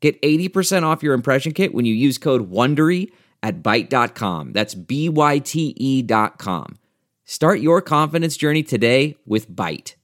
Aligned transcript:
Get 0.00 0.20
80% 0.22 0.84
off 0.84 1.02
your 1.02 1.14
impression 1.14 1.52
kit 1.52 1.74
when 1.74 1.84
you 1.84 1.94
use 1.94 2.18
code 2.18 2.50
WONDERY 2.50 3.10
at 3.42 3.62
Byte.com. 3.62 4.52
That's 4.52 4.74
B-Y-T-E 4.74 6.02
dot 6.02 6.38
com. 6.38 6.78
Start 7.24 7.60
your 7.60 7.82
confidence 7.82 8.36
journey 8.36 8.62
today 8.62 9.16
with 9.26 9.50
Byte. 9.50 9.94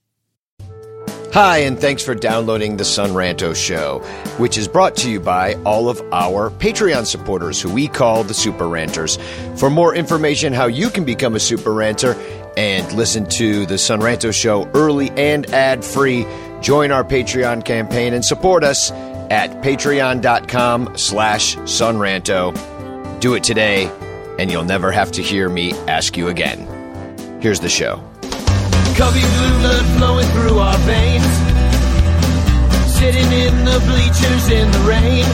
Hi, 1.33 1.57
and 1.57 1.77
thanks 1.77 2.01
for 2.01 2.15
downloading 2.15 2.77
the 2.77 2.85
Son 2.85 3.09
Ranto 3.09 3.53
Show, 3.53 3.99
which 4.37 4.57
is 4.57 4.69
brought 4.69 4.95
to 4.97 5.09
you 5.09 5.19
by 5.19 5.55
all 5.65 5.89
of 5.89 6.01
our 6.13 6.49
Patreon 6.49 7.05
supporters, 7.05 7.61
who 7.61 7.73
we 7.73 7.89
call 7.89 8.23
the 8.23 8.33
Super 8.33 8.69
Ranters. 8.69 9.17
For 9.57 9.69
more 9.69 9.93
information 9.93 10.53
how 10.53 10.67
you 10.67 10.89
can 10.89 11.03
become 11.03 11.35
a 11.35 11.39
Super 11.41 11.73
Ranter 11.73 12.13
and 12.55 12.89
listen 12.93 13.25
to 13.31 13.65
the 13.65 13.77
Son 13.77 13.99
Ranto 13.99 14.33
Show 14.33 14.69
early 14.73 15.09
and 15.17 15.45
ad-free, 15.47 16.25
join 16.61 16.91
our 16.91 17.03
Patreon 17.03 17.65
campaign 17.65 18.13
and 18.13 18.23
support 18.23 18.63
us 18.63 18.91
at 19.31 19.49
patreon.com 19.63 20.97
slash 20.97 21.55
sonranto. 21.57 22.53
Do 23.19 23.33
it 23.33 23.43
today, 23.43 23.91
and 24.37 24.51
you'll 24.51 24.65
never 24.65 24.91
have 24.91 25.11
to 25.13 25.21
hear 25.21 25.49
me 25.49 25.73
ask 25.87 26.17
you 26.17 26.27
again. 26.27 26.67
Here's 27.41 27.59
the 27.59 27.69
show. 27.69 28.03
Cubby 28.95 29.19
blue 29.19 29.59
blood 29.59 29.85
flowing 29.97 30.27
through 30.27 30.57
our 30.59 30.77
veins. 30.79 31.23
Sitting 32.95 33.31
in 33.31 33.65
the 33.65 33.79
bleachers 33.85 34.49
in 34.49 34.71
the 34.71 34.79
rain. 34.87 35.25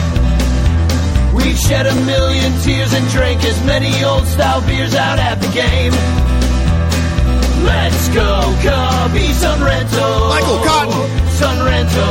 We 1.34 1.54
shed 1.54 1.86
a 1.86 1.94
million 2.04 2.52
tears 2.60 2.92
and 2.92 3.08
drank 3.08 3.44
as 3.44 3.64
many 3.64 4.04
old 4.04 4.26
style 4.26 4.60
beers 4.66 4.94
out 4.94 5.18
at 5.18 5.40
the 5.40 5.48
game. 5.52 6.41
Let's 7.64 8.08
go, 8.08 8.42
Cubby 8.62 9.28
Sunrento. 9.42 10.28
Michael 10.28 10.60
Cotton. 10.66 10.92
Sunrento. 11.38 12.06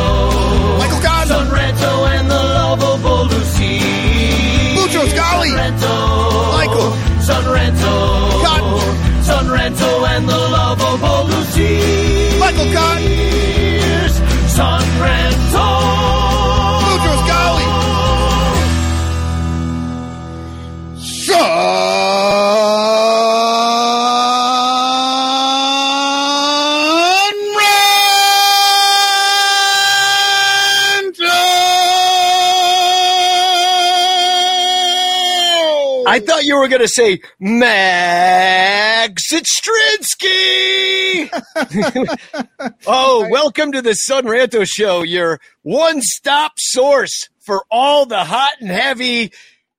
Michael 0.79 1.01
Cotton. 1.01 1.29
Sunrento 1.35 1.91
and 2.15 2.29
the 2.29 2.35
lovable 2.35 3.25
Lucy. 3.25 3.79
Mucho 4.75 5.05
Scali. 5.07 5.49
Sunrento. 5.49 5.93
Michael. 6.57 6.91
Sunrento. 7.27 7.93
Cotton. 8.45 8.79
Sunrento 9.27 10.07
and 10.13 10.29
the 10.29 10.37
lovable 10.37 11.25
Lucy. 11.31 12.39
Michael 12.39 12.71
Cotton. 12.73 13.03
Sunrento. 14.55 15.40
I 36.11 36.19
thought 36.19 36.43
you 36.43 36.57
were 36.57 36.67
going 36.67 36.81
to 36.81 36.89
say 36.89 37.21
Max 37.39 39.31
Strinsky. 39.31 41.29
oh, 42.85 43.29
welcome 43.29 43.71
to 43.71 43.81
the 43.81 43.93
Son 43.93 44.25
Ranto 44.25 44.67
Show, 44.67 45.03
your 45.03 45.39
one-stop 45.61 46.55
source 46.57 47.29
for 47.39 47.63
all 47.71 48.05
the 48.05 48.25
hot 48.25 48.55
and 48.59 48.69
heavy 48.69 49.31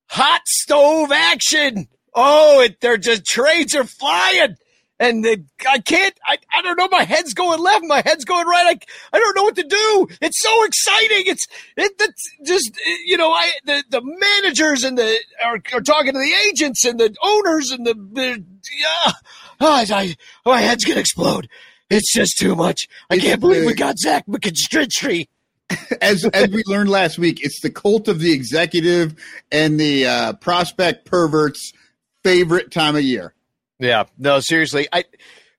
hot 0.07 0.41
stove 0.47 1.13
action. 1.13 1.87
Oh, 2.15 2.63
it, 2.63 2.81
they're 2.81 2.97
just 2.97 3.27
trains 3.27 3.75
are 3.75 3.85
flying. 3.85 4.57
And 5.03 5.25
the, 5.25 5.45
I 5.69 5.81
can't, 5.81 6.15
I, 6.25 6.39
I 6.55 6.63
don't 6.63 6.79
know. 6.79 6.87
My 6.87 7.03
head's 7.03 7.35
going 7.35 7.59
left. 7.61 7.85
My 7.85 8.03
head's 8.07 8.25
going 8.25 8.47
right. 8.47 8.79
I, 8.79 9.17
I 9.17 9.19
don't 9.19 9.35
know 9.35 9.43
what 9.43 9.57
to 9.57 9.65
do. 9.65 10.07
It's 10.21 10.41
so 10.41 10.65
exciting. 10.65 11.25
It's, 11.27 11.45
it, 11.77 11.99
that's 11.99 12.23
just, 12.47 12.71
you 13.05 13.17
know, 13.17 13.33
I, 13.33 13.51
the, 13.65 13.83
the 13.91 14.01
managers 14.01 14.85
and 14.85 14.97
the, 14.97 15.19
are, 15.45 15.61
are 15.73 15.81
talking 15.81 16.13
to 16.13 16.19
the 16.21 16.33
agents 16.49 16.85
and 16.85 17.01
the 17.01 17.13
owners 17.21 17.73
and 17.73 17.85
the, 17.85 17.95
the 17.95 18.45
yeah. 18.79 19.13
Oh, 19.61 19.85
I, 19.91 20.15
my 20.47 20.61
head's 20.61 20.85
going 20.85 20.95
to 20.95 21.01
explode. 21.01 21.49
It's 21.91 22.13
just 22.15 22.39
too 22.39 22.55
much. 22.55 22.87
I 23.11 23.17
It's 23.17 23.25
can't 23.25 23.41
believe 23.41 23.67
we 23.67 23.75
got 23.75 23.99
Zach 23.99 24.25
McKinstry. 24.29 25.27
as 26.01 26.25
as 26.27 26.49
we 26.51 26.63
learned 26.67 26.91
last 26.91 27.19
week, 27.19 27.45
it's 27.45 27.61
the 27.61 27.71
cult 27.71 28.07
of 28.07 28.21
the 28.21 28.33
executive 28.33 29.17
and 29.51 29.81
the 29.81 30.07
uh, 30.07 30.33
prospect 30.35 31.07
perverts' 31.07 31.73
favorite 32.23 32.71
time 32.71 32.95
of 32.95 33.03
year. 33.03 33.35
Yeah, 33.83 34.05
no, 34.17 34.39
seriously. 34.39 34.87
I 34.93 35.05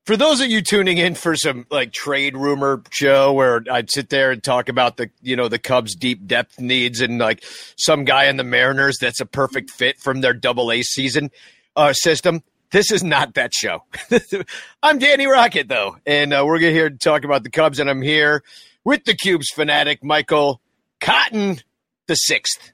for 0.06 0.16
those 0.16 0.40
of 0.40 0.48
you 0.48 0.62
tuning 0.62 0.98
in 0.98 1.14
for 1.14 1.36
some 1.36 1.66
like 1.70 1.92
trade 1.92 2.38
rumor 2.38 2.82
show 2.90 3.34
where 3.34 3.62
I'd 3.70 3.92
sit 3.92 4.10
there 4.10 4.32
and 4.32 4.42
talk 4.42 4.70
about 4.70 4.96
the 4.96 5.10
you 5.22 5.36
know 5.36 5.50
the 5.50 5.60
Cubs 5.60 5.94
deep 5.94 6.26
depth 6.26 6.58
needs 6.58 7.02
and 7.02 7.20
like 7.20 7.44
some 7.78 8.06
guy 8.06 8.26
in 8.26 8.38
the 8.38 8.46
Mariners 8.46 8.98
that's 9.02 9.20
a 9.20 9.26
perfect 9.26 9.72
fit 9.72 10.00
from 10.00 10.22
their 10.22 10.34
double 10.34 10.72
A 10.72 10.84
season 10.84 11.32
uh, 11.76 11.92
system. 11.92 12.44
This 12.72 12.94
is 12.94 13.04
not 13.04 13.34
that 13.34 13.54
show. 13.54 13.84
I'm 14.84 15.00
Danny 15.00 15.28
Rocket 15.28 15.68
though, 15.68 15.98
and 16.06 16.32
uh, 16.34 16.44
we're 16.46 16.60
gonna 16.60 16.72
here 16.72 16.90
to 16.90 16.98
talk 16.98 17.26
about 17.26 17.44
the 17.44 17.50
Cubs, 17.50 17.78
and 17.78 17.90
I'm 17.90 18.02
here 18.02 18.42
with 18.86 19.04
the 19.04 19.16
Cubes 19.16 19.50
fanatic 19.50 20.02
Michael 20.02 20.62
Cotton 21.02 21.60
the 22.08 22.16
sixth. 22.16 22.72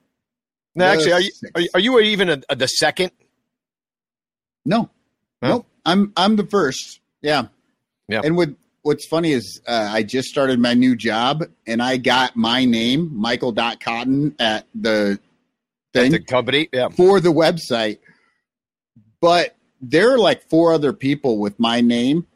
No, 0.75 0.85
actually, 0.85 1.13
are 1.13 1.21
you, 1.21 1.31
are 1.55 1.61
you 1.61 1.69
are 1.73 1.79
you 1.79 2.09
even 2.11 2.29
a, 2.29 2.39
a, 2.49 2.55
the 2.55 2.67
second? 2.67 3.11
No, 4.63 4.91
Huh? 5.41 5.49
nope. 5.49 5.65
I'm 5.85 6.13
I'm 6.15 6.35
the 6.35 6.45
first. 6.45 6.99
Yeah, 7.21 7.47
Yeah. 8.07 8.21
And 8.23 8.35
what 8.35 8.49
what's 8.81 9.05
funny 9.05 9.31
is 9.31 9.61
uh, 9.67 9.89
I 9.91 10.03
just 10.03 10.29
started 10.29 10.59
my 10.59 10.73
new 10.73 10.95
job 10.95 11.43
and 11.67 11.81
I 11.81 11.97
got 11.97 12.35
my 12.35 12.65
name 12.65 13.11
Michael 13.15 13.51
Dot 13.51 13.79
Cotton 13.79 14.35
at 14.39 14.65
the 14.73 15.19
thing 15.93 16.11
The 16.11 16.19
company, 16.19 16.69
yeah. 16.71 16.89
for 16.89 17.19
the 17.19 17.31
website, 17.31 17.99
but 19.21 19.55
there 19.81 20.13
are 20.13 20.17
like 20.17 20.43
four 20.49 20.73
other 20.73 20.93
people 20.93 21.39
with 21.39 21.59
my 21.59 21.81
name 21.81 22.27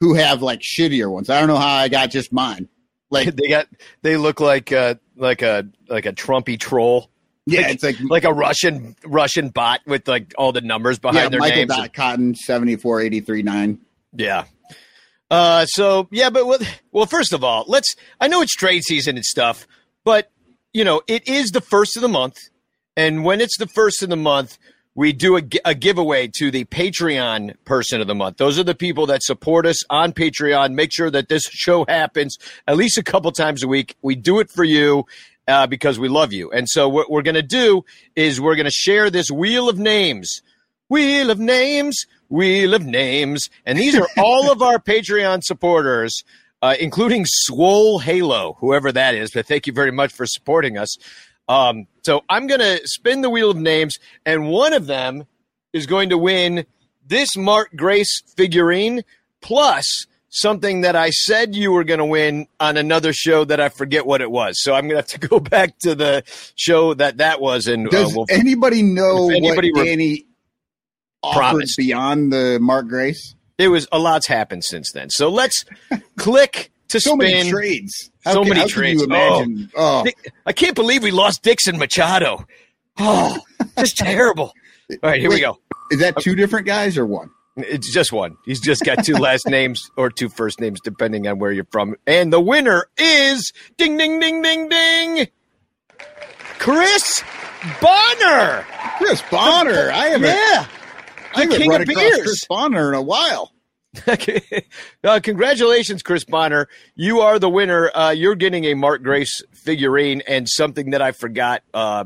who 0.00 0.14
have 0.14 0.42
like 0.42 0.60
shittier 0.60 1.10
ones. 1.10 1.30
I 1.30 1.38
don't 1.38 1.48
know 1.48 1.56
how 1.56 1.74
I 1.74 1.88
got 1.88 2.10
just 2.10 2.32
mine. 2.32 2.68
Like 3.10 3.34
they 3.36 3.48
got 3.48 3.68
they 4.02 4.16
look 4.16 4.40
like 4.40 4.72
uh 4.72 4.96
like 5.16 5.42
a 5.42 5.68
like 5.88 6.06
a 6.06 6.12
Trumpy 6.12 6.58
troll, 6.58 7.10
yeah, 7.46 7.62
Like- 7.62 7.74
it's 7.74 7.82
like 7.84 7.96
like 8.00 8.24
a 8.24 8.32
Russian 8.32 8.96
Russian 9.04 9.48
bot 9.50 9.80
with 9.86 10.06
like 10.08 10.34
all 10.36 10.52
the 10.52 10.60
numbers 10.60 10.98
behind 10.98 11.16
yeah, 11.16 11.28
their 11.28 11.40
Michael 11.40 11.66
names. 11.66 11.88
Cotton 11.94 12.34
seventy 12.34 12.76
four 12.76 13.00
eighty 13.00 13.20
three 13.20 13.42
nine. 13.42 13.78
Yeah. 14.12 14.44
Uh, 15.30 15.66
so 15.66 16.08
yeah, 16.10 16.30
but 16.30 16.46
well, 16.46 16.58
well, 16.92 17.06
first 17.06 17.32
of 17.32 17.42
all, 17.42 17.64
let's. 17.66 17.94
I 18.20 18.28
know 18.28 18.42
it's 18.42 18.54
trade 18.54 18.84
season 18.84 19.16
and 19.16 19.24
stuff, 19.24 19.66
but 20.04 20.30
you 20.72 20.84
know 20.84 21.02
it 21.08 21.26
is 21.28 21.50
the 21.50 21.60
first 21.60 21.96
of 21.96 22.02
the 22.02 22.08
month, 22.08 22.36
and 22.96 23.24
when 23.24 23.40
it's 23.40 23.58
the 23.58 23.66
first 23.66 24.02
of 24.04 24.08
the 24.08 24.16
month, 24.16 24.56
we 24.94 25.12
do 25.12 25.36
a, 25.36 25.42
a 25.64 25.74
giveaway 25.74 26.30
to 26.38 26.52
the 26.52 26.64
Patreon 26.66 27.56
person 27.64 28.00
of 28.00 28.06
the 28.06 28.14
month. 28.14 28.36
Those 28.36 28.56
are 28.58 28.64
the 28.64 28.74
people 28.74 29.06
that 29.06 29.22
support 29.24 29.66
us 29.66 29.84
on 29.90 30.12
Patreon. 30.12 30.74
Make 30.74 30.92
sure 30.92 31.10
that 31.10 31.28
this 31.28 31.42
show 31.50 31.84
happens 31.88 32.38
at 32.68 32.76
least 32.76 32.96
a 32.96 33.02
couple 33.02 33.32
times 33.32 33.64
a 33.64 33.68
week. 33.68 33.96
We 34.02 34.14
do 34.14 34.38
it 34.38 34.48
for 34.50 34.64
you. 34.64 35.06
Uh, 35.48 35.64
because 35.64 35.96
we 35.96 36.08
love 36.08 36.32
you. 36.32 36.50
And 36.50 36.68
so, 36.68 36.88
what 36.88 37.08
we're 37.08 37.22
going 37.22 37.36
to 37.36 37.42
do 37.42 37.84
is 38.16 38.40
we're 38.40 38.56
going 38.56 38.64
to 38.64 38.70
share 38.70 39.10
this 39.10 39.30
wheel 39.30 39.68
of 39.68 39.78
names 39.78 40.42
Wheel 40.88 41.30
of 41.30 41.40
Names, 41.40 42.06
Wheel 42.28 42.74
of 42.74 42.84
Names. 42.84 43.50
And 43.64 43.78
these 43.78 43.96
are 43.96 44.06
all 44.16 44.50
of 44.52 44.62
our 44.62 44.78
Patreon 44.78 45.42
supporters, 45.42 46.22
uh, 46.62 46.76
including 46.78 47.24
Swole 47.26 47.98
Halo, 47.98 48.56
whoever 48.60 48.92
that 48.92 49.14
is. 49.14 49.32
But 49.32 49.46
thank 49.46 49.66
you 49.66 49.72
very 49.72 49.90
much 49.90 50.12
for 50.12 50.26
supporting 50.26 50.78
us. 50.78 50.96
Um, 51.48 51.86
so 52.02 52.22
I'm 52.28 52.46
going 52.46 52.60
to 52.60 52.80
spin 52.84 53.20
the 53.20 53.30
Wheel 53.30 53.50
of 53.50 53.56
Names, 53.56 53.96
and 54.24 54.48
one 54.48 54.72
of 54.72 54.86
them 54.86 55.26
is 55.72 55.86
going 55.86 56.10
to 56.10 56.18
win 56.18 56.66
this 57.04 57.36
Mark 57.36 57.70
Grace 57.74 58.22
figurine 58.36 59.02
plus 59.40 60.06
something 60.28 60.82
that 60.82 60.96
I 60.96 61.10
said 61.10 61.54
you 61.54 61.72
were 61.72 61.84
going 61.84 61.98
to 61.98 62.04
win 62.04 62.46
on 62.60 62.76
another 62.76 63.12
show 63.12 63.44
that 63.44 63.60
I 63.60 63.68
forget 63.68 64.06
what 64.06 64.20
it 64.20 64.30
was. 64.30 64.60
So 64.62 64.74
I'm 64.74 64.88
going 64.88 65.02
to 65.02 65.12
have 65.14 65.20
to 65.20 65.28
go 65.28 65.40
back 65.40 65.78
to 65.80 65.94
the 65.94 66.22
show 66.56 66.94
that 66.94 67.18
that 67.18 67.40
was. 67.40 67.66
And 67.66 67.86
uh, 67.88 67.90
Does 67.90 68.14
we'll 68.14 68.26
anybody 68.30 68.82
know 68.82 69.30
anybody 69.30 69.72
what 69.72 69.84
Danny 69.84 70.26
offered 71.22 71.64
beyond 71.76 72.32
the 72.32 72.58
Mark 72.60 72.88
Grace? 72.88 73.34
It 73.58 73.68
was 73.68 73.88
a 73.90 73.98
lot's 73.98 74.26
happened 74.26 74.64
since 74.64 74.92
then. 74.92 75.08
So 75.10 75.30
let's 75.30 75.64
click 76.16 76.70
to 76.88 77.00
So 77.00 77.14
spin. 77.16 77.18
many 77.32 77.50
trades. 77.50 78.10
So 78.24 78.42
can- 78.44 78.54
many 78.56 78.68
trades. 78.70 79.00
You 79.00 79.06
imagine? 79.06 79.70
Oh, 79.76 80.04
Dick- 80.04 80.32
I 80.44 80.52
can't 80.52 80.74
believe 80.74 81.02
we 81.02 81.10
lost 81.10 81.42
Dixon 81.42 81.78
Machado. 81.78 82.46
Oh, 82.98 83.38
just 83.78 83.96
terrible. 83.98 84.52
All 84.90 85.10
right, 85.10 85.20
here 85.20 85.30
we 85.30 85.40
go. 85.40 85.58
Is 85.90 86.00
that 86.00 86.16
two 86.20 86.34
different 86.34 86.66
guys 86.66 86.96
or 86.98 87.06
one? 87.06 87.30
It's 87.56 87.90
just 87.92 88.12
one. 88.12 88.36
He's 88.44 88.60
just 88.60 88.84
got 88.84 89.04
two 89.04 89.14
last 89.14 89.46
names 89.48 89.90
or 89.96 90.10
two 90.10 90.28
first 90.28 90.60
names, 90.60 90.80
depending 90.80 91.26
on 91.26 91.38
where 91.38 91.50
you're 91.52 91.66
from. 91.70 91.96
And 92.06 92.32
the 92.32 92.40
winner 92.40 92.86
is 92.98 93.52
ding, 93.78 93.96
ding, 93.96 94.20
ding, 94.20 94.42
ding, 94.42 94.68
ding. 94.68 95.28
Chris 96.58 97.22
Bonner. 97.80 98.66
Chris 98.98 99.22
Bonner. 99.30 99.90
I 99.90 100.06
haven't, 100.08 100.28
Yeah. 100.28 100.66
I 101.34 101.40
haven't 101.42 101.58
king 101.58 101.70
run 101.70 101.82
of 101.82 101.88
across 101.88 102.04
beers. 102.04 102.22
Chris 102.22 102.44
Bonner 102.48 102.88
in 102.92 102.94
a 102.94 103.02
while. 103.02 103.52
uh, 105.04 105.20
congratulations, 105.22 106.02
Chris 106.02 106.24
Bonner. 106.24 106.68
You 106.94 107.20
are 107.20 107.38
the 107.38 107.48
winner. 107.48 107.90
Uh, 107.94 108.10
you're 108.10 108.34
getting 108.34 108.64
a 108.66 108.74
Mark 108.74 109.02
Grace 109.02 109.42
figurine 109.52 110.22
and 110.28 110.48
something 110.48 110.90
that 110.90 111.00
I 111.00 111.12
forgot 111.12 111.62
uh, 111.72 112.04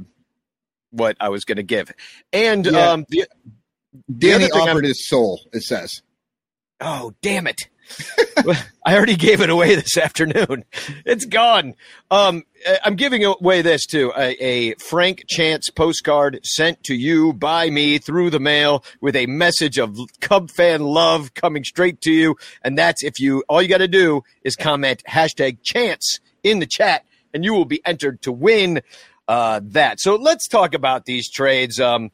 what 0.90 1.16
I 1.20 1.28
was 1.30 1.44
going 1.44 1.56
to 1.56 1.62
give. 1.64 1.92
And 2.32 2.66
Yeah. 2.66 2.90
um, 2.92 3.06
the, 3.08 3.26
Danny 4.18 4.50
offered 4.50 4.68
I'm- 4.68 4.84
his 4.84 5.08
soul, 5.08 5.40
it 5.52 5.62
says. 5.62 6.02
Oh, 6.80 7.12
damn 7.20 7.46
it. 7.46 7.68
I 8.86 8.96
already 8.96 9.16
gave 9.16 9.40
it 9.40 9.50
away 9.50 9.74
this 9.74 9.96
afternoon. 9.98 10.64
It's 11.04 11.24
gone. 11.24 11.74
Um, 12.10 12.44
uh, 12.66 12.76
I'm 12.84 12.94
giving 12.94 13.24
away 13.24 13.62
this 13.62 13.84
too 13.84 14.12
a, 14.16 14.30
a 14.42 14.74
Frank 14.74 15.24
Chance 15.28 15.70
postcard 15.70 16.38
sent 16.44 16.84
to 16.84 16.94
you 16.94 17.32
by 17.32 17.68
me 17.68 17.98
through 17.98 18.30
the 18.30 18.38
mail 18.38 18.84
with 19.00 19.16
a 19.16 19.26
message 19.26 19.78
of 19.78 19.98
Cub 20.20 20.50
fan 20.50 20.82
love 20.82 21.34
coming 21.34 21.64
straight 21.64 22.00
to 22.02 22.12
you. 22.12 22.36
And 22.62 22.78
that's 22.78 23.02
if 23.02 23.18
you, 23.18 23.42
all 23.48 23.60
you 23.60 23.68
got 23.68 23.78
to 23.78 23.88
do 23.88 24.22
is 24.44 24.56
comment 24.56 25.02
hashtag 25.08 25.58
chance 25.62 26.20
in 26.42 26.60
the 26.60 26.66
chat 26.66 27.04
and 27.34 27.44
you 27.44 27.54
will 27.54 27.64
be 27.64 27.80
entered 27.84 28.22
to 28.22 28.32
win 28.32 28.82
uh, 29.26 29.60
that. 29.64 30.00
So 30.00 30.16
let's 30.16 30.46
talk 30.46 30.74
about 30.74 31.06
these 31.06 31.30
trades. 31.30 31.80
Um, 31.80 32.10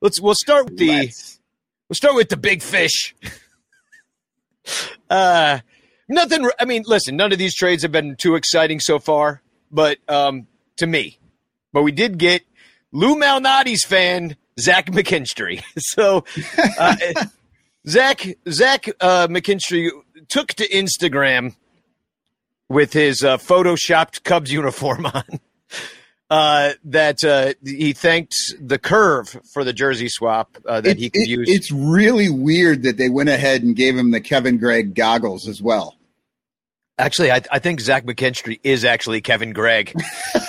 let's, 0.00 0.20
we'll 0.20 0.34
start 0.34 0.66
with 0.66 0.78
the, 0.78 0.88
Let's- 0.88 1.40
We'll 1.88 1.94
start 1.94 2.16
with 2.16 2.28
the 2.28 2.36
big 2.36 2.62
fish. 2.62 3.14
uh, 5.10 5.60
nothing. 6.06 6.48
I 6.60 6.66
mean, 6.66 6.82
listen, 6.86 7.16
none 7.16 7.32
of 7.32 7.38
these 7.38 7.54
trades 7.54 7.82
have 7.82 7.92
been 7.92 8.14
too 8.16 8.34
exciting 8.34 8.78
so 8.78 8.98
far, 8.98 9.40
but 9.70 9.96
um, 10.06 10.46
to 10.76 10.86
me, 10.86 11.18
but 11.72 11.82
we 11.82 11.92
did 11.92 12.18
get 12.18 12.42
Lou 12.92 13.14
Malnati's 13.16 13.84
fan 13.84 14.36
Zach 14.60 14.86
McKinstry. 14.90 15.62
So 15.78 16.24
uh, 16.78 16.96
Zach 17.88 18.26
Zach 18.50 18.86
uh, 19.00 19.28
McKinstry 19.28 19.88
took 20.28 20.48
to 20.54 20.68
Instagram 20.68 21.54
with 22.68 22.92
his 22.92 23.24
uh, 23.24 23.38
photoshopped 23.38 24.24
Cubs 24.24 24.52
uniform 24.52 25.06
on. 25.06 25.40
Uh, 26.30 26.72
that 26.84 27.24
uh, 27.24 27.54
he 27.64 27.94
thanked 27.94 28.36
the 28.60 28.78
curve 28.78 29.28
for 29.50 29.64
the 29.64 29.72
jersey 29.72 30.10
swap 30.10 30.58
uh, 30.66 30.78
that 30.82 30.90
It- 30.90 30.98
he 30.98 31.08
could 31.10 31.22
it- 31.22 31.28
use. 31.28 31.48
It's 31.48 31.72
really 31.72 32.28
weird 32.28 32.82
that 32.82 32.98
they 32.98 33.08
went 33.08 33.30
ahead 33.30 33.62
and 33.62 33.74
gave 33.74 33.96
him 33.96 34.10
the 34.10 34.20
Kevin 34.20 34.58
Gregg 34.58 34.94
goggles 34.94 35.48
as 35.48 35.62
well. 35.62 35.96
Actually, 36.98 37.30
I, 37.30 37.40
I 37.50 37.60
think 37.60 37.80
Zach 37.80 38.04
McKinstry 38.04 38.60
is 38.62 38.84
actually 38.84 39.20
Kevin 39.22 39.52
Gregg, 39.54 39.94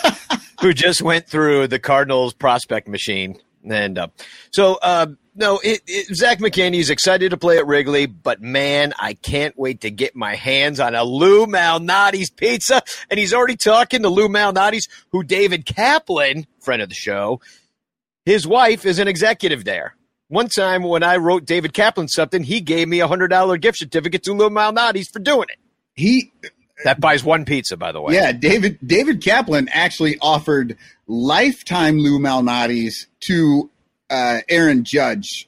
who 0.61 0.73
just 0.73 1.01
went 1.01 1.27
through 1.27 1.67
the 1.67 1.79
Cardinals 1.79 2.33
prospect 2.33 2.87
machine. 2.87 3.39
And 3.69 3.97
uh, 3.99 4.07
so, 4.51 4.79
uh, 4.81 5.07
no, 5.39 5.59
it, 5.63 5.81
it, 5.87 6.15
Zach 6.15 6.39
McKinney's 6.39 6.89
excited 6.89 7.31
to 7.31 7.37
play 7.37 7.57
at 7.57 7.65
Wrigley, 7.65 8.05
but 8.05 8.41
man, 8.41 8.93
I 8.99 9.13
can't 9.13 9.57
wait 9.57 9.81
to 9.81 9.89
get 9.89 10.15
my 10.15 10.35
hands 10.35 10.81
on 10.81 10.95
a 10.95 11.03
Lou 11.03 11.47
Malnati's 11.47 12.29
pizza. 12.29 12.81
And 13.09 13.17
he's 13.17 13.33
already 13.33 13.55
talking 13.55 14.01
to 14.01 14.09
Lou 14.09 14.27
Malnati's, 14.27 14.89
who 15.11 15.23
David 15.23 15.65
Kaplan, 15.65 16.45
friend 16.59 16.81
of 16.81 16.89
the 16.89 16.95
show, 16.95 17.39
his 18.25 18.45
wife 18.45 18.85
is 18.85 18.99
an 18.99 19.07
executive 19.07 19.63
there. 19.63 19.95
One 20.27 20.49
time 20.49 20.83
when 20.83 21.03
I 21.03 21.15
wrote 21.15 21.45
David 21.45 21.73
Kaplan 21.73 22.09
something, 22.09 22.43
he 22.43 22.59
gave 22.59 22.87
me 22.87 22.99
a 22.99 23.07
hundred 23.07 23.29
dollar 23.29 23.57
gift 23.57 23.79
certificate 23.79 24.23
to 24.23 24.33
Lou 24.33 24.49
Malnati's 24.49 25.07
for 25.07 25.19
doing 25.19 25.47
it. 25.49 25.57
He 25.95 26.31
That 26.83 26.99
buys 26.99 27.23
one 27.23 27.45
pizza, 27.45 27.77
by 27.77 27.93
the 27.93 28.01
way. 28.01 28.13
Yeah, 28.13 28.33
David 28.33 28.77
David 28.85 29.23
Kaplan 29.23 29.69
actually 29.69 30.17
offered 30.21 30.77
lifetime 31.07 31.97
Lou 31.97 32.19
Malnati's 32.19 33.07
to 33.21 33.71
uh, 34.09 34.39
Aaron 34.49 34.83
Judge 34.83 35.47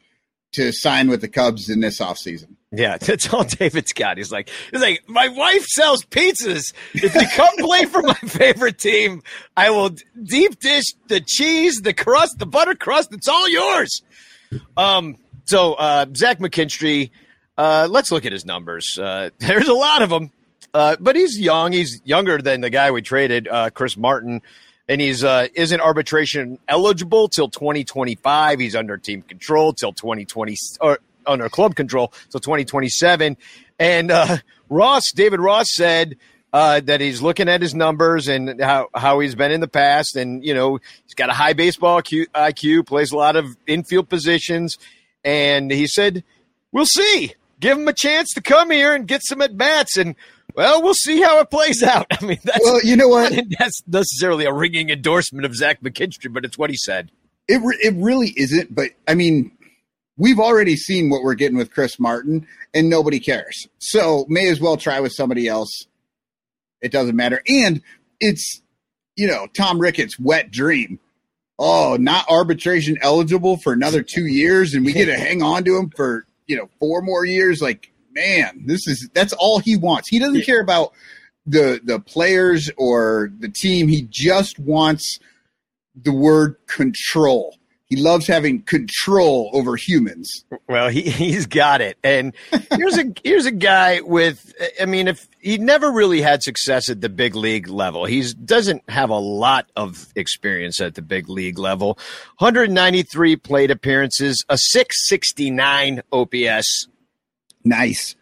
to 0.53 0.71
sign 0.71 1.09
with 1.09 1.21
the 1.21 1.27
Cubs 1.27 1.69
in 1.69 1.79
this 1.79 1.99
offseason. 1.99 2.55
Yeah, 2.71 2.97
that's 2.99 3.33
all 3.33 3.43
David's 3.43 3.93
got. 3.93 4.17
He's 4.17 4.31
like, 4.31 4.49
he's 4.71 4.81
like, 4.81 5.07
my 5.07 5.27
wife 5.27 5.65
sells 5.65 6.03
pizzas. 6.05 6.73
If 6.93 7.15
you 7.15 7.27
come 7.35 7.55
play 7.57 7.85
for 7.85 8.01
my 8.01 8.13
favorite 8.13 8.77
team, 8.77 9.23
I 9.55 9.69
will 9.69 9.91
deep 10.23 10.59
dish 10.59 10.85
the 11.07 11.19
cheese, 11.19 11.81
the 11.81 11.93
crust, 11.93 12.39
the 12.39 12.45
butter 12.45 12.75
crust. 12.75 13.13
It's 13.13 13.27
all 13.27 13.49
yours. 13.49 14.01
Um, 14.77 15.17
so 15.45 15.73
uh, 15.73 16.05
Zach 16.15 16.39
McKinstry, 16.39 17.11
uh, 17.57 17.87
let's 17.89 18.11
look 18.11 18.25
at 18.25 18.31
his 18.31 18.45
numbers. 18.45 18.97
Uh, 18.97 19.29
there's 19.39 19.67
a 19.67 19.73
lot 19.73 20.01
of 20.01 20.09
them, 20.09 20.31
uh, 20.73 20.95
but 20.99 21.15
he's 21.15 21.39
young. 21.39 21.73
He's 21.73 22.01
younger 22.05 22.41
than 22.41 22.61
the 22.61 22.69
guy 22.69 22.91
we 22.91 23.01
traded, 23.01 23.47
uh, 23.47 23.69
Chris 23.69 23.97
Martin, 23.97 24.41
and 24.91 24.99
he's 24.99 25.23
uh, 25.23 25.47
isn't 25.53 25.79
arbitration 25.79 26.59
eligible 26.67 27.29
till 27.29 27.47
2025. 27.47 28.59
He's 28.59 28.75
under 28.75 28.97
team 28.97 29.21
control 29.21 29.71
till 29.71 29.93
2020 29.93 30.57
or 30.81 30.99
under 31.25 31.47
club 31.47 31.75
control 31.75 32.11
till 32.29 32.41
2027. 32.41 33.37
And 33.79 34.11
uh, 34.11 34.37
Ross, 34.69 35.13
David 35.15 35.39
Ross 35.39 35.67
said. 35.73 36.17
Uh, 36.53 36.81
that 36.81 36.99
he's 36.99 37.21
looking 37.21 37.47
at 37.47 37.61
his 37.61 37.73
numbers 37.73 38.27
and 38.27 38.61
how, 38.61 38.89
how 38.93 39.21
he's 39.21 39.35
been 39.35 39.53
in 39.53 39.61
the 39.61 39.69
past. 39.69 40.17
And, 40.17 40.43
you 40.43 40.53
know, 40.53 40.79
he's 41.05 41.13
got 41.13 41.29
a 41.29 41.33
high 41.33 41.53
baseball 41.53 42.01
IQ, 42.01 42.25
IQ, 42.35 42.85
plays 42.85 43.13
a 43.13 43.15
lot 43.15 43.37
of 43.37 43.55
infield 43.67 44.09
positions. 44.09 44.77
And 45.23 45.71
he 45.71 45.87
said, 45.87 46.25
we'll 46.73 46.85
see. 46.85 47.35
Give 47.61 47.77
him 47.77 47.87
a 47.87 47.93
chance 47.93 48.29
to 48.33 48.41
come 48.41 48.71
here 48.71 48.93
and 48.93 49.07
get 49.07 49.21
some 49.23 49.41
at 49.41 49.57
bats. 49.57 49.95
And, 49.95 50.15
well, 50.55 50.81
we'll 50.83 50.93
see 50.93 51.21
how 51.21 51.39
it 51.39 51.49
plays 51.49 51.81
out. 51.81 52.07
I 52.11 52.25
mean, 52.25 52.39
that's, 52.43 52.59
Well, 52.61 52.81
you 52.83 52.97
know 52.97 53.07
what? 53.07 53.31
that's 53.57 53.81
necessarily 53.87 54.43
a 54.45 54.51
ringing 54.53 54.89
endorsement 54.89 55.45
of 55.45 55.55
Zach 55.55 55.81
McKinstry, 55.81 56.33
but 56.33 56.43
it's 56.43 56.57
what 56.57 56.69
he 56.69 56.75
said. 56.75 57.11
It 57.47 57.61
re- 57.63 57.79
it 57.81 57.93
really 57.95 58.33
isn't. 58.35 58.73
But 58.75 58.89
I 59.07 59.13
mean, 59.15 59.51
we've 60.17 60.39
already 60.39 60.75
seen 60.75 61.09
what 61.09 61.23
we're 61.23 61.35
getting 61.35 61.57
with 61.57 61.71
Chris 61.71 61.99
Martin, 61.99 62.47
and 62.73 62.89
nobody 62.89 63.19
cares. 63.19 63.67
So 63.79 64.25
may 64.27 64.49
as 64.49 64.59
well 64.59 64.75
try 64.77 64.99
with 64.99 65.13
somebody 65.13 65.47
else. 65.47 65.69
It 66.81 66.91
doesn't 66.91 67.15
matter, 67.15 67.41
and 67.47 67.81
it's 68.19 68.61
you 69.15 69.27
know 69.27 69.47
Tom 69.55 69.79
Ricketts' 69.79 70.19
wet 70.19 70.51
dream. 70.51 70.99
Oh, 71.59 71.95
not 71.99 72.25
arbitration 72.29 72.97
eligible 73.01 73.57
for 73.57 73.71
another 73.73 74.01
two 74.01 74.25
years, 74.25 74.73
and 74.73 74.83
we 74.85 74.93
get 74.93 75.05
to 75.05 75.15
hang 75.17 75.43
on 75.43 75.63
to 75.65 75.77
him 75.77 75.91
for 75.95 76.25
you 76.47 76.55
know 76.55 76.69
four 76.79 77.01
more 77.01 77.25
years. 77.25 77.61
Like, 77.61 77.91
man, 78.11 78.63
this 78.65 78.87
is 78.87 79.09
that's 79.13 79.33
all 79.33 79.59
he 79.59 79.77
wants. 79.77 80.09
He 80.09 80.19
doesn't 80.19 80.43
care 80.43 80.61
about 80.61 80.93
the 81.45 81.81
the 81.83 81.99
players 81.99 82.69
or 82.77 83.31
the 83.39 83.49
team. 83.49 83.87
He 83.87 84.03
just 84.09 84.59
wants 84.59 85.19
the 85.95 86.13
word 86.13 86.55
control. 86.67 87.57
He 87.91 87.97
loves 87.97 88.25
having 88.25 88.61
control 88.61 89.49
over 89.51 89.75
humans. 89.75 90.45
Well, 90.69 90.87
he 90.87 91.01
he's 91.01 91.45
got 91.45 91.81
it. 91.81 91.97
And 92.05 92.33
here's 92.71 92.97
a 92.97 93.13
here's 93.25 93.45
a 93.45 93.51
guy 93.51 93.99
with 93.99 94.55
I 94.79 94.85
mean 94.85 95.09
if 95.09 95.27
he 95.41 95.57
never 95.57 95.91
really 95.91 96.21
had 96.21 96.41
success 96.41 96.89
at 96.89 97.01
the 97.01 97.09
big 97.09 97.35
league 97.35 97.67
level. 97.67 98.05
He 98.05 98.23
doesn't 98.45 98.89
have 98.89 99.09
a 99.09 99.19
lot 99.19 99.69
of 99.75 100.07
experience 100.15 100.79
at 100.79 100.95
the 100.95 101.01
big 101.01 101.27
league 101.27 101.59
level. 101.59 101.99
193 102.37 103.35
plate 103.35 103.71
appearances, 103.71 104.45
a 104.47 104.57
669 104.57 106.01
OPS. 106.13 106.87
Nice. 107.65 108.15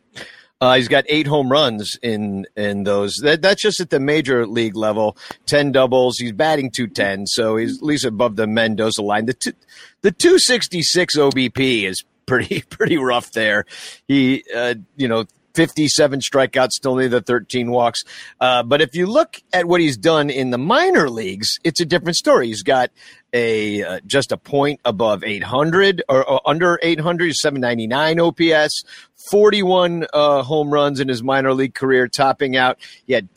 Uh, 0.62 0.76
he's 0.76 0.90
got 0.90 1.06
eight 1.08 1.26
home 1.26 1.50
runs 1.50 1.98
in 2.02 2.46
in 2.58 2.84
those. 2.84 3.16
That, 3.24 3.42
that's 3.42 3.62
just 3.62 3.80
at 3.80 3.90
the 3.90 4.00
major 4.00 4.46
league 4.46 4.76
level. 4.76 5.16
Ten 5.46 5.72
doubles. 5.72 6.18
He's 6.18 6.34
batting 6.34 6.70
two 6.72 6.88
ten, 6.88 7.28
so 7.28 7.56
he's 7.56 7.78
at 7.78 7.84
least 7.84 8.04
above 8.04 8.36
the 8.36 8.46
Mendoza 8.46 9.02
line. 9.02 9.26
The 9.26 9.34
two, 9.34 9.54
the 10.02 10.12
two 10.12 10.38
sixty 10.38 10.82
six 10.82 11.16
OBP 11.16 11.84
is 11.84 12.04
pretty 12.26 12.62
pretty 12.70 12.98
rough 12.98 13.32
there. 13.32 13.66
He, 14.08 14.44
uh, 14.54 14.76
you 14.98 15.08
know. 15.08 15.26
57 15.54 16.20
strikeouts, 16.20 16.72
still 16.72 16.96
need 16.96 17.08
the 17.08 17.22
13 17.22 17.72
walks. 17.72 18.02
Uh, 18.40 18.64
but 18.64 18.82
if 18.82 18.96
you 18.96 19.08
look 19.08 19.38
at 19.54 19.66
what 19.66 19.82
he's 19.82 19.98
done 19.98 20.30
in 20.30 20.52
the 20.52 20.58
minor 20.58 21.10
leagues, 21.10 21.60
it's 21.64 21.82
a 21.82 21.86
different 21.86 22.16
story. 22.16 22.48
He's 22.48 22.64
got 22.64 22.92
a 23.34 23.84
uh, 23.84 24.00
just 24.06 24.32
a 24.32 24.38
point 24.38 24.80
above 24.86 25.24
800 25.24 26.04
or, 26.10 26.28
or 26.28 26.42
under 26.46 26.80
800, 26.82 27.36
799 27.36 28.20
OPS, 28.20 28.84
41 29.32 30.08
uh, 30.14 30.44
home 30.44 30.72
runs 30.72 31.00
in 31.00 31.08
his 31.08 31.22
minor 31.24 31.54
league 31.54 31.76
career, 31.76 32.08
topping 32.08 32.56
out. 32.56 32.80
He 33.06 33.14
had 33.14 33.30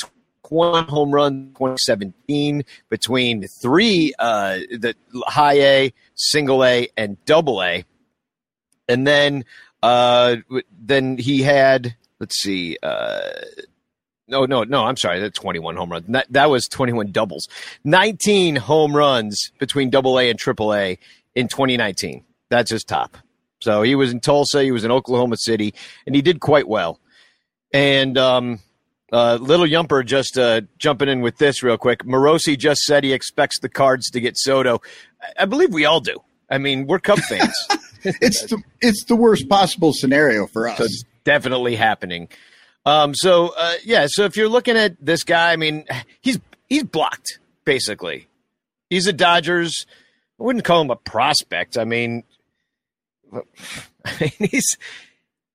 21 0.53 0.85
home 0.89 1.11
runs 1.11 1.35
in 1.35 1.55
2017 1.55 2.65
between 2.89 3.47
three, 3.49 4.13
uh, 4.19 4.59
the 4.71 4.95
high 5.25 5.61
A, 5.61 5.95
single 6.15 6.65
A, 6.65 6.89
and 6.97 7.23
double 7.25 7.63
A. 7.63 7.85
And 8.89 9.07
then, 9.07 9.45
uh, 9.83 10.37
then 10.79 11.17
he 11.17 11.43
had, 11.43 11.97
let's 12.23 12.41
see, 12.41 12.79
uh, 12.85 13.33
No, 14.29 14.45
no, 14.45 14.63
no. 14.63 14.85
I'm 14.85 14.97
sorry. 14.97 15.19
That 15.19 15.35
21 15.35 15.77
home 15.77 15.91
runs. 15.91 16.07
That, 16.09 16.27
that 16.31 16.49
was 16.49 16.67
21 16.69 17.11
doubles. 17.11 17.49
19 17.85 18.55
home 18.55 18.97
runs 18.97 19.51
between 19.59 19.91
Double 19.91 20.19
A 20.21 20.31
and 20.31 20.39
Triple 20.39 20.73
A 20.73 20.99
in 21.35 21.49
2019. 21.49 22.25
That's 22.49 22.71
his 22.71 22.85
top. 22.85 23.19
So 23.61 23.83
he 23.83 23.97
was 23.97 24.13
in 24.13 24.21
Tulsa, 24.21 24.63
he 24.63 24.71
was 24.71 24.85
in 24.85 24.93
Oklahoma 24.93 25.37
City, 25.37 25.75
and 26.07 26.15
he 26.15 26.23
did 26.23 26.41
quite 26.41 26.69
well. 26.69 27.01
And 27.75 28.17
um, 28.17 28.61
uh, 29.13 29.39
little 29.41 29.67
Yumper 29.67 30.07
just 30.07 30.39
uh, 30.39 30.63
jumping 30.79 31.09
in 31.09 31.21
with 31.23 31.39
this 31.39 31.63
real 31.63 31.77
quick. 31.77 32.05
Morosi 32.05 32.57
just 32.57 32.83
said 32.83 33.03
he 33.03 33.13
expects 33.13 33.59
the 33.59 33.69
Cards 33.69 34.11
to 34.11 34.21
get 34.21 34.37
Soto. 34.37 34.81
I, 35.21 35.43
I 35.43 35.45
believe 35.47 35.73
we 35.73 35.85
all 35.85 36.01
do. 36.01 36.23
I 36.49 36.59
mean, 36.59 36.87
we're 36.87 37.01
Cub 37.01 37.19
fans. 37.19 37.55
it's 38.05 38.43
the 38.47 38.63
it's 38.81 39.05
the 39.05 39.17
worst 39.17 39.49
possible 39.49 39.93
scenario 39.93 40.47
for 40.47 40.69
us. 40.69 41.05
Definitely 41.25 41.77
happening. 41.77 42.29
Um, 42.85 43.15
so 43.15 43.53
uh, 43.57 43.75
yeah, 43.85 44.07
so 44.09 44.25
if 44.25 44.37
you're 44.37 44.49
looking 44.49 44.77
at 44.77 44.97
this 45.05 45.23
guy, 45.25 45.53
I 45.53 45.57
mean, 45.57 45.85
he's 46.21 46.39
he's 46.69 46.85
blocked 46.85 47.39
basically. 47.65 48.29
He's 48.91 49.07
a 49.07 49.13
Dodgers. 49.13 49.87
I 50.39 50.43
wouldn't 50.43 50.65
call 50.65 50.83
him 50.83 50.91
a 50.91 50.97
prospect. 50.97 51.79
I 51.79 51.85
mean, 51.85 52.25
I 53.33 53.43
mean 54.21 54.51
he's. 54.51 54.77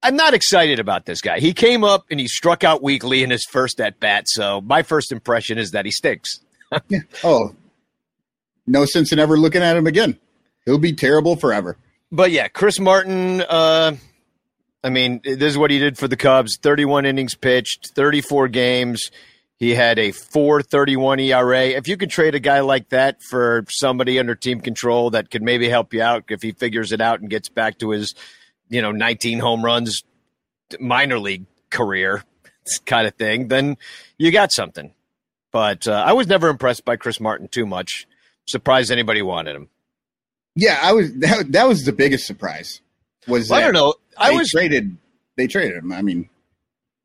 I'm 0.04 0.16
not 0.16 0.36
excited 0.36 0.80
about 0.80 1.06
this 1.06 1.22
guy. 1.22 1.40
He 1.40 1.54
came 1.54 1.84
up 1.84 2.06
and 2.12 2.20
he 2.20 2.28
struck 2.28 2.64
out 2.64 2.84
weakly 2.84 3.24
in 3.24 3.32
his 3.32 3.44
first 3.50 3.82
at 3.82 4.00
bat. 4.00 4.26
So 4.28 4.62
my 4.62 4.84
first 4.84 5.12
impression 5.12 5.58
is 5.58 5.72
that 5.72 5.86
he 5.86 5.92
stinks. 5.92 6.40
yeah. 6.88 7.00
Oh, 7.24 7.56
no 8.68 8.86
sense 8.86 9.12
in 9.12 9.18
ever 9.18 9.38
looking 9.38 9.64
at 9.64 9.76
him 9.76 9.88
again. 9.88 10.20
He'll 10.66 10.78
be 10.78 10.94
terrible 10.94 11.36
forever. 11.36 11.78
But 12.12 12.32
yeah, 12.32 12.48
Chris 12.48 12.80
Martin. 12.80 13.42
Uh, 13.42 13.96
I 14.84 14.90
mean, 14.90 15.22
this 15.24 15.52
is 15.52 15.58
what 15.58 15.72
he 15.72 15.80
did 15.80 15.98
for 15.98 16.08
the 16.08 16.16
Cubs 16.16 16.58
31 16.58 17.06
innings 17.06 17.36
pitched, 17.36 17.92
34 17.96 18.48
games. 18.48 19.12
He 19.58 19.74
had 19.74 19.98
a 19.98 20.12
431 20.12 21.20
ERA. 21.20 21.66
If 21.70 21.88
you 21.88 21.98
could 21.98 22.12
trade 22.12 22.36
a 22.36 22.40
guy 22.40 22.60
like 22.60 22.90
that 22.90 23.24
for 23.24 23.66
somebody 23.70 24.20
under 24.20 24.36
team 24.36 24.62
control 24.62 25.10
that 25.12 25.32
could 25.32 25.42
maybe 25.42 25.68
help 25.68 25.94
you 25.94 26.02
out 26.02 26.26
if 26.30 26.44
he 26.44 26.52
figures 26.52 26.92
it 26.92 27.02
out 27.02 27.22
and 27.22 27.30
gets 27.30 27.50
back 27.50 27.80
to 27.80 27.90
his, 27.90 28.14
you 28.70 28.82
know, 28.84 28.92
19 28.92 29.40
home 29.40 29.66
runs 29.66 30.04
minor 30.80 31.18
league 31.18 31.46
career 31.72 32.24
kind 32.86 33.08
of 33.08 33.16
thing, 33.16 33.48
then 33.48 33.78
you 34.18 34.32
got 34.32 34.52
something. 34.52 34.94
But 35.52 35.88
uh, 35.88 36.04
I 36.06 36.14
was 36.14 36.28
never 36.28 36.50
impressed 36.50 36.86
by 36.86 36.98
Chris 36.98 37.20
Martin 37.20 37.48
too 37.48 37.66
much. 37.66 38.08
Surprised 38.46 38.92
anybody 38.92 39.24
wanted 39.24 39.56
him. 39.56 39.70
Yeah, 40.56 40.80
I 40.82 40.94
was. 40.94 41.14
That, 41.16 41.52
that 41.52 41.68
was 41.68 41.86
the 41.86 41.94
biggest 41.94 42.26
surprise. 42.28 42.82
Was 43.28 43.52
I 43.52 43.62
don't 43.62 43.74
know. 43.74 43.96
I 44.18 44.32
was 44.32 44.50
traded. 44.50 44.98
They 45.36 45.48
traded 45.48 45.78
him. 45.78 45.92
I 45.92 46.02
mean, 46.02 46.30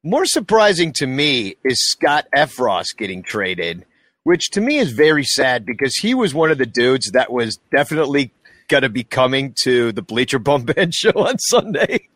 more 0.02 0.24
surprising 0.26 0.92
to 0.94 1.06
me 1.06 1.56
is 1.64 1.88
Scott 1.90 2.26
Effross 2.34 2.86
getting 2.96 3.22
traded, 3.22 3.84
which 4.24 4.50
to 4.50 4.60
me 4.60 4.78
is 4.78 4.92
very 4.92 5.24
sad 5.24 5.64
because 5.64 5.94
he 5.96 6.14
was 6.14 6.34
one 6.34 6.50
of 6.50 6.58
the 6.58 6.66
dudes 6.66 7.10
that 7.12 7.32
was 7.32 7.58
definitely 7.70 8.32
going 8.68 8.82
to 8.82 8.88
be 8.88 9.04
coming 9.04 9.54
to 9.62 9.92
the 9.92 10.02
Bleacher 10.02 10.38
Bum 10.38 10.62
Band 10.66 10.94
show 10.94 11.12
on 11.12 11.38
Sunday. 11.38 12.08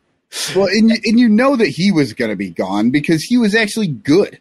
Well, 0.55 0.67
and 0.67 0.91
and 0.91 1.21
you 1.21 1.29
know 1.29 1.55
that 1.57 1.69
he 1.69 1.93
was 1.93 2.13
going 2.13 2.31
to 2.31 2.37
be 2.37 2.51
gone 2.51 2.91
because 2.91 3.23
he 3.23 3.39
was 3.39 3.55
actually 3.55 3.89
good. 3.89 4.41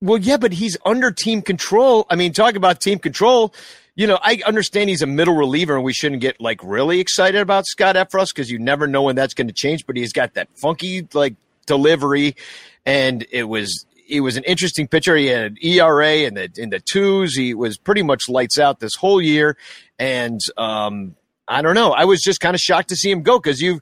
Well, 0.00 0.18
yeah, 0.18 0.38
but 0.38 0.54
he's 0.54 0.78
under 0.86 1.10
team 1.10 1.42
control. 1.42 2.06
I 2.08 2.16
mean, 2.16 2.32
talk 2.32 2.54
about 2.54 2.80
team 2.80 2.98
control. 2.98 3.52
You 3.94 4.06
know, 4.06 4.18
I 4.22 4.40
understand 4.46 4.88
he's 4.88 5.02
a 5.02 5.06
middle 5.06 5.34
reliever, 5.34 5.74
and 5.74 5.84
we 5.84 5.92
shouldn't 5.92 6.20
get 6.20 6.40
like 6.40 6.60
really 6.62 7.00
excited 7.00 7.40
about 7.40 7.66
Scott 7.66 7.96
Effross 7.96 8.28
because 8.28 8.50
you 8.50 8.58
never 8.58 8.86
know 8.86 9.02
when 9.02 9.16
that's 9.16 9.34
going 9.34 9.48
to 9.48 9.52
change. 9.52 9.86
But 9.86 9.96
he's 9.96 10.12
got 10.12 10.34
that 10.34 10.48
funky 10.54 11.06
like 11.12 11.34
delivery, 11.66 12.36
and 12.86 13.26
it 13.30 13.44
was 13.44 13.84
he 13.94 14.20
was 14.20 14.36
an 14.36 14.44
interesting 14.44 14.88
pitcher. 14.88 15.16
He 15.16 15.26
had 15.26 15.52
an 15.52 15.56
ERA 15.62 16.16
in 16.18 16.34
the 16.34 16.50
in 16.56 16.70
the 16.70 16.80
twos. 16.80 17.34
He 17.34 17.54
was 17.54 17.78
pretty 17.78 18.02
much 18.02 18.28
lights 18.28 18.58
out 18.58 18.80
this 18.80 18.94
whole 18.94 19.20
year, 19.20 19.56
and 19.98 20.40
um, 20.56 21.14
I 21.46 21.62
don't 21.62 21.74
know. 21.74 21.92
I 21.92 22.04
was 22.04 22.20
just 22.20 22.40
kind 22.40 22.54
of 22.54 22.60
shocked 22.60 22.90
to 22.90 22.96
see 22.96 23.10
him 23.10 23.22
go 23.22 23.38
because 23.38 23.60
you 23.60 23.80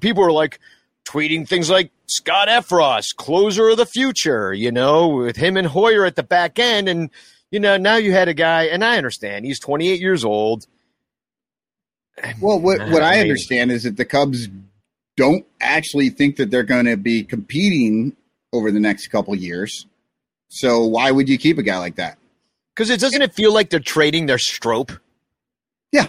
people 0.00 0.22
were 0.22 0.32
like 0.32 0.58
tweeting 1.04 1.48
things 1.48 1.68
like 1.68 1.90
Scott 2.06 2.48
Effross, 2.48 3.14
closer 3.16 3.68
of 3.70 3.76
the 3.76 3.86
future, 3.86 4.52
you 4.52 4.70
know, 4.70 5.08
with 5.08 5.36
him 5.36 5.56
and 5.56 5.66
Hoyer 5.66 6.04
at 6.04 6.16
the 6.16 6.22
back 6.22 6.58
end, 6.58 6.88
and 6.88 7.10
you 7.52 7.60
know 7.60 7.76
now 7.76 7.96
you 7.96 8.10
had 8.12 8.26
a 8.26 8.34
guy, 8.34 8.64
and 8.64 8.84
I 8.84 8.96
understand 8.96 9.44
he's 9.44 9.60
28 9.60 10.00
years 10.00 10.24
old. 10.24 10.66
Well, 12.40 12.58
what 12.60 12.80
what 12.90 13.02
I 13.02 13.20
understand 13.20 13.70
is 13.70 13.84
that 13.84 13.96
the 13.96 14.04
Cubs 14.04 14.48
don't 15.16 15.46
actually 15.60 16.08
think 16.10 16.36
that 16.36 16.50
they're 16.50 16.62
going 16.62 16.86
to 16.86 16.96
be 16.96 17.22
competing 17.24 18.16
over 18.52 18.70
the 18.70 18.80
next 18.80 19.08
couple 19.08 19.34
years. 19.34 19.86
So 20.48 20.84
why 20.84 21.10
would 21.10 21.28
you 21.28 21.38
keep 21.38 21.58
a 21.58 21.62
guy 21.62 21.78
like 21.78 21.96
that? 21.96 22.18
Because 22.74 22.90
it 22.90 23.00
doesn't 23.00 23.22
it 23.22 23.32
feel 23.34 23.52
like 23.52 23.70
they're 23.70 23.80
trading 23.80 24.26
their 24.26 24.38
Strop? 24.38 24.92
Yeah, 25.92 26.08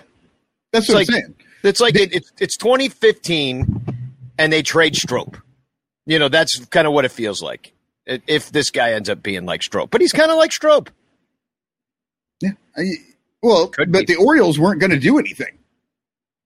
that's 0.71 0.85
It's 0.85 0.89
what 0.89 0.95
like- 0.95 1.07
I'm 1.09 1.13
saying. 1.13 1.35
It's 1.63 1.79
like 1.79 1.95
it, 1.95 2.13
it's 2.13 2.31
it's 2.39 2.57
2015, 2.57 3.85
and 4.37 4.51
they 4.51 4.61
trade 4.63 4.95
Strop. 4.97 5.37
You 6.05 6.19
know 6.19 6.27
that's 6.27 6.59
kind 6.65 6.85
of 6.85 6.91
what 6.93 7.05
it 7.05 7.11
feels 7.11 7.41
like. 7.41 7.71
If 8.05 8.51
this 8.51 8.69
guy 8.69 8.91
ends 8.91 9.09
up 9.09 9.23
being 9.23 9.45
like 9.45 9.63
Strop, 9.63 9.89
but 9.89 10.01
he's 10.01 10.11
kind 10.11 10.29
of 10.29 10.37
like 10.37 10.51
Strop. 10.51 10.89
Yeah. 12.41 12.51
I, 12.77 12.83
well, 13.41 13.67
Could 13.67 13.91
but 13.91 14.07
be. 14.07 14.13
the 14.13 14.19
Orioles 14.19 14.59
weren't 14.59 14.79
going 14.79 14.91
to 14.91 14.99
do 14.99 15.17
anything. 15.17 15.57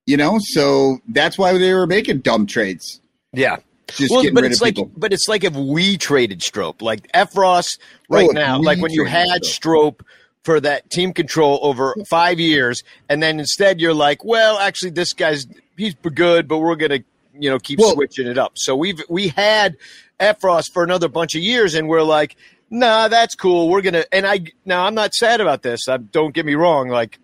You 0.06 0.16
know, 0.16 0.38
so 0.40 1.00
that's 1.08 1.36
why 1.36 1.56
they 1.58 1.74
were 1.74 1.86
making 1.86 2.20
dumb 2.20 2.46
trades. 2.46 3.00
Yeah. 3.32 3.56
Just 3.88 4.10
well, 4.10 4.24
but 4.32 4.44
it's 4.44 4.60
like, 4.60 4.74
people. 4.76 4.90
but 4.96 5.12
it's 5.12 5.28
like 5.28 5.44
if 5.44 5.54
we 5.54 5.96
traded 5.96 6.42
Strop, 6.42 6.82
like 6.82 7.10
Effross 7.12 7.78
oh, 8.10 8.16
right 8.16 8.28
Oh, 8.28 8.32
now, 8.32 8.58
like 8.60 8.80
when 8.80 8.90
you 8.92 9.04
had 9.04 9.44
Strop. 9.44 9.54
Strope 9.54 10.06
for 10.44 10.60
that 10.60 10.88
team 10.90 11.12
control 11.12 11.58
over 11.62 11.94
five 12.08 12.38
years, 12.40 12.82
and 13.08 13.22
then 13.22 13.38
instead 13.38 13.80
you're 13.80 13.94
like, 13.94 14.24
well, 14.24 14.58
actually, 14.58 14.90
this 14.90 15.12
guy's 15.14 15.46
he's 15.76 15.94
good, 15.94 16.48
but 16.48 16.58
we're 16.58 16.76
gonna, 16.76 17.00
you 17.38 17.50
know, 17.50 17.58
keep 17.58 17.78
Well- 17.78 17.92
switching 17.92 18.26
it 18.26 18.38
up. 18.38 18.52
So 18.56 18.76
we've 18.76 19.02
we 19.08 19.28
had 19.28 19.76
Effross 20.20 20.64
for 20.72 20.82
another 20.84 21.08
bunch 21.08 21.34
of 21.34 21.42
years, 21.42 21.74
and 21.74 21.88
we're 21.88 22.02
like, 22.02 22.36
nah, 22.70 23.08
that's 23.08 23.34
cool. 23.34 23.68
We're 23.68 23.82
gonna, 23.82 24.04
and 24.12 24.26
I 24.26 24.40
now 24.64 24.86
I'm 24.86 24.94
not 24.94 25.14
sad 25.14 25.40
about 25.40 25.62
this. 25.62 25.88
I, 25.88 25.96
don't 25.98 26.34
get 26.34 26.46
me 26.46 26.54
wrong, 26.54 26.88
like 26.88 27.18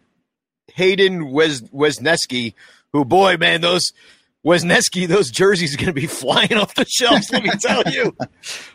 Hayden 0.74 1.30
Wes 1.30 1.60
Wesneski, 1.60 2.54
who 2.92 3.04
boy, 3.04 3.36
man, 3.36 3.60
those 3.60 3.92
Wesneski, 4.44 5.08
those 5.08 5.30
jerseys 5.30 5.74
are 5.74 5.78
going 5.78 5.86
to 5.86 5.92
be 5.92 6.06
flying 6.06 6.54
off 6.54 6.74
the 6.74 6.84
shelves. 6.84 7.30
let 7.32 7.42
me 7.42 7.50
tell 7.60 7.82
you. 7.90 8.14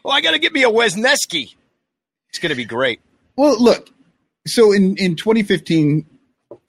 well, 0.03 0.13
I 0.13 0.21
got 0.21 0.31
to 0.31 0.39
get 0.39 0.53
me 0.53 0.63
a 0.63 0.69
Wesneski. 0.69 1.55
It's 2.29 2.39
going 2.39 2.49
to 2.49 2.55
be 2.55 2.65
great. 2.65 3.01
Well, 3.35 3.61
look. 3.61 3.89
So 4.47 4.71
in 4.71 4.95
in 4.97 5.15
2015, 5.15 6.05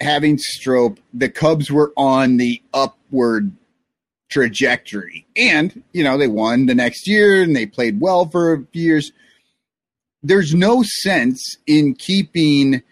having 0.01 0.39
Strop, 0.39 0.99
the 1.15 1.29
Cubs 1.29 1.71
were 1.71 1.93
on 1.97 2.37
the 2.37 2.63
upward 2.75 3.53
trajectory, 4.29 5.27
and 5.37 5.83
you 5.93 6.05
know 6.05 6.19
they 6.19 6.29
won 6.29 6.67
the 6.67 6.75
next 6.75 7.09
year 7.09 7.43
and 7.43 7.55
they 7.55 7.67
played 7.67 8.01
well 8.01 8.27
for 8.27 8.53
a 8.53 8.67
few 8.73 8.83
years. 8.83 9.13
There's 10.23 10.55
no 10.55 10.83
sense 10.83 11.57
in 11.67 11.95
keeping 11.95 12.83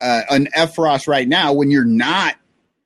uh, 0.00 0.22
an 0.30 0.48
Effross 0.56 1.06
right 1.06 1.28
now 1.28 1.52
when 1.52 1.70
you're 1.70 1.84
not 1.84 2.36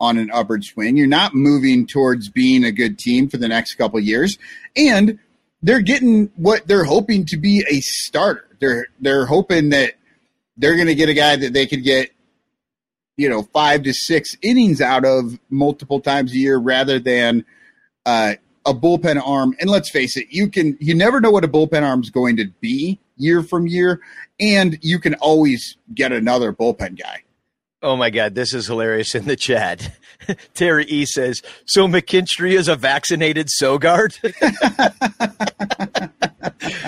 on 0.01 0.19
an 0.19 0.31
upward 0.33 0.65
swing. 0.65 0.97
You're 0.97 1.07
not 1.07 1.35
moving 1.35 1.87
towards 1.87 2.29
being 2.29 2.65
a 2.65 2.73
good 2.73 2.99
team 2.99 3.29
for 3.29 3.37
the 3.37 3.49
next 3.49 3.77
couple 3.77 4.01
years, 4.01 4.37
and 4.77 5.19
they're 5.63 5.81
getting 5.81 6.31
what 6.35 6.67
they're 6.67 6.85
hoping 6.85 7.25
to 7.27 7.37
be 7.37 7.65
a 7.71 7.81
starter. 7.81 8.49
They're 8.61 8.87
they're 9.01 9.27
hoping 9.27 9.69
that 9.69 9.95
they're 10.57 10.75
going 10.75 10.89
to 10.89 10.95
get 10.95 11.09
a 11.09 11.15
guy 11.15 11.37
that 11.37 11.53
they 11.53 11.67
could 11.67 11.85
get, 11.85 12.11
you 13.17 13.29
know, 13.29 13.43
five 13.43 13.85
to 13.85 13.93
six 13.93 14.37
innings 14.43 14.81
out 14.81 15.05
of 15.05 15.39
multiple 15.51 16.01
times 16.01 16.33
a 16.33 16.37
year, 16.37 16.59
rather 16.59 16.99
than 16.99 17.45
uh, 18.05 18.35
a 18.67 18.75
bullpen 18.75 19.21
arm. 19.25 19.55
And 19.61 19.71
let's 19.71 19.91
face 19.91 20.17
it, 20.17 20.27
you 20.31 20.49
can 20.49 20.77
you 20.81 20.95
never 20.95 21.21
know 21.21 21.31
what 21.31 21.45
a 21.45 21.49
bullpen 21.49 21.83
arm 21.83 22.01
is 22.01 22.11
going 22.11 22.37
to 22.37 22.47
be 22.61 23.01
year 23.17 23.43
from 23.43 23.67
year, 23.67 24.01
and 24.41 24.79
you 24.83 24.99
can 24.99 25.15
always 25.15 25.77
get 25.95 26.13
another 26.13 26.53
bullpen 26.53 27.01
guy. 27.01 27.23
Oh 27.85 27.97
my 27.97 28.11
God, 28.11 28.37
this 28.37 28.55
is 28.55 28.69
hilarious 28.69 29.15
in 29.17 29.25
the 29.25 29.35
chat. 29.35 29.97
Terry 30.55 30.85
E 30.85 31.05
says, 31.05 31.43
"So 31.67 31.89
McKinstry 31.89 32.53
is 32.53 32.69
a 32.69 32.77
vaccinated 32.77 33.49
Sogard." 33.49 34.17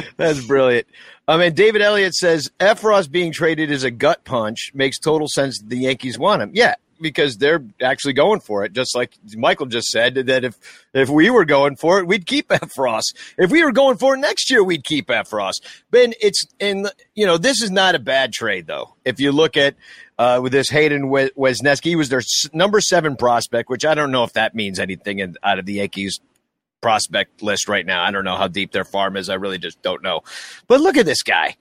That's 0.16 0.46
brilliant. 0.46 0.86
Um, 1.26 1.40
I 1.40 1.44
mean, 1.44 1.54
David 1.54 1.82
Elliott 1.82 2.14
says 2.14 2.50
Effross 2.60 3.10
being 3.10 3.32
traded 3.32 3.70
is 3.70 3.82
a 3.82 3.90
gut 3.90 4.24
punch. 4.24 4.70
Makes 4.74 4.98
total 4.98 5.26
sense. 5.26 5.60
The 5.64 5.78
Yankees 5.78 6.18
want 6.18 6.42
him. 6.42 6.50
Yeah, 6.54 6.74
because 7.00 7.36
they're 7.36 7.64
actually 7.80 8.12
going 8.12 8.40
for 8.40 8.64
it. 8.64 8.72
Just 8.72 8.94
like 8.94 9.12
Michael 9.36 9.66
just 9.66 9.88
said 9.88 10.14
that 10.14 10.44
if 10.44 10.56
if 10.92 11.08
we 11.08 11.30
were 11.30 11.44
going 11.44 11.76
for 11.76 11.98
it, 11.98 12.06
we'd 12.06 12.26
keep 12.26 12.48
Effross. 12.50 13.02
If 13.38 13.50
we 13.50 13.64
were 13.64 13.72
going 13.72 13.96
for 13.96 14.14
it 14.14 14.18
next 14.18 14.50
year, 14.50 14.62
we'd 14.62 14.84
keep 14.84 15.08
Effross. 15.08 15.54
Ben, 15.90 16.14
it's 16.20 16.46
in 16.58 16.86
you 17.14 17.26
know 17.26 17.36
this 17.38 17.62
is 17.62 17.70
not 17.70 17.94
a 17.94 17.98
bad 17.98 18.32
trade 18.32 18.66
though. 18.66 18.94
If 19.04 19.20
you 19.20 19.32
look 19.32 19.56
at 19.56 19.74
uh, 20.18 20.40
with 20.42 20.52
this 20.52 20.70
Hayden 20.70 21.08
We- 21.10 21.30
Wesneski, 21.30 21.84
he 21.86 21.96
was 21.96 22.08
their 22.08 22.22
number 22.52 22.80
seven 22.80 23.16
prospect, 23.16 23.68
which 23.68 23.84
I 23.84 23.94
don't 23.94 24.10
know 24.12 24.24
if 24.24 24.32
that 24.34 24.54
means 24.54 24.78
anything 24.78 25.18
in, 25.18 25.36
out 25.42 25.58
of 25.58 25.66
the 25.66 25.74
Yankees 25.74 26.20
prospect 26.80 27.42
list 27.42 27.68
right 27.68 27.84
now. 27.86 28.02
I 28.02 28.10
don't 28.10 28.24
know 28.24 28.36
how 28.36 28.46
deep 28.46 28.70
their 28.72 28.84
farm 28.84 29.16
is. 29.16 29.28
I 29.30 29.34
really 29.34 29.58
just 29.58 29.80
don't 29.82 30.02
know. 30.02 30.20
But 30.68 30.80
look 30.80 30.96
at 30.96 31.06
this 31.06 31.22
guy. 31.22 31.56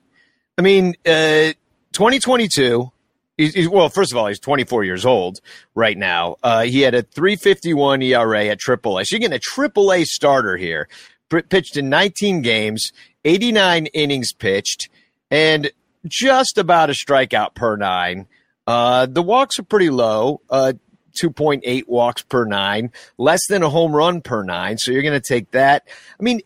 I 0.58 0.62
mean, 0.62 0.94
uh, 1.06 1.54
2022. 1.92 2.90
He's, 3.36 3.54
he's, 3.54 3.68
well, 3.68 3.88
first 3.88 4.12
of 4.12 4.18
all, 4.18 4.26
he's 4.28 4.38
24 4.38 4.84
years 4.84 5.04
old 5.04 5.40
right 5.74 5.96
now. 5.96 6.36
Uh, 6.42 6.62
he 6.62 6.82
had 6.82 6.94
a 6.94 7.02
351 7.02 8.02
ERA 8.02 8.46
at 8.46 8.58
AAA. 8.60 9.06
So 9.06 9.16
you're 9.16 9.28
getting 9.28 9.36
a 9.36 9.40
AAA 9.40 10.04
starter 10.04 10.56
here. 10.56 10.88
P- 11.30 11.42
pitched 11.42 11.76
in 11.76 11.88
19 11.88 12.42
games, 12.42 12.92
89 13.24 13.86
innings 13.86 14.32
pitched, 14.32 14.88
and 15.30 15.70
just 16.06 16.58
about 16.58 16.90
a 16.90 16.92
strikeout 16.92 17.54
per 17.54 17.76
nine. 17.76 18.26
Uh, 18.66 19.06
the 19.06 19.22
walks 19.22 19.58
are 19.58 19.64
pretty 19.64 19.90
low. 19.90 20.40
Uh, 20.48 20.74
2.8 21.14 21.86
walks 21.86 22.22
per 22.22 22.44
nine, 22.44 22.92
less 23.18 23.40
than 23.48 23.62
a 23.62 23.70
home 23.70 23.94
run 23.94 24.20
per 24.20 24.42
nine. 24.42 24.78
So 24.78 24.90
you're 24.90 25.02
going 25.02 25.20
to 25.20 25.26
take 25.26 25.52
that. 25.52 25.86
I 26.18 26.22
mean, 26.22 26.40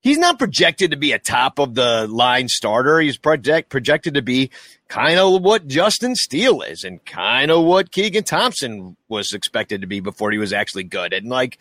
he's 0.00 0.18
not 0.18 0.38
projected 0.38 0.92
to 0.92 0.96
be 0.96 1.12
a 1.12 1.18
top 1.18 1.58
of 1.58 1.74
the 1.74 2.06
line 2.06 2.48
starter. 2.48 3.00
He's 3.00 3.18
project 3.18 3.70
projected 3.70 4.14
to 4.14 4.22
be 4.22 4.50
kind 4.94 5.18
of 5.18 5.42
what 5.42 5.66
Justin 5.66 6.14
Steele 6.14 6.62
is 6.62 6.84
and 6.84 7.04
kind 7.04 7.50
of 7.50 7.64
what 7.64 7.90
Keegan 7.90 8.22
Thompson 8.22 8.96
was 9.08 9.32
expected 9.32 9.80
to 9.80 9.88
be 9.88 9.98
before 9.98 10.30
he 10.30 10.38
was 10.38 10.52
actually 10.52 10.84
good. 10.84 11.12
And 11.12 11.28
like, 11.28 11.58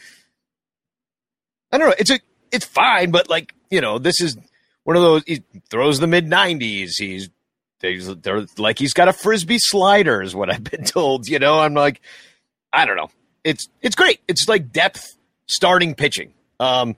I 1.71 1.79
don't 1.79 1.89
know, 1.89 1.95
it's 1.97 2.11
a 2.11 2.19
it's 2.51 2.65
fine, 2.65 3.09
but 3.09 3.29
like 3.31 3.55
you 3.71 3.81
know, 3.81 3.97
this 3.97 4.21
is 4.21 4.37
one 4.83 4.95
of 4.95 5.01
those. 5.01 5.23
He 5.25 5.41
throws 5.71 5.99
the 5.99 6.05
mid 6.05 6.27
nineties. 6.27 6.97
He's 6.97 7.31
they're 7.79 8.45
like 8.59 8.77
he's 8.77 8.93
got 8.93 9.07
a 9.07 9.13
frisbee 9.13 9.57
slider, 9.57 10.21
is 10.21 10.35
what 10.35 10.53
I've 10.53 10.63
been 10.63 10.83
told. 10.85 11.27
You 11.27 11.39
know, 11.39 11.59
I'm 11.59 11.73
like, 11.73 12.01
I 12.71 12.85
don't 12.85 12.97
know. 12.97 13.09
It's 13.43 13.67
it's 13.81 13.95
great. 13.95 14.19
It's 14.27 14.47
like 14.47 14.71
depth 14.71 15.17
starting 15.47 15.95
pitching. 15.95 16.33
Um, 16.59 16.95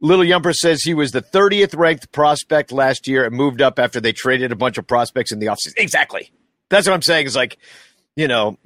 Little 0.00 0.24
Yumper 0.24 0.52
says 0.52 0.82
he 0.82 0.94
was 0.94 1.12
the 1.12 1.22
30th 1.22 1.76
ranked 1.76 2.12
prospect 2.12 2.72
last 2.72 3.08
year 3.08 3.24
and 3.24 3.34
moved 3.34 3.62
up 3.62 3.78
after 3.78 4.00
they 4.00 4.12
traded 4.12 4.52
a 4.52 4.56
bunch 4.56 4.76
of 4.76 4.86
prospects 4.86 5.32
in 5.32 5.38
the 5.38 5.46
offseason. 5.46 5.74
Exactly. 5.78 6.30
That's 6.68 6.86
what 6.86 6.94
I'm 6.94 7.02
saying. 7.02 7.26
Is 7.26 7.36
like, 7.36 7.58
you 8.16 8.28
know, 8.28 8.58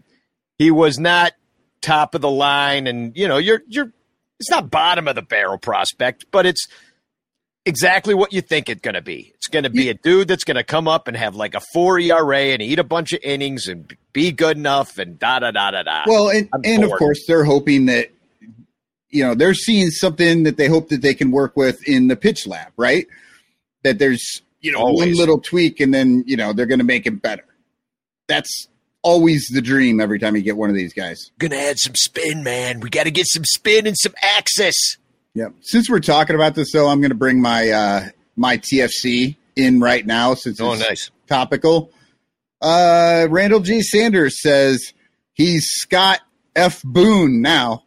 he 0.58 0.70
was 0.70 0.98
not 0.98 1.32
top 1.80 2.14
of 2.14 2.20
the 2.20 2.30
line, 2.30 2.86
and 2.86 3.16
you 3.16 3.28
know, 3.28 3.38
you're 3.38 3.62
you're. 3.68 3.92
It's 4.40 4.50
not 4.50 4.70
bottom 4.70 5.08
of 5.08 5.16
the 5.16 5.22
barrel 5.22 5.58
prospect, 5.58 6.26
but 6.30 6.46
it's 6.46 6.68
exactly 7.66 8.14
what 8.14 8.32
you 8.32 8.40
think 8.40 8.68
it's 8.68 8.80
going 8.80 8.94
to 8.94 9.02
be. 9.02 9.32
It's 9.34 9.48
going 9.48 9.64
to 9.64 9.70
be 9.70 9.88
a 9.88 9.94
dude 9.94 10.28
that's 10.28 10.44
going 10.44 10.56
to 10.56 10.64
come 10.64 10.86
up 10.86 11.08
and 11.08 11.16
have 11.16 11.34
like 11.34 11.54
a 11.54 11.60
four 11.72 11.98
ERA 11.98 12.38
and 12.38 12.62
eat 12.62 12.78
a 12.78 12.84
bunch 12.84 13.12
of 13.12 13.20
innings 13.22 13.66
and 13.66 13.96
be 14.12 14.30
good 14.30 14.56
enough 14.56 14.96
and 14.98 15.18
da 15.18 15.40
da 15.40 15.50
da 15.50 15.72
da 15.72 15.82
da. 15.82 16.04
Well, 16.06 16.30
and, 16.30 16.48
and 16.64 16.84
of 16.84 16.92
course, 16.92 17.24
they're 17.26 17.44
hoping 17.44 17.86
that 17.86 18.10
you 19.10 19.24
know 19.24 19.34
they're 19.34 19.54
seeing 19.54 19.90
something 19.90 20.44
that 20.44 20.56
they 20.56 20.68
hope 20.68 20.88
that 20.88 21.02
they 21.02 21.14
can 21.14 21.30
work 21.30 21.56
with 21.56 21.86
in 21.88 22.08
the 22.08 22.16
pitch 22.16 22.46
lab, 22.46 22.72
right? 22.76 23.06
That 23.84 23.98
there's 23.98 24.42
you 24.60 24.72
know 24.72 24.80
always. 24.80 25.08
one 25.08 25.18
little 25.18 25.40
tweak 25.40 25.80
and 25.80 25.92
then 25.92 26.24
you 26.26 26.36
know 26.36 26.52
they're 26.52 26.66
going 26.66 26.80
to 26.80 26.84
make 26.84 27.06
it 27.06 27.22
better. 27.22 27.44
That's 28.26 28.68
always 29.02 29.48
the 29.52 29.62
dream 29.62 30.00
every 30.00 30.18
time 30.18 30.36
you 30.36 30.42
get 30.42 30.56
one 30.56 30.70
of 30.70 30.76
these 30.76 30.92
guys. 30.92 31.30
Gonna 31.38 31.56
add 31.56 31.78
some 31.78 31.94
spin, 31.94 32.42
man. 32.42 32.80
We 32.80 32.90
got 32.90 33.04
to 33.04 33.10
get 33.10 33.26
some 33.26 33.44
spin 33.44 33.86
and 33.86 33.96
some 33.98 34.14
axis. 34.22 34.98
Yep. 35.34 35.54
Since 35.60 35.88
we're 35.88 36.00
talking 36.00 36.34
about 36.34 36.54
this, 36.54 36.72
though, 36.72 36.88
I'm 36.88 37.00
going 37.00 37.10
to 37.10 37.16
bring 37.16 37.40
my 37.40 37.70
uh, 37.70 38.08
my 38.34 38.58
TFC 38.58 39.36
in 39.56 39.80
right 39.80 40.04
now 40.04 40.34
since 40.34 40.60
oh, 40.60 40.72
it's 40.72 40.82
nice. 40.82 41.10
topical. 41.28 41.92
Uh, 42.60 43.28
Randall 43.30 43.60
G. 43.60 43.80
Sanders 43.82 44.40
says 44.42 44.92
he's 45.34 45.66
Scott 45.66 46.20
F. 46.56 46.82
Boone 46.82 47.40
now. 47.40 47.84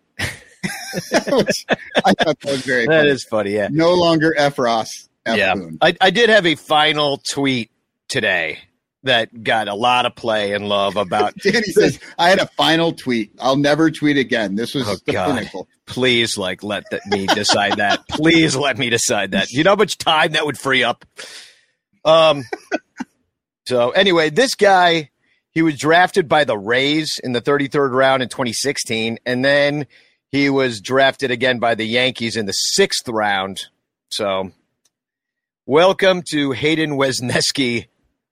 Which 0.63 1.65
I 2.06 2.13
thought 2.13 2.39
that 2.39 2.46
was 2.46 2.62
very. 2.62 2.86
That 2.86 3.00
funny. 3.01 3.10
is 3.10 3.24
funny. 3.24 3.51
Yeah. 3.51 3.68
No 3.72 3.94
longer 3.94 4.34
F. 4.38 4.60
Ross. 4.60 5.10
F. 5.25 5.38
yeah. 5.38 5.53
Boone. 5.56 5.77
I, 5.82 5.96
I 6.01 6.10
did 6.12 6.30
have 6.30 6.46
a 6.46 6.56
final 6.56 7.18
tweet 7.32 7.72
today 8.08 8.60
that 9.03 9.44
got 9.44 9.68
a 9.68 9.74
lot 9.74 10.06
of 10.06 10.15
play 10.15 10.53
and 10.53 10.70
love 10.70 10.96
about. 10.98 11.36
Danny 11.44 11.63
says, 11.63 12.00
"I 12.20 12.30
had 12.30 12.39
a 12.39 12.48
final 12.48 12.91
tweet. 12.94 13.32
I'll 13.39 13.56
never 13.58 13.89
tweet 13.91 14.18
again. 14.18 14.56
This 14.56 14.75
was 14.75 14.88
Oh, 14.88 14.96
the 15.06 15.13
God. 15.13 15.36
pinnacle." 15.36 15.68
Please, 15.88 16.38
like, 16.38 16.63
let 16.63 16.84
that, 16.91 17.01
me 17.08 17.25
decide 17.27 17.78
that. 17.78 18.08
Please 18.08 18.56
let 18.56 18.78
me 18.78 18.89
decide 18.89 19.32
that. 19.32 19.52
You 19.52 19.63
know 19.63 19.71
how 19.71 19.76
much 19.76 19.97
time 19.97 20.34
that 20.34 20.45
would 20.45 20.58
free 20.58 20.84
up. 20.84 21.06
Um. 22.06 22.43
So 23.67 23.91
anyway, 23.91 24.32
this 24.32 24.56
guy, 24.56 25.12
he 25.52 25.62
was 25.62 25.78
drafted 25.78 26.28
by 26.28 26.43
the 26.43 26.58
Rays 26.58 27.19
in 27.24 27.32
the 27.32 27.41
33rd 27.41 27.91
round 27.91 28.24
in 28.24 28.28
2016, 28.28 29.19
and 29.26 29.45
then 29.45 29.86
he 30.32 30.50
was 30.50 30.80
drafted 30.82 31.32
again 31.32 31.60
by 31.60 31.76
the 31.76 31.86
Yankees 31.86 32.36
in 32.38 32.46
the 32.46 32.54
sixth 32.54 33.08
round. 33.08 33.67
So, 34.10 34.52
welcome 35.65 36.24
to 36.32 36.52
Hayden 36.52 36.91
Wesneski, 36.91 37.88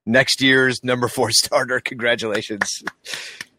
next 0.06 0.40
year's 0.40 0.82
number 0.82 1.08
four 1.08 1.30
starter. 1.32 1.80
Congratulations. 1.80 2.82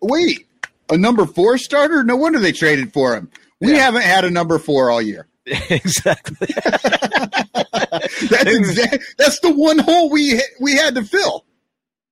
Wait, 0.01 0.47
a 0.89 0.97
number 0.97 1.25
four 1.25 1.57
starter? 1.57 2.03
No 2.03 2.15
wonder 2.15 2.39
they 2.39 2.51
traded 2.51 2.93
for 2.93 3.15
him. 3.15 3.29
We 3.59 3.71
Yeah. 3.73 3.77
haven't 3.79 4.03
had 4.03 4.25
a 4.25 4.31
number 4.31 4.57
four 4.59 4.89
all 4.89 5.01
year. 5.01 5.27
exactly. 5.45 6.47
That's 7.73 8.45
exact. 8.55 9.15
That's 9.17 9.39
the 9.39 9.51
one 9.53 9.79
hole 9.79 10.09
we 10.09 10.41
we 10.59 10.75
had 10.75 10.95
to 10.95 11.03
fill. 11.03 11.45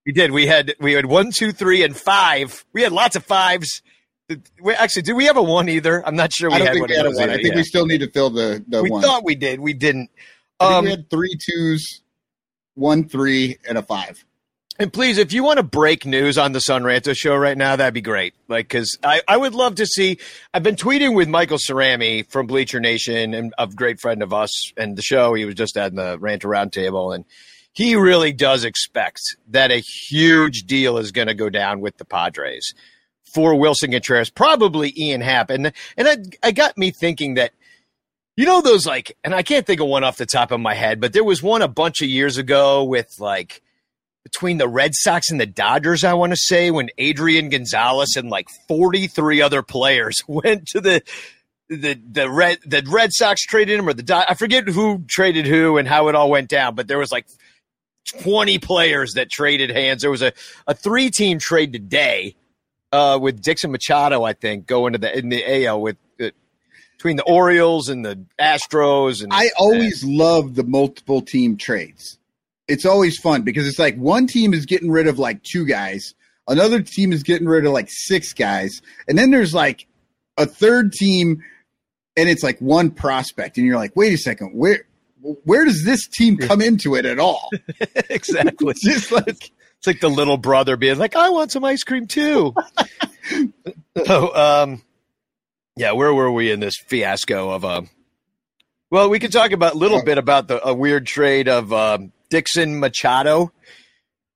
We 0.05 0.11
did. 0.13 0.31
We 0.31 0.47
had 0.47 0.73
we 0.79 0.93
had 0.93 1.05
one, 1.05 1.31
two, 1.31 1.51
three, 1.51 1.83
and 1.83 1.95
five. 1.95 2.65
We 2.73 2.81
had 2.81 2.91
lots 2.91 3.15
of 3.15 3.23
fives. 3.23 3.81
We, 4.61 4.73
actually, 4.73 5.01
did 5.03 5.13
we 5.13 5.25
have 5.25 5.37
a 5.37 5.41
one 5.43 5.69
either? 5.69 6.05
I'm 6.07 6.15
not 6.15 6.31
sure 6.31 6.49
we 6.49 6.55
I 6.55 6.57
don't 6.59 6.67
had 6.67 6.73
think 6.73 6.81
one. 6.83 6.89
we 6.89 6.95
had 6.95 7.05
a 7.05 7.11
one. 7.11 7.29
I 7.29 7.35
think 7.35 7.47
yeah. 7.49 7.55
we 7.55 7.63
still 7.63 7.85
need 7.85 7.99
to 8.01 8.09
fill 8.09 8.29
the 8.29 8.63
the 8.67 8.83
We 8.83 8.91
one. 8.91 9.01
thought 9.01 9.23
we 9.23 9.35
did. 9.35 9.59
We 9.59 9.73
didn't. 9.73 10.09
Um, 10.59 10.85
we 10.85 10.91
had 10.91 11.09
three 11.09 11.35
twos, 11.39 12.01
one 12.75 13.07
three, 13.09 13.57
and 13.67 13.77
a 13.77 13.81
five. 13.81 14.23
and 14.77 14.93
please, 14.93 15.17
if 15.17 15.33
you 15.33 15.43
want 15.43 15.57
to 15.57 15.63
break 15.63 16.05
news 16.05 16.37
on 16.37 16.51
the 16.51 16.59
Son 16.61 16.83
Ranto 16.83 17.15
show 17.15 17.35
right 17.35 17.57
now, 17.57 17.75
that'd 17.75 17.93
be 17.93 18.01
great. 18.01 18.33
Like, 18.47 18.67
because 18.67 18.97
I, 19.03 19.21
I 19.27 19.35
would 19.37 19.55
love 19.55 19.75
to 19.75 19.85
see. 19.85 20.19
I've 20.53 20.63
been 20.63 20.75
tweeting 20.75 21.15
with 21.15 21.27
Michael 21.27 21.57
Cerami 21.57 22.29
from 22.29 22.45
Bleacher 22.45 22.79
Nation 22.79 23.33
and 23.33 23.53
a 23.57 23.67
great 23.67 23.99
friend 23.99 24.21
of 24.21 24.31
us 24.33 24.71
and 24.77 24.95
the 24.95 25.01
show. 25.01 25.33
He 25.33 25.45
was 25.45 25.55
just 25.55 25.75
at 25.75 25.95
the 25.95 26.17
Ranto 26.19 26.45
Roundtable, 26.45 27.15
and 27.15 27.25
he 27.73 27.95
really 27.95 28.31
does 28.31 28.63
expect 28.63 29.21
that 29.47 29.71
a 29.71 29.79
huge 29.79 30.63
deal 30.63 30.97
is 30.97 31.11
going 31.11 31.27
to 31.29 31.33
go 31.33 31.49
down 31.49 31.79
with 31.81 31.97
the 31.97 32.05
Padres 32.05 32.73
for 33.33 33.53
Willson 33.53 33.91
Contreras, 33.91 34.29
probably 34.29 34.93
Ian 34.97 35.21
Happ. 35.21 35.49
And 35.49 35.71
and 35.97 36.07
I, 36.07 36.47
I 36.47 36.51
got 36.51 36.77
me 36.77 36.91
thinking 36.91 37.35
that 37.35 37.51
you 38.35 38.45
know 38.45 38.61
those 38.61 38.85
like, 38.85 39.17
and 39.23 39.35
I 39.35 39.43
can't 39.43 39.65
think 39.65 39.81
of 39.81 39.87
one 39.87 40.03
off 40.03 40.17
the 40.17 40.25
top 40.25 40.51
of 40.51 40.59
my 40.59 40.73
head, 40.73 41.01
but 41.01 41.13
there 41.13 41.23
was 41.23 41.43
one 41.43 41.61
a 41.61 41.67
bunch 41.67 42.01
of 42.01 42.07
years 42.07 42.37
ago 42.37 42.83
with 42.83 43.19
like 43.19 43.61
between 44.23 44.57
the 44.57 44.67
Red 44.67 44.93
Sox 44.95 45.31
and 45.31 45.39
the 45.39 45.45
Dodgers, 45.45 46.03
I 46.03 46.13
want 46.13 46.31
to 46.31 46.37
say, 46.37 46.71
when 46.71 46.89
Adrian 46.97 47.49
Gonzalez 47.49 48.15
and 48.15 48.29
like 48.29 48.47
43 48.67 49.41
other 49.41 49.61
players 49.61 50.21
went 50.27 50.67
to 50.67 50.81
the 50.81 51.01
the 51.69 51.99
the 52.11 52.29
red 52.29 52.57
the 52.65 52.83
Red 52.87 53.11
Sox 53.13 53.43
traded 53.43 53.79
him 53.79 53.87
or 53.87 53.93
the 53.93 54.25
I 54.27 54.33
forget 54.33 54.67
who 54.67 55.03
traded 55.07 55.45
who 55.45 55.77
and 55.77 55.87
how 55.87 56.07
it 56.07 56.15
all 56.15 56.29
went 56.29 56.49
down, 56.49 56.75
but 56.75 56.87
there 56.87 56.97
was 56.97 57.11
like 57.11 57.27
20 58.21 58.57
players 58.59 59.13
that 59.13 59.29
traded 59.29 59.69
hands. 59.69 60.01
There 60.01 60.11
was 60.11 60.21
a, 60.21 60.33
a 60.67 60.73
three 60.73 61.11
team 61.11 61.39
trade 61.39 61.73
today 61.73 62.35
uh, 62.91 63.19
with 63.21 63.41
Dixon 63.41 63.71
Machado, 63.71 64.23
I 64.23 64.33
think, 64.33 64.65
going 64.65 64.93
to 64.93 64.99
the 64.99 65.17
in 65.17 65.29
the 65.29 65.65
AL 65.65 65.81
with 65.81 65.97
uh, 66.21 66.29
between 66.97 67.15
the 67.15 67.23
Orioles 67.23 67.89
and 67.89 68.05
the 68.05 68.23
Astros. 68.39 69.23
And 69.23 69.31
I 69.33 69.49
always 69.57 70.03
love 70.03 70.55
the 70.55 70.63
multiple 70.63 71.21
team 71.21 71.57
trades. 71.57 72.17
It's 72.67 72.85
always 72.85 73.17
fun 73.17 73.41
because 73.43 73.67
it's 73.67 73.79
like 73.79 73.95
one 73.97 74.27
team 74.27 74.53
is 74.53 74.65
getting 74.65 74.91
rid 74.91 75.07
of 75.07 75.17
like 75.17 75.41
two 75.43 75.65
guys, 75.65 76.13
another 76.47 76.81
team 76.81 77.11
is 77.11 77.23
getting 77.23 77.47
rid 77.47 77.65
of 77.65 77.71
like 77.71 77.87
six 77.89 78.33
guys, 78.33 78.81
and 79.07 79.17
then 79.17 79.31
there's 79.31 79.53
like 79.53 79.87
a 80.37 80.45
third 80.45 80.93
team, 80.93 81.43
and 82.15 82.29
it's 82.29 82.43
like 82.43 82.59
one 82.59 82.91
prospect, 82.91 83.57
and 83.57 83.65
you're 83.65 83.77
like, 83.77 83.95
wait 83.95 84.13
a 84.13 84.17
second, 84.17 84.51
where 84.53 84.83
where 85.43 85.65
does 85.65 85.83
this 85.83 86.07
team 86.07 86.37
come 86.37 86.61
into 86.61 86.95
it 86.95 87.05
at 87.05 87.19
all? 87.19 87.49
exactly. 88.09 88.73
Just 88.81 89.11
like 89.11 89.51
It's 89.79 89.87
like 89.87 90.01
the 90.01 90.09
little 90.09 90.37
brother 90.37 90.75
being 90.75 90.97
like, 90.97 91.15
"I 91.15 91.29
want 91.29 91.51
some 91.51 91.63
ice 91.63 91.83
cream 91.83 92.07
too." 92.07 92.53
so, 94.05 94.35
um, 94.35 94.81
yeah, 95.77 95.93
where 95.93 96.13
were 96.13 96.31
we 96.31 96.51
in 96.51 96.59
this 96.59 96.75
fiasco 96.87 97.49
of 97.51 97.63
um? 97.63 97.89
Well, 98.91 99.09
we 99.09 99.19
could 99.19 99.31
talk 99.31 99.51
about 99.51 99.75
a 99.75 99.77
little 99.77 100.03
bit 100.03 100.17
about 100.17 100.47
the 100.47 100.65
a 100.67 100.73
weird 100.73 101.05
trade 101.05 101.47
of 101.47 101.71
um, 101.71 102.11
Dixon 102.29 102.79
Machado, 102.79 103.53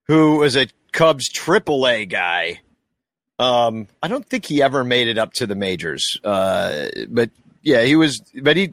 who 0.08 0.38
was 0.38 0.56
a 0.56 0.68
Cubs 0.94 1.30
AAA 1.34 2.10
guy. 2.10 2.62
Um, 3.40 3.88
I 4.02 4.08
don't 4.08 4.26
think 4.26 4.46
he 4.46 4.62
ever 4.62 4.84
made 4.84 5.08
it 5.08 5.18
up 5.18 5.34
to 5.34 5.48
the 5.48 5.56
majors, 5.56 6.18
uh, 6.24 6.88
but 7.10 7.32
yeah, 7.62 7.84
he 7.84 7.96
was. 7.96 8.22
But 8.42 8.56
he 8.56 8.72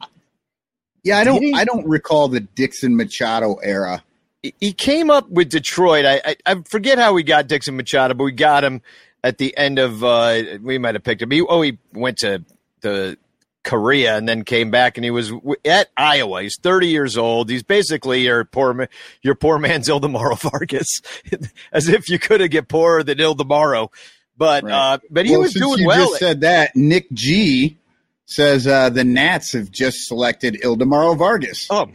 yeah, 1.03 1.17
I 1.17 1.23
don't? 1.23 1.55
I 1.55 1.65
don't 1.65 1.87
recall 1.87 2.27
the 2.27 2.41
Dixon 2.41 2.95
Machado 2.95 3.55
era. 3.55 4.03
He 4.41 4.73
came 4.73 5.09
up 5.09 5.29
with 5.29 5.49
Detroit. 5.49 6.05
I, 6.05 6.21
I 6.25 6.35
I 6.45 6.55
forget 6.67 6.97
how 6.97 7.13
we 7.13 7.23
got 7.23 7.47
Dixon 7.47 7.75
Machado, 7.77 8.13
but 8.13 8.23
we 8.23 8.31
got 8.31 8.63
him 8.63 8.81
at 9.23 9.37
the 9.37 9.55
end 9.57 9.79
of. 9.79 10.03
Uh, 10.03 10.41
we 10.61 10.77
might 10.77 10.95
have 10.95 11.03
picked 11.03 11.21
him. 11.21 11.31
He, 11.31 11.41
oh, 11.41 11.61
he 11.61 11.77
went 11.93 12.17
to 12.19 12.43
the 12.81 13.17
Korea 13.63 14.17
and 14.17 14.27
then 14.27 14.43
came 14.43 14.71
back 14.71 14.97
and 14.97 15.05
he 15.05 15.11
was 15.11 15.31
at 15.65 15.89
Iowa. 15.95 16.41
He's 16.41 16.57
30 16.57 16.87
years 16.87 17.15
old. 17.17 17.47
He's 17.49 17.61
basically 17.61 18.21
your 18.23 18.43
poor 18.43 18.73
ma- 18.73 18.85
your 19.21 19.35
poor 19.35 19.59
man's 19.59 19.87
Ildemaro 19.87 20.39
Vargas, 20.41 21.01
as 21.71 21.87
if 21.87 22.09
you 22.09 22.17
could 22.17 22.41
have 22.41 22.49
get 22.49 22.67
poorer 22.67 23.03
than 23.03 23.19
Ildemaro. 23.19 23.89
But 24.35 24.63
Right. 24.63 24.73
uh, 24.73 24.97
but 25.11 25.27
he 25.27 25.33
Well, 25.33 25.41
was 25.41 25.53
since 25.53 25.63
doing 25.63 25.79
you 25.81 25.87
well. 25.87 26.07
Just 26.07 26.19
said 26.19 26.41
that 26.41 26.75
Nick 26.75 27.11
G 27.13 27.77
says 28.25 28.65
uh, 28.65 28.89
the 28.89 29.03
Nats 29.03 29.53
have 29.53 29.69
just 29.69 30.07
selected 30.07 30.55
Ildemaro 30.63 31.15
Vargas. 31.15 31.67
Oh, 31.69 31.87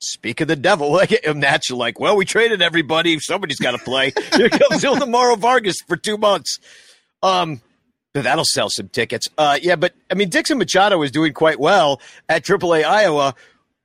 speak 0.00 0.40
of 0.40 0.48
the 0.48 0.56
devil. 0.56 0.92
Like, 0.96 1.24
that's 1.36 1.70
like, 1.70 2.00
well, 2.00 2.16
we 2.16 2.24
traded 2.24 2.62
everybody. 2.62 3.18
Somebody's 3.18 3.58
got 3.58 3.72
to 3.72 3.78
play. 3.78 4.12
Here 4.34 4.48
comes 4.48 4.82
Ildemaro 4.82 5.38
Vargas 5.38 5.76
for 5.86 5.96
two 5.96 6.16
months. 6.16 6.58
Um, 7.22 7.60
that'll 8.14 8.44
sell 8.44 8.70
some 8.70 8.88
tickets. 8.88 9.28
Uh, 9.36 9.58
yeah, 9.60 9.76
but 9.76 9.94
I 10.10 10.14
mean, 10.14 10.30
Dixon 10.30 10.58
Machado 10.58 11.02
is 11.02 11.10
doing 11.10 11.32
quite 11.32 11.60
well 11.60 12.00
at 12.28 12.44
AAA 12.44 12.84
Iowa. 12.84 13.34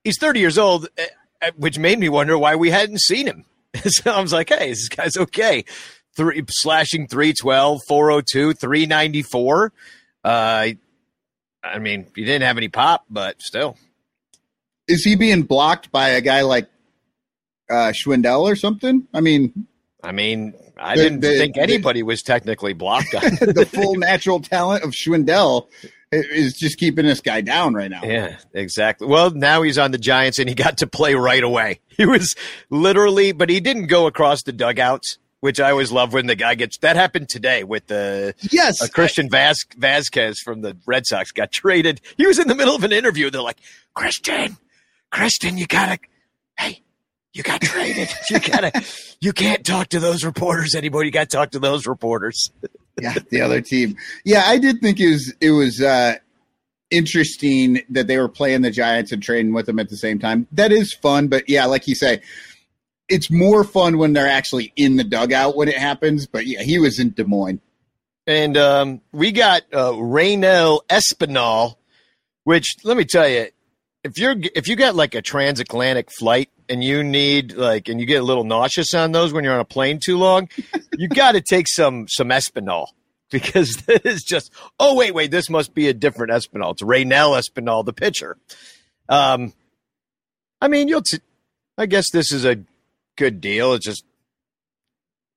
He's 0.03 0.17
30 0.19 0.39
years 0.39 0.57
old, 0.57 0.87
uh, 0.97 1.03
uh, 1.41 1.51
which 1.57 1.77
made 1.77 1.99
me 1.99 2.09
wonder 2.09 2.37
why 2.37 2.55
we 2.55 2.69
hadn't 2.69 3.01
seen 3.01 3.27
him. 3.27 3.45
so 3.85 4.11
I 4.11 4.21
was 4.21 4.33
like, 4.33 4.49
hey, 4.49 4.69
this 4.69 4.89
guy's 4.89 5.17
okay. 5.17 5.65
Three 6.15 6.43
slashing 6.49 7.07
312, 7.07 7.79
402, 7.87 8.53
394. 8.53 9.73
Uh, 10.23 10.67
I 11.63 11.79
mean, 11.79 12.07
he 12.15 12.25
didn't 12.25 12.43
have 12.43 12.57
any 12.57 12.69
pop, 12.69 13.05
but 13.09 13.41
still. 13.41 13.77
Is 14.91 15.03
he 15.03 15.15
being 15.15 15.43
blocked 15.43 15.91
by 15.91 16.09
a 16.09 16.21
guy 16.21 16.41
like 16.41 16.67
uh, 17.69 17.91
Schwindel 17.93 18.41
or 18.41 18.55
something? 18.55 19.07
I 19.13 19.21
mean, 19.21 19.67
I 20.03 20.11
mean, 20.11 20.53
I 20.77 20.95
The- 20.95 21.03
didn't 21.03 21.19
the- 21.21 21.37
think 21.37 21.55
the- 21.55 21.61
anybody 21.61 22.03
was 22.03 22.21
technically 22.23 22.73
blocked 22.73 23.13
on. 23.15 23.21
the 23.41 23.67
full 23.71 23.95
natural 23.95 24.39
talent 24.39 24.83
of 24.83 24.91
Schwindel 24.91 25.67
is 26.11 26.53
just 26.55 26.77
keeping 26.77 27.05
this 27.05 27.21
guy 27.21 27.39
down 27.41 27.73
right 27.73 27.89
now. 27.89 28.01
yeah, 28.03 28.37
exactly. 28.53 29.07
Well, 29.07 29.31
now 29.31 29.61
he's 29.61 29.77
on 29.77 29.91
the 29.91 29.97
Giants 29.97 30.39
and 30.39 30.49
he 30.49 30.55
got 30.55 30.79
to 30.79 30.87
play 30.87 31.15
right 31.15 31.43
away. 31.43 31.79
He 32.01 32.05
was 32.07 32.35
literally, 32.71 33.31
but 33.31 33.47
he 33.51 33.59
didn't 33.59 33.85
go 33.85 34.07
across 34.07 34.41
the 34.41 34.51
dugouts, 34.51 35.19
which 35.41 35.59
I 35.59 35.69
always 35.69 35.91
love 35.91 36.13
when 36.13 36.25
the 36.25 36.35
guy 36.35 36.55
gets. 36.55 36.79
That 36.79 36.95
happened 36.95 37.29
today 37.29 37.63
with 37.63 37.85
the 37.87 38.33
Yes, 38.51 38.81
uh, 38.81 38.87
Christian 38.87 39.29
Vázquez 39.29 40.37
from 40.39 40.61
the 40.61 40.75
Red 40.87 41.05
Sox 41.05 41.31
got 41.31 41.51
traded. 41.51 42.01
He 42.17 42.25
was 42.25 42.39
in 42.39 42.47
the 42.47 42.55
middle 42.55 42.75
of 42.75 42.83
an 42.83 42.91
interview. 42.91 43.29
They're 43.29 43.41
like, 43.43 43.59
Christian, 43.93 44.57
Christian, 45.11 45.57
you 45.57 45.67
gotta, 45.67 45.99
hey, 46.57 46.81
you 47.33 47.43
got 47.43 47.61
traded. 47.61 48.09
You 48.29 48.39
gotta, 48.39 48.83
you 49.19 49.33
can't 49.33 49.65
talk 49.65 49.89
to 49.89 49.99
those 49.99 50.23
reporters 50.23 50.75
anymore. 50.75 51.03
You 51.03 51.11
got 51.11 51.29
to 51.29 51.37
talk 51.37 51.51
to 51.51 51.59
those 51.59 51.85
reporters. 51.85 52.49
yeah, 53.01 53.15
the 53.29 53.41
other 53.41 53.61
team. 53.61 53.97
Yeah, 54.25 54.43
I 54.45 54.57
did 54.57 54.79
think 54.81 54.99
it 54.99 55.09
was 55.09 55.33
it 55.41 55.51
was 55.51 55.81
uh, 55.81 56.15
interesting 56.89 57.81
that 57.89 58.07
they 58.07 58.17
were 58.17 58.29
playing 58.29 58.61
the 58.61 58.71
Giants 58.71 59.11
and 59.11 59.21
trading 59.21 59.53
with 59.53 59.65
them 59.65 59.79
at 59.79 59.89
the 59.89 59.97
same 59.97 60.19
time. 60.19 60.47
That 60.51 60.71
is 60.71 60.93
fun, 60.93 61.27
but 61.27 61.49
yeah, 61.49 61.65
like 61.65 61.87
you 61.87 61.95
say, 61.95 62.21
it's 63.09 63.29
more 63.29 63.63
fun 63.63 63.97
when 63.97 64.13
they're 64.13 64.29
actually 64.29 64.71
in 64.75 64.95
the 64.95 65.03
dugout 65.03 65.55
when 65.55 65.67
it 65.67 65.77
happens. 65.77 66.27
But 66.27 66.47
yeah, 66.47 66.63
he 66.63 66.79
was 66.79 66.99
in 66.99 67.11
Des 67.11 67.25
Moines. 67.25 67.61
And 68.27 68.55
um, 68.55 69.01
we 69.11 69.31
got 69.31 69.63
uh, 69.73 69.93
Raynel 69.93 70.83
Espinal, 70.89 71.75
which 72.43 72.75
let 72.83 72.95
me 72.95 73.03
tell 73.03 73.27
you, 73.27 73.47
if 74.03 74.17
you're 74.17 74.35
if 74.55 74.67
you 74.67 74.75
got 74.75 74.95
like 74.95 75.15
a 75.15 75.21
transatlantic 75.21 76.11
flight 76.11 76.49
and 76.67 76.83
you 76.83 77.03
need 77.03 77.53
like 77.53 77.87
and 77.87 77.99
you 77.99 78.05
get 78.05 78.21
a 78.21 78.25
little 78.25 78.43
nauseous 78.43 78.93
on 78.93 79.11
those 79.11 79.31
when 79.33 79.43
you're 79.43 79.53
on 79.53 79.59
a 79.59 79.65
plane 79.65 79.99
too 79.99 80.17
long, 80.17 80.49
you 80.97 81.07
got 81.07 81.33
to 81.33 81.41
take 81.41 81.67
some 81.67 82.07
some 82.07 82.29
Espinal 82.29 82.87
because 83.29 83.75
this 83.87 84.01
is 84.05 84.23
just 84.23 84.51
oh 84.79 84.95
wait 84.95 85.13
wait 85.13 85.31
this 85.31 85.49
must 85.49 85.73
be 85.73 85.87
a 85.87 85.93
different 85.93 86.31
Espinal. 86.31 86.71
It's 86.71 86.81
Raynel 86.81 87.31
Espinal, 87.31 87.85
the 87.85 87.93
pitcher. 87.93 88.37
Um, 89.07 89.53
I 90.59 90.67
mean 90.67 90.87
you'll 90.87 91.03
t- 91.03 91.19
I 91.77 91.85
guess 91.85 92.11
this 92.11 92.31
is 92.31 92.45
a 92.45 92.57
good 93.15 93.41
deal. 93.41 93.73
It's 93.73 93.85
just 93.85 94.05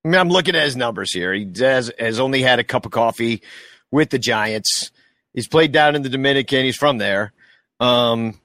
I 0.05 0.09
mean, 0.09 0.21
I'm 0.21 0.29
looking 0.29 0.55
at 0.55 0.65
his 0.65 0.77
numbers 0.77 1.13
here. 1.13 1.33
He 1.33 1.51
has, 1.61 1.91
has 1.99 2.21
only 2.21 2.43
had 2.43 2.59
a 2.59 2.65
cup 2.65 2.85
of 2.85 2.93
coffee 2.93 3.43
with 3.91 4.11
the 4.11 4.19
Giants. 4.19 4.91
He's 5.33 5.49
played 5.49 5.73
down 5.73 5.97
in 5.97 6.03
the 6.03 6.11
Dominican. 6.11 6.67
He's 6.67 6.77
from 6.77 6.99
there. 6.99 7.33
Um, 7.81 8.39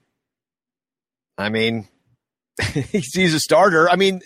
I 1.40 1.48
mean, 1.48 1.88
he's, 2.72 3.34
a 3.34 3.40
starter. 3.40 3.88
I 3.88 3.96
mean, 3.96 4.20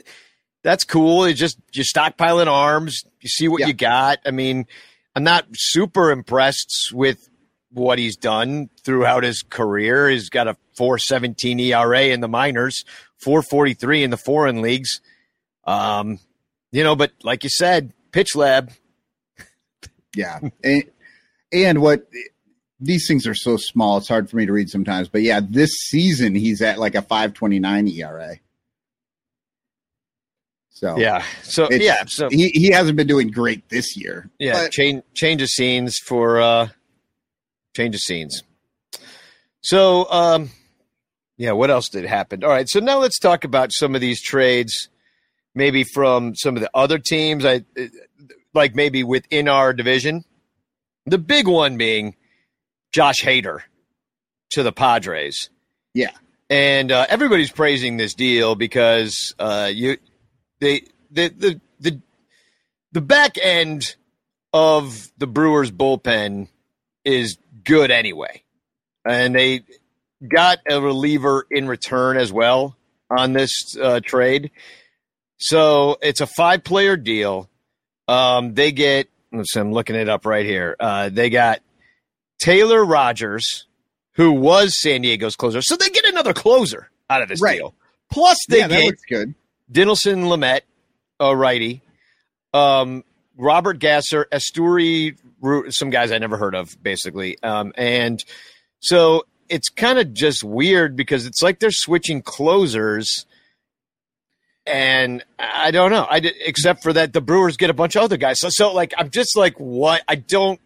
that's 0.62 0.84
cool. 0.84 1.24
It's 1.24 1.38
just 1.38 1.58
you're 1.72 1.84
stockpiling 1.84 2.46
arms. 2.46 3.04
You 3.20 3.28
see 3.28 3.48
what 3.48 3.60
Yeah. 3.60 3.68
you 3.68 3.72
got. 3.74 4.18
I 4.26 4.30
mean, 4.30 4.66
I'm 5.14 5.24
not 5.24 5.46
super 5.54 6.10
impressed 6.10 6.90
with 6.92 7.28
what 7.70 7.98
he's 7.98 8.16
done 8.16 8.70
throughout 8.84 9.24
his 9.24 9.42
career. 9.42 10.08
He's 10.08 10.28
got 10.30 10.48
a 10.48 10.56
417 10.76 11.58
ERA 11.60 12.02
in 12.06 12.20
the 12.20 12.28
minors, 12.28 12.84
443 13.18 14.04
in 14.04 14.10
the 14.10 14.16
foreign 14.16 14.62
leagues. 14.62 15.00
Um, 15.64 16.18
you 16.72 16.82
know, 16.84 16.96
but 16.96 17.12
like 17.22 17.44
you 17.44 17.50
said, 17.50 17.92
pitch 18.12 18.34
lab. 18.36 18.70
Yeah, 20.16 20.38
and, 20.62 20.84
and 21.52 21.82
what 21.82 22.06
these 22.84 23.06
things 23.08 23.26
are 23.26 23.34
so 23.34 23.56
small, 23.56 23.98
it's 23.98 24.08
hard 24.08 24.28
for 24.30 24.36
me 24.36 24.46
to 24.46 24.52
read 24.52 24.70
sometimes. 24.70 25.08
But 25.08 25.22
yeah, 25.22 25.40
this 25.42 25.70
season 25.70 26.34
he's 26.34 26.62
at 26.62 26.78
like 26.78 26.94
a 26.94 27.02
five 27.02 27.34
twenty 27.34 27.58
nine 27.58 27.88
ERA. 27.88 28.36
So 30.70 30.98
Yeah. 30.98 31.24
So 31.42 31.68
yeah. 31.70 32.04
So 32.06 32.28
he 32.30 32.48
he 32.50 32.70
hasn't 32.70 32.96
been 32.96 33.06
doing 33.06 33.30
great 33.30 33.68
this 33.68 33.96
year. 33.96 34.30
yeah. 34.38 34.64
but- 34.64 34.72
change 34.72 35.02
change 35.14 35.40
of 35.40 35.48
scenes 35.48 35.98
for 35.98 36.40
uh, 36.40 36.68
change 37.76 37.94
of 37.94 38.00
scenes. 38.00 38.42
So 39.62 40.10
um, 40.10 40.50
yeah. 41.36 41.52
What 41.52 41.70
else 41.70 41.88
did 41.88 42.04
happen? 42.04 42.44
All 42.44 42.50
right. 42.50 42.68
So 42.68 42.80
now 42.80 42.98
let's 42.98 43.18
talk 43.18 43.44
about 43.44 43.72
some 43.72 43.94
of 43.94 44.00
these 44.00 44.20
trades, 44.22 44.88
maybe 45.54 45.84
from 45.84 46.34
some 46.34 46.56
of 46.56 46.60
the 46.60 46.70
other 46.74 46.98
teams. 46.98 47.46
I 47.46 47.64
like 48.52 48.74
maybe 48.74 49.02
within 49.04 49.48
our 49.48 49.72
division. 49.72 50.24
The 51.06 51.18
big 51.18 51.46
one 51.46 51.76
being 51.76 52.16
Josh 52.94 53.22
Hader 53.22 53.58
to 54.50 54.62
the 54.62 54.70
Padres. 54.72 55.50
Yeah. 55.94 56.12
and 56.48 56.92
uh, 56.92 57.06
everybody's 57.08 57.50
praising 57.50 57.96
this 57.96 58.14
deal 58.14 58.54
because 58.54 59.34
uh, 59.38 59.68
you 59.72 59.96
they 60.60 60.82
the 61.10 61.28
the 61.28 61.60
the 61.80 62.00
the 62.92 63.00
back 63.00 63.36
end 63.42 63.96
of 64.52 65.10
the 65.18 65.26
Brewers 65.26 65.72
bullpen 65.72 66.46
is 67.04 67.36
good 67.64 67.90
anyway, 67.90 68.42
and 69.04 69.34
they 69.34 69.62
got 70.32 70.58
a 70.70 70.80
reliever 70.80 71.46
in 71.50 71.66
return 71.66 72.16
as 72.16 72.32
well 72.32 72.76
on 73.10 73.32
this 73.32 73.76
uh, 73.76 74.00
trade. 74.04 74.52
So 75.38 75.98
it's 76.00 76.20
a 76.20 76.26
five 76.26 76.62
player 76.62 76.96
deal. 76.96 77.50
Um, 78.06 78.54
they 78.54 78.70
get. 78.70 79.08
let's 79.32 79.52
see, 79.52 79.58
I'm 79.60 79.72
looking 79.72 79.96
it 79.96 80.08
up 80.08 80.26
right 80.26 80.46
here. 80.46 80.76
Uh, 80.78 81.08
they 81.08 81.30
got 81.30 81.60
Taylor 82.40 82.84
Rogers, 82.84 83.66
who 84.12 84.32
was 84.32 84.80
San 84.80 85.02
Diego's 85.02 85.36
closer. 85.36 85.62
So 85.62 85.76
they 85.76 85.88
get 85.90 86.04
another 86.06 86.32
closer 86.32 86.90
out 87.10 87.22
of 87.22 87.28
this 87.28 87.40
Right. 87.40 87.58
deal. 87.58 87.74
Plus, 88.10 88.38
they 88.48 88.58
yeah, 88.60 88.68
get 88.68 88.94
good. 89.08 89.34
Dinelson 89.72 90.24
Lamet, 90.26 90.60
a 91.20 91.34
righty, 91.34 91.82
um, 92.52 93.02
Robert 93.36 93.78
Gasser, 93.80 94.26
Asturi, 94.32 95.16
some 95.72 95.90
guys 95.90 96.12
I 96.12 96.18
never 96.18 96.36
heard 96.36 96.54
of, 96.54 96.80
basically. 96.82 97.42
Um, 97.42 97.72
and 97.76 98.22
so 98.80 99.24
it's 99.48 99.68
kind 99.68 99.98
of 99.98 100.14
just 100.14 100.44
weird 100.44 100.96
because 100.96 101.26
it's 101.26 101.42
like 101.42 101.58
they're 101.58 101.70
switching 101.72 102.22
closers. 102.22 103.26
And 104.66 105.22
I 105.38 105.70
don't 105.72 105.90
know. 105.90 106.06
I 106.08 106.20
did, 106.20 106.34
except 106.40 106.82
for 106.82 106.92
that, 106.94 107.12
the 107.12 107.20
Brewers 107.20 107.56
get 107.56 107.68
a 107.70 107.74
bunch 107.74 107.96
of 107.96 108.02
other 108.02 108.16
guys. 108.16 108.38
So, 108.40 108.48
so 108.50 108.72
like, 108.72 108.94
I'm 108.96 109.10
just 109.10 109.36
like, 109.36 109.54
what? 109.58 110.02
I 110.08 110.14
don't 110.14 110.60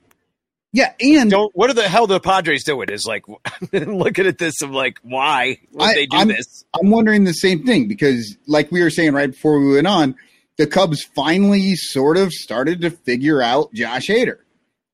Yeah, 0.72 0.92
and 1.00 1.31
don't. 1.31 1.54
What 1.57 1.70
are 1.70 1.74
the 1.74 1.88
hell 1.88 2.07
the 2.07 2.20
Padres 2.20 2.62
doing? 2.64 2.90
Is 2.90 3.07
like, 3.07 3.24
looking 3.72 4.26
at 4.26 4.37
this. 4.38 4.61
I'm 4.62 4.72
like, 4.72 4.98
why 5.02 5.59
would 5.72 5.83
I- 5.83 5.94
they 5.94 6.07
do 6.07 6.16
I'm- 6.16 6.28
this? 6.28 6.64
I'm 6.78 6.90
wondering 6.90 7.24
the 7.24 7.33
same 7.33 7.64
thing 7.64 7.88
because, 7.88 8.37
like 8.46 8.70
we 8.70 8.83
were 8.83 8.90
saying 8.90 9.12
right 9.14 9.31
before 9.31 9.59
we 9.61 9.74
went 9.74 9.87
on, 9.87 10.14
the 10.59 10.66
Cubs 10.66 11.02
finally 11.02 11.74
sort 11.74 12.16
of 12.18 12.33
started 12.33 12.83
to 12.83 12.90
figure 12.90 13.40
out 13.40 13.72
Josh 13.72 14.09
Hader. 14.09 14.38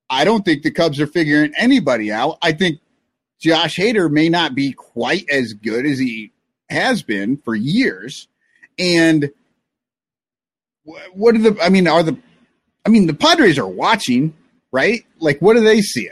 I 0.09 0.25
don't 0.25 0.45
think 0.45 0.63
the 0.63 0.71
Cubs 0.71 1.01
are 1.01 1.07
figuring 1.09 1.53
anybody 1.59 2.13
out. 2.13 2.39
I 2.41 2.53
think 2.53 2.79
Josh 3.43 3.77
Hader 3.77 4.11
may 4.11 4.29
not 4.29 4.55
be 4.55 4.73
quite 4.73 5.29
as 5.31 5.55
good 5.55 5.87
as 5.87 5.99
he 5.99 6.31
has 6.69 7.03
been 7.03 7.37
for 7.39 7.55
years. 7.57 8.29
And 8.79 9.31
what 11.15 11.35
are 11.35 11.39
the, 11.39 11.59
I 11.63 11.69
mean, 11.71 11.89
are 11.89 12.03
the, 12.03 12.17
I 12.85 12.91
mean, 12.91 13.07
the 13.07 13.15
Padres 13.15 13.59
are 13.59 13.67
watching, 13.67 14.35
right? 14.75 15.05
Like, 15.21 15.41
what 15.41 15.57
are 15.57 15.61
they 15.63 15.81
seeing 15.81 16.11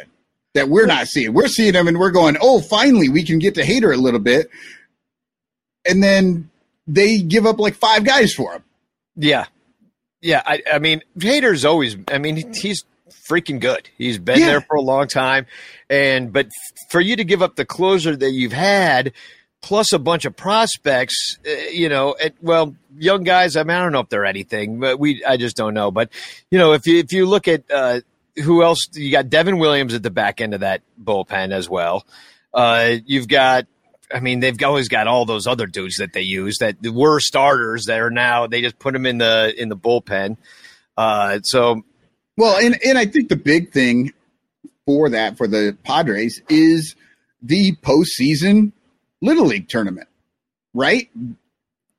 that 0.54 0.68
we're 0.68 0.86
not 0.86 1.08
seeing? 1.08 1.32
We're 1.34 1.48
seeing 1.48 1.72
them 1.72 1.88
and 1.88 1.98
we're 1.98 2.12
going, 2.12 2.36
oh, 2.40 2.60
finally 2.60 3.08
we 3.08 3.24
can 3.24 3.38
get 3.38 3.54
to 3.56 3.62
Hader 3.62 3.92
a 3.92 3.96
little 3.98 4.20
bit 4.20 4.48
and 5.84 6.02
then 6.02 6.48
they 6.86 7.18
give 7.20 7.44
up 7.46 7.58
like 7.58 7.74
five 7.74 8.04
guys 8.04 8.32
for 8.32 8.52
him. 8.52 8.64
Yeah, 9.16 9.46
yeah. 10.20 10.42
I, 10.46 10.62
I 10.72 10.78
mean, 10.78 11.02
Hader's 11.18 11.64
always. 11.64 11.96
I 12.08 12.18
mean, 12.18 12.52
he's 12.54 12.84
freaking 13.28 13.60
good. 13.60 13.88
He's 13.98 14.18
been 14.18 14.38
Yeah. 14.40 14.46
there 14.46 14.60
for 14.62 14.76
a 14.76 14.80
long 14.80 15.06
time, 15.08 15.46
and 15.90 16.32
but 16.32 16.48
for 16.90 17.00
you 17.00 17.16
to 17.16 17.24
give 17.24 17.42
up 17.42 17.56
the 17.56 17.64
closer 17.64 18.16
that 18.16 18.30
you've 18.30 18.52
had, 18.52 19.12
plus 19.60 19.92
a 19.92 19.98
bunch 19.98 20.24
of 20.24 20.34
prospects, 20.36 21.38
uh, 21.46 21.50
you 21.70 21.88
know, 21.88 22.14
it, 22.14 22.34
well, 22.40 22.74
young 22.96 23.22
guys. 23.22 23.54
I 23.56 23.64
mean, 23.64 23.76
I 23.76 23.82
don't 23.82 23.92
know 23.92 24.00
if 24.00 24.08
they're 24.08 24.24
anything, 24.24 24.80
but 24.80 24.98
we 24.98 25.24
I 25.24 25.36
just 25.36 25.56
don't 25.56 25.74
know. 25.74 25.90
But 25.90 26.10
you 26.50 26.58
know, 26.58 26.72
if 26.72 26.86
you 26.86 26.98
if 26.98 27.12
you 27.12 27.26
look 27.26 27.48
at 27.48 27.64
uh, 27.70 28.00
who 28.36 28.62
else, 28.62 28.88
you 28.94 29.10
got 29.10 29.28
Devin 29.28 29.58
Williams 29.58 29.94
at 29.94 30.02
the 30.02 30.10
back 30.10 30.40
end 30.40 30.54
of 30.54 30.60
that 30.60 30.82
bullpen 31.02 31.52
as 31.52 31.68
well. 31.68 32.06
Uh, 32.52 32.96
you've 33.06 33.28
got. 33.28 33.66
I 34.14 34.20
mean, 34.20 34.40
they've 34.40 34.62
always 34.62 34.88
got 34.88 35.06
all 35.06 35.24
those 35.24 35.46
other 35.46 35.66
dudes 35.66 35.96
that 35.96 36.12
they 36.12 36.20
use 36.20 36.58
that 36.58 36.76
were 36.82 37.18
starters 37.18 37.86
that 37.86 37.98
are 38.00 38.10
now 38.10 38.46
they 38.46 38.60
just 38.60 38.78
put 38.78 38.92
them 38.92 39.06
in 39.06 39.16
the 39.16 39.54
in 39.56 39.70
the 39.70 39.76
bullpen. 39.76 40.36
Uh, 40.98 41.40
so 41.42 41.82
Well, 42.36 42.58
and 42.58 42.78
and 42.84 42.98
I 42.98 43.06
think 43.06 43.30
the 43.30 43.36
big 43.36 43.72
thing 43.72 44.12
for 44.84 45.08
that 45.10 45.38
for 45.38 45.46
the 45.46 45.76
Padres 45.82 46.42
is 46.50 46.94
the 47.40 47.74
postseason 47.76 48.72
Little 49.22 49.46
League 49.46 49.68
tournament, 49.68 50.08
right? 50.74 51.08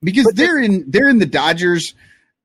Because 0.01 0.31
they're 0.35 0.59
in 0.59 0.91
they're 0.91 1.09
in 1.09 1.17
the 1.17 1.25
Dodgers 1.25 1.95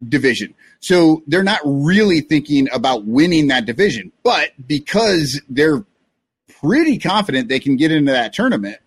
division. 0.07 0.55
So 0.81 1.23
they're 1.27 1.43
not 1.43 1.61
really 1.65 2.21
thinking 2.21 2.69
about 2.73 3.05
winning 3.05 3.49
that 3.49 3.67
division, 3.67 4.13
but 4.23 4.51
because 4.67 5.41
they're 5.49 5.85
pretty 6.61 6.99
confident 6.99 7.49
they 7.49 7.61
can 7.61 7.77
get 7.77 7.91
into 7.91 8.13
that 8.13 8.33
tournament, 8.33 8.79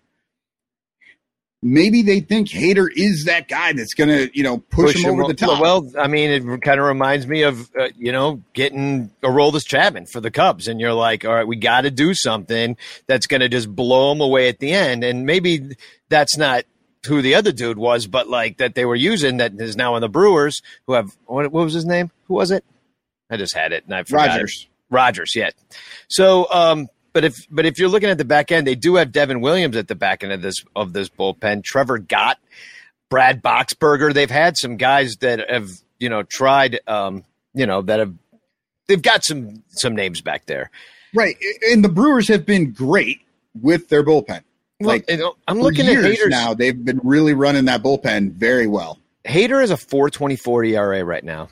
maybe 1.62 2.02
they 2.02 2.20
think 2.20 2.48
Hader 2.48 2.88
is 2.94 3.24
that 3.26 3.48
guy 3.48 3.72
that's 3.72 3.94
going 3.94 4.08
to, 4.08 4.36
you 4.36 4.42
know, 4.42 4.58
push, 4.58 4.96
him 4.96 5.12
over 5.12 5.24
o- 5.24 5.28
the 5.28 5.34
top. 5.34 5.60
Well, 5.60 5.90
I 5.98 6.08
mean, 6.08 6.30
it 6.30 6.62
kind 6.62 6.80
of 6.80 6.86
reminds 6.86 7.26
me 7.26 7.42
of 7.42 7.70
uh, 7.78 7.88
you 7.96 8.12
know 8.12 8.42
getting 8.52 9.10
a 9.22 9.28
Aroldis 9.28 9.66
Chapman 9.66 10.06
for 10.06 10.20
the 10.20 10.30
Cubs, 10.30 10.68
and 10.68 10.80
you're 10.80 10.92
like, 10.92 11.24
all 11.24 11.34
right, 11.34 11.46
we 11.46 11.56
got 11.56 11.82
to 11.82 11.90
do 11.90 12.14
something 12.14 12.76
that's 13.06 13.26
going 13.26 13.40
to 13.40 13.48
just 13.48 13.74
blow 13.74 14.10
them 14.10 14.20
away 14.20 14.48
at 14.48 14.58
the 14.58 14.72
end, 14.72 15.04
and 15.04 15.24
maybe 15.24 15.76
that's 16.08 16.36
not 16.36 16.64
who 17.06 17.22
the 17.22 17.34
other 17.34 17.52
dude 17.52 17.78
was, 17.78 18.06
but 18.06 18.28
like 18.28 18.58
that 18.58 18.74
they 18.74 18.84
were 18.84 18.94
using 18.94 19.38
that 19.38 19.52
is 19.60 19.76
now 19.76 19.96
in 19.96 20.00
the 20.00 20.08
Brewers, 20.08 20.62
who 20.86 20.94
have 20.94 21.16
what, 21.26 21.50
what 21.50 21.64
was 21.64 21.74
his 21.74 21.84
name? 21.84 22.10
Who 22.28 22.34
was 22.34 22.50
it? 22.50 22.64
I 23.30 23.36
just 23.36 23.54
had 23.54 23.72
it 23.72 23.84
and 23.84 23.94
I 23.94 24.04
forgot. 24.04 24.26
it. 24.26 24.30
Rogers. 24.30 24.68
Rogers, 24.90 25.34
yeah. 25.34 25.50
So, 26.08 26.50
um, 26.52 26.88
but 27.12 27.24
if 27.24 27.46
but 27.50 27.66
if 27.66 27.78
you're 27.78 27.88
looking 27.88 28.10
at 28.10 28.18
the 28.18 28.24
back 28.24 28.52
end, 28.52 28.66
they 28.66 28.74
do 28.74 28.96
have 28.96 29.12
Devin 29.12 29.40
Williams 29.40 29.76
at 29.76 29.88
the 29.88 29.94
back 29.94 30.22
end 30.22 30.32
of 30.32 30.42
this 30.42 30.64
of 30.76 30.92
this 30.92 31.08
bullpen. 31.08 31.64
Trevor 31.64 31.98
Gott, 31.98 32.38
Brad 33.10 33.42
Boxberger. 33.42 34.12
They've 34.12 34.30
had 34.30 34.56
some 34.56 34.76
guys 34.76 35.16
that 35.20 35.50
have 35.50 35.70
you 35.98 36.08
know 36.08 36.22
tried, 36.22 36.80
um, 36.86 37.24
you 37.54 37.66
know 37.66 37.82
that 37.82 38.00
have 38.00 38.14
they've 38.86 39.02
got 39.02 39.24
some 39.24 39.62
some 39.70 39.94
names 39.94 40.20
back 40.20 40.46
there. 40.46 40.70
Right. 41.14 41.36
And 41.70 41.84
the 41.84 41.88
Brewers 41.88 42.28
have 42.28 42.46
been 42.46 42.72
great 42.72 43.20
with 43.60 43.88
their 43.88 44.02
bullpen. 44.02 44.42
Like 44.82 45.10
you 45.10 45.24
oh, 45.24 45.36
I'm 45.48 45.60
looking 45.60 45.86
at 45.86 45.94
Haders 45.94 46.28
now, 46.30 46.54
they've 46.54 46.84
been 46.84 47.00
really 47.02 47.34
running 47.34 47.64
that 47.66 47.82
bullpen 47.82 48.32
very 48.32 48.66
well. 48.66 48.98
Hader 49.24 49.62
is 49.62 49.70
a 49.70 49.76
4.24 49.76 50.70
ERA 50.70 51.04
right 51.04 51.22
now. 51.24 51.48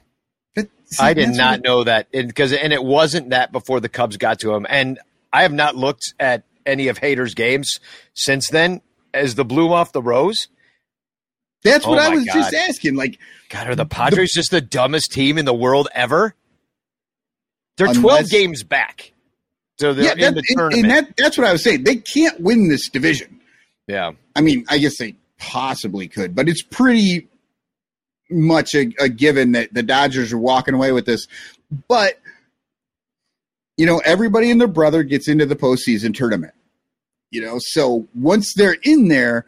But, 0.55 0.69
see, 0.87 1.03
I 1.03 1.15
did 1.15 1.31
not 1.31 1.63
know 1.63 1.85
that 1.85 2.11
because 2.11 2.53
and 2.53 2.73
it 2.73 2.83
wasn't 2.83 3.31
that 3.31 3.53
before 3.53 3.81
the 3.81 3.89
Cubs 3.89 4.17
got 4.17 4.41
to 4.41 4.55
him, 4.55 4.67
and 4.69 4.99
I 5.33 5.43
have 5.43 5.53
not 5.53 5.77
looked 5.77 6.15
at 6.19 6.43
any 6.67 6.89
of 6.89 6.99
Hader's 6.99 7.35
games 7.35 7.79
since 8.15 8.49
then. 8.49 8.81
As 9.13 9.35
the 9.35 9.45
bloom 9.45 9.73
off 9.73 9.91
the 9.91 10.03
rose, 10.03 10.47
That's 11.65 11.85
what 11.85 11.99
Oh 11.99 12.03
I 12.03 12.09
my 12.11 12.15
was 12.15 12.25
just 12.27 12.55
asking. 12.55 12.95
Like, 12.95 13.19
God, 13.49 13.67
are 13.67 13.75
the 13.75 13.85
Padres 13.85 14.33
just 14.33 14.53
the 14.53 14.61
dumbest 14.61 15.11
team 15.11 15.37
in 15.37 15.45
the 15.45 15.55
world 15.55 15.89
ever? 15.93 16.35
They're 17.77 17.89
Unless- 17.89 18.29
12 18.29 18.31
games 18.31 18.63
back. 18.63 19.13
So 19.81 19.95
they're 19.95 20.05
yeah, 20.05 20.13
in 20.29 20.35
that, 20.35 20.35
the 20.35 20.43
tournament. 20.55 20.83
and 20.83 20.91
that, 20.91 21.17
that's 21.17 21.39
what 21.39 21.47
I 21.47 21.53
was 21.53 21.65
saying. 21.65 21.85
They 21.85 21.97
can't 21.97 22.39
win 22.39 22.69
this 22.69 22.91
division. 22.91 23.41
yeah. 23.87 24.13
I 24.37 24.43
mean, 24.43 24.67
I 24.69 24.77
guess 24.77 24.99
they 24.99 25.15
possibly 25.39 26.07
could, 26.07 26.35
but 26.35 26.51
it's 26.51 26.63
pretty 26.63 27.29
much 28.31 28.75
a, 28.75 28.93
a 29.01 29.09
given 29.09 29.53
that 29.53 29.73
the 29.73 29.83
Dodgers 29.83 30.35
are 30.35 30.39
walking 30.39 30.75
away 30.75 30.93
with 30.93 31.07
this. 31.07 31.27
But 31.89 32.21
you 33.79 33.87
know, 33.87 34.03
everybody 34.05 34.51
and 34.51 34.61
their 34.61 34.69
brother 34.69 35.03
gets 35.03 35.29
into 35.29 35.47
the 35.47 35.57
postseason 35.57 36.15
tournament. 36.15 36.53
You 37.31 37.41
know, 37.41 37.57
so 37.59 38.07
once 38.15 38.53
they're 38.53 38.77
in 38.83 39.09
there, 39.09 39.47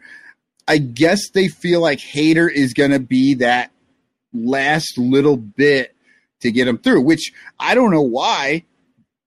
I 0.67 0.79
guess 0.79 1.29
they 1.29 1.47
feel 1.47 1.79
like 1.79 1.99
Hader 1.99 2.51
is 2.51 2.73
going 2.73 2.91
to 2.91 2.99
be 2.99 3.35
that 3.35 3.69
last 4.33 4.97
little 4.97 5.37
bit 5.37 5.95
to 6.41 6.51
get 6.51 6.65
them 6.65 6.79
through. 6.79 7.01
Which 7.01 7.31
I 7.59 7.75
don't 7.75 7.91
know 7.91 8.01
why 8.01 8.63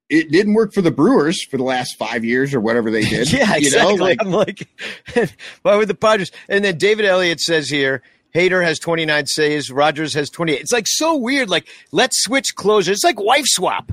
it 0.08 0.30
didn't 0.30 0.54
work 0.54 0.72
for 0.72 0.82
the 0.82 0.90
Brewers 0.90 1.44
for 1.44 1.56
the 1.56 1.64
last 1.64 1.96
five 1.98 2.24
years 2.24 2.54
or 2.54 2.60
whatever 2.60 2.90
they 2.90 3.00
did. 3.08 3.32
Yeah, 3.32 3.56
You 3.56 3.70
know, 3.72 3.90
exactly. 3.90 3.98
like- 3.98 4.18
I'm 4.20 4.30
like, 4.32 4.68
why 5.62 5.76
would 5.76 5.88
the 5.88 5.94
Padres? 5.94 6.30
And 6.48 6.64
then 6.64 6.78
David 6.78 7.04
Elliott 7.04 7.40
says 7.40 7.68
here, 7.68 8.02
Hader 8.34 8.62
has 8.62 8.78
29 8.78 9.26
saves, 9.26 9.70
Rogers 9.70 10.12
has 10.14 10.28
28. 10.30 10.60
It's 10.60 10.72
like 10.72 10.86
so 10.86 11.16
weird. 11.16 11.48
Like, 11.48 11.68
let's 11.90 12.22
switch 12.22 12.54
closure. 12.54 12.92
It's 12.92 13.02
like 13.04 13.18
wife 13.18 13.46
swap. 13.46 13.92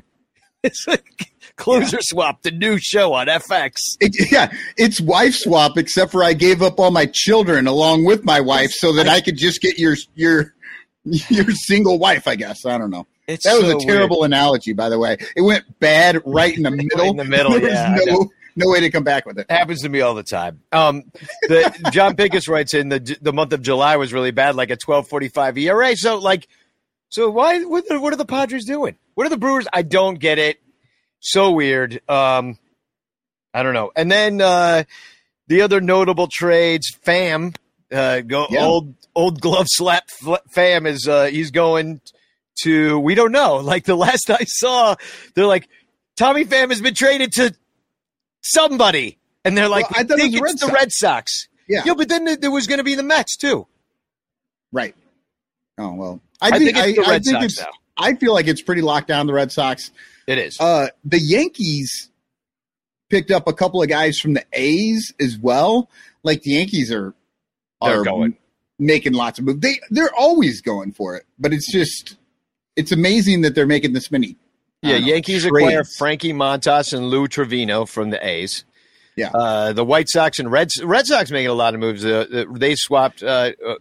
It's 0.64 0.86
like 0.88 1.32
closer 1.58 1.98
swap, 2.02 2.42
the 2.44 2.52
new 2.52 2.78
show 2.78 3.14
on 3.14 3.28
FX. 3.28 3.74
It, 4.00 4.32
yeah, 4.32 4.52
it's 4.78 5.00
wife 5.02 5.36
swap, 5.36 5.78
except 5.78 6.12
for 6.12 6.24
I 6.24 6.34
gave 6.34 6.62
up 6.62 6.80
all 6.80 6.90
my 6.92 7.06
children 7.06 7.68
along 7.68 8.06
with 8.06 8.24
my 8.24 8.40
wife 8.40 8.72
so 8.72 8.94
that 8.94 9.08
I 9.10 9.20
could 9.20 9.38
just 9.38 9.62
get 9.62 9.78
your 9.78 9.96
your 10.16 10.54
your 11.04 11.52
single 11.52 12.00
wife. 12.00 12.28
I 12.30 12.36
guess 12.36 12.66
I 12.66 12.78
don't 12.78 12.92
know. 12.92 13.06
It's 13.28 13.46
That 13.46 13.54
was 13.62 13.72
so 13.72 13.78
a 13.78 13.82
terrible 13.86 14.24
analogy, 14.24 14.74
by 14.74 14.90
the 14.90 15.00
way. 15.00 15.18
It 15.36 15.42
went 15.42 15.80
bad 15.80 16.22
right 16.26 16.56
in 16.56 16.64
the 16.64 16.72
middle. 16.72 17.10
in 17.12 17.18
the 17.18 17.24
middle, 17.26 17.58
yeah, 17.62 17.96
no 18.06 18.30
no 18.56 18.70
way 18.70 18.82
to 18.82 18.92
come 18.92 19.04
back 19.04 19.26
with 19.26 19.40
it. 19.40 19.50
happens 19.50 19.82
to 19.82 19.90
me 19.90 20.02
all 20.02 20.14
the 20.14 20.24
time. 20.24 20.62
Um, 20.72 21.04
the 21.44 21.90
John 21.92 22.16
Pincus 22.16 22.48
writes 22.48 22.74
in 22.74 22.90
the 22.90 23.18
the 23.22 23.34
month 23.34 23.54
of 23.54 23.62
July 23.62 23.96
was 23.98 24.12
really 24.14 24.32
bad, 24.32 24.56
like 24.56 24.70
a 24.70 24.76
twelve 24.76 25.08
forty 25.08 25.30
five 25.30 25.58
ERA. 25.58 25.96
So 25.96 26.18
like, 26.20 26.48
so 27.10 27.30
why? 27.30 27.64
What, 27.64 27.90
are- 27.90 28.00
what 28.00 28.14
are 28.14 28.18
the 28.18 28.26
Padres 28.26 28.66
doing? 28.66 28.98
What 29.16 29.26
are 29.26 29.30
the 29.30 29.38
Brewers? 29.38 29.68
I 29.72 29.82
don't 29.84 30.20
get 30.20 30.38
it. 30.38 30.60
So 31.22 31.52
weird. 31.52 32.02
Um, 32.10 32.58
I 33.54 33.64
don't 33.64 33.74
know. 33.74 33.92
And 33.96 34.12
then 34.12 34.42
uh, 34.42 34.84
the 35.48 35.62
other 35.62 35.80
notable 35.80 36.28
trades, 36.32 36.92
Pham, 37.06 37.56
uh, 37.92 38.22
go 38.22 38.48
Yeah. 38.50 38.66
old 38.66 38.96
old 39.16 39.40
glove 39.40 39.68
slap 39.70 40.04
Pham 40.56 40.86
is 40.88 41.08
uh, 41.08 41.26
he's 41.28 41.52
going 41.52 42.02
to 42.62 43.00
we 43.00 43.16
don't 43.16 43.32
know. 43.32 43.58
Like 43.64 43.86
the 43.86 43.96
last 43.96 44.30
I 44.30 44.44
saw, 44.46 44.96
they're 45.36 45.46
like 45.46 45.68
Tommy 46.18 46.46
Pham 46.46 46.70
has 46.70 46.82
been 46.82 46.94
traded 46.94 47.34
to 47.34 47.56
somebody, 48.42 49.18
and 49.46 49.58
they're 49.58 49.70
like, 49.70 49.90
Well, 49.90 50.00
I 50.00 50.02
it 50.04 50.08
think 50.08 50.32
the 50.32 50.38
it's 50.38 50.42
Red 50.42 50.54
the 50.56 50.60
Sox. 50.60 50.74
Red 50.74 50.92
Sox. 50.92 51.48
Yeah. 51.68 51.94
but 51.96 52.10
then 52.10 52.40
there 52.40 52.52
was 52.52 52.68
going 52.68 52.78
to 52.80 52.84
be 52.84 52.96
the 52.96 53.04
Mets 53.04 53.38
too. 53.38 53.68
Right. 54.72 54.96
Oh 55.78 55.94
well. 55.94 56.22
I, 56.42 56.48
I, 56.48 56.52
think, 56.60 56.76
think, 56.76 56.98
it's 56.98 57.08
the 57.08 57.12
I, 57.12 57.16
I 57.16 57.20
think 57.20 57.52
Sox 57.52 57.60
it's. 57.60 57.66
I 57.98 58.16
feel 58.16 58.34
like 58.34 58.48
it's 58.48 58.62
pretty 58.62 58.82
locked 58.82 59.08
down 59.08 59.28
the 59.28 59.34
Red 59.34 59.52
Sox. 59.52 59.92
It 60.28 60.38
is. 60.38 60.60
Uh, 60.60 60.88
the 61.06 61.20
Yankees 61.20 62.10
picked 63.10 63.32
up 63.32 63.48
a 63.48 63.54
couple 63.54 63.82
of 63.82 63.88
guys 63.90 64.20
from 64.20 64.34
the 64.34 64.44
A's 64.54 65.14
as 65.20 65.38
well. 65.38 65.90
Like 66.24 66.42
the 66.42 66.52
Yankees 66.52 66.92
are 66.92 67.14
They're 67.82 68.02
are 68.02 68.04
going. 68.04 68.38
making 68.80 69.14
lots 69.14 69.40
of 69.40 69.46
moves. 69.46 69.60
They 69.60 69.80
they're 69.90 70.14
always 70.18 70.62
going 70.62 70.92
for 70.92 71.16
it, 71.16 71.26
but 71.40 71.54
it's 71.54 71.72
just 71.72 72.18
it's 72.76 72.92
amazing 72.92 73.42
that 73.42 73.56
they're 73.56 73.68
making 73.68 73.94
this 73.94 74.12
many. 74.12 74.38
Yeah, 74.82 75.00
know, 75.00 75.06
Yankees 75.06 75.44
trades. 75.44 75.56
acquire 75.56 75.84
Frankie 75.84 76.34
Montas 76.34 76.94
and 76.94 77.08
Lou 77.08 77.28
Trevino 77.28 77.86
from 77.86 78.10
the 78.10 78.26
A's. 78.26 78.66
Yeah. 79.16 79.30
Uh, 79.34 79.74
the 79.74 79.86
White 79.86 80.10
Sox 80.10 80.40
and 80.40 80.52
Red 80.52 80.70
Red 80.84 81.06
Sox 81.06 81.32
making 81.32 81.50
a 81.50 81.54
lot 81.54 81.74
of 81.74 81.80
moves. 81.80 82.04
Uh, 82.04 82.26
uh, 82.34 82.46
they 82.52 82.76
swapped 82.76 83.24
uh, 83.24 83.52
uh, 83.66 83.76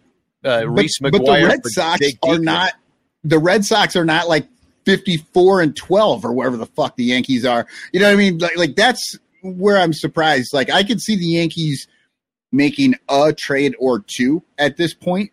uh, 0.45 0.69
Reese 0.69 0.99
but, 0.99 1.11
McGuire. 1.11 1.25
but 1.25 1.39
the 1.39 1.47
Red 1.47 1.59
Sox 1.65 1.99
Jake 1.99 2.19
are 2.23 2.35
Diekman. 2.35 2.43
not. 2.43 2.73
The 3.23 3.39
Red 3.39 3.65
Sox 3.65 3.95
are 3.95 4.05
not 4.05 4.29
like 4.29 4.47
fifty-four 4.85 5.61
and 5.61 5.75
twelve 5.75 6.23
or 6.23 6.33
wherever 6.33 6.55
the 6.55 6.67
fuck 6.67 6.95
the 6.95 7.05
Yankees 7.05 7.45
are. 7.45 7.65
You 7.91 7.99
know 7.99 8.07
what 8.07 8.13
I 8.13 8.17
mean? 8.17 8.37
Like, 8.37 8.57
like 8.57 8.75
that's 8.75 9.17
where 9.41 9.77
I'm 9.77 9.93
surprised. 9.93 10.53
Like, 10.53 10.69
I 10.69 10.83
could 10.83 11.01
see 11.01 11.15
the 11.15 11.25
Yankees 11.25 11.87
making 12.51 12.95
a 13.09 13.33
trade 13.33 13.75
or 13.79 13.99
two 14.05 14.43
at 14.57 14.77
this 14.77 14.93
point, 14.93 15.31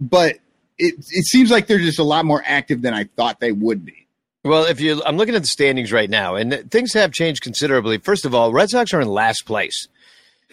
but 0.00 0.36
it 0.78 0.94
it 0.98 1.24
seems 1.26 1.50
like 1.50 1.66
they're 1.66 1.78
just 1.78 1.98
a 1.98 2.04
lot 2.04 2.24
more 2.24 2.42
active 2.44 2.82
than 2.82 2.94
I 2.94 3.04
thought 3.04 3.40
they 3.40 3.52
would 3.52 3.84
be. 3.84 4.06
Well, 4.44 4.64
if 4.64 4.80
you, 4.80 5.00
I'm 5.04 5.16
looking 5.16 5.36
at 5.36 5.42
the 5.42 5.48
standings 5.48 5.92
right 5.92 6.10
now, 6.10 6.34
and 6.34 6.68
things 6.70 6.92
have 6.94 7.12
changed 7.12 7.42
considerably. 7.42 7.98
First 7.98 8.24
of 8.24 8.34
all, 8.34 8.52
Red 8.52 8.70
Sox 8.70 8.92
are 8.92 9.00
in 9.00 9.06
last 9.06 9.46
place 9.46 9.86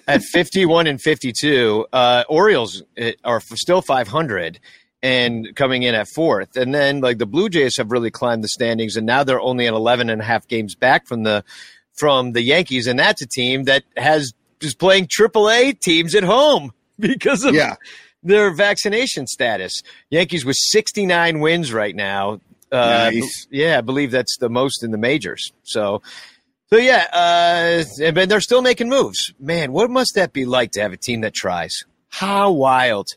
at 0.08 0.22
51 0.32 0.86
and 0.86 1.02
52. 1.02 1.88
Uh, 1.92 2.24
Orioles 2.30 2.84
uh, 3.02 3.12
are 3.24 3.42
still 3.42 3.82
500 3.82 4.60
and 5.02 5.56
coming 5.56 5.84
in 5.84 5.96
at 5.96 6.08
fourth. 6.08 6.56
And 6.56 6.74
then, 6.74 7.02
like 7.02 7.18
the 7.18 7.26
Blue 7.26 7.50
Jays 7.50 7.78
have 7.78 7.92
really 7.92 8.12
climbed 8.12 8.44
the 8.44 8.50
standings, 8.50 8.96
and 8.96 9.08
now 9.08 9.24
they're 9.24 9.42
only 9.42 9.66
at 9.68 9.74
11 9.74 10.10
and 10.10 10.22
a 10.22 10.26
half 10.26 10.48
games 10.48 10.76
back 10.76 11.08
from 11.08 11.24
the 11.24 11.44
from 11.94 12.34
the 12.34 12.42
Yankees, 12.42 12.88
and 12.88 13.00
that's 13.00 13.22
a 13.22 13.28
team 13.28 13.64
that 13.64 13.84
has 13.98 14.34
is 14.62 14.76
playing 14.76 15.08
AAA 15.08 15.80
teams 15.80 16.16
at 16.16 16.24
home 16.24 16.74
because 17.00 17.44
of 17.44 17.56
Yeah, 17.56 17.76
their 18.24 18.54
vaccination 18.54 19.28
status. 19.28 19.82
Yankees 20.10 20.46
with 20.46 20.58
69 20.58 21.40
wins 21.40 21.74
right 21.74 21.96
now. 21.96 22.42
Uh, 22.72 23.12
Nice. 23.14 23.48
Yeah, 23.50 23.78
I 23.78 23.82
believe 23.82 24.12
that's 24.12 24.38
the 24.38 24.50
most 24.50 24.84
in 24.84 24.92
the 24.92 24.98
majors. 24.98 25.52
So, 25.64 26.02
so 26.70 26.78
yeah, 26.78 27.08
uh, 27.12 27.84
and 28.04 28.14
but 28.14 28.30
they're 28.30 28.42
still 28.42 28.62
making 28.62 28.90
moves. 28.90 29.34
Man, 29.40 29.72
what 29.72 29.90
must 29.90 30.14
that 30.16 30.34
be 30.34 30.46
like 30.46 30.72
to 30.74 30.82
have 30.82 30.94
a 30.94 30.98
team 30.98 31.22
that 31.22 31.34
tries? 31.34 31.84
How 32.10 32.52
wild! 32.52 33.08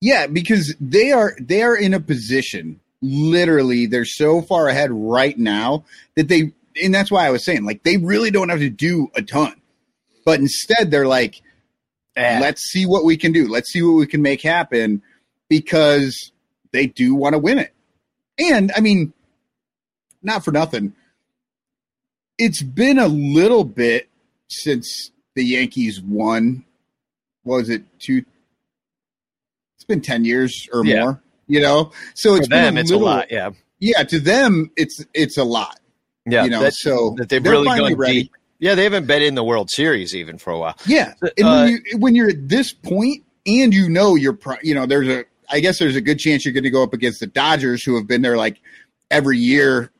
Yeah, 0.00 0.26
because 0.28 0.74
they 0.80 1.10
are 1.10 1.34
they 1.40 1.62
are 1.62 1.76
in 1.76 1.92
a 1.94 2.00
position. 2.00 2.80
Literally, 3.00 3.86
they're 3.86 4.04
so 4.04 4.42
far 4.42 4.68
ahead 4.68 4.90
right 4.92 5.36
now 5.36 5.84
that 6.14 6.28
they, 6.28 6.52
and 6.80 6.94
that's 6.94 7.10
why 7.10 7.26
I 7.26 7.30
was 7.30 7.44
saying, 7.44 7.64
like, 7.64 7.82
they 7.82 7.96
really 7.96 8.30
don't 8.30 8.48
have 8.48 8.60
to 8.60 8.70
do 8.70 9.08
a 9.16 9.22
ton, 9.22 9.60
but 10.24 10.38
instead 10.38 10.92
they're 10.92 11.08
like, 11.08 11.42
Let's 12.16 12.62
see 12.70 12.84
what 12.86 13.04
we 13.04 13.16
can 13.16 13.32
do. 13.32 13.48
Let's 13.48 13.72
see 13.72 13.82
what 13.82 13.92
we 13.92 14.06
can 14.06 14.22
make 14.22 14.42
happen 14.42 15.02
because 15.48 16.32
they 16.72 16.86
do 16.86 17.14
want 17.14 17.34
to 17.34 17.38
win 17.38 17.58
it. 17.58 17.72
And 18.38 18.70
I 18.76 18.80
mean, 18.80 19.12
not 20.22 20.44
for 20.44 20.52
nothing. 20.52 20.94
It's 22.38 22.62
been 22.62 22.98
a 22.98 23.08
little 23.08 23.64
bit 23.64 24.08
since 24.48 25.10
the 25.34 25.44
Yankees 25.44 26.00
won. 26.02 26.64
Was 27.44 27.68
it 27.68 27.82
two? 27.98 28.24
It's 29.76 29.84
been 29.84 30.00
ten 30.00 30.24
years 30.24 30.68
or 30.72 30.84
Yeah. 30.84 31.02
more. 31.04 31.22
You 31.48 31.60
know, 31.60 31.90
so 32.14 32.34
it's 32.36 32.46
for 32.46 32.50
them, 32.54 32.74
been 32.74 32.78
a 32.78 32.80
it's 32.80 32.90
little, 32.90 33.06
a 33.06 33.10
lot. 33.10 33.30
Yeah, 33.30 33.50
Yeah, 33.80 34.04
to 34.04 34.20
them, 34.20 34.70
it's 34.76 35.04
it's 35.12 35.36
a 35.36 35.44
lot. 35.44 35.78
yeah. 36.24 36.44
you 36.44 36.50
know, 36.50 36.60
that, 36.62 36.72
so 36.74 37.14
that 37.18 37.28
they've 37.28 37.42
they're 37.42 37.52
really 37.52 37.66
gone 37.78 37.94
ready. 37.96 38.22
deep. 38.24 38.32
Yeah, 38.62 38.76
they 38.76 38.84
haven't 38.84 39.08
been 39.08 39.22
in 39.22 39.34
the 39.34 39.42
World 39.42 39.70
Series 39.72 40.14
even 40.14 40.38
for 40.38 40.52
a 40.52 40.58
while. 40.58 40.76
Yeah, 40.86 41.14
and 41.36 41.46
Uh, 41.46 41.50
when 41.64 41.68
you 41.68 41.98
when 41.98 42.14
you're 42.14 42.30
at 42.30 42.48
this 42.48 42.72
point, 42.72 43.24
and 43.44 43.74
you 43.74 43.88
know 43.88 44.14
you're, 44.14 44.34
pro- 44.34 44.62
you 44.62 44.72
know, 44.72 44.86
there's 44.86 45.08
a, 45.08 45.24
I 45.50 45.58
guess 45.58 45.80
there's 45.80 45.96
a 45.96 46.00
good 46.00 46.20
chance 46.20 46.44
you're 46.44 46.54
going 46.54 46.62
to 46.62 46.70
go 46.70 46.84
up 46.84 46.92
against 46.92 47.18
the 47.18 47.26
Dodgers, 47.26 47.82
who 47.82 47.96
have 47.96 48.06
been 48.06 48.22
there 48.22 48.36
like 48.36 48.60
every 49.10 49.36
year 49.36 49.90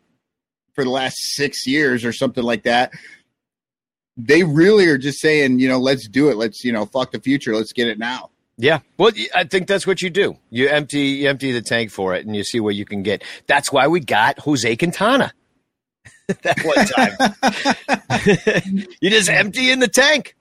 for 0.75 0.85
the 0.85 0.91
last 0.91 1.17
six 1.35 1.67
years 1.67 2.05
or 2.05 2.13
something 2.13 2.45
like 2.45 2.63
that. 2.63 2.93
They 4.17 4.45
really 4.45 4.87
are 4.87 4.97
just 4.99 5.19
saying, 5.19 5.59
you 5.59 5.69
know, 5.69 5.79
let's 5.79 6.07
do 6.07 6.31
it. 6.31 6.37
Let's, 6.37 6.63
you 6.63 6.71
know, 6.71 6.87
fuck 6.87 7.11
the 7.11 7.19
future. 7.19 7.57
Let's 7.57 7.73
get 7.73 7.89
it 7.89 7.99
now. 7.99 8.31
Yeah, 8.59 8.79
well, 8.97 9.11
I 9.35 9.43
think 9.43 9.67
that's 9.67 9.89
what 9.89 10.03
you 10.03 10.11
do. 10.11 10.39
You 10.51 10.69
empty, 10.69 11.01
you 11.01 11.29
empty 11.29 11.51
the 11.51 11.63
tank 11.63 11.91
for 11.91 12.15
it, 12.15 12.27
and 12.27 12.37
you 12.37 12.45
see 12.45 12.61
what 12.61 12.77
you 12.77 12.85
can 12.85 13.03
get. 13.03 13.25
That's 13.49 13.73
why 13.73 13.89
we 13.89 13.99
got 13.99 14.39
Jose 14.39 14.77
Quintana 14.77 15.33
that 16.43 16.61
one 16.65 16.87
time. 18.69 18.87
you 19.01 19.11
just 19.11 19.29
empty 19.29 19.71
in 19.71 19.79
the 19.79 19.89
tank. 19.89 20.37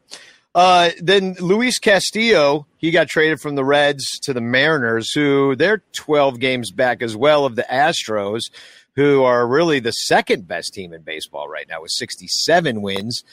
Uh, 0.54 0.89
then 0.99 1.36
Luis 1.39 1.80
Castillo, 1.80 2.67
he 2.77 2.91
got 2.91 3.08
traded 3.08 3.39
from 3.39 3.56
the 3.56 3.63
Reds 3.63 4.19
to 4.23 4.34
the 4.34 4.41
Mariners, 4.41 5.12
who 5.13 5.56
they're 5.56 5.84
12 5.93 6.39
games 6.39 6.71
back 6.71 7.01
as 7.01 7.15
well 7.15 7.45
of 7.45 7.56
the 7.56 7.65
Astros, 7.71 8.41
who 8.95 9.23
are 9.23 9.47
really 9.47 9.80
the 9.80 9.91
second 9.91 10.47
best 10.47 10.73
team 10.73 10.93
in 10.93 11.04
baseball 11.04 11.47
right 11.47 11.67
now 11.69 11.82
with 11.82 11.91
67 11.91 12.82
wins. 12.82 13.23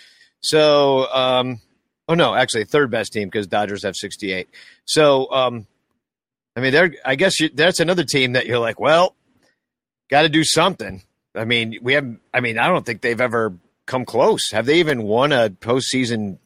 So, 0.41 1.13
um, 1.13 1.61
oh 2.09 2.15
no, 2.15 2.35
actually 2.35 2.65
third 2.65 2.91
best 2.91 3.13
team 3.13 3.29
because 3.29 3.49
Dodgers 3.49 3.83
have 3.83 3.97
68. 3.97 4.49
So, 4.85 5.31
um, 5.33 5.67
I 6.55 6.61
mean, 6.61 6.73
they're, 6.73 6.95
I 7.05 7.17
guess 7.17 7.41
you, 7.41 7.49
that's 7.53 7.81
another 7.81 8.05
team 8.05 8.33
that 8.33 8.47
you're 8.47 8.59
like, 8.59 8.79
well, 8.79 9.17
got 10.09 10.23
to 10.23 10.29
do 10.29 10.45
something. 10.45 11.03
I 11.39 11.45
mean, 11.45 11.79
we 11.83 11.95
have, 11.95 12.17
I 12.35 12.41
mean, 12.41 12.59
I 12.59 12.69
don't 12.69 12.85
think 12.85 13.01
they've 13.01 13.21
ever 13.21 13.55
come 13.87 14.05
close. 14.05 14.51
Have 14.51 14.67
they 14.67 14.81
even 14.81 15.03
won 15.03 15.33
a 15.33 15.51
postseason 15.51 16.39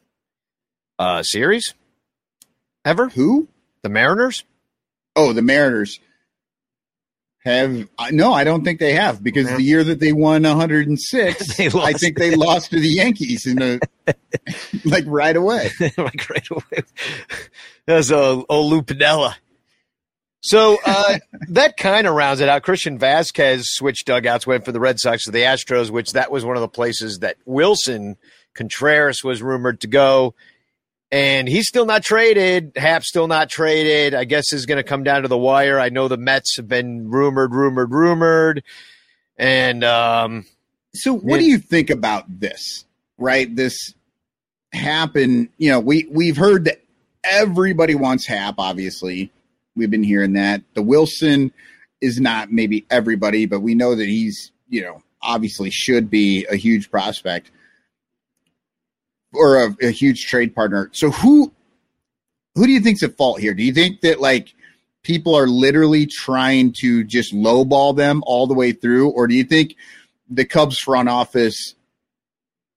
uh, 0.99 1.23
series 1.23 1.73
ever? 2.85 3.09
Who? 3.09 3.47
The 3.81 3.89
Mariners? 3.89 4.43
Oh, 5.15 5.33
the 5.33 5.41
Mariners 5.41 5.99
have 7.45 7.89
uh, 7.97 8.07
no. 8.11 8.33
I 8.33 8.43
don't 8.45 8.63
think 8.63 8.79
they 8.79 8.93
have 8.93 9.21
because 9.21 9.49
the 9.49 9.61
year 9.61 9.83
that 9.83 9.99
they 9.99 10.13
won 10.13 10.43
106, 10.43 11.57
They 11.57 11.67
I 11.67 11.93
think 11.93 12.17
they 12.17 12.35
lost 12.35 12.71
to 12.71 12.79
the 12.79 12.87
Yankees 12.87 13.45
in 13.45 13.61
a 13.61 13.79
like 14.85 15.03
right 15.07 15.35
away. 15.35 15.69
like 15.97 16.29
right 16.29 16.47
away. 16.49 16.83
That's 17.85 18.11
a 18.11 18.43
old 18.47 18.71
Lou 18.71 18.81
Piniella. 18.81 19.35
So 20.43 20.77
uh, 20.85 21.17
that 21.49 21.77
kind 21.77 22.05
of 22.05 22.13
rounds 22.13 22.41
it 22.41 22.49
out. 22.49 22.61
Christian 22.63 22.99
Vázquez 22.99 23.63
switched 23.63 24.05
dugouts, 24.05 24.45
went 24.45 24.65
for 24.65 24.71
the 24.71 24.79
Red 24.79 24.99
Sox 24.99 25.23
to 25.23 25.31
the 25.31 25.39
Astros, 25.39 25.89
which 25.89 26.11
that 26.11 26.31
was 26.31 26.45
one 26.45 26.57
of 26.57 26.61
the 26.61 26.67
places 26.67 27.19
that 27.19 27.37
Willson 27.47 28.17
Contreras 28.53 29.23
was 29.23 29.41
rumored 29.41 29.81
to 29.81 29.87
go. 29.87 30.35
And 31.11 31.47
he's 31.47 31.67
still 31.67 31.85
not 31.85 32.03
traded. 32.03 32.73
Hap's 32.75 33.07
still 33.07 33.27
not 33.27 33.49
traded. 33.49 34.15
I 34.15 34.23
guess 34.23 34.51
is 34.51 34.65
going 34.65 34.77
to 34.77 34.83
come 34.83 35.03
down 35.03 35.21
to 35.21 35.27
the 35.27 35.37
wire. 35.37 35.79
I 35.79 35.89
know 35.89 36.07
the 36.07 36.17
Mets 36.17 36.57
have 36.57 36.67
been 36.67 37.09
rumored, 37.09 37.53
rumored, 37.53 37.91
rumored. 37.91 38.63
And 39.37 39.83
um, 39.83 40.45
So, 40.95 41.13
what 41.13 41.39
do 41.39 41.45
you 41.45 41.59
think 41.59 41.91
about 41.91 42.25
this? 42.39 42.85
Right, 43.19 43.55
this 43.55 43.93
happened. 44.73 45.49
You 45.57 45.69
know, 45.69 45.79
we 45.79 46.07
we've 46.09 46.35
heard 46.35 46.65
that 46.65 46.81
everybody 47.23 47.93
wants 47.93 48.25
Hap. 48.25 48.55
Obviously, 48.57 49.31
we've 49.75 49.91
been 49.91 50.03
hearing 50.03 50.33
that. 50.33 50.61
The 50.73 50.83
Willson 50.83 51.51
is 52.01 52.19
not 52.19 52.51
maybe 52.51 52.85
everybody, 52.89 53.45
but 53.45 53.61
we 53.61 53.75
know 53.75 53.95
that 53.95 54.07
he's 54.07 54.51
you 54.69 54.81
know 54.81 55.01
obviously 55.21 55.69
should 55.69 56.09
be 56.09 56.45
a 56.45 56.55
huge 56.55 56.91
prospect 56.91 57.51
or 59.33 59.63
a, 59.63 59.75
a 59.81 59.91
huge 59.91 60.25
trade 60.25 60.53
partner. 60.53 60.89
So 60.93 61.11
who 61.11 61.51
who 62.55 62.65
do 62.65 62.71
you 62.71 62.81
think's 62.81 63.03
at 63.03 63.17
fault 63.17 63.39
here? 63.39 63.53
Do 63.53 63.63
you 63.63 63.73
think 63.73 64.01
that 64.01 64.19
like 64.19 64.53
people 65.03 65.35
are 65.35 65.47
literally 65.47 66.05
trying 66.05 66.73
to 66.73 67.03
just 67.03 67.33
lowball 67.33 67.95
them 67.95 68.23
all 68.25 68.47
the 68.47 68.53
way 68.53 68.71
through, 68.71 69.09
or 69.09 69.27
do 69.27 69.35
you 69.35 69.43
think 69.43 69.75
the 70.29 70.45
Cubs 70.45 70.79
front 70.79 71.09
office 71.09 71.75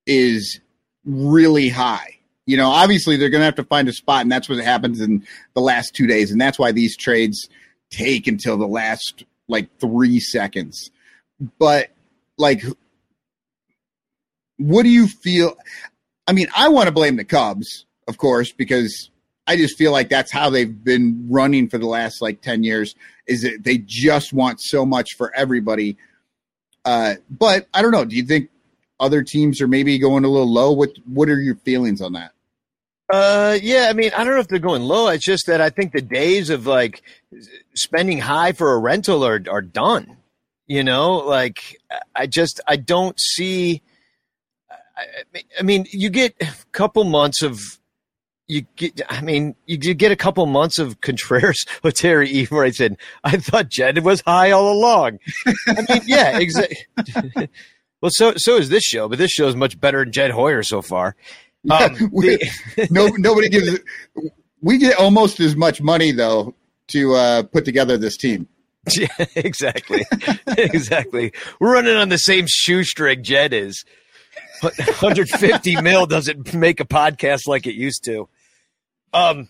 is 0.07 0.61
really 1.05 1.69
high? 1.69 2.16
You 2.47 2.57
know, 2.57 2.69
obviously 2.69 3.17
they're 3.17 3.29
going 3.31 3.41
to 3.41 3.47
have 3.47 3.57
to 3.57 3.65
find 3.65 3.89
a 3.89 3.93
spot, 3.93 4.23
and 4.23 4.31
that's 4.31 4.49
what 4.49 4.59
happens 4.59 5.01
in 5.01 5.27
the 5.55 5.61
last 5.61 5.95
two 5.95 6.07
days, 6.07 6.31
and 6.31 6.41
that's 6.41 6.59
why 6.59 6.73
these 6.73 6.97
trades 6.97 7.49
take 7.91 8.27
until 8.27 8.57
the 8.57 8.67
last 8.67 9.25
like 9.49 9.69
three 9.81 10.21
seconds. 10.21 10.91
But 11.59 11.91
like, 12.39 12.63
what 14.59 14.85
do 14.85 14.89
you 14.89 15.07
feel? 15.07 15.57
I 16.27 16.33
mean, 16.33 16.49
I 16.57 16.69
want 16.69 16.87
to 16.87 16.93
blame 16.93 17.17
the 17.17 17.25
Cubs, 17.25 17.85
of 18.09 18.19
course, 18.19 18.53
because 18.53 19.11
I 19.47 19.57
just 19.57 19.79
feel 19.79 19.93
like 19.93 20.09
that's 20.09 20.33
how 20.33 20.51
they've 20.51 20.85
been 20.85 21.27
running 21.29 21.69
for 21.69 21.79
the 21.79 21.87
last 21.87 22.21
like 22.21 22.43
10 22.43 22.65
years 22.65 22.95
is 23.27 23.43
that 23.43 23.63
they 23.63 23.79
just 23.79 24.33
want 24.33 24.61
so 24.61 24.85
much 24.85 25.15
for 25.17 25.35
everybody. 25.35 25.97
Uh, 26.85 27.15
but 27.31 27.69
I 27.73 27.83
don't 27.83 27.93
know. 27.93 28.05
Do 28.05 28.17
you 28.17 28.25
think 28.25 28.51
other 28.99 29.23
teams 29.23 29.61
are 29.61 29.69
maybe 29.69 29.99
going 29.99 30.25
a 30.25 30.29
little 30.29 30.53
low? 30.53 30.73
What 30.73 30.91
What 31.07 31.29
are 31.29 31.41
your 31.41 31.57
feelings 31.57 32.01
on 32.01 32.15
that? 32.15 32.33
Uh, 33.09 33.57
yeah, 33.63 33.87
I 33.89 33.93
mean, 33.93 34.11
I 34.17 34.25
don't 34.25 34.35
know 34.35 34.41
if 34.41 34.49
they're 34.49 34.59
going 34.59 34.83
low. 34.83 35.09
It's 35.09 35.25
just 35.25 35.47
that 35.47 35.61
I 35.61 35.71
think 35.71 35.93
the 35.93 36.03
days 36.03 36.51
of 36.51 36.67
like 36.67 37.03
spending 37.75 38.19
high 38.19 38.53
for 38.53 38.73
a 38.73 38.79
rental 38.79 39.25
are 39.25 39.41
are 39.49 39.63
done. 39.63 40.17
You 40.67 40.83
know, 40.83 41.19
like 41.19 41.81
I 42.15 42.27
just 42.27 42.61
I 42.67 42.77
don't 42.77 43.19
see. 43.21 43.83
I, 44.97 45.43
I 45.59 45.63
mean, 45.63 45.87
you 45.91 46.11
get 46.11 46.35
a 46.41 46.49
couple 46.73 47.05
months 47.05 47.43
of 47.43 47.61
you 48.49 48.63
get. 48.77 49.01
I 49.09 49.21
mean, 49.21 49.55
you, 49.67 49.79
you 49.81 49.95
get 49.95 50.13
a 50.13 50.17
couple 50.17 50.45
months 50.47 50.79
of 50.79 51.01
Contreras 51.01 51.65
or 51.85 51.93
Terry 51.93 52.29
Eve 52.31 52.51
where 52.51 52.65
I 52.65 52.71
said 52.71 52.97
I 53.23 53.37
thought 53.37 53.69
Jed 53.69 53.99
was 54.05 54.21
high 54.23 54.51
all 54.51 54.73
along. 54.73 55.19
I 55.69 55.85
mean, 55.89 56.03
yeah, 56.07 56.39
exactly. 56.39 56.79
well, 58.01 58.11
so 58.13 58.35
so 58.37 58.57
is 58.57 58.69
this 58.69 58.85
show, 58.85 59.09
but 59.09 59.19
this 59.19 59.31
show 59.31 59.47
is 59.47 59.57
much 59.57 59.79
better 59.81 60.05
than 60.05 60.13
Jed 60.13 60.31
Hoyer 60.33 60.63
so 60.63 60.83
far. 60.83 61.15
Um, 61.71 62.11
We- 62.13 62.37
the- 62.37 62.89
no, 62.91 63.07
nobody 63.19 63.49
gives. 63.49 63.69
it- 63.69 63.83
We 64.63 64.79
get 64.79 64.99
almost 64.99 65.41
as 65.41 65.55
much 65.57 65.81
money 65.81 66.13
though 66.13 66.55
to 66.89 67.15
uh, 67.15 67.43
put 67.45 67.65
together 67.65 67.97
this 67.97 68.17
team. 68.17 68.49
Yeah, 68.97 69.09
exactly. 69.35 70.05
exactly. 70.47 71.33
We're 71.61 71.73
running 71.73 71.97
on 71.97 72.09
the 72.09 72.19
same 72.19 72.45
shoestring 72.49 73.25
Jed 73.25 73.53
is. 73.53 73.85
150 74.61 75.81
mil 75.83 76.07
doesn't 76.07 76.55
make 76.55 76.79
a 76.81 76.85
podcast 76.85 77.47
like 77.49 77.67
it 77.67 77.75
used 77.75 78.05
to. 78.05 78.29
Um, 79.13 79.49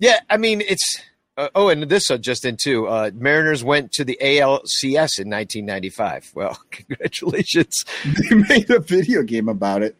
yeah, 0.00 0.18
I 0.28 0.36
mean, 0.38 0.60
it's. 0.60 1.00
Uh, 1.38 1.48
oh, 1.54 1.68
and 1.68 1.84
this 1.84 2.10
uh, 2.10 2.18
just 2.18 2.44
in 2.44 2.56
too. 2.56 2.86
Uh, 2.88 3.10
Mariners 3.14 3.62
went 3.62 3.92
to 3.92 4.04
the 4.04 4.18
ALCS 4.20 5.18
in 5.20 5.30
1995. 5.30 6.32
Well, 6.34 6.60
congratulations. 6.70 7.84
They 8.28 8.34
made 8.34 8.70
a 8.70 8.80
video 8.80 9.22
game 9.22 9.48
about 9.48 9.82
it. 9.82 9.96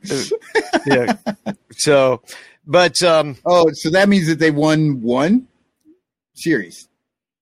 Yeah. 0.87 1.15
so, 1.73 2.23
but 2.67 3.01
um, 3.03 3.37
Oh, 3.47 3.71
so 3.73 3.89
that 3.91 4.09
means 4.09 4.27
that 4.27 4.39
they 4.41 4.51
won 4.51 5.01
one 5.01 5.47
series 6.35 6.89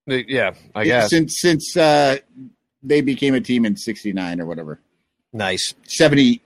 yeah, 0.07 0.53
I 0.73 0.85
guess 0.85 1.09
since 1.09 1.39
since 1.39 1.75
uh, 1.75 2.17
they 2.81 3.01
became 3.01 3.33
a 3.35 3.41
team 3.41 3.65
in 3.65 3.75
'69 3.75 4.41
or 4.41 4.45
whatever. 4.45 4.79
nice. 5.33 5.73
70 5.83 6.41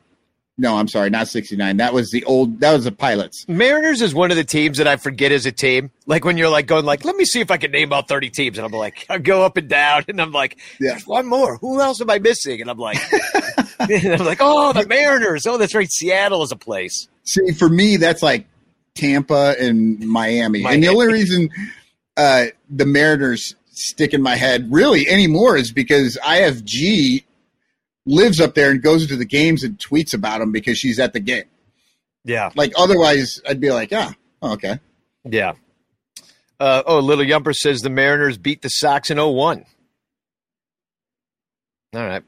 No, 0.62 0.78
I'm 0.78 0.88
sorry, 0.88 1.10
not 1.10 1.28
69. 1.28 1.78
That 1.78 1.92
was 1.92 2.12
the 2.12 2.24
old. 2.26 2.60
That 2.60 2.72
was 2.74 2.84
the 2.84 2.92
Pilots. 2.92 3.46
Mariners 3.48 4.00
is 4.00 4.14
one 4.14 4.30
of 4.30 4.38
the 4.38 4.44
teams 4.44 4.78
that 4.78 4.86
I 4.88 4.96
forget 4.96 5.32
as 5.32 5.48
a 5.48 5.52
team. 5.52 5.90
Like 6.06 6.24
when 6.24 6.38
you're 6.38 6.50
like 6.50 6.68
going 6.68 6.86
like, 6.86 7.04
let 7.04 7.16
me 7.16 7.26
see 7.26 7.40
if 7.40 7.50
I 7.50 7.58
can 7.58 7.72
name 7.72 7.92
all 7.92 8.04
30 8.04 8.30
teams, 8.30 8.60
and 8.60 8.66
I'm 8.66 8.72
like, 8.72 9.08
I 9.10 9.18
go 9.18 9.42
up 9.44 9.58
and 9.58 9.68
down, 9.68 10.06
and 10.08 10.22
I'm 10.22 10.32
like, 10.32 10.60
Yeah. 10.80 10.92
there's 10.92 11.08
one 11.08 11.26
more. 11.26 11.58
Who 11.58 11.82
else 11.82 12.00
am 12.00 12.12
I 12.12 12.20
missing? 12.20 12.62
And 12.62 12.70
I'm 12.70 12.78
like, 12.78 13.00
and 13.80 14.14
I'm 14.14 14.24
like, 14.24 14.38
oh, 14.40 14.72
the 14.72 14.86
Mariners. 14.86 15.48
Oh, 15.48 15.58
that's 15.58 15.74
right. 15.74 15.92
Seattle 15.92 16.44
is 16.44 16.52
a 16.52 16.56
place. 16.56 17.08
See, 17.24 17.54
for 17.54 17.68
me, 17.68 17.98
that's 17.98 18.22
like 18.22 18.46
Tampa 18.94 19.56
and 19.60 20.00
Miami. 20.08 20.64
And 20.64 20.84
the 20.84 20.90
only 20.90 21.08
reason 21.08 21.50
uh, 22.18 22.46
the 22.70 22.86
Mariners 22.86 23.56
stick 23.72 24.14
in 24.14 24.22
my 24.22 24.36
head 24.36 24.72
really 24.72 25.10
anymore 25.10 25.58
is 25.58 25.72
because 25.72 26.20
IFG 26.24 27.24
lives 28.06 28.40
up 28.40 28.56
there 28.56 28.72
and 28.72 28.82
goes 28.82 29.08
to 29.08 29.16
the 29.16 29.26
games 29.26 29.64
and 29.64 29.78
tweets 29.78 30.14
about 30.14 30.40
them 30.40 30.52
because 30.52 30.78
she's 30.78 31.00
at 31.00 31.14
the 31.14 31.20
game. 31.20 31.44
Yeah, 32.24 32.52
Like 32.56 32.72
otherwise, 32.78 33.42
I'd 33.48 33.60
be 33.60 33.72
like, 33.72 33.90
ah, 33.92 34.14
oh, 34.42 34.54
okay. 34.54 34.80
yeah. 35.26 35.54
Uh, 36.60 36.84
oh, 36.86 37.00
Little 37.00 37.26
Yumper 37.26 37.56
says 37.56 37.80
the 37.82 37.90
Mariners 37.90 38.38
beat 38.38 38.62
the 38.62 38.70
Sox 38.70 39.10
in 39.10 39.18
01. 39.18 39.66
All 41.96 42.06
right. 42.06 42.24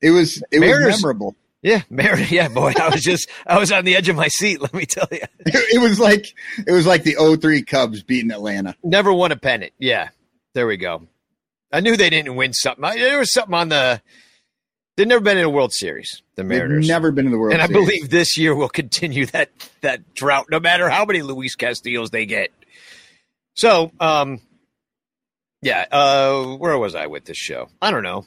It 0.00 0.10
was 0.10 0.42
it 0.50 0.60
Mariners- 0.60 0.94
was 0.94 1.02
memorable. 1.02 1.36
Yeah, 1.62 1.82
Mariners. 1.90 2.30
Yeah, 2.30 2.48
boy, 2.48 2.72
I 2.78 2.90
was 2.90 3.02
just 3.02 3.28
I 3.46 3.58
was 3.58 3.72
on 3.72 3.84
the 3.84 3.96
edge 3.96 4.08
of 4.08 4.16
my 4.16 4.28
seat. 4.28 4.60
Let 4.60 4.74
me 4.74 4.86
tell 4.86 5.08
you. 5.10 5.20
It 5.46 5.80
was 5.80 5.98
like 5.98 6.26
it 6.66 6.72
was 6.72 6.86
like 6.86 7.02
the 7.04 7.16
03 7.40 7.62
Cubs 7.62 8.02
beating 8.02 8.30
Atlanta. 8.30 8.76
Never 8.84 9.12
won 9.12 9.32
a 9.32 9.36
pennant. 9.36 9.72
Yeah, 9.78 10.10
there 10.54 10.66
we 10.66 10.76
go. 10.76 11.06
I 11.72 11.80
knew 11.80 11.96
they 11.96 12.10
didn't 12.10 12.36
win 12.36 12.52
something. 12.52 12.84
I, 12.84 12.94
there 12.96 13.18
was 13.18 13.32
something 13.32 13.54
on 13.54 13.68
the. 13.70 14.00
They've 14.96 15.08
never 15.08 15.20
been 15.22 15.38
in 15.38 15.44
a 15.44 15.50
World 15.50 15.72
Series. 15.72 16.22
The 16.36 16.42
They've 16.42 16.48
Mariners. 16.58 16.86
never 16.86 17.10
been 17.10 17.26
in 17.26 17.32
the 17.32 17.38
World 17.38 17.52
Series. 17.52 17.64
and 17.68 17.76
I 17.76 17.80
believe 17.80 18.10
this 18.10 18.38
year 18.38 18.54
will 18.54 18.68
continue 18.68 19.26
that 19.26 19.50
that 19.80 20.14
drought, 20.14 20.46
no 20.50 20.60
matter 20.60 20.88
how 20.88 21.04
many 21.04 21.22
Luis 21.22 21.56
Castillos 21.56 22.10
they 22.10 22.26
get. 22.26 22.50
So, 23.54 23.90
um, 24.00 24.40
yeah. 25.62 25.86
Uh, 25.90 26.54
where 26.56 26.78
was 26.78 26.94
I 26.94 27.06
with 27.08 27.24
this 27.24 27.36
show? 27.36 27.68
I 27.82 27.90
don't 27.90 28.02
know. 28.04 28.24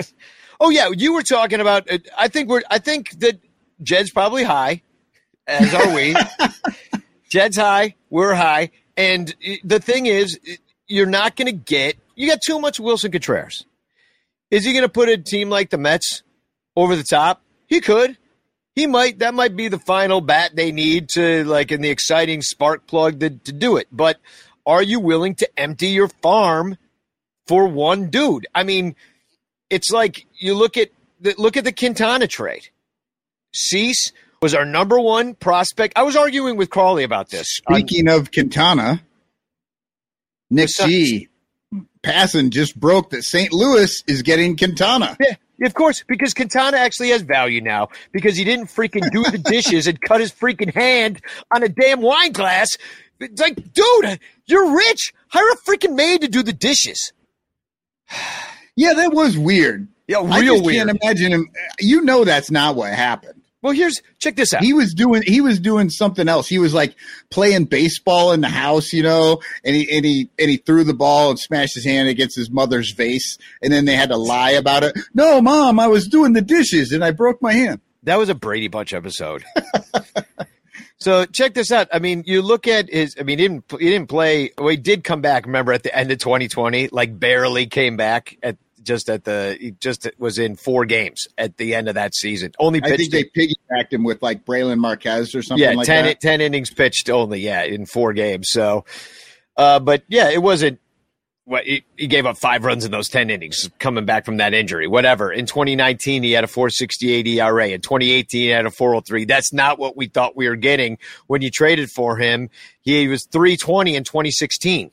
oh 0.60 0.70
yeah, 0.70 0.88
you 0.96 1.12
were 1.12 1.22
talking 1.22 1.60
about. 1.60 1.90
uh, 1.90 1.98
I 2.18 2.28
think 2.28 2.48
we're. 2.48 2.62
I 2.70 2.78
think 2.78 3.10
that 3.20 3.38
Jed's 3.82 4.10
probably 4.10 4.42
high, 4.42 4.82
as 5.46 5.72
are 5.74 5.94
we. 5.94 6.16
Jed's 7.30 7.56
high. 7.56 7.94
We're 8.10 8.34
high, 8.34 8.70
and 8.96 9.30
uh, 9.48 9.54
the 9.62 9.78
thing 9.78 10.06
is, 10.06 10.38
uh, 10.48 10.54
you're 10.88 11.06
not 11.06 11.36
going 11.36 11.46
to 11.46 11.52
get. 11.52 11.96
You 12.16 12.28
got 12.28 12.40
too 12.44 12.58
much 12.58 12.78
Willson 12.80 13.12
Contreras. 13.12 13.64
Is 14.50 14.64
he 14.64 14.72
going 14.72 14.84
to 14.84 14.88
put 14.88 15.08
a 15.08 15.16
team 15.16 15.48
like 15.48 15.70
the 15.70 15.78
Mets 15.78 16.22
over 16.76 16.96
the 16.96 17.04
top? 17.04 17.42
He 17.66 17.80
could. 17.80 18.18
He 18.74 18.86
might. 18.86 19.18
That 19.18 19.34
might 19.34 19.56
be 19.56 19.68
the 19.68 19.78
final 19.78 20.20
bat 20.20 20.52
they 20.54 20.72
need 20.72 21.08
to 21.10 21.44
like 21.44 21.72
in 21.72 21.82
the 21.82 21.90
exciting 21.90 22.42
spark 22.42 22.86
plug 22.86 23.20
to, 23.20 23.30
to 23.30 23.52
do 23.52 23.76
it. 23.76 23.88
But 23.92 24.18
are 24.66 24.82
you 24.82 25.00
willing 25.00 25.34
to 25.36 25.58
empty 25.58 25.88
your 25.88 26.08
farm 26.08 26.76
for 27.46 27.66
one 27.66 28.10
dude? 28.10 28.46
I 28.54 28.62
mean, 28.64 28.96
it's 29.68 29.90
like 29.90 30.26
you 30.38 30.54
look 30.54 30.76
at 30.76 30.90
the, 31.20 31.34
look 31.38 31.56
at 31.56 31.64
the 31.64 31.72
Quintana 31.72 32.26
trade. 32.26 32.68
Cease 33.54 34.12
was 34.40 34.54
our 34.54 34.64
number 34.64 34.98
one 34.98 35.34
prospect. 35.34 35.94
I 35.96 36.02
was 36.02 36.16
arguing 36.16 36.56
with 36.56 36.70
Crawley 36.70 37.04
about 37.04 37.30
this. 37.30 37.46
Speaking 37.48 38.08
of 38.08 38.32
Quintana, 38.32 39.02
Nick 40.50 40.68
G 40.68 41.28
passing 42.02 42.50
just 42.50 42.78
broke 42.78 43.10
that 43.10 43.22
St. 43.24 43.52
Louis 43.52 44.02
is 44.06 44.22
getting 44.22 44.56
Quintana. 44.56 45.16
Yeah, 45.20 45.66
of 45.66 45.74
course, 45.74 46.02
because 46.08 46.32
Quintana 46.34 46.78
actually 46.78 47.10
has 47.10 47.22
value 47.22 47.60
now 47.60 47.88
because 48.12 48.36
he 48.36 48.44
didn't 48.44 48.66
freaking 48.68 49.10
do 49.10 49.22
the 49.24 49.38
dishes 49.38 49.86
and 49.86 50.00
cut 50.00 50.20
his 50.20 50.32
freaking 50.32 50.72
hand 50.72 51.20
on 51.54 51.62
a 51.62 51.68
damn 51.68 52.00
wine 52.00 52.32
glass. 52.32 52.68
It's 53.18 53.40
like, 53.40 53.72
dude, 53.72 54.18
you're 54.46 54.74
rich. 54.74 55.12
Hire 55.28 55.44
a 55.52 55.56
freaking 55.58 55.94
maid 55.94 56.22
to 56.22 56.28
do 56.28 56.42
the 56.42 56.52
dishes. 56.52 57.12
Yeah, 58.76 58.94
that 58.94 59.12
was 59.12 59.36
weird. 59.36 59.88
Yeah, 60.08 60.20
I 60.20 60.40
real 60.40 60.54
just 60.54 60.64
weird. 60.64 60.86
can't 60.86 60.98
imagine 61.02 61.32
him. 61.32 61.50
You 61.80 62.00
know 62.02 62.24
that's 62.24 62.50
not 62.50 62.76
what 62.76 62.94
happened. 62.94 63.39
Well, 63.62 63.74
here's 63.74 64.00
check 64.18 64.36
this 64.36 64.54
out. 64.54 64.62
He 64.62 64.72
was 64.72 64.94
doing 64.94 65.22
he 65.22 65.40
was 65.40 65.60
doing 65.60 65.90
something 65.90 66.28
else. 66.28 66.48
He 66.48 66.58
was 66.58 66.72
like 66.72 66.94
playing 67.30 67.66
baseball 67.66 68.32
in 68.32 68.40
the 68.40 68.48
house, 68.48 68.92
you 68.92 69.02
know, 69.02 69.40
and 69.64 69.76
he 69.76 69.90
and 69.94 70.04
he 70.04 70.30
and 70.38 70.50
he 70.50 70.56
threw 70.56 70.82
the 70.82 70.94
ball 70.94 71.30
and 71.30 71.38
smashed 71.38 71.74
his 71.74 71.84
hand 71.84 72.08
against 72.08 72.36
his 72.36 72.50
mother's 72.50 72.92
vase, 72.92 73.36
and 73.62 73.72
then 73.72 73.84
they 73.84 73.96
had 73.96 74.08
to 74.08 74.16
lie 74.16 74.52
about 74.52 74.82
it. 74.82 74.98
No, 75.12 75.42
mom, 75.42 75.78
I 75.78 75.88
was 75.88 76.08
doing 76.08 76.32
the 76.32 76.40
dishes 76.40 76.92
and 76.92 77.04
I 77.04 77.10
broke 77.10 77.42
my 77.42 77.52
hand. 77.52 77.80
That 78.04 78.18
was 78.18 78.30
a 78.30 78.34
Brady 78.34 78.68
Bunch 78.68 78.94
episode. 78.94 79.44
so 80.98 81.26
check 81.26 81.52
this 81.52 81.70
out. 81.70 81.88
I 81.92 81.98
mean, 81.98 82.24
you 82.26 82.40
look 82.40 82.66
at 82.66 82.88
his. 82.88 83.14
I 83.20 83.24
mean, 83.24 83.38
he 83.38 83.46
didn't 83.46 83.64
he 83.78 83.90
didn't 83.90 84.08
play. 84.08 84.52
Well, 84.56 84.68
he 84.68 84.78
did 84.78 85.04
come 85.04 85.20
back. 85.20 85.44
Remember 85.44 85.74
at 85.74 85.82
the 85.82 85.94
end 85.94 86.10
of 86.10 86.18
2020, 86.18 86.88
like 86.88 87.18
barely 87.18 87.66
came 87.66 87.98
back 87.98 88.38
at 88.42 88.56
just 88.90 89.08
at 89.08 89.22
the. 89.22 89.56
He 89.60 89.70
just 89.70 90.10
was 90.18 90.36
in 90.36 90.56
four 90.56 90.84
games 90.84 91.28
at 91.38 91.58
the 91.58 91.76
end 91.76 91.88
of 91.88 91.94
that 91.94 92.12
season. 92.12 92.50
Only 92.58 92.80
I 92.82 92.96
think 92.96 93.12
they 93.12 93.22
piggybacked 93.22 93.92
him 93.92 94.02
with 94.02 94.20
like 94.20 94.44
Brailyn 94.44 94.78
Marquez 94.78 95.32
or 95.32 95.42
something 95.42 95.62
yeah, 95.62 95.74
like 95.74 95.86
10, 95.86 96.04
that. 96.06 96.20
10 96.20 96.40
innings 96.40 96.70
pitched 96.70 97.08
only. 97.08 97.38
Yeah, 97.38 97.62
in 97.62 97.86
four 97.86 98.12
games. 98.12 98.48
So, 98.50 98.84
uh, 99.56 99.78
but 99.78 100.02
yeah, 100.08 100.30
it 100.30 100.42
wasn't. 100.42 100.80
What 101.44 101.64
he, 101.64 101.84
he 101.96 102.08
gave 102.08 102.26
up 102.26 102.36
five 102.36 102.64
runs 102.64 102.84
in 102.84 102.90
those 102.90 103.08
ten 103.08 103.30
innings, 103.30 103.70
coming 103.78 104.04
back 104.04 104.24
from 104.24 104.38
that 104.38 104.54
injury. 104.54 104.88
Whatever. 104.88 105.32
In 105.32 105.46
2019, 105.46 106.24
he 106.24 106.32
had 106.32 106.44
a 106.44 106.48
4.68 106.48 107.26
ERA. 107.26 107.68
In 107.68 107.80
2018, 107.80 108.40
he 108.40 108.46
had 108.48 108.66
a 108.66 108.70
4.03. 108.70 109.26
That's 109.26 109.52
not 109.52 109.78
what 109.78 109.96
we 109.96 110.06
thought 110.06 110.36
we 110.36 110.48
were 110.48 110.56
getting 110.56 110.98
when 111.26 111.42
you 111.42 111.50
traded 111.50 111.90
for 111.90 112.16
him. 112.16 112.50
He 112.82 113.08
was 113.08 113.26
3.20 113.26 113.94
in 113.94 114.04
2016. 114.04 114.92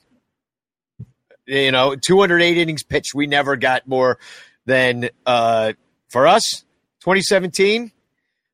You 1.47 1.71
know, 1.71 1.95
208 1.95 2.57
innings 2.57 2.83
pitched. 2.83 3.15
We 3.15 3.25
never 3.25 3.55
got 3.55 3.87
more 3.87 4.19
than 4.65 5.09
uh, 5.25 5.73
for 6.09 6.27
us. 6.27 6.65
2017, 7.01 7.91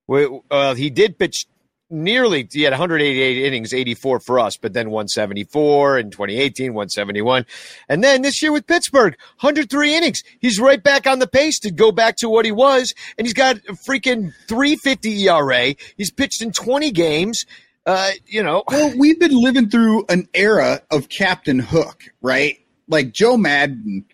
we, 0.08 0.40
uh, 0.52 0.76
he 0.76 0.90
did 0.90 1.18
pitch 1.18 1.48
nearly 1.94 2.48
he 2.52 2.64
had 2.64 2.72
188 2.72 3.46
innings 3.46 3.74
84 3.74 4.20
for 4.20 4.40
us 4.40 4.58
but 4.58 4.74
then 4.74 4.90
174 4.90 6.00
in 6.00 6.10
2018 6.10 6.74
171 6.74 7.46
and 7.88 8.04
then 8.04 8.24
this 8.24 8.42
year 8.42 8.52
with 8.52 8.66
pittsburgh 8.66 9.16
103 9.42 9.96
innings 9.96 10.24
he's 10.40 10.60
right 10.60 10.82
back 10.82 11.06
on 11.06 11.20
the 11.20 11.28
pace 11.28 11.60
to 11.60 11.72
go 11.72 11.92
back 11.92 12.16
to 12.18 12.30
what 12.30 12.46
he 12.46 12.52
was 12.52 12.94
and 13.18 13.28
he's 13.28 13.34
got 13.34 13.58
a 13.70 13.74
freaking 13.74 14.34
350 14.48 15.30
era 15.30 15.76
he's 15.96 16.10
pitched 16.10 16.42
in 16.42 16.52
20 16.52 16.92
games 16.92 17.46
uh, 17.86 18.12
you 18.26 18.42
know 18.42 18.64
Well, 18.68 18.94
we've 18.98 19.20
been 19.20 19.36
living 19.36 19.70
through 19.70 20.06
an 20.08 20.28
era 20.34 20.82
of 20.90 21.10
Captain 21.10 21.60
Hook, 21.60 22.06
right? 22.22 22.58
Like 22.94 23.12
Joe 23.12 23.38
Maddon, 23.38 24.06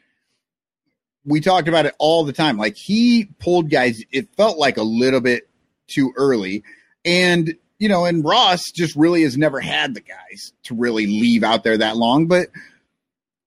we 1.25 1.41
talked 1.41 1.67
about 1.67 1.85
it 1.85 1.95
all 1.99 2.23
the 2.23 2.31
time. 2.31 2.55
Like 2.57 2.77
he 2.77 3.25
pulled 3.37 3.69
guys, 3.69 4.01
it 4.09 4.33
felt 4.37 4.57
like 4.57 4.77
a 4.77 4.83
little 4.83 5.19
bit 5.19 5.49
too 5.87 6.13
early. 6.15 6.63
And, 7.03 7.55
you 7.77 7.89
know, 7.89 8.05
and 8.05 8.23
Ross 8.23 8.61
just 8.73 8.95
really 8.95 9.23
has 9.23 9.35
never 9.35 9.59
had 9.59 9.95
the 9.95 9.99
guys 9.99 10.53
to 10.63 10.75
really 10.75 11.07
leave 11.07 11.43
out 11.43 11.65
there 11.65 11.77
that 11.77 11.97
long. 11.97 12.27
But 12.27 12.51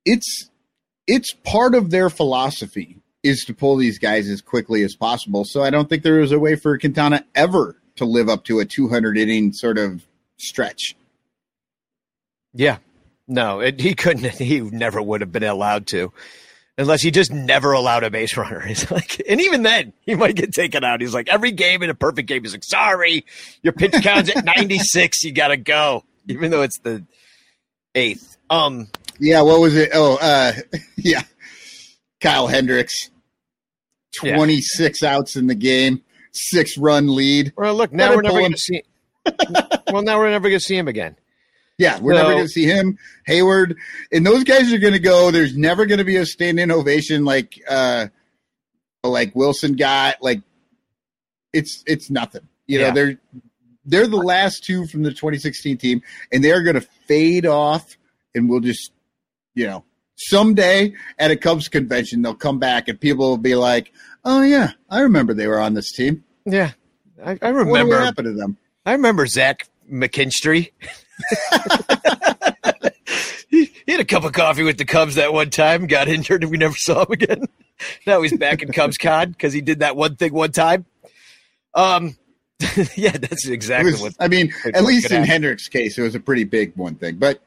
it's 0.05 0.51
it's 1.07 1.33
part 1.33 1.74
of 1.74 1.89
their 1.89 2.11
philosophy 2.11 2.99
is 3.22 3.43
to 3.47 3.55
pull 3.55 3.76
these 3.76 3.99
guys 3.99 4.28
as 4.28 4.43
quickly 4.43 4.83
as 4.83 4.95
possible. 4.95 5.47
So 5.47 5.62
I 5.62 5.70
don't 5.70 5.89
think 5.89 6.03
there 6.03 6.20
was 6.20 6.33
a 6.33 6.39
way 6.39 6.57
for 6.57 6.76
Quintana 6.76 7.24
ever 7.35 7.74
to 7.97 8.05
live 8.05 8.28
up 8.28 8.45
to 8.45 8.61
a 8.61 8.66
200 8.66 9.16
inning 9.16 9.55
sort 9.55 9.78
of 9.78 10.05
stretch. 10.37 10.95
Yeah. 12.53 12.76
No, 13.33 13.61
it, 13.61 13.80
he 13.80 13.95
couldn't. 13.95 14.24
He 14.39 14.61
never 14.61 15.01
would 15.01 15.22
have 15.22 15.33
been 15.33 15.43
allowed 15.43 15.87
to, 15.89 16.12
unless 16.76 17.01
he 17.01 17.11
just 17.11 17.33
never 17.33 17.72
allowed 17.72 18.05
a 18.05 18.11
base 18.11 18.37
runner. 18.37 18.61
He's 18.66 18.91
like, 18.91 19.22
and 19.28 19.41
even 19.41 19.62
then, 19.62 19.95
he 20.03 20.14
might 20.14 20.37
get 20.37 20.53
taken 20.53 20.85
out. 20.85 21.01
He's 21.01 21.14
like, 21.14 21.28
every 21.28 21.53
game 21.53 21.83
in 21.83 21.89
a 21.91 21.95
perfect 21.95 22.28
game, 22.28 22.43
he's 22.43 22.53
like, 22.53 22.62
sorry, 22.64 23.24
your 23.62 23.72
pitch 23.72 23.95
count's 24.03 24.35
at 24.37 24.45
ninety 24.45 24.78
six. 24.78 25.22
You 25.24 25.33
gotta 25.33 25.57
go, 25.57 26.05
even 26.28 26.51
though 26.51 26.62
it's 26.62 26.78
the 26.80 27.05
eighth. 27.95 28.37
Um, 28.51 28.89
Yeah, 29.18 29.41
what 29.43 29.61
was 29.61 29.74
it? 29.76 29.91
Oh, 29.95 30.18
uh, 30.20 30.53
yeah, 30.99 31.22
Kyle 32.20 32.47
Hendricks, 32.49 33.09
Yeah. 34.22 34.37
twenty 34.37 34.61
six 34.61 35.03
outs 35.03 35.37
in 35.37 35.47
the 35.47 35.55
game, 35.55 36.03
six 36.33 36.76
run 36.76 37.14
lead. 37.14 37.55
well, 37.57 37.74
look, 37.74 37.93
now 37.93 38.14
we're 38.14 38.20
never 38.20 38.39
going 38.41 38.53
to 38.53 38.59
see. 38.59 38.83
well, 39.91 40.03
now 40.03 40.18
we're 40.18 40.28
never 40.30 40.49
going 40.51 40.59
to 40.61 40.64
see 40.64 40.76
him 40.76 40.89
again. 40.89 41.16
Yeah, 41.83 41.99
we're 42.01 42.12
No. 42.12 42.18
never 42.22 42.33
going 42.35 42.45
to 42.45 42.49
see 42.49 42.64
him, 42.64 42.97
Hayward, 43.26 43.76
and 44.12 44.24
those 44.24 44.45
guys 44.45 44.72
are 44.72 44.78
going 44.78 44.93
to 44.93 44.99
go. 45.01 45.30
There's 45.30 45.57
never 45.57 45.85
going 45.87 45.99
to 45.99 46.05
be 46.05 46.16
a 46.16 46.24
stand-in 46.24 46.70
ovation 46.70 47.24
like 47.24 47.61
uh, 47.68 48.07
like 49.03 49.35
Willson 49.35 49.76
got. 49.76 50.22
Like 50.22 50.43
it's 51.53 51.83
it's 51.87 52.11
nothing. 52.11 52.49
You 52.66 52.78
Yeah. 52.80 52.89
know, 52.89 52.95
they're 52.95 53.18
they're 53.85 54.07
the 54.07 54.16
last 54.16 54.64
two 54.64 54.87
from 54.87 55.03
the 55.03 55.11
2016 55.11 55.76
team, 55.78 56.03
and 56.33 56.43
they're 56.45 56.62
going 56.62 56.74
to 56.76 56.87
fade 57.09 57.47
off, 57.47 57.97
and 58.35 58.49
we'll 58.49 58.61
just 58.61 58.93
you 59.55 59.66
know 59.66 59.85
someday 60.16 60.95
at 61.18 61.30
a 61.33 61.37
Cubs 61.37 61.68
convention 61.68 62.22
they'll 62.22 62.35
come 62.35 62.59
back 62.61 62.87
and 62.89 63.01
people 63.01 63.28
will 63.30 63.37
be 63.39 63.55
like, 63.57 63.93
"Oh 64.24 64.43
yeah, 64.43 64.72
I 64.89 65.01
remember 65.01 65.35
they 65.35 65.49
were 65.49 65.59
on 65.61 65.74
this 65.74 65.91
team." 65.93 66.22
Yeah. 66.47 66.72
I, 67.24 67.33
I 67.33 67.39
I 67.43 67.49
remember. 67.51 67.89
what 67.97 68.05
happened 68.05 68.26
to 68.26 68.33
them. 68.33 68.57
I 68.87 68.93
remember 68.93 69.26
Zach 69.26 69.66
McKinstry. 69.93 70.70
he, 73.49 73.65
he 73.87 73.93
had 73.93 74.01
a 74.01 74.05
cup 74.05 74.25
of 74.25 74.33
coffee 74.33 74.63
with 74.63 74.79
the 74.79 74.85
Cubs 74.85 75.17
that 75.17 75.33
one 75.33 75.51
time, 75.51 75.87
got 75.87 76.09
injured, 76.09 76.43
and 76.43 76.51
we 76.51 76.59
never 76.59 76.75
saw 76.77 77.05
him 77.05 77.13
again. 77.13 77.47
now 78.07 78.23
he's 78.23 78.37
back 78.37 78.63
in 78.63 78.73
Cubs 78.73 78.99
con 78.99 79.31
because 79.31 79.53
he 79.53 79.61
did 79.61 79.81
that 79.81 79.97
one 79.97 80.17
thing 80.17 80.33
one 80.33 80.53
time. 80.53 80.87
Um, 81.75 82.17
yeah, 82.97 83.17
that's 83.17 83.49
exactly 83.49 83.93
was, 83.93 84.01
what. 84.03 84.15
I 84.21 84.29
mean, 84.29 84.53
at 84.65 84.85
least 84.85 85.07
in 85.11 85.19
happen. 85.19 85.29
Hendrick's 85.29 85.69
case, 85.69 85.99
it 85.99 86.03
was 86.03 86.15
a 86.15 86.21
pretty 86.21 86.45
big 86.45 86.77
one 86.77 86.95
thing. 86.95 87.17
But 87.17 87.41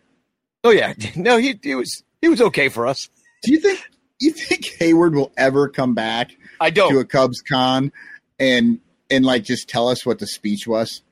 Oh 0.66 0.72
yeah, 0.72 0.93
no, 1.16 1.38
he 1.38 1.57
he 1.61 1.76
was 1.76 2.03
he 2.22 2.28
was 2.28 2.41
okay 2.41 2.68
for 2.70 2.88
us. 2.88 3.07
do 3.43 3.53
you 3.53 3.59
think 3.59 3.80
you 4.20 4.32
think 4.32 4.66
Hayward 4.80 5.13
will 5.13 5.32
ever 5.38 5.70
come 5.70 5.93
back 5.93 6.36
I 6.59 6.72
don't. 6.72 6.91
to 6.91 6.99
a 6.99 7.05
Cubs 7.05 7.41
con 7.41 7.91
and 8.39 8.80
and 9.11 9.24
like 9.24 9.43
just 9.43 9.70
tell 9.70 9.88
us 9.88 10.05
what 10.05 10.20
the 10.20 10.28
speech 10.28 10.68
was? 10.68 11.03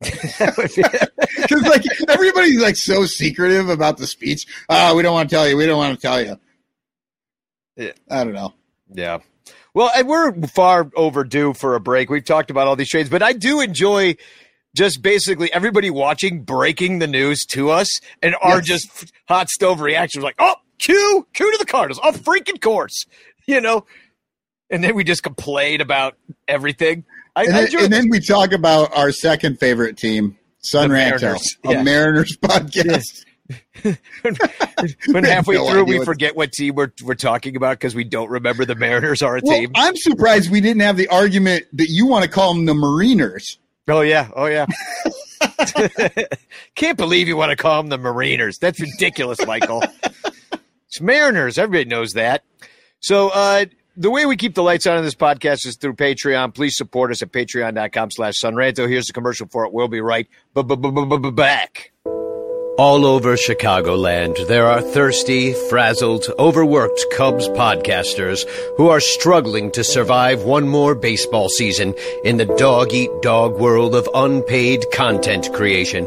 Because 0.00 1.62
like 1.62 1.82
everybody's 2.08 2.60
like 2.60 2.76
so 2.76 3.04
secretive 3.04 3.68
about 3.68 3.96
the 3.98 4.06
speech. 4.06 4.46
Oh, 4.68 4.94
we 4.96 5.02
don't 5.02 5.12
want 5.14 5.28
to 5.30 5.34
tell 5.34 5.48
you. 5.48 5.56
We 5.56 5.66
don't 5.66 5.78
want 5.78 5.94
to 5.98 6.00
tell 6.00 6.20
you. 6.22 6.38
Yeah. 7.76 7.92
I 8.10 8.24
don't 8.24 8.34
know. 8.34 8.54
Yeah. 8.92 9.18
Well, 9.74 9.90
and 9.94 10.08
we're 10.08 10.32
far 10.48 10.90
overdue 10.96 11.54
for 11.54 11.74
a 11.74 11.80
break. 11.80 12.10
We've 12.10 12.24
talked 12.24 12.50
about 12.50 12.66
all 12.66 12.76
these 12.76 12.88
trades, 12.88 13.08
but 13.10 13.22
I 13.22 13.32
do 13.32 13.60
enjoy 13.60 14.16
just 14.74 15.02
basically 15.02 15.52
everybody 15.52 15.90
watching 15.90 16.42
breaking 16.42 16.98
the 16.98 17.06
news 17.06 17.44
to 17.50 17.70
us 17.70 18.00
and 18.22 18.34
our 18.42 18.56
Yes. 18.58 18.66
just 18.66 19.12
hot 19.28 19.48
stove 19.48 19.80
reactions 19.80 20.24
like, 20.24 20.36
oh, 20.38 20.56
Q, 20.78 21.26
Q 21.32 21.52
to 21.52 21.58
the 21.58 21.64
Cardinals, 21.66 22.00
a 22.04 22.12
freaking 22.16 22.60
course, 22.60 23.04
you 23.46 23.60
know? 23.60 23.84
And 24.70 24.84
then 24.84 24.94
we 24.94 25.02
just 25.04 25.22
complain 25.22 25.80
about 25.80 26.16
everything. 26.46 27.04
I, 27.38 27.44
And 27.44 27.54
I 27.54 27.66
then, 27.66 27.84
and 27.84 27.92
then 27.92 28.08
we 28.08 28.18
talk 28.18 28.50
about 28.50 28.96
our 28.96 29.12
second 29.12 29.60
favorite 29.60 29.96
team, 29.96 30.36
Sun 30.58 30.88
The 30.88 30.96
Ranto, 30.96 31.20
Mariners, 31.22 31.56
a 31.64 31.72
yeah. 31.72 31.82
Mariners 31.84 32.36
podcast. 32.42 33.24
when 33.82 33.96
have 35.24 35.24
halfway 35.24 35.54
no 35.54 35.70
through 35.70 35.84
we 35.84 36.04
forget 36.04 36.34
what 36.34 36.50
team 36.50 36.74
we're, 36.74 36.90
we're 37.04 37.14
talking 37.14 37.54
about 37.54 37.78
because 37.78 37.94
we 37.94 38.02
don't 38.02 38.28
remember 38.28 38.64
the 38.64 38.74
Mariners 38.74 39.22
are 39.22 39.36
a 39.36 39.40
Well, 39.42 39.56
team. 39.56 39.70
I'm 39.76 39.94
surprised 39.94 40.50
we 40.50 40.60
didn't 40.60 40.82
have 40.82 40.96
the 40.96 41.06
argument 41.08 41.64
that 41.74 41.86
you 41.88 42.06
want 42.06 42.24
to 42.24 42.30
call 42.30 42.54
them 42.54 42.66
the 42.66 42.74
Mariners. 42.74 43.58
Oh 43.86 44.00
yeah, 44.00 44.30
oh 44.34 44.46
yeah. 44.46 44.66
Can't 46.74 46.98
believe 46.98 47.28
you 47.28 47.36
want 47.36 47.50
to 47.50 47.56
call 47.56 47.80
them 47.80 47.88
the 47.88 47.98
Mariners. 47.98 48.58
That's 48.58 48.80
ridiculous, 48.80 49.38
Michael. 49.46 49.84
it's 50.88 51.00
Mariners. 51.00 51.56
Everybody 51.56 51.88
knows 51.88 52.14
that. 52.14 52.42
So 53.00 53.28
uh, 53.32 53.66
the 53.98 54.10
way 54.10 54.24
we 54.24 54.36
keep 54.36 54.54
the 54.54 54.62
lights 54.62 54.86
on 54.86 54.96
in 54.96 55.04
this 55.04 55.16
podcast 55.16 55.66
is 55.66 55.76
through 55.76 55.94
Patreon. 55.94 56.54
Please 56.54 56.76
support 56.76 57.10
us 57.10 57.20
at 57.20 57.32
patreon.com 57.32 58.12
slash 58.12 58.40
sonranto. 58.40 58.88
Here's 58.88 59.06
the 59.06 59.12
commercial 59.12 59.48
for 59.48 59.66
it. 59.66 59.72
We'll 59.72 59.88
be 59.88 60.00
right 60.00 60.28
back. 60.54 61.92
All 62.78 63.04
over 63.04 63.34
Chicagoland, 63.34 64.46
there 64.46 64.66
are 64.66 64.80
thirsty, 64.80 65.52
frazzled, 65.68 66.26
overworked 66.38 67.04
Cubs 67.16 67.48
podcasters 67.48 68.44
who 68.76 68.88
are 68.88 69.00
struggling 69.00 69.72
to 69.72 69.82
survive 69.82 70.44
one 70.44 70.68
more 70.68 70.94
baseball 70.94 71.48
season 71.48 71.92
in 72.22 72.36
the 72.36 72.44
dog 72.44 72.92
eat 72.92 73.10
dog 73.20 73.58
world 73.58 73.96
of 73.96 74.08
unpaid 74.14 74.84
content 74.92 75.52
creation. 75.52 76.04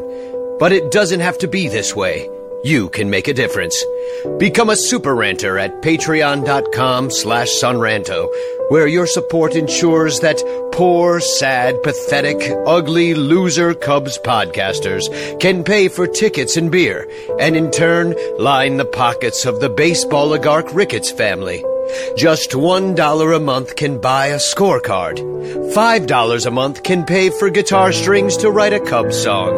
But 0.60 0.72
it 0.72 0.92
doesn't 0.92 1.20
have 1.20 1.38
to 1.40 1.48
be 1.50 1.68
this 1.68 1.94
way. 1.94 2.30
You 2.64 2.90
can 2.90 3.10
make 3.10 3.28
a 3.28 3.34
difference. 3.34 3.84
Become 4.38 4.70
a 4.70 4.76
super 4.76 5.16
ranter 5.16 5.58
at 5.58 5.82
patreon.com 5.82 7.10
slash 7.10 7.50
sonranto, 7.50 8.30
where 8.70 8.88
your 8.88 9.08
support 9.08 9.56
ensures 9.56 10.20
that 10.20 10.42
poor, 10.72 11.20
sad, 11.20 11.82
pathetic, 11.82 12.38
ugly, 12.68 13.16
loser 13.16 13.74
Cubs 13.74 14.20
podcasters 14.20 15.40
can 15.40 15.64
pay 15.64 15.88
for 15.88 16.06
tickets 16.06 16.56
and 16.56 16.72
beer, 16.72 17.10
and 17.40 17.56
in 17.56 17.72
turn 17.72 18.16
line 18.38 18.78
the 18.78 18.86
pockets 18.86 19.46
of 19.46 19.60
the 19.60 19.70
baseball 19.70 20.28
oligarch 20.28 20.72
Ricketts 20.74 21.10
family. 21.10 21.64
Just 22.16 22.52
$1 22.52 23.36
a 23.36 23.40
month 23.40 23.76
can 23.76 24.00
buy 24.00 24.28
a 24.28 24.38
scorecard. 24.38 25.18
$5 25.74 26.46
a 26.46 26.52
month 26.52 26.84
can 26.84 27.06
pay 27.06 27.30
for 27.30 27.50
guitar 27.50 27.92
strings 27.92 28.38
to 28.38 28.52
write 28.52 28.74
a 28.74 28.80
Cubs 28.80 29.22
song. 29.22 29.54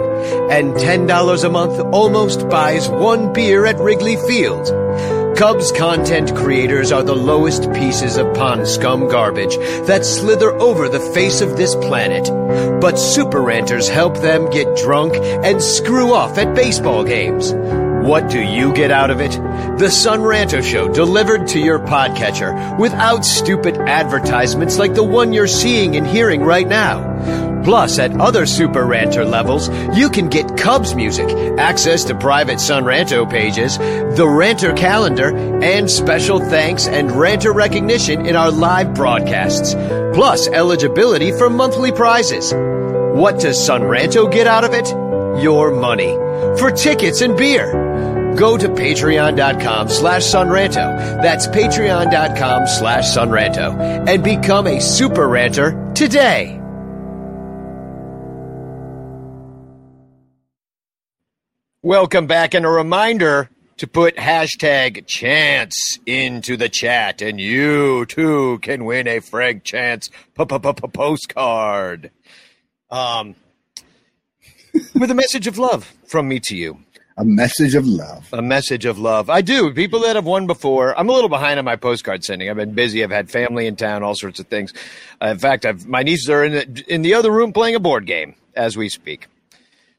And 0.49 0.73
$10 0.73 1.43
a 1.43 1.49
month 1.49 1.79
almost 1.93 2.47
buys 2.49 2.87
one 2.89 3.33
beer 3.33 3.65
at 3.65 3.79
Wrigley 3.79 4.15
Field. 4.15 4.67
Cubs 5.37 5.71
content 5.71 6.35
creators 6.35 6.91
are 6.91 7.03
the 7.03 7.15
lowest 7.15 7.71
pieces 7.73 8.17
of 8.17 8.33
pond 8.35 8.67
scum 8.67 9.07
garbage 9.09 9.57
that 9.87 10.05
slither 10.05 10.51
over 10.53 10.87
the 10.87 10.99
face 10.99 11.41
of 11.41 11.57
this 11.57 11.75
planet. 11.75 12.29
But 12.79 12.99
super 12.99 13.41
ranters 13.41 13.89
help 13.89 14.21
them 14.21 14.49
get 14.51 14.77
drunk 14.77 15.15
and 15.15 15.61
screw 15.61 16.13
off 16.13 16.37
at 16.37 16.55
baseball 16.55 17.03
games. 17.03 17.53
What 18.03 18.29
do 18.29 18.41
you 18.41 18.73
get 18.73 18.91
out 18.91 19.11
of 19.11 19.21
it? 19.21 19.31
The 19.79 19.89
Son 19.89 20.19
Ranto 20.19 20.61
Show 20.61 20.89
delivered 20.89 21.47
to 21.47 21.59
your 21.59 21.79
podcatcher 21.79 22.77
without 22.77 23.23
stupid 23.23 23.77
advertisements 23.77 24.77
like 24.77 24.93
the 24.93 25.05
one 25.05 25.31
you're 25.31 25.47
seeing 25.47 25.95
and 25.95 26.05
hearing 26.05 26.41
right 26.41 26.67
now. 26.67 27.63
Plus, 27.63 27.99
at 27.99 28.19
other 28.19 28.45
Super 28.45 28.85
Ranter 28.85 29.23
levels, 29.23 29.69
you 29.97 30.09
can 30.09 30.27
get 30.27 30.57
Cubs 30.57 30.95
music, 30.95 31.29
access 31.57 32.03
to 32.03 32.15
private 32.15 32.59
Son 32.59 32.83
Ranto 32.83 33.27
pages, 33.29 33.77
the 33.77 34.27
Ranter 34.27 34.73
calendar, 34.73 35.33
and 35.63 35.89
special 35.89 36.41
thanks 36.41 36.87
and 36.87 37.09
Ranter 37.13 37.53
recognition 37.53 38.25
in 38.25 38.35
our 38.35 38.51
live 38.51 38.93
broadcasts. 38.93 39.75
Plus, 40.13 40.49
eligibility 40.49 41.31
for 41.31 41.49
monthly 41.49 41.93
prizes. 41.93 42.53
What 42.53 43.39
does 43.39 43.65
Son 43.65 43.83
Ranto 43.83 44.29
get 44.29 44.45
out 44.45 44.65
of 44.65 44.73
it? 44.73 44.89
Your 45.41 45.71
money. 45.71 46.11
For 46.59 46.69
tickets 46.69 47.21
and 47.21 47.37
beer. 47.37 47.92
Go 48.37 48.57
to 48.57 48.67
patreon.com 48.67 49.89
slash 49.89 50.23
sonranto. 50.23 51.21
That's 51.21 51.47
patreon.com 51.47 52.67
slash 52.67 53.05
sonranto. 53.05 54.07
And 54.07 54.23
become 54.23 54.67
a 54.67 54.79
super 54.79 55.27
ranter 55.27 55.91
today. 55.93 56.59
Welcome 61.85 62.27
back, 62.27 62.53
and 62.53 62.65
a 62.65 62.69
reminder 62.69 63.49
to 63.75 63.87
put 63.87 64.15
hashtag 64.15 65.05
chance 65.05 65.99
into 66.05 66.55
the 66.55 66.69
chat, 66.69 67.21
and 67.21 67.41
you 67.41 68.05
too 68.05 68.59
can 68.59 68.85
win 68.85 69.05
a 69.07 69.19
Frank 69.19 69.65
Chance 69.65 70.09
postcard. 70.35 72.11
Um, 72.89 73.35
with 74.95 75.11
a 75.11 75.15
message 75.15 75.47
of 75.47 75.57
love 75.57 75.93
from 76.07 76.29
me 76.29 76.39
to 76.45 76.55
you. 76.55 76.79
A 77.15 77.23
message 77.23 77.75
of 77.75 77.85
love. 77.85 78.27
A 78.33 78.41
message 78.41 78.85
of 78.85 78.97
love. 78.97 79.29
I 79.29 79.41
do. 79.41 79.71
People 79.71 79.99
that 80.01 80.15
have 80.15 80.25
won 80.25 80.47
before. 80.47 80.97
I'm 80.97 81.09
a 81.09 81.11
little 81.11 81.29
behind 81.29 81.59
on 81.59 81.65
my 81.65 81.75
postcard 81.75 82.23
sending. 82.23 82.49
I've 82.49 82.55
been 82.55 82.73
busy. 82.73 83.03
I've 83.03 83.11
had 83.11 83.29
family 83.29 83.67
in 83.67 83.75
town, 83.75 84.01
all 84.01 84.15
sorts 84.15 84.39
of 84.39 84.47
things. 84.47 84.73
Uh, 85.21 85.27
in 85.27 85.37
fact, 85.37 85.65
I've 85.65 85.87
my 85.87 86.01
nieces 86.01 86.29
are 86.29 86.43
in 86.43 86.51
the, 86.53 86.83
in 86.87 87.03
the 87.03 87.13
other 87.13 87.31
room 87.31 87.53
playing 87.53 87.75
a 87.75 87.79
board 87.79 88.07
game 88.07 88.33
as 88.55 88.75
we 88.75 88.89
speak. 88.89 89.27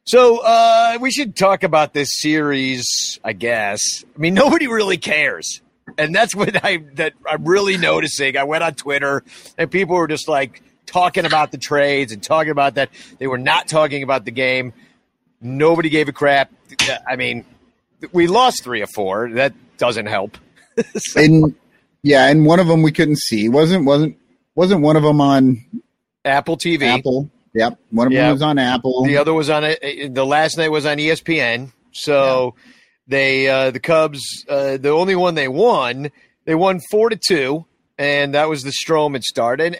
So 0.07 0.41
uh, 0.41 0.99
we 1.01 1.12
should 1.12 1.37
talk 1.37 1.62
about 1.62 1.95
this 1.95 2.09
series, 2.21 3.21
I 3.23 3.33
guess. 3.33 4.05
I 4.17 4.19
mean, 4.19 4.35
nobody 4.45 4.67
really 4.67 4.99
cares, 4.99 5.62
and 5.97 6.12
that's 6.12 6.35
what 6.35 6.65
I 6.65 6.79
that 6.95 7.12
I'm 7.31 7.45
really 7.45 7.77
noticing. 7.77 8.37
I 8.37 8.43
went 8.43 8.65
on 8.65 8.75
Twitter, 8.75 9.23
and 9.57 9.71
people 9.71 9.95
were 9.95 10.09
just 10.09 10.27
like 10.27 10.62
talking 10.87 11.25
about 11.25 11.53
the 11.53 11.59
trades 11.59 12.12
and 12.12 12.21
talking 12.21 12.51
about 12.51 12.75
that. 12.75 12.91
They 13.19 13.29
were 13.29 13.39
not 13.39 13.69
talking 13.69 14.03
about 14.03 14.25
the 14.25 14.33
game. 14.33 14.73
Nobody 15.45 15.90
gave 15.90 16.09
a 16.09 16.12
crap. 16.12 16.51
I 17.07 17.16
mean, 17.16 17.45
we 18.12 18.26
lost 18.26 18.64
three 18.64 18.80
or 18.82 18.86
four. 18.88 19.30
That 19.30 19.53
doesn't 19.78 20.07
help. 20.07 20.38
And 21.16 21.55
yeah, 22.03 22.26
and 22.28 22.45
one 22.45 22.59
of 22.59 22.66
them 22.66 22.82
we 22.82 22.90
couldn't 22.90 23.18
see. 23.18 23.49
wasn't 23.49 23.84
wasn't 23.86 24.16
wasn't 24.57 24.80
one 24.82 24.97
of 24.97 25.03
them 25.05 25.20
on 25.20 25.64
Apple 26.24 26.57
TV. 26.57 26.82
Apple? 26.82 27.30
Yep, 27.55 27.78
one 27.90 28.07
of 28.09 28.12
Yeah. 28.12 28.22
them 28.24 28.32
was 28.32 28.42
on 28.42 28.59
Apple. 28.59 29.05
The 29.05 29.16
other 29.18 29.32
was 29.32 29.49
on 29.51 29.62
a, 29.64 30.09
the 30.09 30.26
last 30.26 30.59
night 30.59 30.70
was 30.70 30.84
on 30.86 30.97
ESPN. 30.99 31.72
So 31.92 32.55
they 33.07 33.49
uh, 33.49 33.70
the 33.70 33.78
Cubs 33.80 34.20
uh, 34.49 34.76
the 34.78 34.90
only 34.90 35.14
one 35.14 35.34
they 35.36 35.47
won 35.49 36.11
they 36.47 36.55
won 36.57 36.80
four 36.90 37.09
to 37.11 37.16
two, 37.16 37.64
and 37.97 38.34
that 38.34 38.49
was 38.49 38.62
the 38.64 38.72
Stroman 38.84 39.22
start. 39.22 39.61
And 39.61 39.76
uh, 39.76 39.78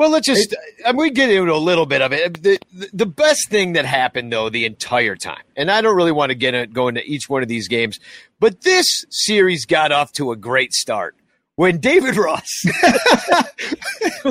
well, 0.00 0.10
let's 0.12 0.26
just 0.26 0.56
I 0.86 0.92
mean, 0.92 0.96
we 0.96 1.10
get 1.10 1.28
into 1.28 1.52
a 1.52 1.56
little 1.56 1.84
bit 1.84 2.00
of 2.00 2.10
it. 2.14 2.42
The, 2.42 2.58
the 2.72 2.88
the 2.94 3.04
best 3.04 3.50
thing 3.50 3.74
that 3.74 3.84
happened 3.84 4.32
though 4.32 4.48
the 4.48 4.64
entire 4.64 5.14
time, 5.14 5.42
and 5.56 5.70
I 5.70 5.82
don't 5.82 5.94
really 5.94 6.10
want 6.10 6.30
to 6.30 6.34
get 6.34 6.54
in, 6.54 6.72
go 6.72 6.88
into 6.88 7.04
each 7.04 7.28
one 7.28 7.42
of 7.42 7.48
these 7.50 7.68
games, 7.68 8.00
but 8.38 8.62
this 8.62 9.04
series 9.10 9.66
got 9.66 9.92
off 9.92 10.10
to 10.12 10.32
a 10.32 10.36
great 10.36 10.72
start 10.72 11.16
when 11.56 11.80
David 11.80 12.16
Ross. 12.24 12.48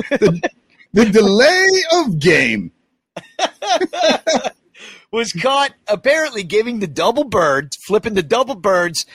the 0.02 0.40
delay 0.92 1.68
of 1.92 2.18
game. 2.18 2.72
was 5.12 5.32
caught 5.32 5.72
apparently 5.86 6.42
giving 6.42 6.80
the 6.80 6.88
double 6.88 7.22
birds, 7.22 7.76
flipping 7.86 8.14
the 8.14 8.24
double 8.24 8.56
birds 8.56 9.06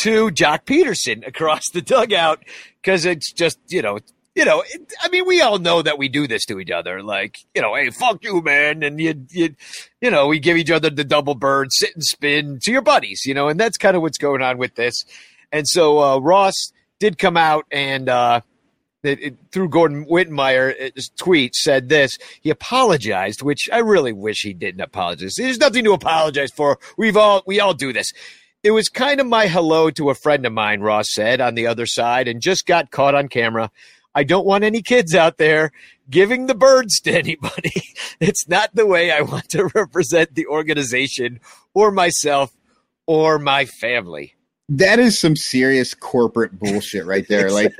to 0.00 0.30
Joc 0.30 0.64
Pederson 0.64 1.26
across 1.26 1.68
the 1.68 1.82
dugout 1.82 2.42
because 2.80 3.04
it's 3.04 3.30
just, 3.30 3.58
you 3.68 3.82
know, 3.82 3.98
you 4.38 4.44
know, 4.44 4.62
it, 4.64 4.92
I 5.02 5.08
mean, 5.08 5.26
we 5.26 5.42
all 5.42 5.58
know 5.58 5.82
that 5.82 5.98
we 5.98 6.08
do 6.08 6.28
this 6.28 6.44
to 6.44 6.60
each 6.60 6.70
other. 6.70 7.02
Like, 7.02 7.38
you 7.56 7.60
know, 7.60 7.74
hey, 7.74 7.90
fuck 7.90 8.22
you, 8.22 8.40
man, 8.40 8.84
and 8.84 9.00
you, 9.00 9.26
you, 9.30 9.56
you 10.00 10.12
know, 10.12 10.28
we 10.28 10.38
give 10.38 10.56
each 10.56 10.70
other 10.70 10.90
the 10.90 11.02
double 11.02 11.34
bird, 11.34 11.72
sit 11.72 11.92
and 11.92 12.04
spin 12.04 12.60
to 12.62 12.70
your 12.70 12.80
buddies, 12.80 13.22
you 13.26 13.34
know, 13.34 13.48
and 13.48 13.58
that's 13.58 13.76
kind 13.76 13.96
of 13.96 14.02
what's 14.02 14.16
going 14.16 14.40
on 14.40 14.56
with 14.56 14.76
this. 14.76 15.04
And 15.50 15.66
so 15.66 16.00
uh, 16.00 16.18
Ross 16.18 16.54
did 17.00 17.18
come 17.18 17.36
out 17.36 17.66
and 17.72 18.08
uh, 18.08 18.42
it, 19.02 19.20
it, 19.20 19.36
through 19.50 19.70
Gordon 19.70 20.06
Wittenmyer's 20.06 21.10
tweet 21.16 21.56
said 21.56 21.88
this. 21.88 22.16
He 22.40 22.50
apologized, 22.50 23.42
which 23.42 23.68
I 23.72 23.78
really 23.78 24.12
wish 24.12 24.42
he 24.42 24.52
didn't 24.52 24.82
apologize. 24.82 25.34
There's 25.36 25.58
nothing 25.58 25.82
to 25.82 25.94
apologize 25.94 26.52
for. 26.52 26.78
We've 26.96 27.16
all 27.16 27.42
we 27.44 27.58
all 27.58 27.74
do 27.74 27.92
this. 27.92 28.12
It 28.62 28.70
was 28.70 28.88
kind 28.88 29.20
of 29.20 29.26
my 29.26 29.48
hello 29.48 29.90
to 29.90 30.10
a 30.10 30.14
friend 30.14 30.46
of 30.46 30.52
mine, 30.52 30.80
Ross 30.80 31.06
said 31.12 31.40
on 31.40 31.56
the 31.56 31.66
other 31.66 31.86
side, 31.86 32.28
and 32.28 32.40
just 32.40 32.66
got 32.66 32.92
caught 32.92 33.16
on 33.16 33.28
camera. 33.28 33.72
I 34.18 34.24
don't 34.24 34.44
want 34.44 34.64
any 34.64 34.82
kids 34.82 35.14
out 35.14 35.38
there 35.38 35.70
giving 36.10 36.46
the 36.46 36.54
birds 36.56 36.98
to 37.02 37.12
anybody. 37.12 37.70
It's 38.20 38.48
not 38.48 38.74
the 38.74 38.84
way 38.84 39.12
I 39.12 39.20
want 39.20 39.48
to 39.50 39.70
represent 39.76 40.34
the 40.34 40.48
organization 40.48 41.38
or 41.72 41.92
myself 41.92 42.50
or 43.06 43.38
my 43.38 43.64
family. 43.64 44.34
That 44.68 44.98
is 44.98 45.20
some 45.20 45.36
serious 45.36 45.94
corporate 45.94 46.58
bullshit 46.58 47.06
right 47.06 47.24
there. 47.28 47.48
Like 47.52 47.74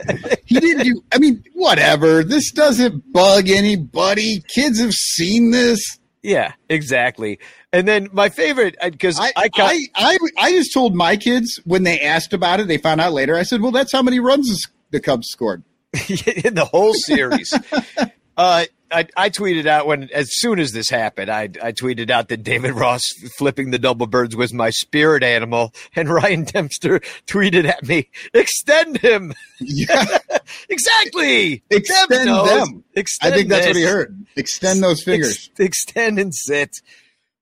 he 0.45 0.61
didn't 0.61 0.85
do 0.85 1.03
I 1.11 1.19
mean, 1.19 1.43
whatever. 1.55 2.23
This 2.23 2.53
doesn't 2.53 3.13
bug 3.13 3.49
anybody. 3.49 4.45
Kids 4.47 4.79
have 4.79 4.93
seen 4.93 5.51
this. 5.51 5.99
Yeah, 6.23 6.53
exactly. 6.69 7.41
And 7.73 7.89
then 7.89 8.11
my 8.13 8.29
favorite 8.29 8.77
because 8.81 9.19
I 9.19 9.33
I, 9.35 9.51
I, 9.57 9.87
I, 9.97 10.19
I 10.39 10.53
just 10.53 10.73
told 10.73 10.95
my 10.95 11.17
kids 11.17 11.61
when 11.65 11.83
they 11.83 12.01
asked 12.01 12.33
about 12.33 12.61
it, 12.61 12.69
they 12.69 12.79
found 12.79 13.01
out 13.01 13.13
later. 13.13 13.35
I 13.35 13.43
said, 13.43 13.61
"Well, 13.61 13.73
that's 13.73 13.91
how 13.91 14.03
many 14.03 14.21
runs 14.21 14.69
the 14.93 15.01
Cubs 15.01 15.27
scored." 15.27 15.65
In 15.93 16.55
the 16.55 16.69
whole 16.71 16.95
series. 16.95 17.53
uh, 18.37 18.65
I, 18.91 19.07
I, 19.17 19.29
tweeted 19.29 19.67
out 19.67 19.87
when 19.87 20.09
as 20.15 20.29
soon 20.31 20.59
as 20.59 20.73
this 20.73 20.89
happened, 20.89 21.31
I, 21.31 21.43
I 21.63 21.73
tweeted 21.73 22.09
out 22.09 22.29
that 22.29 22.43
David 22.43 22.73
Ross 22.73 23.03
flipping 23.37 23.71
the 23.71 23.79
double 23.79 24.07
birds 24.07 24.35
was 24.35 24.55
my 24.55 24.71
spirit 24.71 25.23
animal, 25.23 25.75
and 25.95 26.09
Ryan 26.09 26.45
Dempster 26.45 27.01
tweeted 27.27 27.67
at 27.67 27.87
me, 27.87 28.09
"Extend 28.33 28.99
him." 28.99 29.35
Yeah, 29.61 30.19
exactly. 30.71 31.63
Extend 31.71 32.29
them. 32.29 32.85
Extend 32.95 33.35
I 33.35 33.37
think 33.37 33.49
that's 33.51 33.67
this. 33.67 33.75
what 33.75 33.77
he 33.77 33.85
heard. 33.85 34.27
Extend 34.37 34.83
those 34.83 35.03
fingers. 35.03 35.51
Ex- 35.53 35.61
extend 35.61 36.19
and 36.19 36.35
sit. 36.35 36.71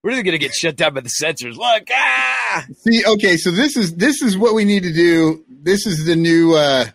We're 0.02 0.22
going 0.22 0.32
to 0.32 0.38
get 0.38 0.52
shut 0.52 0.76
down 0.76 0.94
by 0.94 1.00
the 1.00 1.08
censors. 1.08 1.56
Look, 1.56 1.88
ah. 1.92 2.66
See, 2.78 3.04
okay, 3.04 3.36
so 3.36 3.50
this 3.50 3.76
is 3.76 3.94
this 3.94 4.22
is 4.22 4.36
what 4.36 4.54
we 4.54 4.64
need 4.64 4.82
to 4.82 4.92
do. 4.92 5.44
This 5.48 5.86
is 5.86 6.06
the 6.06 6.16
new. 6.16 6.56
uh 6.56 6.86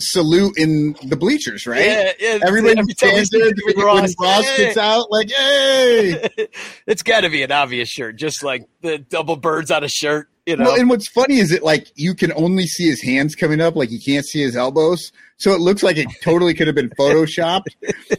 salute 0.00 0.58
in 0.58 0.94
the 1.04 1.16
bleachers, 1.16 1.66
right? 1.66 1.84
Yeah, 1.84 2.12
yeah. 2.18 2.38
Everybody 2.46 2.78
Every 2.78 2.92
stands 2.92 3.30
there 3.30 3.52
when 3.64 3.78
Ross, 3.78 4.14
Ross 4.20 4.44
hey. 4.50 4.64
gets 4.64 4.76
out, 4.76 5.10
like, 5.10 5.30
hey. 5.30 6.28
it's 6.86 7.02
got 7.02 7.20
to 7.20 7.30
be 7.30 7.42
an 7.42 7.52
obvious 7.52 7.88
shirt, 7.88 8.16
just 8.16 8.42
like 8.44 8.68
the 8.82 8.98
double 8.98 9.36
birds 9.36 9.70
on 9.70 9.84
a 9.84 9.88
shirt. 9.88 10.28
You 10.44 10.56
know, 10.56 10.64
Well, 10.64 10.80
and 10.80 10.88
what's 10.88 11.08
funny 11.08 11.38
is 11.38 11.50
it 11.50 11.62
like 11.62 11.88
you 11.96 12.14
can 12.14 12.32
only 12.34 12.66
see 12.66 12.88
his 12.88 13.02
hands 13.02 13.34
coming 13.34 13.60
up, 13.60 13.74
like 13.74 13.90
you 13.90 13.98
can't 14.04 14.24
see 14.24 14.40
his 14.42 14.56
elbows. 14.56 15.10
So 15.38 15.52
it 15.52 15.60
looks 15.60 15.82
like 15.82 15.96
it 15.96 16.06
totally 16.22 16.54
could 16.54 16.66
have 16.68 16.76
been 16.76 16.90
photoshopped. 16.98 17.66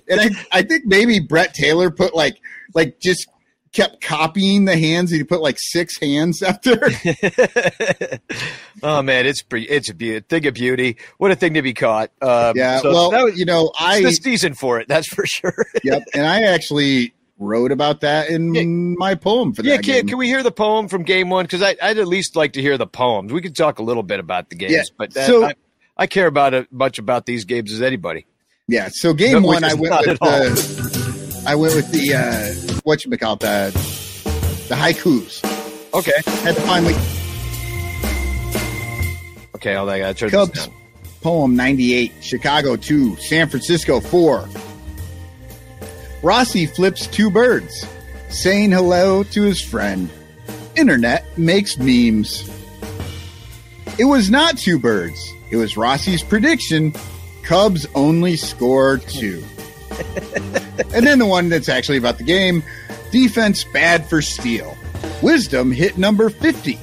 and 0.09 0.19
I, 0.19 0.29
I 0.51 0.61
think 0.63 0.85
maybe 0.85 1.19
Brett 1.19 1.53
Taylor 1.53 1.89
put 1.89 2.13
like 2.15 2.37
like 2.73 2.99
just 2.99 3.27
kept 3.73 4.01
copying 4.01 4.65
the 4.65 4.77
hands 4.77 5.11
and 5.11 5.19
he 5.19 5.23
put 5.23 5.41
like 5.41 5.57
six 5.59 5.99
hands 5.99 6.41
up 6.41 6.61
there. 6.63 6.79
oh 8.83 9.01
man, 9.01 9.25
it's 9.25 9.41
pretty, 9.41 9.67
it's 9.67 9.89
a 9.89 9.93
beauty, 9.93 10.25
thing 10.27 10.45
of 10.47 10.53
beauty. 10.53 10.97
What 11.17 11.31
a 11.31 11.35
thing 11.35 11.53
to 11.55 11.61
be 11.61 11.73
caught. 11.73 12.11
Um, 12.21 12.53
yeah. 12.55 12.79
so 12.79 12.91
well, 12.91 13.25
was, 13.25 13.37
you 13.37 13.45
know, 13.45 13.71
I 13.79 13.97
it's 13.97 14.19
the 14.19 14.23
season 14.23 14.53
for 14.53 14.79
it. 14.79 14.87
That's 14.87 15.07
for 15.07 15.25
sure. 15.25 15.65
yep. 15.83 16.03
And 16.13 16.25
I 16.25 16.43
actually 16.43 17.13
wrote 17.39 17.71
about 17.71 18.01
that 18.01 18.29
in 18.29 18.53
Yeah. 18.55 18.63
my 18.97 19.15
poem 19.15 19.53
for 19.53 19.61
that. 19.61 19.69
yeah, 19.69 19.77
can, 19.77 20.07
can 20.07 20.17
we 20.17 20.27
hear 20.27 20.41
the 20.43 20.51
poem 20.51 20.87
from 20.87 21.03
game 21.03 21.29
one? 21.29 21.45
Because 21.45 21.61
I'd 21.61 21.77
at 21.79 22.07
least 22.07 22.35
like 22.35 22.53
to 22.53 22.61
hear 22.61 22.77
the 22.77 22.87
poems. 22.87 23.31
We 23.31 23.41
could 23.41 23.55
talk 23.55 23.79
a 23.79 23.83
little 23.83 24.03
bit 24.03 24.19
about 24.19 24.49
the 24.49 24.55
games, 24.55 24.71
Yeah, 24.73 24.81
but 24.97 25.13
that, 25.13 25.27
so- 25.27 25.45
I, 25.45 25.53
I 25.95 26.07
care 26.07 26.27
about 26.27 26.53
it 26.53 26.71
much 26.71 26.99
about 26.99 27.25
these 27.25 27.45
games 27.45 27.71
as 27.71 27.81
anybody. 27.81 28.25
Yeah. 28.67 28.89
So 28.91 29.13
game 29.13 29.41
No, 29.41 29.47
one, 29.47 29.63
I 29.63 29.73
went 29.75 29.95
with 29.99 30.09
at 30.09 30.17
all. 30.21 30.29
the 30.29 31.43
I 31.47 31.55
went 31.55 31.75
with 31.75 31.89
the 31.91 32.13
uh, 32.13 32.76
what 32.87 33.03
you 33.03 33.17
call 33.17 33.33
it, 33.33 33.41
the 33.41 33.71
the 34.69 34.75
haikus. 34.75 35.43
Okay, 35.93 36.13
Had 36.43 36.55
to 36.55 36.61
finally 36.61 36.93
okay, 39.55 39.75
all 39.75 39.89
I 39.89 40.13
turn 40.13 40.29
Cubs 40.29 40.69
poem 41.21 41.57
98, 41.57 42.13
Chicago 42.21 42.77
2, 42.77 43.17
San 43.17 43.49
Francisco 43.49 43.99
4. 43.99 44.47
Rossi 46.23 46.65
flips 46.65 47.07
two 47.07 47.29
birds, 47.29 47.85
saying 48.29 48.71
hello 48.71 49.23
to 49.23 49.41
his 49.41 49.61
friend. 49.61 50.09
Internet 50.75 51.25
makes 51.37 51.77
memes. 51.77 52.49
It 53.99 54.05
was 54.05 54.29
not 54.29 54.57
two 54.57 54.79
birds. 54.79 55.33
It 55.51 55.57
was 55.57 55.75
Rossi's 55.75 56.23
prediction. 56.23 56.93
Cubs 57.43 57.85
only 57.95 58.37
score 58.37 58.97
two. 58.97 59.43
And 60.93 61.05
then 61.05 61.19
the 61.19 61.25
one 61.25 61.49
that's 61.49 61.69
actually 61.69 61.97
about 61.97 62.17
the 62.17 62.23
game 62.23 62.63
defense 63.11 63.63
bad 63.73 64.07
for 64.09 64.21
Steele. 64.21 64.75
Wisdom 65.21 65.71
hit 65.71 65.97
number 65.97 66.29
50. 66.29 66.77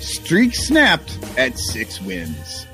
Streak 0.00 0.54
snapped 0.54 1.18
at 1.38 1.58
six 1.58 2.00
wins. 2.00 2.66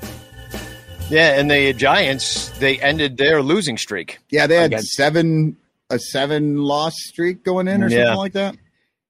Yeah, 1.09 1.39
and 1.39 1.49
the 1.51 1.73
Giants 1.73 2.49
they 2.59 2.79
ended 2.79 3.17
their 3.17 3.41
losing 3.41 3.77
streak. 3.77 4.19
Yeah, 4.29 4.47
they 4.47 4.55
had 4.55 4.67
Against- 4.67 4.93
seven 4.93 5.57
a 5.89 5.99
seven 5.99 6.57
loss 6.57 6.93
streak 6.97 7.43
going 7.43 7.67
in 7.67 7.83
or 7.83 7.89
Yeah. 7.89 8.05
something 8.05 8.17
like 8.17 8.33
that. 8.33 8.55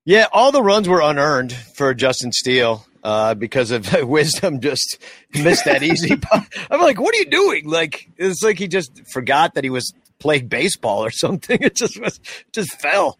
Yeah, 0.05 0.27
all 0.33 0.51
the 0.51 0.61
runs 0.63 0.89
were 0.89 1.01
unearned 1.01 1.53
for 1.53 1.93
Justin 1.93 2.31
Steele 2.33 2.85
uh, 3.03 3.35
because 3.35 3.71
of 3.71 3.93
wisdom. 4.03 4.59
Just 4.59 4.97
missed 5.33 5.65
that 5.65 5.81
easy. 5.83 6.17
I'm 6.71 6.81
like, 6.81 6.99
what 6.99 7.13
are 7.15 7.19
you 7.19 7.25
doing? 7.29 7.69
Like 7.69 8.09
it's 8.17 8.43
like 8.43 8.57
he 8.57 8.67
just 8.67 9.01
forgot 9.11 9.53
that 9.53 9.63
he 9.63 9.69
was 9.69 9.93
playing 10.23 10.47
baseball 10.47 11.05
or 11.05 11.11
something. 11.23 11.59
It 11.61 11.75
just 11.75 11.99
was 12.01 12.19
just 12.51 12.79
fell. 12.81 13.19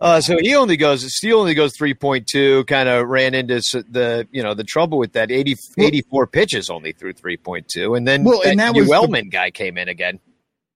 Uh, 0.00 0.20
so 0.20 0.38
he 0.40 0.54
only 0.54 0.76
goes. 0.76 1.04
Steele 1.16 1.40
only 1.40 1.54
goes 1.54 1.76
three 1.76 1.92
point 1.92 2.28
two. 2.28 2.64
Kind 2.64 2.88
of 2.88 3.08
ran 3.08 3.34
into 3.34 3.56
the 3.90 4.26
you 4.30 4.42
know 4.42 4.54
the 4.54 4.62
trouble 4.64 4.96
with 4.96 5.12
that 5.14 5.30
80, 5.32 5.56
84 5.76 6.26
pitches 6.28 6.70
only 6.70 6.92
through 6.92 7.14
three 7.14 7.36
point 7.36 7.68
two, 7.68 7.94
and 7.96 8.06
then 8.06 8.22
Well, 8.24 8.40
and 8.46 8.60
that 8.60 8.74
was 8.74 8.86
the- 8.86 8.94
Uelmen 8.94 9.30
guy 9.30 9.50
came 9.50 9.76
in 9.76 9.88
again. 9.88 10.20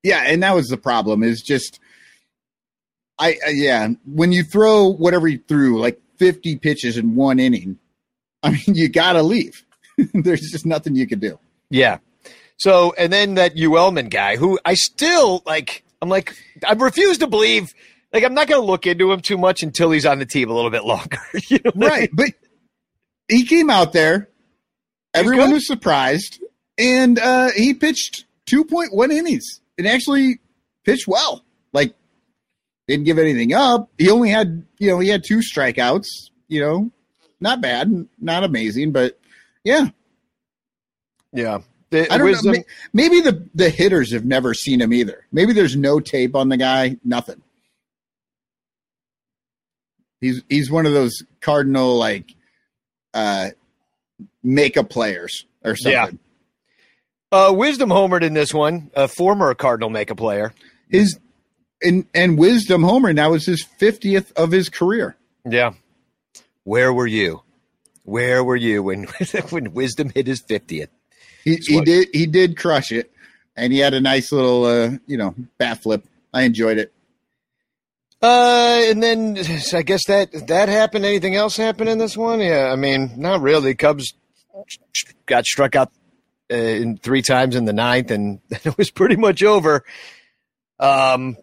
Yeah, 0.02 0.24
and 0.26 0.42
that 0.42 0.56
was 0.56 0.66
the 0.66 0.76
problem. 0.76 1.22
Is 1.22 1.40
just, 1.40 1.78
I, 3.16 3.38
I 3.46 3.50
yeah, 3.50 3.88
when 4.04 4.32
you 4.32 4.42
throw 4.42 4.88
whatever 4.88 5.28
you 5.28 5.38
threw, 5.46 5.80
like 5.80 6.00
fifty 6.18 6.56
pitches 6.56 6.96
in 6.98 7.14
one 7.14 7.38
inning, 7.38 7.78
I 8.42 8.50
mean, 8.50 8.74
you 8.74 8.88
got 8.88 9.12
to 9.12 9.22
leave. 9.22 9.64
There's 10.14 10.40
just 10.50 10.66
nothing 10.66 10.96
you 10.96 11.06
can 11.06 11.20
do. 11.20 11.38
Yeah. 11.70 11.98
So, 12.62 12.94
and 12.96 13.12
then 13.12 13.34
that 13.34 13.56
Uelmen 13.56 14.08
guy, 14.08 14.36
who 14.36 14.56
I 14.64 14.74
still 14.74 15.42
like, 15.44 15.82
I'm 16.00 16.08
like, 16.08 16.36
I 16.64 16.74
refuse 16.74 17.18
to 17.18 17.26
believe. 17.26 17.74
Like, 18.12 18.22
I'm 18.22 18.34
not 18.34 18.46
going 18.46 18.60
to 18.60 18.64
look 18.64 18.86
into 18.86 19.10
him 19.10 19.20
too 19.20 19.36
much 19.36 19.64
until 19.64 19.90
he's 19.90 20.06
on 20.06 20.20
the 20.20 20.26
team 20.26 20.48
a 20.48 20.54
little 20.54 20.70
bit 20.70 20.84
longer. 20.84 21.18
you 21.48 21.58
know 21.64 21.72
what 21.74 21.92
I 21.92 21.96
Right, 21.96 22.10
but 22.12 22.28
he 23.26 23.46
came 23.46 23.68
out 23.68 23.92
there. 23.92 24.28
Everyone 25.12 25.48
good. 25.48 25.54
was 25.54 25.66
surprised, 25.66 26.40
and 26.78 27.18
uh, 27.18 27.50
he 27.50 27.74
pitched 27.74 28.26
two 28.46 28.64
point 28.64 28.94
one 28.94 29.10
innings 29.10 29.60
and 29.76 29.88
actually 29.88 30.38
pitched 30.84 31.08
well. 31.08 31.44
Like 31.72 31.96
didn't 32.86 33.06
give 33.06 33.18
anything 33.18 33.54
up. 33.54 33.90
He 33.98 34.08
only 34.08 34.30
had 34.30 34.64
you 34.78 34.88
know 34.88 35.00
he 35.00 35.08
had 35.08 35.24
two 35.24 35.38
strikeouts. 35.38 36.06
You 36.46 36.60
know, 36.60 36.90
not 37.40 37.60
bad, 37.60 38.06
not 38.20 38.44
amazing, 38.44 38.92
but 38.92 39.18
yeah. 39.64 39.88
Yeah. 41.32 41.62
The 41.92 42.10
I 42.12 42.16
don't 42.18 42.26
wisdom, 42.26 42.52
know. 42.54 42.62
Maybe 42.94 43.20
the 43.20 43.46
the 43.54 43.68
hitters 43.70 44.12
have 44.12 44.24
never 44.24 44.54
seen 44.54 44.80
him 44.80 44.92
either. 44.94 45.26
Maybe 45.30 45.52
there's 45.52 45.76
no 45.76 46.00
tape 46.00 46.34
on 46.34 46.48
the 46.48 46.56
guy. 46.56 46.96
Nothing. 47.04 47.42
He's 50.20 50.42
he's 50.48 50.70
one 50.70 50.86
of 50.86 50.92
those 50.92 51.22
cardinal 51.40 51.96
like 51.98 52.34
uh 53.12 53.50
makeup 54.42 54.88
players 54.88 55.44
or 55.64 55.76
Yeah. 55.84 56.02
something. 56.06 56.18
uh, 57.30 57.52
wisdom 57.54 57.90
homered 57.90 58.22
in 58.22 58.34
this 58.34 58.52
one, 58.54 58.90
a 58.94 59.08
former 59.08 59.54
Cardinal 59.54 59.90
make 59.90 60.10
a 60.10 60.14
player. 60.14 60.52
His 60.88 61.18
and 61.82 62.06
and 62.14 62.38
wisdom 62.38 62.82
homer. 62.84 63.12
now 63.12 63.30
was 63.32 63.44
his 63.46 63.62
fiftieth 63.78 64.32
of 64.36 64.50
his 64.52 64.68
career. 64.68 65.16
Yeah. 65.48 65.72
Where 66.64 66.92
were 66.92 67.06
you? 67.06 67.42
Where 68.04 68.42
were 68.44 68.56
you 68.56 68.82
when 68.82 69.04
when 69.50 69.74
wisdom 69.74 70.10
hit 70.10 70.26
his 70.26 70.42
50th? 70.42 70.88
He 71.44 71.56
he 71.56 71.80
did 71.80 72.08
he 72.12 72.26
did 72.26 72.56
crush 72.56 72.92
it, 72.92 73.12
and 73.56 73.72
he 73.72 73.78
had 73.78 73.94
a 73.94 74.00
nice 74.00 74.32
little 74.32 74.64
uh 74.64 74.90
you 75.06 75.16
know 75.16 75.34
bat 75.58 75.82
flip. 75.82 76.04
I 76.32 76.42
enjoyed 76.42 76.78
it. 76.78 76.92
Uh, 78.22 78.84
and 78.86 79.02
then 79.02 79.36
I 79.74 79.82
guess 79.82 80.06
that 80.06 80.46
that 80.46 80.68
happened. 80.68 81.04
Anything 81.04 81.34
else 81.34 81.56
happen 81.56 81.88
in 81.88 81.98
this 81.98 82.16
one? 82.16 82.40
Yeah, 82.40 82.70
I 82.72 82.76
mean, 82.76 83.10
not 83.16 83.40
really. 83.40 83.74
Cubs 83.74 84.14
got 85.26 85.44
struck 85.44 85.74
out 85.74 85.90
uh, 86.50 86.54
in 86.54 86.98
three 86.98 87.22
times 87.22 87.56
in 87.56 87.64
the 87.64 87.72
ninth, 87.72 88.12
and 88.12 88.40
it 88.50 88.78
was 88.78 88.90
pretty 88.90 89.16
much 89.16 89.42
over. 89.42 89.84
Um, 90.78 91.36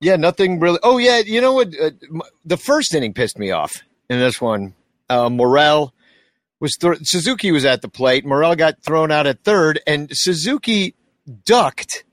yeah, 0.00 0.16
nothing 0.16 0.58
really. 0.58 0.78
Oh 0.82 0.96
yeah, 0.96 1.18
you 1.18 1.42
know 1.42 1.52
what? 1.52 1.68
Uh, 1.78 1.90
the 2.46 2.56
first 2.56 2.94
inning 2.94 3.12
pissed 3.12 3.38
me 3.38 3.50
off 3.50 3.72
in 4.08 4.18
this 4.18 4.40
one. 4.40 4.74
Uh, 5.10 5.28
Morel 5.28 5.92
was 6.62 6.76
th- 6.76 6.98
Suzuki 7.02 7.50
was 7.50 7.64
at 7.64 7.82
the 7.82 7.88
plate. 7.88 8.24
Morel 8.24 8.54
got 8.54 8.80
thrown 8.84 9.10
out 9.10 9.26
at 9.26 9.42
third, 9.42 9.80
and 9.84 10.08
Suzuki 10.12 10.94
ducked 11.44 12.04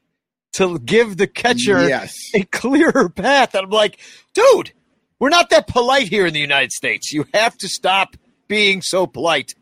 to 0.54 0.80
give 0.80 1.18
the 1.18 1.28
catcher 1.28 1.88
Yes. 1.88 2.16
a 2.34 2.44
clearer 2.46 3.10
path. 3.10 3.54
And 3.54 3.66
I'm 3.66 3.70
like, 3.70 4.00
dude, 4.34 4.74
we're 5.20 5.30
not 5.30 5.52
that 5.52 5.68
polite 5.68 6.08
here 6.08 6.26
in 6.26 6.34
the 6.34 6.40
United 6.40 6.72
States. 6.72 7.14
You 7.14 7.26
have 7.34 7.56
to 7.60 7.70
stop 7.70 8.18
being 8.48 8.82
so 8.82 9.06
polite. 9.06 9.54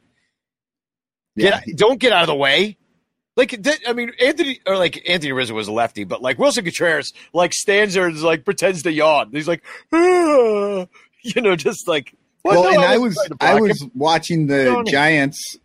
Yeah. 1.36 1.60
Don't 1.76 2.00
get 2.00 2.14
out 2.14 2.22
of 2.24 2.28
the 2.28 2.36
way. 2.36 2.78
Like 3.36 3.60
I 3.86 3.94
mean, 3.94 4.14
Anthony 4.20 4.62
or 4.66 4.78
like 4.78 5.08
Anthony 5.08 5.34
Rizzo 5.34 5.54
was 5.54 5.68
a 5.68 5.72
lefty, 5.74 6.06
but 6.06 6.22
like 6.22 6.38
Willson 6.38 6.64
Contreras 6.64 7.12
like 7.34 7.54
stands 7.54 7.94
there 7.94 8.08
and 8.08 8.20
like 8.22 8.46
pretends 8.46 8.82
to 8.84 8.92
yawn. 8.92 9.30
He's 9.32 9.48
like, 9.48 9.64
"Ah," 9.94 10.88
you 11.24 11.42
know, 11.42 11.56
just 11.56 11.88
like. 11.88 12.16
Well, 12.48 12.64
no, 12.64 12.70
and 12.70 12.82
I 12.82 12.98
wasn't 12.98 13.02
was 13.02 13.16
trying 13.16 13.30
to 13.40 13.46
I 13.46 13.62
was 13.62 13.82
him. 13.82 13.92
watching 13.96 14.48
the 14.48 14.66
Don't- 14.66 14.88
Giants 14.88 15.58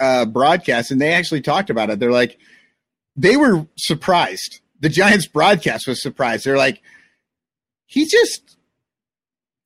uh, 0.00 0.24
broadcast, 0.26 0.90
and 0.90 1.00
they 1.00 1.12
actually 1.12 1.40
talked 1.40 1.70
about 1.70 1.90
it. 1.90 1.98
They're 2.00 2.12
like, 2.12 2.38
they 3.16 3.36
were 3.36 3.66
surprised. 3.76 4.60
The 4.80 4.88
Giants 4.90 5.26
broadcast 5.26 5.86
was 5.86 6.02
surprised. 6.02 6.44
They're 6.44 6.58
like, 6.58 6.82
he 7.86 8.04
just 8.06 8.56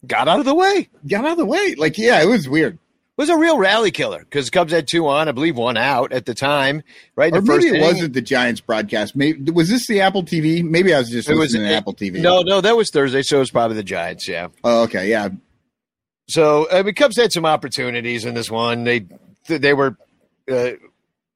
got 0.07 0.29
out 0.29 0.39
of 0.39 0.45
the 0.47 0.55
way. 0.55 0.89
got 1.07 1.25
out 1.25 1.33
of 1.33 1.39
the 1.39 1.45
way. 1.47 1.75
Like, 1.77 1.99
yeah, 1.99 2.23
it 2.23 2.27
was 2.27 2.49
weird. 2.49 2.75
It 2.75 2.81
was 3.23 3.29
a 3.29 3.37
real 3.37 3.59
rally 3.59 3.91
killer 3.91 4.21
because 4.21 4.49
Cubs 4.49 4.73
had 4.73 4.89
two 4.89 5.07
on, 5.09 5.29
I 5.29 5.33
believe 5.33 5.57
one 5.57 5.77
out 5.77 6.13
at 6.13 6.25
the 6.25 6.33
time, 6.33 6.83
right? 7.17 7.35
Or 7.35 7.41
The 7.43 7.47
first 7.47 7.65
maybe 7.67 7.77
it 7.77 7.81
inning. 7.81 7.95
wasn't 7.95 8.13
the 8.15 8.23
Giants 8.23 8.63
broadcast. 8.63 9.15
Maybe 9.15 9.51
was 9.51 9.69
this 9.69 9.87
the 9.87 10.01
Apple 10.01 10.23
TV? 10.23 10.63
Maybe 10.65 10.95
I 10.95 10.99
was 11.01 11.11
just 11.11 11.29
It 11.29 11.33
was 11.33 11.53
listening 11.53 11.69
to 11.69 11.75
it- 11.75 11.77
Apple 11.77 11.93
TV. 11.95 12.21
No, 12.23 12.41
no, 12.41 12.63
that 12.63 12.77
was 12.79 12.91
Thursday, 12.91 13.23
so 13.23 13.37
it 13.37 13.41
was 13.41 13.51
probably 13.51 13.77
the 13.77 13.83
Giants. 13.83 14.27
Yeah. 14.27 14.49
Oh, 14.65 14.85
okay, 14.85 15.11
yeah. 15.11 15.29
So 16.31 16.69
I 16.71 16.83
mean, 16.83 16.95
Cubs 16.95 17.17
had 17.17 17.33
some 17.33 17.45
opportunities 17.45 18.25
in 18.25 18.35
this 18.35 18.51
one. 18.51 18.85
They 18.85 19.07
they 19.47 19.75
were, 19.75 19.97
uh, 20.51 20.71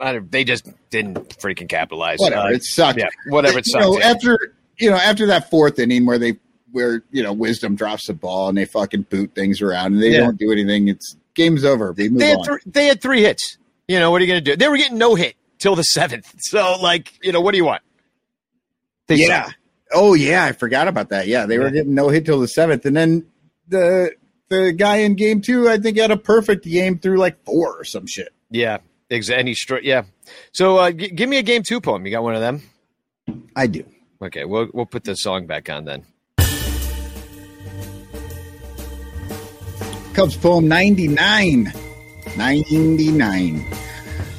I 0.01 0.12
don't, 0.12 0.30
they 0.30 0.45
just 0.45 0.68
didn't 0.90 1.36
freaking 1.38 1.68
capitalize. 1.68 2.18
Whatever. 2.20 2.49
Uh, 2.49 2.53
it 2.53 2.64
sucked. 2.64 2.99
yeah, 2.99 3.09
whatever. 3.28 3.59
It 3.59 3.66
you 3.66 3.80
know, 3.80 3.99
yeah. 3.99 4.11
after 4.11 4.55
you 4.78 4.90
know, 4.90 4.97
after 4.97 5.26
that 5.26 5.51
fourth 5.51 5.78
inning 5.78 6.07
where 6.07 6.18
they 6.18 6.34
where 6.72 7.03
you 7.11 7.22
know 7.22 7.32
Wisdom 7.32 7.76
drops 7.76 8.07
the 8.07 8.14
ball 8.14 8.49
and 8.49 8.57
they 8.59 8.64
fucking 8.64 9.03
boot 9.03 9.34
things 9.34 9.61
around 9.62 9.95
and 9.95 10.03
they 10.03 10.11
Yeah. 10.12 10.20
don't 10.20 10.38
do 10.38 10.51
anything. 10.53 10.88
It's 10.88 11.16
game's 11.34 11.64
over. 11.64 11.92
They 11.97 12.05
had 12.05 12.38
on. 12.38 12.45
three, 12.45 12.59
they 12.66 12.86
had 12.86 13.01
three 13.03 13.22
hits. 13.22 13.59
You 13.88 13.99
know 13.99 14.11
what 14.11 14.20
are 14.22 14.24
you 14.24 14.32
going 14.32 14.45
to 14.45 14.51
do? 14.53 14.57
They 14.57 14.68
were 14.68 14.76
getting 14.76 14.99
no 14.99 15.14
hit 15.14 15.34
till 15.59 15.76
the 15.76 15.82
seventh. 15.82 16.34
So 16.38 16.76
like, 16.80 17.12
you 17.22 17.32
know, 17.32 17.40
what 17.40 17.53
do 17.53 17.59
you 17.59 17.64
want? 17.64 17.82
They 19.07 19.16
yeah. 19.16 19.45
sucked. 19.47 19.57
Oh 19.92 20.14
yeah, 20.14 20.45
I 20.45 20.53
forgot 20.53 20.88
about 20.88 21.11
that. 21.11 21.26
Yeah, 21.26 21.47
they 21.47 21.59
were 21.59 21.70
getting 21.70 21.95
no 21.95 22.09
hit 22.09 22.24
till 22.26 22.40
the 22.40 22.49
seventh, 22.49 22.86
and 22.86 22.97
then 22.97 23.26
the 23.68 24.12
the 24.63 24.73
guy 24.73 24.97
in 24.99 25.15
game 25.15 25.41
two, 25.41 25.69
I 25.69 25.79
think, 25.79 25.97
had 25.99 26.11
a 26.11 26.17
perfect 26.17 26.65
game 26.65 26.99
through 26.99 27.19
like 27.19 27.43
four 27.45 27.79
or 27.81 27.85
some 27.85 28.07
shit. 28.07 28.33
yeah, 28.51 28.79
exactly. 29.11 29.41
Any 29.41 29.55
str- 29.55 29.79
yeah. 29.83 30.03
So 30.53 30.79
uh, 30.79 30.91
g- 30.93 31.09
give 31.11 31.29
me 31.29 31.39
a 31.39 31.43
game 31.43 31.63
two 31.63 31.81
poem. 31.81 32.05
You 32.07 32.13
got 32.13 32.23
one 32.23 32.35
of 32.35 32.41
them? 32.41 32.63
I 33.57 33.67
do. 33.67 33.85
Okay, 34.23 34.45
we'll 34.45 34.69
we'll 34.73 34.87
put 34.87 35.05
the 35.05 35.15
song 35.17 35.47
back 35.47 35.69
on 35.71 35.85
then. 35.85 36.05
Cubs 40.15 40.37
poem 40.37 40.69
99. 40.69 41.73
99. 42.37 43.67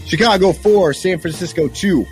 Chicago 0.05 0.53
4, 0.53 0.93
San 0.93 1.20
Francisco 1.20 1.68
2. 1.68 2.05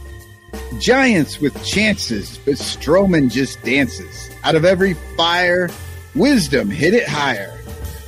Giants 0.79 1.39
with 1.39 1.63
chances, 1.65 2.37
but 2.39 2.55
Stroman 2.55 3.31
just 3.31 3.61
dances. 3.63 4.29
Out 4.43 4.55
of 4.55 4.65
every 4.65 4.93
fire, 5.15 5.69
wisdom 6.15 6.69
hit 6.69 6.93
it 6.93 7.07
higher. 7.07 7.57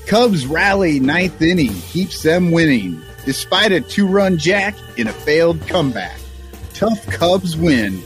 Cubs 0.07 0.45
rally 0.45 0.99
ninth 0.99 1.41
inning, 1.41 1.73
keeps 1.73 2.21
them 2.21 2.51
winning, 2.51 3.01
despite 3.25 3.71
a 3.71 3.81
two 3.81 4.07
run 4.07 4.37
jack 4.37 4.75
in 4.97 5.07
a 5.07 5.13
failed 5.13 5.65
comeback. 5.67 6.19
Tough 6.73 7.05
Cubs 7.07 7.55
win. 7.57 8.01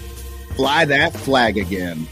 Fly 0.55 0.85
that 0.85 1.13
flag 1.13 1.57
again. 1.57 2.07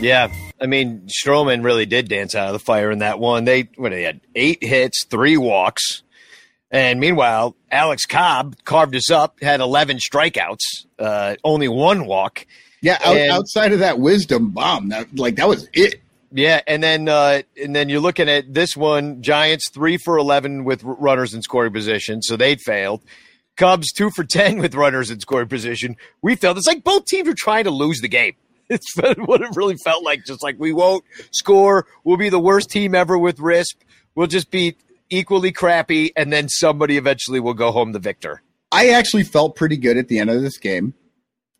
Yeah, 0.00 0.32
I 0.60 0.66
mean 0.66 1.06
Stroman 1.08 1.64
really 1.64 1.86
did 1.86 2.08
dance 2.08 2.34
out 2.34 2.48
of 2.48 2.52
the 2.52 2.58
fire 2.58 2.90
in 2.90 2.98
that 3.00 3.18
one. 3.18 3.44
They 3.44 3.68
what 3.76 3.90
they 3.90 4.02
had 4.02 4.20
eight 4.34 4.62
hits, 4.62 5.04
three 5.04 5.36
walks, 5.36 6.02
and 6.70 6.98
meanwhile 7.00 7.54
Alex 7.70 8.04
Cobb 8.06 8.56
carved 8.64 8.96
us 8.96 9.10
up, 9.10 9.40
had 9.40 9.60
eleven 9.60 9.98
strikeouts, 9.98 10.86
uh, 10.98 11.36
only 11.44 11.68
one 11.68 12.06
walk. 12.06 12.46
Yeah, 12.82 12.98
out, 13.04 13.16
And- 13.16 13.30
outside 13.32 13.72
of 13.72 13.78
that 13.80 13.98
wisdom 13.98 14.50
bomb, 14.50 14.90
that, 14.90 15.16
like 15.18 15.36
that 15.36 15.48
was 15.48 15.68
it. 15.72 16.00
Yeah, 16.32 16.60
and 16.66 16.82
then 16.82 17.08
uh, 17.08 17.42
and 17.62 17.74
then 17.74 17.88
you're 17.88 18.00
looking 18.00 18.28
at 18.28 18.52
this 18.52 18.76
one: 18.76 19.22
Giants 19.22 19.70
three 19.70 19.96
for 19.96 20.18
eleven 20.18 20.64
with 20.64 20.82
runners 20.82 21.34
in 21.34 21.42
scoring 21.42 21.72
position, 21.72 22.22
so 22.22 22.36
they 22.36 22.56
failed. 22.56 23.02
Cubs 23.56 23.92
two 23.92 24.10
for 24.10 24.24
ten 24.24 24.58
with 24.58 24.74
runners 24.74 25.10
in 25.10 25.20
scoring 25.20 25.48
position. 25.48 25.96
We 26.22 26.36
failed. 26.36 26.58
It's 26.58 26.66
like 26.66 26.84
both 26.84 27.04
teams 27.06 27.28
are 27.28 27.34
trying 27.34 27.64
to 27.64 27.70
lose 27.70 28.00
the 28.00 28.08
game. 28.08 28.34
It's 28.68 28.96
what 28.96 29.42
it 29.42 29.54
really 29.54 29.76
felt 29.84 30.02
like. 30.02 30.24
Just 30.26 30.42
like 30.42 30.56
we 30.58 30.72
won't 30.72 31.04
score. 31.30 31.86
We'll 32.02 32.16
be 32.16 32.30
the 32.30 32.40
worst 32.40 32.68
team 32.68 32.96
ever 32.96 33.16
with 33.16 33.38
RISP. 33.38 33.76
We'll 34.16 34.26
just 34.26 34.50
be 34.50 34.76
equally 35.08 35.52
crappy, 35.52 36.12
and 36.16 36.32
then 36.32 36.48
somebody 36.48 36.96
eventually 36.96 37.38
will 37.38 37.54
go 37.54 37.70
home 37.70 37.92
the 37.92 38.00
victor. 38.00 38.42
I 38.72 38.88
actually 38.88 39.22
felt 39.22 39.54
pretty 39.54 39.76
good 39.76 39.96
at 39.96 40.08
the 40.08 40.18
end 40.18 40.30
of 40.30 40.42
this 40.42 40.58
game, 40.58 40.94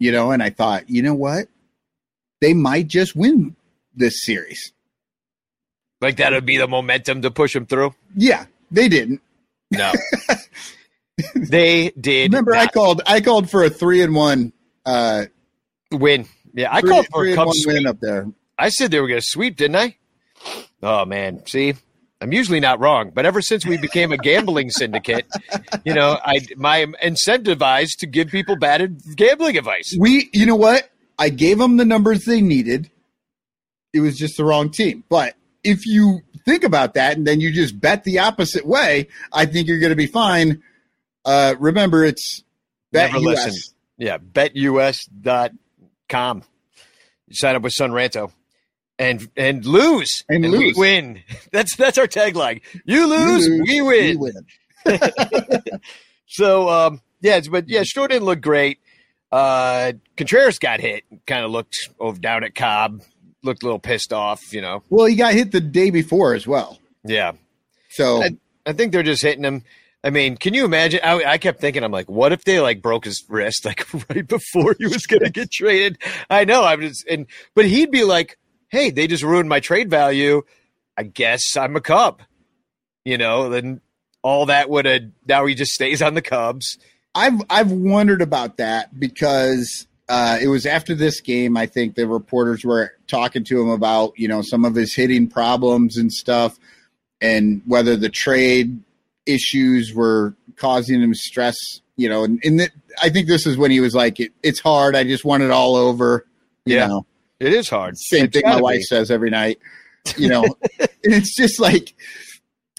you 0.00 0.10
know, 0.10 0.32
and 0.32 0.42
I 0.42 0.50
thought, 0.50 0.90
you 0.90 1.00
know 1.00 1.14
what? 1.14 1.46
They 2.40 2.54
might 2.54 2.88
just 2.88 3.14
win 3.14 3.54
this 3.96 4.22
series. 4.22 4.72
Like 6.00 6.16
that 6.16 6.32
would 6.32 6.46
be 6.46 6.58
the 6.58 6.68
momentum 6.68 7.22
to 7.22 7.30
push 7.30 7.54
them 7.54 7.66
through. 7.66 7.94
Yeah, 8.14 8.46
they 8.70 8.88
didn't. 8.88 9.22
No, 9.70 9.92
they 11.34 11.90
did. 11.98 12.32
Remember, 12.32 12.54
I 12.54 12.66
called 12.66 13.02
I 13.06 13.20
called 13.20 13.50
for 13.50 13.64
a 13.64 13.70
three 13.70 14.02
and 14.02 14.14
one 14.14 14.52
uh 14.84 15.24
win. 15.90 16.26
Yeah, 16.54 16.68
I 16.70 16.80
three, 16.80 16.90
called 16.90 17.06
for 17.10 17.26
a 17.26 17.34
one 17.34 17.56
win 17.64 17.86
up 17.86 17.98
there. 18.00 18.26
I 18.58 18.68
said 18.68 18.90
they 18.90 19.00
were 19.00 19.08
going 19.08 19.20
to 19.20 19.26
sweep, 19.26 19.56
didn't 19.56 19.76
I? 19.76 19.96
Oh 20.82 21.04
man, 21.04 21.44
see, 21.46 21.74
I'm 22.20 22.32
usually 22.32 22.60
not 22.60 22.80
wrong, 22.80 23.10
but 23.14 23.26
ever 23.26 23.42
since 23.42 23.66
we 23.66 23.76
became 23.76 24.12
a 24.12 24.16
gambling 24.16 24.70
syndicate, 24.70 25.26
you 25.84 25.94
know, 25.94 26.18
I 26.24 26.40
my 26.56 26.86
incentivized 27.02 27.98
to 27.98 28.06
give 28.06 28.28
people 28.28 28.56
bad 28.56 29.00
gambling 29.16 29.56
advice. 29.56 29.96
We 29.98 30.30
you 30.32 30.46
know 30.46 30.56
what? 30.56 30.90
I 31.18 31.30
gave 31.30 31.58
them 31.58 31.78
the 31.78 31.84
numbers 31.84 32.24
they 32.24 32.40
needed. 32.40 32.90
It 33.92 34.00
was 34.00 34.16
just 34.18 34.36
the 34.36 34.44
wrong 34.44 34.70
team. 34.70 35.04
But 35.08 35.34
if 35.64 35.86
you 35.86 36.20
think 36.44 36.62
about 36.64 36.94
that 36.94 37.16
and 37.16 37.26
then 37.26 37.40
you 37.40 37.50
just 37.52 37.80
bet 37.80 38.04
the 38.04 38.18
opposite 38.20 38.66
way, 38.66 39.08
I 39.32 39.46
think 39.46 39.66
you're 39.68 39.78
going 39.80 39.90
to 39.90 39.96
be 39.96 40.06
fine. 40.06 40.62
Uh, 41.24 41.54
remember, 41.58 42.04
it's 42.04 42.42
bet 42.92 43.12
Never 43.12 43.30
US. 43.32 43.46
listen. 43.46 43.74
Yeah, 43.98 44.18
betus.com. 44.18 45.54
You 47.28 47.34
sign 47.34 47.56
up 47.56 47.62
with 47.62 47.72
Sonranto 47.72 48.30
and 48.98 49.28
and 49.36 49.64
lose 49.64 50.22
And 50.28 50.44
we 50.44 50.48
lose. 50.50 50.76
win. 50.76 51.22
That's 51.52 51.74
that's 51.76 51.98
our 51.98 52.06
tagline. 52.06 52.60
You 52.84 53.06
lose, 53.08 53.48
lose, 53.48 53.62
we 53.68 53.80
win. 53.80 54.18
We 54.20 54.32
win. 54.32 54.46
So 56.28 56.68
um, 56.68 57.00
yeah, 57.20 57.32
it's- 57.36 57.48
but 57.48 57.68
yeah, 57.68 57.82
Stroh 57.82 58.08
didn't 58.08 58.24
look 58.24 58.40
great. 58.40 58.78
Uh, 59.32 59.92
Contreras 60.16 60.58
got 60.58 60.80
hit, 60.80 61.04
kind 61.26 61.44
of 61.44 61.50
looked 61.50 61.76
over 62.00 62.18
down 62.18 62.42
at 62.44 62.54
Cobb, 62.54 63.02
looked 63.42 63.62
a 63.62 63.66
little 63.66 63.78
pissed 63.78 64.12
off, 64.12 64.52
you 64.52 64.60
know. 64.60 64.82
Well, 64.88 65.06
he 65.06 65.14
got 65.16 65.34
hit 65.34 65.52
the 65.52 65.60
day 65.60 65.90
before 65.90 66.34
as 66.34 66.46
well. 66.46 66.78
Yeah, 67.04 67.32
So 67.90 68.22
I, 68.22 68.36
I 68.66 68.72
think 68.72 68.92
they're 68.92 69.02
just 69.04 69.22
hitting 69.22 69.44
him. 69.44 69.62
I 70.02 70.10
mean, 70.10 70.36
can 70.36 70.54
you 70.54 70.64
imagine? 70.64 71.00
I, 71.02 71.24
I 71.24 71.38
kept 71.38 71.60
thinking, 71.60 71.82
I'm 71.82 71.92
like, 71.92 72.08
what 72.08 72.32
if 72.32 72.44
they 72.44 72.60
like 72.60 72.82
broke 72.82 73.04
his 73.04 73.24
wrist 73.28 73.64
like 73.64 73.86
right 74.10 74.26
before 74.26 74.74
he 74.78 74.86
was 74.86 75.06
going 75.06 75.22
to 75.22 75.30
get 75.30 75.50
traded? 75.50 75.98
I 76.30 76.44
know, 76.44 76.62
I 76.62 76.76
was, 76.76 77.04
and 77.08 77.26
but 77.54 77.64
he'd 77.64 77.90
be 77.90 78.04
like, 78.04 78.38
hey, 78.68 78.90
they 78.90 79.06
just 79.06 79.22
ruined 79.22 79.48
my 79.48 79.60
trade 79.60 79.90
value. 79.90 80.42
I 80.96 81.04
guess 81.04 81.56
I'm 81.56 81.76
a 81.76 81.80
Cub, 81.80 82.22
you 83.04 83.18
know. 83.18 83.48
Then 83.48 83.80
all 84.22 84.46
that 84.46 84.68
would 84.68 84.84
have 84.86 85.02
now 85.28 85.46
he 85.46 85.54
just 85.54 85.72
stays 85.72 86.02
on 86.02 86.14
the 86.14 86.22
Cubs. 86.22 86.78
I've 87.14 87.40
I've 87.48 87.72
wondered 87.72 88.22
about 88.22 88.56
that 88.58 88.98
because 88.98 89.86
uh, 90.08 90.38
it 90.40 90.48
was 90.48 90.66
after 90.66 90.94
this 90.94 91.20
game. 91.20 91.56
I 91.56 91.66
think 91.66 91.94
the 91.94 92.06
reporters 92.06 92.64
were 92.64 92.92
talking 93.08 93.44
to 93.44 93.60
him 93.60 93.68
about 93.68 94.12
you 94.16 94.28
know 94.28 94.42
some 94.42 94.64
of 94.64 94.74
his 94.74 94.94
hitting 94.94 95.28
problems 95.28 95.96
and 95.96 96.12
stuff, 96.12 96.58
and 97.20 97.62
whether 97.66 97.96
the 97.96 98.08
trade 98.08 98.80
issues 99.26 99.92
were 99.94 100.34
causing 100.56 101.02
him 101.02 101.14
stress. 101.14 101.56
You 101.96 102.08
know, 102.10 102.24
and, 102.24 102.40
and 102.44 102.60
it, 102.60 102.72
I 103.02 103.08
think 103.08 103.26
this 103.26 103.46
is 103.46 103.56
when 103.56 103.70
he 103.70 103.80
was 103.80 103.94
like, 103.94 104.20
it, 104.20 104.32
"It's 104.42 104.60
hard. 104.60 104.94
I 104.94 105.04
just 105.04 105.24
want 105.24 105.42
it 105.42 105.50
all 105.50 105.76
over." 105.76 106.26
You 106.64 106.76
Yeah. 106.76 106.86
know, 106.88 107.06
It 107.40 107.52
is 107.54 107.68
hard. 107.70 107.96
same 107.96 108.26
It's 108.26 108.34
thing 108.34 108.42
my 108.44 108.60
wife 108.60 108.78
be. 108.78 108.82
says 108.82 109.10
every 109.10 109.30
night. 109.30 109.58
You 110.16 110.28
know, 110.28 110.44
it's 111.02 111.34
just 111.36 111.58
like 111.58 111.94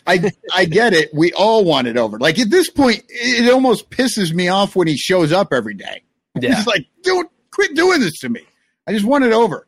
I 0.05 0.31
I 0.55 0.65
get 0.65 0.93
it. 0.93 1.09
We 1.13 1.33
all 1.33 1.65
want 1.65 1.87
it 1.87 1.97
over. 1.97 2.17
Like 2.19 2.39
at 2.39 2.49
this 2.49 2.69
point, 2.69 3.03
it 3.09 3.51
almost 3.51 3.89
pisses 3.89 4.31
me 4.33 4.47
off 4.49 4.75
when 4.75 4.87
he 4.87 4.95
shows 4.97 5.31
up 5.33 5.51
every 5.51 5.73
day. 5.73 6.03
Yeah. 6.41 6.55
He's 6.57 6.67
like, 6.67 6.85
don't 7.03 7.29
quit 7.51 7.75
doing 7.75 7.99
this 8.01 8.19
to 8.19 8.29
me. 8.29 8.41
I 8.87 8.93
just 8.93 9.05
want 9.05 9.23
it 9.25 9.33
over. 9.33 9.65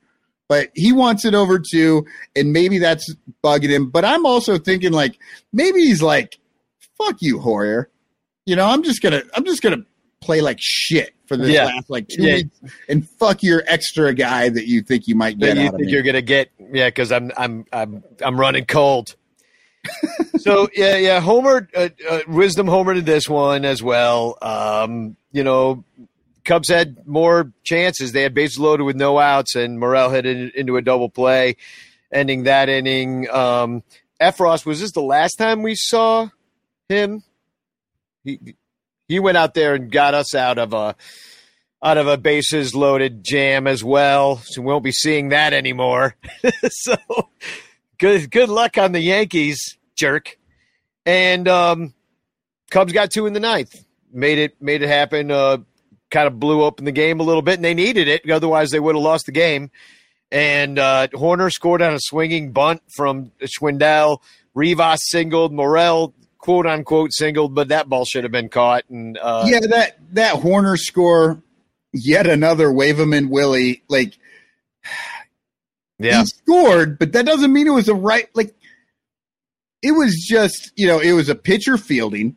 But 0.47 0.69
he 0.73 0.91
wants 0.93 1.25
it 1.25 1.35
over 1.35 1.59
too, 1.59 2.07
and 2.35 2.51
maybe 2.51 2.79
that's 2.79 3.13
bugging 3.43 3.69
him. 3.69 3.91
But 3.91 4.03
I'm 4.03 4.25
also 4.25 4.57
thinking 4.57 4.91
like 4.91 5.19
maybe 5.53 5.81
he's 5.81 6.01
like, 6.01 6.39
fuck 6.97 7.17
you, 7.21 7.39
Hoyer. 7.39 7.89
You 8.47 8.55
know, 8.55 8.65
I'm 8.65 8.81
just 8.81 8.99
gonna 9.03 9.21
I'm 9.35 9.45
just 9.45 9.61
gonna 9.61 9.83
play 10.21 10.41
like 10.41 10.57
shit 10.59 11.13
for 11.27 11.37
this 11.37 11.49
Yeah. 11.49 11.65
last 11.65 11.89
like 11.91 12.07
two 12.07 12.23
Yeah. 12.23 12.35
weeks 12.37 12.59
and 12.89 13.07
fuck 13.07 13.43
your 13.43 13.61
extra 13.67 14.11
guy 14.15 14.49
that 14.49 14.65
you 14.67 14.81
think 14.81 15.07
you 15.07 15.13
might 15.13 15.39
that 15.39 15.53
get 15.53 15.57
you 15.57 15.67
out 15.67 15.73
of 15.75 15.79
think 15.81 15.91
you're 15.91 16.01
gonna 16.01 16.21
get 16.23 16.49
yeah 16.73 16.87
because 16.87 17.11
i'm 17.11 17.31
i'm 17.37 17.65
i'm 17.71 18.03
i'm 18.25 18.37
running 18.39 18.65
cold 18.65 19.15
so 20.39 20.67
yeah 20.75 20.97
yeah 20.97 21.19
homer 21.21 21.69
uh, 21.75 21.89
uh, 22.09 22.19
wisdom 22.27 22.67
homer 22.67 22.95
to 22.95 23.01
this 23.01 23.29
one 23.29 23.63
as 23.63 23.81
well 23.81 24.37
um 24.41 25.15
you 25.31 25.43
know 25.43 25.83
cubs 26.49 26.69
had 26.69 27.07
more 27.07 27.51
chances 27.63 28.11
they 28.11 28.23
had 28.23 28.33
bases 28.33 28.59
loaded 28.59 28.83
with 28.83 28.95
no 28.95 29.19
outs 29.19 29.55
and 29.55 29.79
morel 29.79 30.09
hit 30.09 30.25
in, 30.25 30.51
into 30.55 30.77
a 30.77 30.81
double 30.81 31.09
play 31.09 31.55
ending 32.11 32.43
that 32.43 32.69
inning 32.69 33.29
um 33.29 33.83
Effross 34.21 34.65
was 34.65 34.81
this 34.81 34.91
the 34.91 35.01
last 35.01 35.35
time 35.35 35.61
we 35.61 35.75
saw 35.75 36.27
him 36.89 37.23
he 38.23 38.55
he 39.07 39.19
went 39.19 39.37
out 39.37 39.53
there 39.55 39.73
and 39.73 39.91
got 39.91 40.13
us 40.13 40.35
out 40.35 40.57
of 40.57 40.73
a 40.73 40.95
out 41.83 41.97
of 41.97 42.07
a 42.07 42.17
bases 42.17 42.75
loaded 42.75 43.23
jam 43.23 43.65
as 43.67 43.83
well. 43.83 44.37
So 44.45 44.61
we 44.61 44.67
won't 44.67 44.83
be 44.83 44.91
seeing 44.91 45.29
that 45.29 45.53
anymore. 45.53 46.15
so 46.69 46.95
good 47.97 48.29
good 48.31 48.49
luck 48.49 48.77
on 48.77 48.91
the 48.91 49.01
Yankees, 49.01 49.77
jerk. 49.95 50.37
And 51.05 51.47
um, 51.47 51.93
Cubs 52.69 52.93
got 52.93 53.11
two 53.11 53.25
in 53.25 53.33
the 53.33 53.39
ninth. 53.39 53.83
Made 54.11 54.37
it 54.37 54.61
made 54.61 54.81
it 54.81 54.89
happen. 54.89 55.31
Uh, 55.31 55.57
kind 56.09 56.27
of 56.27 56.39
blew 56.39 56.63
open 56.63 56.85
the 56.85 56.91
game 56.91 57.19
a 57.19 57.23
little 57.23 57.41
bit, 57.41 57.55
and 57.55 57.65
they 57.65 57.73
needed 57.73 58.07
it. 58.07 58.29
Otherwise, 58.29 58.71
they 58.71 58.79
would 58.79 58.95
have 58.95 59.03
lost 59.03 59.25
the 59.25 59.31
game. 59.31 59.71
And 60.31 60.77
uh, 60.77 61.07
Hoerner 61.13 61.51
scored 61.51 61.81
on 61.81 61.93
a 61.93 61.99
swinging 61.99 62.51
bunt 62.51 62.81
from 62.95 63.31
Schwindel. 63.41 64.21
Rivas 64.53 64.99
singled. 65.09 65.53
Morel, 65.53 66.13
quote 66.37 66.67
unquote, 66.67 67.11
singled, 67.13 67.55
but 67.55 67.69
that 67.69 67.89
ball 67.89 68.05
should 68.05 68.23
have 68.23 68.31
been 68.31 68.49
caught. 68.49 68.83
And 68.89 69.17
uh, 69.17 69.45
yeah, 69.47 69.59
that 69.61 69.97
that 70.13 70.35
Hoerner 70.35 70.77
score, 70.77 71.41
yet 71.93 72.27
another 72.27 72.71
wave 72.71 72.99
him 72.99 73.13
in 73.13 73.29
Willie. 73.29 73.83
Like 73.87 74.17
yeah, 75.99 76.21
he 76.21 76.25
scored, 76.27 76.99
but 76.99 77.13
that 77.13 77.25
doesn't 77.25 77.51
mean 77.51 77.67
it 77.67 77.71
was 77.71 77.89
a 77.89 77.95
right. 77.95 78.29
Like 78.35 78.53
it 79.81 79.91
was 79.91 80.15
just 80.15 80.71
you 80.75 80.87
know 80.87 80.99
it 80.99 81.13
was 81.13 81.29
a 81.29 81.35
pitcher 81.35 81.77
fielding, 81.77 82.35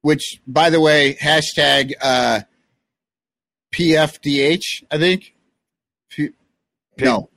which 0.00 0.40
by 0.46 0.70
the 0.70 0.80
way 0.80 1.14
hashtag 1.20 1.92
uh, 2.00 2.40
PFDH 3.76 4.84
I 4.90 4.98
think. 4.98 5.34
P- 6.10 6.30
no, 6.98 7.28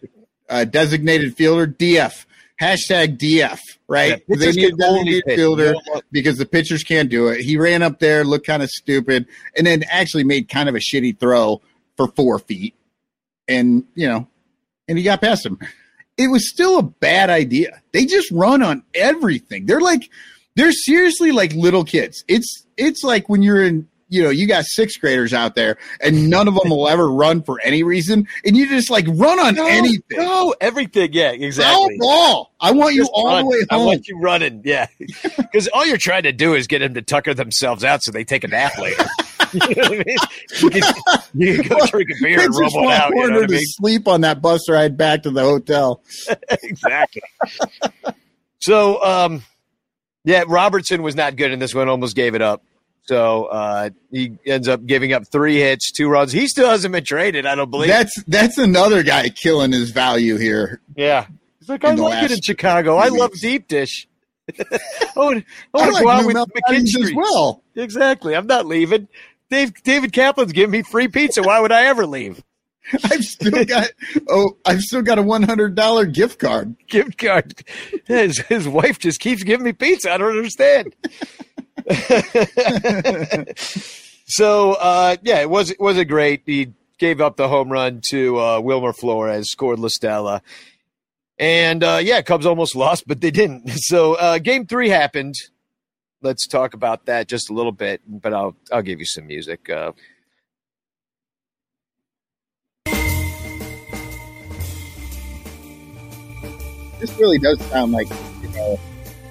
uh, 0.50 0.66
designated 0.66 1.36
fielder 1.36 1.68
DF 1.68 2.26
hashtag 2.62 3.18
DF 3.18 3.60
right. 3.88 4.24
Yeah, 4.28 4.36
they 4.38 4.52
need 4.52 4.78
designated 4.78 5.24
fielder 5.26 5.76
because 6.12 6.38
the 6.38 6.46
pitchers 6.46 6.84
can't 6.84 7.10
do 7.10 7.28
it. 7.28 7.42
He 7.42 7.58
ran 7.58 7.84
up 7.84 8.00
there, 8.00 8.24
looked 8.24 8.48
kind 8.48 8.64
of 8.64 8.70
stupid, 8.70 9.28
and 9.56 9.68
then 9.68 9.84
actually 9.90 10.24
made 10.24 10.50
kind 10.50 10.70
of 10.70 10.76
a 10.76 10.80
shitty 10.80 11.20
throw 11.20 11.62
for 11.96 12.08
four 12.10 12.40
feet. 12.40 12.76
And, 13.48 13.86
you 13.96 14.08
know, 14.08 14.28
and 14.88 14.98
he 14.98 15.04
got 15.04 15.22
past 15.22 15.46
him. 15.46 15.60
It 16.18 16.28
was 16.28 16.50
still 16.50 16.80
a 16.80 16.84
bad 16.84 17.30
idea. 17.30 17.82
They 17.92 18.06
just 18.06 18.32
run 18.32 18.64
on 18.64 18.84
everything. 18.94 19.66
They're 19.66 19.80
like, 19.80 20.10
they're 20.56 20.72
seriously 20.72 21.32
like 21.32 21.54
little 21.54 21.84
kids. 21.84 22.24
It's, 22.28 22.66
it's 22.76 23.04
like 23.04 23.30
when 23.30 23.44
you're 23.44 23.64
in, 23.64 23.88
you 24.10 24.24
know, 24.24 24.30
you 24.30 24.48
got 24.48 24.66
sixth 24.66 25.00
graders 25.02 25.34
out 25.34 25.56
there 25.56 25.78
and 26.00 26.30
none 26.30 26.48
of 26.48 26.56
them 26.56 26.70
will 26.70 26.88
ever 26.88 27.10
run 27.10 27.44
for 27.44 27.60
any 27.62 27.84
reason. 27.84 28.28
And 28.46 28.56
you 28.56 28.68
just 28.68 28.90
like 28.90 29.06
run 29.08 29.40
on 29.40 29.58
anything. 29.58 30.02
No, 30.18 30.56
everything. 30.62 31.12
Yeah, 31.14 31.32
exactly. 31.32 31.96
A 31.96 32.00
ball. 32.00 32.54
I 32.60 32.72
want 32.72 32.96
you 32.96 33.02
Just 33.02 33.12
all 33.14 33.28
run. 33.28 33.44
the 33.46 33.50
way 33.52 33.58
home. 33.70 33.82
I 33.82 33.86
want 33.86 34.08
you 34.08 34.20
running. 34.20 34.62
Yeah, 34.64 34.88
because 35.38 35.68
all 35.70 35.86
you're 35.86 35.98
trying 35.98 36.24
to 36.24 36.32
do 36.32 36.54
is 36.56 36.68
get 36.68 36.80
them 36.80 36.94
to 36.96 37.02
tucker 37.02 37.34
themselves 37.34 37.84
out 37.84 38.02
so 38.04 38.12
they 38.12 38.24
take 38.24 38.44
a 38.44 38.48
nap 38.48 38.78
later. 38.78 39.06
you 39.54 39.60
know 39.60 39.90
what 39.90 39.92
I 39.92 40.04
mean? 40.04 40.18
You 40.62 40.70
can, 40.70 40.84
you 41.34 41.64
can 41.64 41.78
go 41.78 41.86
drink 41.86 42.10
a 42.10 42.24
beer 42.24 42.40
and 42.42 42.54
rub 42.56 42.64
just 42.64 42.76
one 42.76 42.86
want 42.86 43.00
out. 43.00 43.10
You 43.14 43.28
know 43.28 43.34
what 43.36 43.44
I 43.44 43.48
to 43.48 43.54
mean? 43.54 43.62
sleep 43.64 44.08
on 44.08 44.22
that 44.22 44.42
bus 44.42 44.68
ride 44.70 44.98
back 44.98 45.24
to 45.24 45.32
the 45.32 45.42
hotel. 45.42 46.02
exactly. 46.64 47.22
so, 48.60 49.04
um, 49.04 49.44
yeah, 50.24 50.44
Robertson 50.48 51.04
was 51.04 51.16
not 51.16 51.36
good 51.36 51.52
in 51.52 51.60
this 51.60 51.76
one. 51.76 51.88
Almost 51.88 52.16
gave 52.16 52.36
it 52.36 52.42
up. 52.42 52.64
So 53.08 53.46
uh, 53.46 53.90
he 54.12 54.38
ends 54.46 54.68
up 54.68 54.86
giving 54.86 55.14
up 55.14 55.28
three 55.28 55.58
hits, 55.58 55.92
two 55.92 56.10
runs. 56.10 56.32
He 56.32 56.48
still 56.48 56.70
hasn't 56.70 56.92
been 56.92 57.06
traded. 57.06 57.46
I 57.46 57.56
don't 57.56 57.72
believe. 57.72 57.90
That's 57.90 58.22
that's 58.24 58.58
another 58.58 59.02
guy 59.02 59.30
killing 59.30 59.72
his 59.72 59.92
value 59.92 60.38
here. 60.38 60.82
yeah, 60.96 61.28
he's 61.60 61.70
like, 61.70 61.86
I 61.86 61.94
like 61.94 62.24
it 62.26 62.32
in 62.32 62.42
Chicago. 62.42 62.98
I 62.98 63.08
love 63.08 63.32
deep 63.34 63.68
dish. 63.68 64.08
I 64.60 64.66
want, 65.16 65.46
I 65.74 65.80
I 65.80 65.88
want 65.88 65.88
to 65.88 65.94
like 65.94 66.04
go 66.04 66.10
out 66.10 66.26
with 66.26 66.36
McKinstry 66.36 67.04
as 67.04 67.14
well. 67.14 67.64
Exactly. 67.76 68.36
I'm 68.36 68.48
not 68.48 68.66
leaving. 68.66 69.08
Dave 69.50 69.82
David 69.84 70.12
Kaplan's 70.12 70.52
giving 70.52 70.72
me 70.72 70.82
free 70.82 71.08
pizza. 71.08 71.42
Why 71.42 71.60
would 71.60 71.72
I 71.72 71.86
ever 71.86 72.06
leave? 72.06 72.44
I've 73.04 73.24
still 73.24 73.66
got 73.66 73.90
oh, 74.30 74.58
I've 74.66 74.82
still 74.82 75.02
got 75.02 75.20
a 75.20 75.22
one 75.22 75.44
hundred 75.44 75.76
dollar 75.76 76.06
gift 76.06 76.40
card. 76.40 76.76
Gift 76.88 77.18
card. 77.18 77.62
His, 78.06 78.40
his 78.48 78.68
wife 78.68 79.00
just 79.00 79.20
keeps 79.20 79.44
giving 79.44 79.66
me 79.66 79.74
pizza. 79.74 80.12
I 80.12 80.18
don't 80.18 80.38
understand. 80.38 80.96
so 84.26 84.74
uh, 84.74 85.16
yeah, 85.22 85.40
it 85.40 85.50
was 85.50 85.72
it 85.72 85.80
was 85.80 85.98
a 85.98 86.06
great. 86.06 86.44
He 86.46 86.74
gave 86.98 87.22
up 87.22 87.38
the 87.38 87.48
home 87.48 87.72
run 87.72 88.02
to 88.10 88.40
uh, 88.40 88.60
Wilmer 88.60 88.94
Flores, 88.94 89.50
scored 89.52 89.80
La 89.80 89.88
Stella, 89.88 90.42
and 91.38 91.84
uh, 91.84 92.00
yeah, 92.02 92.22
Cubs 92.22 92.46
almost 92.46 92.76
lost, 92.84 93.08
but 93.08 93.22
they 93.22 93.32
didn't. 93.32 93.70
So 93.78 94.16
uh, 94.16 94.38
game 94.40 94.66
three 94.66 94.90
happened. 94.90 95.36
Let's 96.22 96.48
talk 96.48 96.74
about 96.74 97.06
that 97.06 97.28
just 97.28 97.50
a 97.50 97.54
little 97.54 97.72
bit, 97.72 98.02
but 98.06 98.34
I'll 98.34 98.56
I'll 98.72 98.82
give 98.82 99.00
you 99.00 99.06
some 99.06 99.28
music. 99.28 99.70
Uh, 99.70 99.94
This 107.00 107.16
really 107.20 107.38
does 107.38 107.62
sound 107.68 107.92
like 107.92 108.08
you 108.42 108.50
know, 108.50 108.80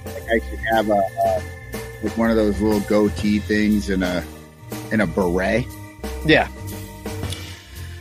like 0.04 0.22
I 0.22 0.38
should 0.48 0.60
have 0.70 0.88
a, 0.88 1.02
a 1.26 1.42
like 2.06 2.16
one 2.16 2.30
of 2.30 2.36
those 2.36 2.60
little 2.60 2.80
goatee 2.80 3.40
things 3.40 3.90
and 3.90 4.04
a 4.04 4.24
and 4.92 5.02
a 5.02 5.06
beret. 5.06 5.66
yeah, 6.24 6.48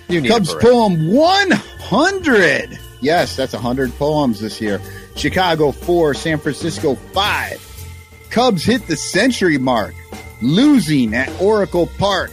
you 0.07 0.21
need 0.21 0.29
Cubs 0.29 0.53
poem 0.55 1.11
100. 1.11 2.79
Yes, 3.01 3.35
that's 3.35 3.53
100 3.53 3.91
poems 3.97 4.39
this 4.39 4.61
year. 4.61 4.79
Chicago 5.15 5.71
4, 5.71 6.13
San 6.13 6.37
Francisco 6.37 6.95
5. 6.95 7.87
Cubs 8.29 8.63
hit 8.63 8.85
the 8.87 8.95
century 8.95 9.57
mark, 9.57 9.95
losing 10.41 11.13
at 11.13 11.29
Oracle 11.41 11.87
Park. 11.97 12.31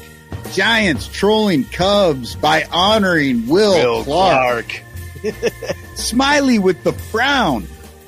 Giants 0.53 1.07
trolling 1.09 1.65
Cubs 1.65 2.35
by 2.35 2.65
honoring 2.71 3.47
Will, 3.47 3.73
Will 3.73 4.05
Clark. 4.05 4.83
Clark. 5.23 5.35
Smiley 5.95 6.59
with 6.59 6.83
the 6.85 6.93
frown. 6.93 7.67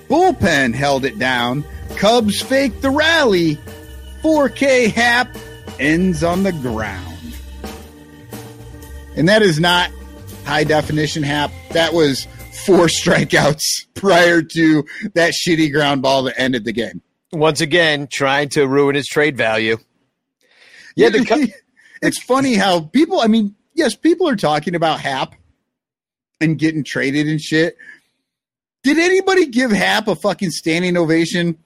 Bullpen 0.09 0.75
held 0.75 1.05
it 1.05 1.19
down. 1.19 1.65
Cubs 1.97 2.41
fake 2.41 2.81
the 2.81 2.91
rally. 2.91 3.59
4K 4.23 4.91
Hap 4.91 5.37
ends 5.79 6.23
on 6.23 6.43
the 6.43 6.53
ground. 6.53 7.19
And 9.17 9.29
that 9.29 9.43
is 9.43 9.61
not 9.61 9.91
high 10.45 10.65
definition 10.65 11.23
Hap. 11.23 11.51
That 11.71 11.93
was 11.95 12.27
four 12.65 12.87
strikeouts 12.87 13.87
prior 13.95 14.43
to 14.43 14.85
that 15.15 15.35
shitty 15.35 15.73
ground 15.73 16.03
ball 16.03 16.25
that 16.25 16.39
ended 16.39 16.65
the 16.65 16.73
game. 16.73 17.03
Once 17.33 17.61
again, 17.61 18.09
trying 18.11 18.49
to 18.51 18.67
ruin 18.67 18.95
his 18.95 19.07
trade 19.07 19.37
value. 19.37 19.77
Yeah, 20.97 21.11
it's 22.03 22.23
funny 22.23 22.55
how 22.55 22.81
people, 22.81 23.21
I 23.21 23.27
mean, 23.27 23.55
yes, 23.75 23.95
people 23.95 24.29
are 24.29 24.37
talking 24.37 24.75
about 24.75 25.01
Hap 25.01 25.35
and 26.41 26.59
getting 26.59 26.85
traded 26.85 27.27
and 27.27 27.41
shit. 27.41 27.77
Did 28.83 28.99
anybody 28.99 29.47
give 29.47 29.71
Hap 29.71 30.09
a 30.09 30.15
fucking 30.15 30.51
standing 30.51 30.97
ovation 30.97 31.59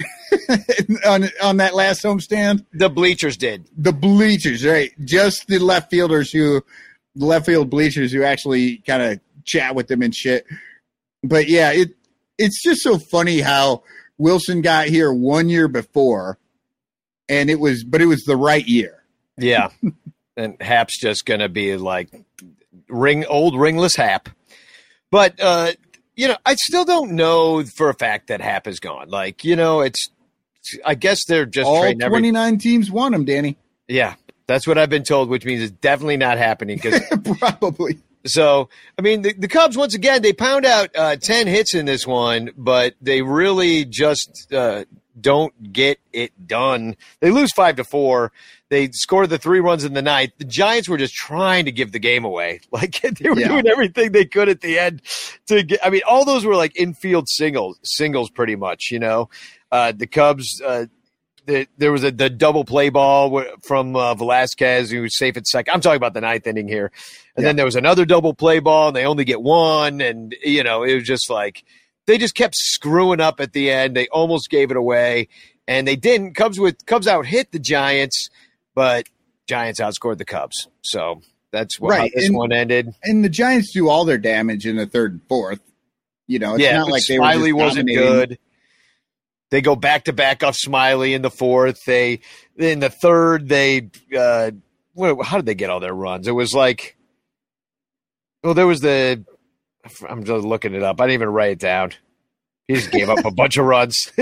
on 1.06 1.28
on 1.42 1.56
that 1.58 1.74
last 1.74 2.02
homestand? 2.02 2.64
The 2.72 2.88
bleachers 2.90 3.36
did. 3.36 3.68
The 3.76 3.92
bleachers, 3.92 4.64
right? 4.64 4.92
Just 5.04 5.46
the 5.46 5.58
left 5.58 5.90
fielders 5.90 6.30
who, 6.30 6.62
the 7.14 7.26
left 7.26 7.46
field 7.46 7.70
bleachers 7.70 8.12
who 8.12 8.22
actually 8.22 8.78
kind 8.78 9.02
of 9.02 9.20
chat 9.44 9.74
with 9.74 9.88
them 9.88 10.02
and 10.02 10.14
shit. 10.14 10.46
But 11.22 11.48
yeah, 11.48 11.72
it 11.72 11.94
it's 12.38 12.62
just 12.62 12.82
so 12.82 12.98
funny 12.98 13.40
how 13.40 13.82
Willson 14.18 14.62
got 14.62 14.88
here 14.88 15.12
one 15.12 15.48
year 15.48 15.68
before, 15.68 16.38
and 17.28 17.50
it 17.50 17.60
was, 17.60 17.84
but 17.84 18.00
it 18.00 18.06
was 18.06 18.22
the 18.24 18.36
right 18.36 18.66
year. 18.66 19.02
Yeah. 19.36 19.70
and 20.36 20.60
Hap's 20.60 20.98
just 20.98 21.26
going 21.26 21.40
to 21.40 21.48
be 21.48 21.76
like 21.76 22.10
ring 22.88 23.24
old 23.26 23.58
ringless 23.58 23.96
Hap. 23.96 24.28
But 25.10 25.40
uh 25.40 25.72
you 26.20 26.28
know, 26.28 26.36
I 26.44 26.54
still 26.56 26.84
don't 26.84 27.12
know 27.12 27.64
for 27.64 27.88
a 27.88 27.94
fact 27.94 28.26
that 28.28 28.42
Hap 28.42 28.66
is 28.66 28.78
gone. 28.78 29.08
Like, 29.08 29.42
you 29.42 29.56
know, 29.56 29.80
it's 29.80 30.08
I 30.84 30.94
guess 30.94 31.24
they're 31.26 31.46
just 31.46 31.66
All 31.66 31.80
trading 31.80 32.02
every- 32.02 32.18
29 32.18 32.58
teams 32.58 32.90
want 32.90 33.14
him, 33.14 33.24
Danny. 33.24 33.56
Yeah, 33.88 34.16
that's 34.46 34.66
what 34.66 34.76
I've 34.76 34.90
been 34.90 35.02
told, 35.02 35.30
which 35.30 35.46
means 35.46 35.62
it's 35.62 35.72
definitely 35.72 36.18
not 36.18 36.36
happening. 36.36 36.76
Because 36.76 37.00
Probably. 37.38 37.98
so, 38.26 38.68
I 38.98 39.02
mean, 39.02 39.22
the, 39.22 39.32
the 39.32 39.48
Cubs 39.48 39.78
once 39.78 39.94
again 39.94 40.20
they 40.20 40.34
pound 40.34 40.66
out 40.66 40.90
uh, 40.94 41.16
ten 41.16 41.46
hits 41.46 41.74
in 41.74 41.86
this 41.86 42.06
one, 42.06 42.50
but 42.54 42.94
they 43.00 43.22
really 43.22 43.86
just 43.86 44.52
uh, 44.52 44.84
don't 45.18 45.72
get 45.72 45.98
it 46.12 46.46
done. 46.46 46.96
They 47.20 47.30
lose 47.30 47.50
five 47.52 47.76
to 47.76 47.84
four. 47.84 48.30
They 48.70 48.88
scored 48.92 49.28
the 49.30 49.38
three 49.38 49.60
runs 49.60 49.84
in 49.84 49.94
the 49.94 50.00
ninth. 50.02 50.30
The 50.38 50.44
Giants 50.44 50.88
were 50.88 50.96
just 50.96 51.12
trying 51.14 51.64
to 51.66 51.72
give 51.72 51.90
the 51.92 51.98
game 51.98 52.24
away. 52.24 52.60
Like 52.72 53.00
they 53.02 53.28
were 53.28 53.38
Yeah. 53.38 53.48
doing 53.48 53.66
everything 53.66 54.12
they 54.12 54.24
could 54.24 54.48
at 54.48 54.60
the 54.62 54.78
end 54.78 55.02
to 55.48 55.62
get. 55.64 55.84
I 55.84 55.90
mean, 55.90 56.02
all 56.08 56.24
those 56.24 56.44
were 56.46 56.54
like 56.56 56.78
infield 56.78 57.28
singles, 57.28 57.78
singles 57.82 58.30
pretty 58.30 58.56
much. 58.56 58.90
You 58.90 59.00
know, 59.00 59.28
uh, 59.70 59.92
the 59.92 60.06
Cubs. 60.06 60.62
Uh, 60.64 60.86
the, 61.46 61.66
there 61.78 61.90
was 61.90 62.04
a 62.04 62.12
the 62.12 62.30
double 62.30 62.64
play 62.64 62.90
ball 62.90 63.42
from 63.62 63.96
uh, 63.96 64.14
Velázquez 64.14 64.92
who 64.92 65.02
was 65.02 65.16
safe 65.18 65.36
at 65.36 65.46
second. 65.46 65.72
I'm 65.74 65.80
talking 65.80 65.96
about 65.96 66.14
the 66.14 66.20
ninth 66.20 66.46
inning 66.46 66.68
here, 66.68 66.92
and 67.34 67.44
then 67.44 67.56
there 67.56 67.64
was 67.64 67.76
another 67.76 68.04
double 68.04 68.34
play 68.34 68.60
ball, 68.60 68.88
and 68.88 68.96
they 68.96 69.04
only 69.06 69.24
get 69.24 69.42
one, 69.42 70.00
and 70.00 70.34
you 70.44 70.62
know 70.62 70.82
it 70.84 70.94
was 70.94 71.04
just 71.04 71.28
like 71.30 71.64
they 72.06 72.18
just 72.18 72.34
kept 72.36 72.54
screwing 72.56 73.20
up 73.20 73.40
at 73.40 73.52
the 73.52 73.70
end. 73.70 73.96
They 73.96 74.06
almost 74.08 74.48
gave 74.50 74.70
it 74.70 74.76
away, 74.76 75.28
and 75.66 75.88
they 75.88 75.96
didn't. 75.96 76.34
Cubs 76.34 76.60
with 76.60 76.84
Cubs 76.86 77.08
out 77.08 77.26
hit 77.26 77.50
the 77.52 77.58
Giants, 77.58 78.28
but 78.74 79.08
Giants 79.46 79.80
outscored 79.80 80.18
the 80.18 80.24
Cubs. 80.24 80.68
So 80.82 81.20
that's 81.50 81.78
what, 81.80 81.94
how 81.94 82.00
Right, 82.00 82.12
this 82.14 82.26
and- 82.28 82.36
one 82.36 82.52
ended. 82.52 82.94
And 83.02 83.24
the 83.24 83.28
Giants 83.28 83.72
do 83.72 83.88
all 83.88 84.04
their 84.04 84.18
damage 84.18 84.66
in 84.66 84.76
the 84.76 84.86
third 84.86 85.12
and 85.12 85.22
fourth. 85.28 85.60
You 86.26 86.38
know, 86.38 86.54
it's 86.54 86.62
yeah, 86.62 86.78
not 86.78 86.90
like 86.90 87.04
they 87.06 87.18
were 87.18 87.24
Smiley 87.24 87.52
wasn't 87.52 87.88
good. 87.88 88.38
They 89.50 89.62
go 89.62 89.74
back 89.74 90.04
to 90.04 90.12
back 90.12 90.44
off 90.44 90.54
Smiley 90.54 91.12
in 91.12 91.22
the 91.22 91.30
fourth. 91.30 91.78
They 91.84 92.20
in 92.56 92.78
the 92.78 92.88
third 92.90 93.48
they 93.48 93.90
uh 94.16 94.52
how 95.24 95.36
did 95.38 95.46
they 95.46 95.56
get 95.56 95.70
all 95.70 95.80
their 95.80 95.92
runs? 95.92 96.28
It 96.28 96.32
was 96.32 96.54
like 96.54 96.96
well 98.44 98.54
there 98.54 98.68
was 98.68 98.78
the 98.80 99.24
I'm 100.08 100.22
just 100.22 100.44
looking 100.44 100.74
it 100.74 100.84
up. 100.84 101.00
I 101.00 101.06
didn't 101.06 101.14
even 101.14 101.30
write 101.30 101.50
it 101.52 101.58
down. 101.58 101.92
He 102.70 102.76
just 102.76 102.92
gave 102.92 103.10
up 103.10 103.24
a 103.24 103.30
bunch 103.32 103.56
of 103.56 103.66
runs. 103.66 104.12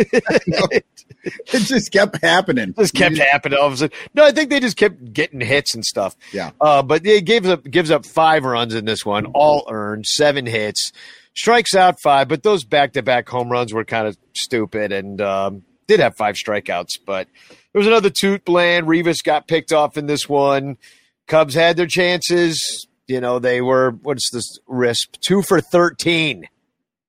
It 1.24 1.62
just 1.62 1.92
kept 1.92 2.22
happening. 2.22 2.74
just 2.78 2.94
kept 2.94 3.18
happening 3.18 3.59
all 3.59 3.66
of 3.66 3.72
a 3.74 3.76
sudden. 3.76 3.96
No, 4.14 4.24
I 4.24 4.32
think 4.32 4.51
they 4.51 4.61
just 4.61 4.76
kept 4.76 5.12
getting 5.12 5.40
hits 5.40 5.74
and 5.74 5.84
stuff. 5.84 6.16
Yeah. 6.32 6.53
Uh, 6.61 6.82
but 6.82 7.03
they 7.03 7.20
gives 7.20 7.49
up 7.49 7.64
gives 7.64 7.90
up 7.90 8.07
five 8.07 8.44
runs 8.44 8.74
in 8.74 8.84
this 8.84 9.05
one, 9.05 9.26
all 9.34 9.66
earned, 9.70 10.07
seven 10.07 10.46
hits, 10.46 10.92
strikes 11.34 11.74
out 11.74 12.01
five. 12.03 12.28
But 12.28 12.42
those 12.42 12.64
back 12.64 12.92
to 12.94 13.03
back 13.03 13.28
home 13.28 13.51
runs 13.51 13.74
were 13.74 13.84
kind 13.84 14.07
of 14.07 14.16
stupid, 14.34 14.92
and 14.92 15.20
um, 15.20 15.62
did 15.86 16.01
have 16.01 16.16
five 16.16 16.36
strikeouts. 16.36 16.99
But 17.05 17.28
there 17.72 17.80
was 17.80 17.86
another 17.86 18.11
toot 18.11 18.44
bland. 18.44 18.86
Rivas 18.88 19.20
got 19.20 19.49
picked 19.49 19.72
off 19.72 19.99
in 19.99 20.07
this 20.07 20.28
one. 20.28 20.78
Cubs 21.26 21.55
had 21.55 21.76
their 21.76 21.86
chances. 21.86 22.86
You 23.07 23.20
know 23.20 23.38
they 23.38 23.61
were 23.61 23.90
what's 24.03 24.30
this 24.30 24.59
risk 24.66 25.18
two 25.20 25.42
for 25.42 25.61
thirteen. 25.61 26.49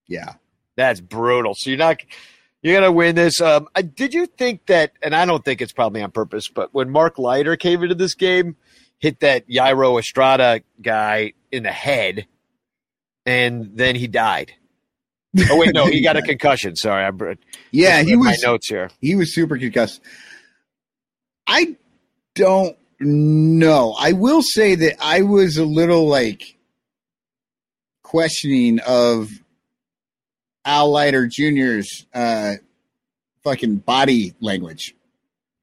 Yeah. 0.07 0.33
That's 0.80 1.01
brutal. 1.01 1.55
So 1.57 1.69
you're 1.71 1.77
not 1.77 2.01
you're 2.61 2.73
gonna 2.80 2.91
win 2.91 3.15
this. 3.15 3.41
Um, 3.41 3.67
did 3.95 4.13
you 4.13 4.25
think 4.25 4.65
that? 4.67 4.93
And 5.01 5.13
I 5.13 5.25
don't 5.25 5.43
think 5.43 5.61
it's 5.61 5.73
probably 5.73 6.01
on 6.01 6.11
purpose, 6.11 6.47
but 6.47 6.73
when 6.73 6.89
Mark 6.89 7.19
Leiter 7.19 7.57
came 7.57 7.84
into 7.84 7.95
this 7.95 8.15
game, 8.15 8.55
hit 8.99 9.19
that 9.19 9.47
Thairo 9.49 9.99
Estrada 9.99 10.61
guy 10.82 11.34
in 11.51 11.63
the 11.63 11.71
head, 11.71 12.27
and 13.25 13.71
then 13.75 13.95
he 13.95 14.07
died. 14.07 14.53
Oh 15.49 15.57
wait, 15.57 15.73
no, 15.73 15.86
he 15.86 16.01
got 16.01 16.15
a 16.15 16.21
concussion. 16.34 16.75
Sorry, 16.77 17.03
I 17.05 17.11
br- 17.11 17.34
Yeah, 17.71 18.01
he 18.03 18.15
was 18.15 18.41
notes 18.41 18.69
here. 18.69 18.89
he 19.01 19.15
was 19.15 19.36
super 19.36 19.57
concussed. 19.57 20.01
I 21.45 21.75
don't 22.36 22.77
know. 22.99 23.95
I 23.99 24.13
will 24.13 24.41
say 24.41 24.75
that 24.75 24.95
I 25.01 25.23
was 25.23 25.57
a 25.57 25.65
little 25.65 26.07
like 26.07 26.57
questioning 28.03 28.80
of 28.88 29.30
Al 30.66 30.91
Leiter 30.91 31.28
Jr.'s 31.28 32.05
uh, 32.14 32.53
fucking 33.43 33.78
body 33.78 34.34
language. 34.41 34.95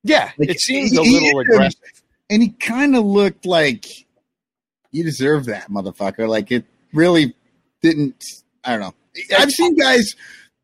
Yeah, 0.02 0.30
Like, 0.38 0.50
it 0.50 0.60
seems 0.60 0.90
he- 0.92 0.96
a 0.96 1.02
little 1.02 1.40
is- 1.40 1.46
aggressive. 1.48 2.02
And 2.30 2.42
he 2.42 2.48
kind 2.50 2.96
of 2.96 3.04
looked 3.04 3.46
like 3.46 3.86
you 4.90 5.04
deserve 5.04 5.44
that, 5.46 5.70
motherfucker. 5.70 6.28
Like 6.28 6.50
it 6.50 6.64
really 6.92 7.34
didn't. 7.82 8.24
I 8.64 8.72
don't 8.72 8.80
know. 8.80 8.94
I've 9.38 9.50
seen 9.52 9.76
guys 9.76 10.14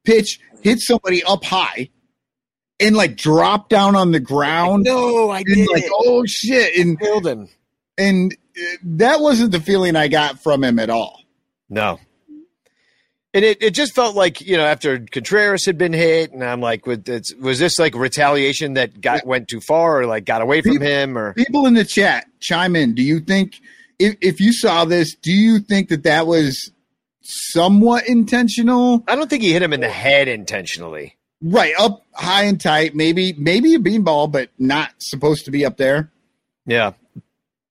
pitch, 0.05 0.41
hit 0.61 0.81
somebody 0.81 1.23
up 1.23 1.45
high, 1.45 1.89
and 2.81 2.97
like 2.97 3.17
drop 3.17 3.69
down 3.69 3.95
on 3.95 4.11
the 4.11 4.19
ground. 4.19 4.83
No, 4.85 5.31
I 5.31 5.39
and 5.39 5.47
did 5.55 5.69
like, 5.71 5.85
oh 5.93 6.25
shit, 6.27 6.77
and 6.85 6.99
Killed 6.99 7.27
him. 7.29 7.49
and 7.97 8.37
uh, 8.59 8.63
that 8.83 9.21
wasn't 9.21 9.53
the 9.53 9.61
feeling 9.61 9.95
I 9.95 10.09
got 10.09 10.43
from 10.43 10.65
him 10.65 10.81
at 10.81 10.91
all. 10.91 11.21
No. 11.69 12.01
And 13.35 13.45
it, 13.47 13.63
it 13.63 13.71
just 13.71 13.95
felt 13.95 14.15
like, 14.15 14.43
you 14.43 14.59
know, 14.59 14.65
after 14.65 14.99
Contreras 14.99 15.65
had 15.65 15.79
been 15.79 15.95
hit, 15.95 16.33
and 16.33 16.45
I'm 16.45 16.61
like, 16.61 16.87
it's, 16.87 17.35
was 17.37 17.59
this 17.59 17.79
like 17.79 17.95
retaliation 17.95 18.75
that 18.75 19.01
got 19.01 19.27
went 19.27 19.49
too 19.49 19.61
far 19.61 20.01
or 20.01 20.07
like 20.07 20.27
got 20.27 20.43
away 20.43 20.61
from 20.61 20.81
him 20.81 21.17
or 21.17 21.33
People 21.33 21.67
in 21.67 21.75
the 21.75 21.85
chat 21.85 22.27
chime 22.41 22.77
in. 22.77 22.95
Do 22.95 23.03
you 23.03 23.21
think 23.21 23.59
if 23.99 24.17
if 24.21 24.41
you 24.41 24.53
saw 24.53 24.85
this, 24.85 25.15
do 25.15 25.33
you 25.33 25.61
think 25.61 25.89
that 25.89 26.03
that 26.03 26.27
was 26.27 26.71
somewhat 27.23 28.07
intentional? 28.07 29.03
I 29.09 29.17
don't 29.17 29.31
think 29.31 29.43
he 29.43 29.53
hit 29.53 29.63
him 29.63 29.73
in 29.73 29.81
the 29.81 29.89
head 29.89 30.29
intentionally. 30.29 31.17
Right, 31.41 31.75
up 31.79 32.05
high 32.13 32.45
and 32.45 32.61
tight, 32.61 32.95
maybe 32.95 33.33
maybe 33.33 33.75
a 33.75 33.79
beanball, 33.79 34.31
but 34.31 34.51
not 34.59 34.91
supposed 34.99 35.47
to 35.47 35.51
be 35.51 35.65
up 35.65 35.79
there. 35.79 36.13
Yeah. 36.67 36.93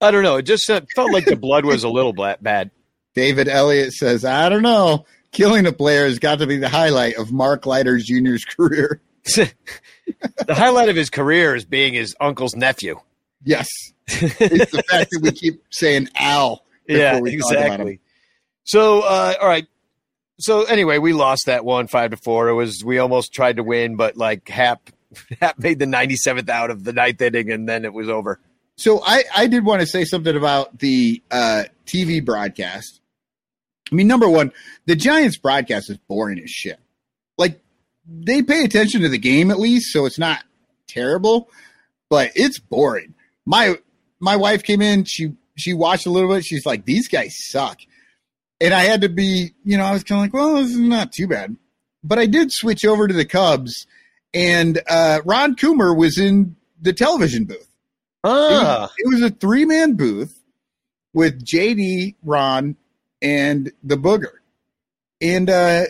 I 0.02 0.10
don't 0.10 0.24
know. 0.24 0.38
It 0.38 0.44
just 0.44 0.70
uh, 0.70 0.82
felt 0.96 1.12
like 1.12 1.26
the 1.26 1.36
blood 1.36 1.64
was 1.64 1.84
a 1.84 1.90
little 1.90 2.14
bad. 2.14 2.72
David 3.14 3.48
Elliott 3.48 3.94
says, 3.94 4.26
I 4.26 4.50
don't 4.50 4.64
know. 4.64 5.06
Killing 5.32 5.66
a 5.66 5.72
player 5.72 6.06
has 6.06 6.20
got 6.20 6.40
to 6.40 6.48
be 6.48 6.58
the 6.58 6.70
highlight 6.70 7.16
of 7.16 7.32
Mark 7.32 7.66
Leiter 7.66 7.98
Jr.'s 7.98 8.44
career. 8.46 9.02
the 9.36 9.54
highlight 10.50 10.90
of 10.90 10.96
his 10.96 11.10
career 11.10 11.56
is 11.56 11.64
being 11.66 11.94
his 11.94 12.16
uncle's 12.20 12.56
nephew. 12.56 13.00
Yes. 13.44 13.68
It's 14.08 14.72
the 14.72 14.84
fact 14.90 15.12
that 15.12 15.20
we 15.22 15.32
keep 15.32 15.64
saying 15.70 16.10
Al. 16.16 16.64
before 16.86 17.02
Yeah, 17.02 17.20
we 17.20 17.38
talk 17.38 17.52
about 17.52 17.62
him. 17.62 17.70
exactly. 17.72 18.00
So, 18.64 19.02
uh, 19.02 19.34
all 19.42 19.48
right. 19.48 19.68
So 20.40 20.64
anyway, 20.64 20.98
we 20.98 21.14
lost 21.14 21.46
that 21.46 21.64
one 21.66 21.88
five 21.88 22.12
to 22.12 22.18
four. 22.18 22.50
It 22.50 22.56
was 22.56 22.84
we 22.84 22.98
almost 22.98 23.32
tried 23.34 23.58
to 23.58 23.64
win, 23.64 23.96
but 23.96 24.18
like 24.18 24.48
Hap, 24.50 24.90
Hap 25.42 25.60
made 25.60 25.78
the 25.80 25.86
ninety 25.86 26.16
seventh 26.16 26.50
out 26.50 26.72
of 26.72 26.84
the 26.84 26.94
ninth 26.94 27.22
inning, 27.22 27.52
and 27.52 27.70
then 27.70 27.86
it 27.86 27.94
was 27.94 28.10
over. 28.10 28.40
So 28.76 29.02
I, 29.06 29.24
I 29.36 29.48
did 29.48 29.64
want 29.66 29.82
to 29.82 29.88
say 29.88 30.04
something 30.06 30.36
about 30.36 30.80
the 30.80 31.22
uh, 31.30 31.64
TV 31.86 32.24
broadcast. 32.26 33.01
I 33.92 33.96
mean, 33.96 34.08
number 34.08 34.30
one, 34.30 34.52
the 34.86 34.96
Giants 34.96 35.38
broadcast 35.38 35.90
is 35.90 35.98
boring 35.98 36.40
as 36.40 36.50
shit. 36.50 36.80
Like 37.38 37.60
they 38.08 38.42
pay 38.42 38.64
attention 38.64 39.02
to 39.02 39.10
the 39.10 39.18
game 39.18 39.52
at 39.52 39.60
least, 39.60 39.92
so 39.92 40.06
it's 40.06 40.20
not 40.20 40.44
terrible, 40.88 41.50
but 42.10 42.32
it's 42.36 42.60
boring. 42.60 43.14
My 43.46 43.76
my 44.20 44.36
wife 44.36 44.64
came 44.64 44.82
in, 44.82 45.04
she 45.04 45.34
she 45.58 45.74
watched 45.74 46.06
a 46.06 46.10
little 46.12 46.34
bit, 46.34 46.46
she's 46.46 46.66
like, 46.66 46.86
These 46.86 47.08
guys 47.08 47.36
suck. 47.50 47.80
And 48.62 48.74
I 48.76 48.82
had 48.82 49.02
to 49.02 49.10
be, 49.10 49.54
you 49.64 49.76
know, 49.76 49.84
I 49.86 49.92
was 49.92 50.04
kind 50.04 50.20
of 50.20 50.24
like, 50.26 50.34
well, 50.34 50.62
this 50.62 50.72
is 50.72 50.78
not 50.78 51.12
too 51.12 51.28
bad. 51.28 51.56
But 52.04 52.20
I 52.20 52.28
did 52.28 52.52
switch 52.52 52.86
over 52.86 53.08
to 53.08 53.14
the 53.14 53.26
Cubs, 53.26 53.88
and 54.36 54.80
uh, 54.88 55.22
Ron 55.26 55.56
Coomer 55.56 55.98
was 55.98 56.18
in 56.20 56.56
the 56.80 56.94
television 56.94 57.46
booth. 57.46 57.58
It 57.62 57.68
Ah, 58.24 58.82
was, 58.82 58.92
it 59.00 59.08
was 59.10 59.22
a 59.32 59.36
three 59.36 59.66
man 59.66 59.94
booth 59.96 60.40
with 61.14 61.44
JD, 61.44 62.16
Ron, 62.24 62.76
and 63.22 63.72
the 63.84 63.98
Booger. 63.98 64.34
And 65.22 65.50
uh, 65.50 65.86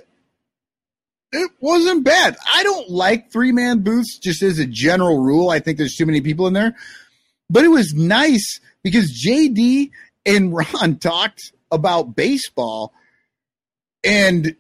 it 1.32 1.52
wasn't 1.60 2.04
bad. 2.04 2.36
I 2.54 2.64
don't 2.64 2.90
like 2.90 3.32
three 3.32 3.52
man 3.52 3.80
booths 3.80 4.18
just 4.18 4.42
as 4.42 4.60
a 4.60 4.66
general 4.66 5.20
rule. 5.20 5.50
I 5.50 5.60
think 5.60 5.78
there's 5.78 5.96
too 5.96 6.06
many 6.06 6.22
people 6.22 6.48
in 6.48 6.54
there. 6.54 6.76
But 7.50 7.64
it 7.64 7.70
was 7.70 7.94
nice 7.94 8.60
because 8.84 9.24
JD 9.26 9.92
and 10.26 10.54
Ron 10.54 10.98
talked 11.00 11.54
about 11.72 12.16
baseball 12.16 12.94
and 14.04 14.56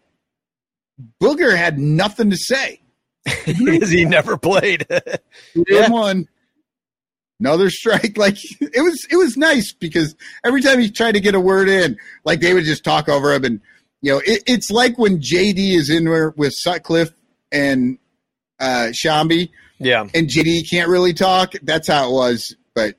Booger 1.22 1.55
had 1.55 1.80
nothing 1.80 2.30
to 2.30 2.38
say. 2.38 2.80
because 3.45 3.89
he 3.89 4.05
never 4.05 4.38
played. 4.38 4.86
Yeah. 5.53 5.89
Another 7.41 7.69
strike. 7.69 8.15
Like 8.17 8.37
it 8.61 8.81
was 8.81 9.05
it 9.11 9.17
was 9.17 9.35
nice 9.35 9.73
because 9.73 10.15
every 10.45 10.61
time 10.61 10.79
he 10.79 10.89
tried 10.89 11.13
to 11.13 11.19
get 11.19 11.35
a 11.35 11.39
word 11.39 11.67
in, 11.67 11.97
like 12.23 12.39
they 12.39 12.53
would 12.53 12.63
just 12.63 12.83
talk 12.83 13.09
over 13.09 13.33
him 13.33 13.43
and 13.43 13.61
you 14.01 14.13
know, 14.13 14.21
it, 14.25 14.43
it's 14.47 14.71
like 14.71 14.97
when 14.97 15.19
JD 15.19 15.75
is 15.75 15.89
in 15.89 16.05
there 16.05 16.29
with 16.37 16.53
Sutcliffe 16.55 17.11
and 17.51 17.97
uh 18.59 18.91
Sciambi 18.93 19.49
yeah, 19.79 20.01
and 20.13 20.29
JD 20.29 20.69
can't 20.69 20.87
really 20.89 21.13
talk. 21.13 21.53
That's 21.63 21.87
how 21.87 22.09
it 22.09 22.13
was, 22.13 22.55
but 22.75 22.95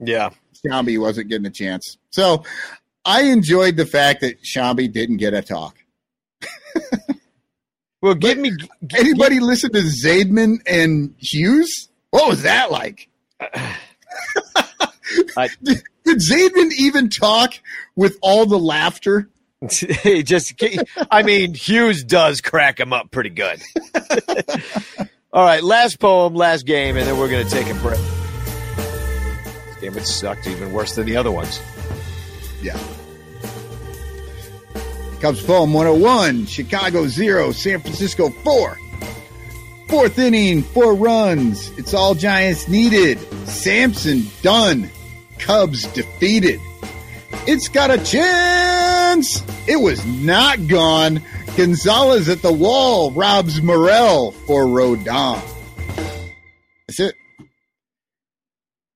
yeah. 0.00 0.30
Sciambi 0.66 0.98
wasn't 0.98 1.28
getting 1.28 1.46
a 1.46 1.50
chance. 1.50 1.96
So 2.10 2.42
I 3.04 3.22
enjoyed 3.24 3.76
the 3.76 3.86
fact 3.86 4.22
that 4.22 4.42
Sciambi 4.42 4.92
didn't 4.92 5.18
get 5.18 5.32
a 5.34 5.42
talk. 5.42 5.76
Well, 8.02 8.14
give 8.14 8.36
me 8.36 8.50
g- 8.50 8.68
Anybody 8.98 9.40
listen 9.40 9.72
to 9.72 9.78
Zaidman 9.78 10.58
and 10.66 11.14
Hughes? 11.18 11.88
What 12.10 12.28
was 12.28 12.42
that 12.42 12.70
like? 12.70 13.08
I- 15.36 15.48
did, 15.62 15.82
did 16.04 16.20
even 16.78 17.08
talk 17.08 17.54
with 17.96 18.18
all 18.22 18.46
the 18.46 18.58
laughter? 18.58 19.28
He 20.02 20.22
just 20.22 20.58
I 21.10 21.22
mean 21.22 21.54
Hughes 21.54 22.04
does 22.04 22.42
crack 22.42 22.78
him 22.78 22.92
up 22.92 23.10
pretty 23.10 23.30
good. 23.30 23.62
All 25.32 25.42
right, 25.44 25.64
last 25.64 25.98
poem, 25.98 26.34
last 26.34 26.64
game, 26.66 26.96
and 26.96 27.06
then 27.06 27.18
we're 27.18 27.30
gonna 27.30 27.48
take 27.48 27.68
a 27.68 27.74
break. 27.74 27.98
This 28.76 29.76
game 29.80 29.96
it 29.96 30.06
sucked 30.06 30.46
even 30.46 30.72
worse 30.72 30.94
than 30.94 31.06
the 31.06 31.16
other 31.16 31.32
ones. 31.32 31.60
Yeah. 32.62 32.78
Cubs 35.20 35.42
poem 35.42 35.72
101, 35.72 36.46
Chicago 36.46 37.08
0, 37.08 37.52
San 37.52 37.80
Francisco 37.80 38.28
4. 38.28 38.78
Fourth 39.94 40.18
inning, 40.18 40.64
four 40.64 40.96
runs. 40.96 41.70
It's 41.78 41.94
all 41.94 42.16
Giants 42.16 42.66
needed. 42.66 43.16
Sampson 43.46 44.26
done. 44.42 44.90
Cubs 45.38 45.86
defeated. 45.92 46.58
It's 47.46 47.68
got 47.68 47.92
a 47.92 48.04
chance. 48.04 49.40
It 49.68 49.76
was 49.76 50.04
not 50.04 50.66
gone. 50.66 51.22
Gonzalez 51.56 52.28
at 52.28 52.42
the 52.42 52.52
wall 52.52 53.12
robs 53.12 53.62
Morel 53.62 54.32
for 54.32 54.64
Rodon. 54.64 55.40
That's 56.88 56.98
it. 56.98 57.14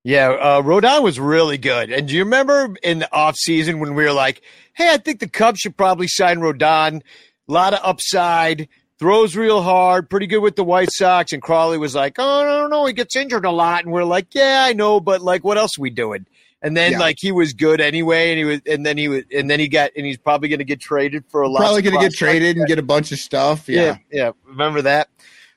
Yeah, 0.02 0.30
uh, 0.30 0.62
Rodon 0.62 1.04
was 1.04 1.20
really 1.20 1.58
good. 1.58 1.92
And 1.92 2.08
do 2.08 2.14
you 2.14 2.24
remember 2.24 2.74
in 2.82 2.98
the 2.98 3.08
offseason 3.12 3.78
when 3.78 3.94
we 3.94 4.02
were 4.02 4.12
like, 4.12 4.42
hey, 4.74 4.92
I 4.92 4.96
think 4.96 5.20
the 5.20 5.28
Cubs 5.28 5.60
should 5.60 5.76
probably 5.76 6.08
sign 6.08 6.40
Rodon? 6.40 7.02
A 7.48 7.52
lot 7.52 7.72
of 7.72 7.78
upside, 7.84 8.68
throws 8.98 9.36
real 9.36 9.62
hard, 9.62 10.10
pretty 10.10 10.26
good 10.26 10.40
with 10.40 10.56
the 10.56 10.64
White 10.64 10.90
Sox. 10.92 11.32
And 11.32 11.40
Crawley 11.42 11.78
was 11.78 11.94
like, 11.94 12.16
oh, 12.18 12.40
I 12.42 12.44
don't 12.44 12.70
know, 12.70 12.86
he 12.86 12.92
gets 12.92 13.14
injured 13.16 13.44
a 13.44 13.50
lot. 13.50 13.84
And 13.84 13.92
we're 13.92 14.04
like, 14.04 14.34
yeah, 14.34 14.64
I 14.66 14.72
know, 14.72 15.00
but 15.00 15.20
like, 15.22 15.44
what 15.44 15.56
else 15.58 15.78
are 15.78 15.82
we 15.82 15.90
doing? 15.90 16.26
And 16.60 16.76
then 16.76 16.92
Yeah. 16.92 16.98
like 16.98 17.16
he 17.20 17.30
was 17.30 17.52
good 17.52 17.80
anyway, 17.80 18.30
and 18.30 18.38
he 18.38 18.44
was, 18.44 18.60
and 18.66 18.84
then 18.84 18.98
he 18.98 19.06
was, 19.06 19.22
and 19.32 19.48
then 19.48 19.60
he 19.60 19.68
got, 19.68 19.92
and 19.96 20.04
he's 20.04 20.16
probably 20.18 20.48
going 20.48 20.58
to 20.58 20.64
get 20.64 20.80
traded 20.80 21.24
for 21.28 21.42
a 21.42 21.48
lot. 21.48 21.60
Probably 21.60 21.82
going 21.82 21.94
to 21.96 22.00
get 22.04 22.12
traded 22.14 22.56
and 22.56 22.66
get 22.66 22.80
a 22.80 22.82
bunch 22.82 23.12
of 23.12 23.18
stuff. 23.18 23.68
Yeah. 23.68 23.82
Yeah, 23.82 23.96
yeah. 24.10 24.30
Remember 24.44 24.82
that? 24.82 25.08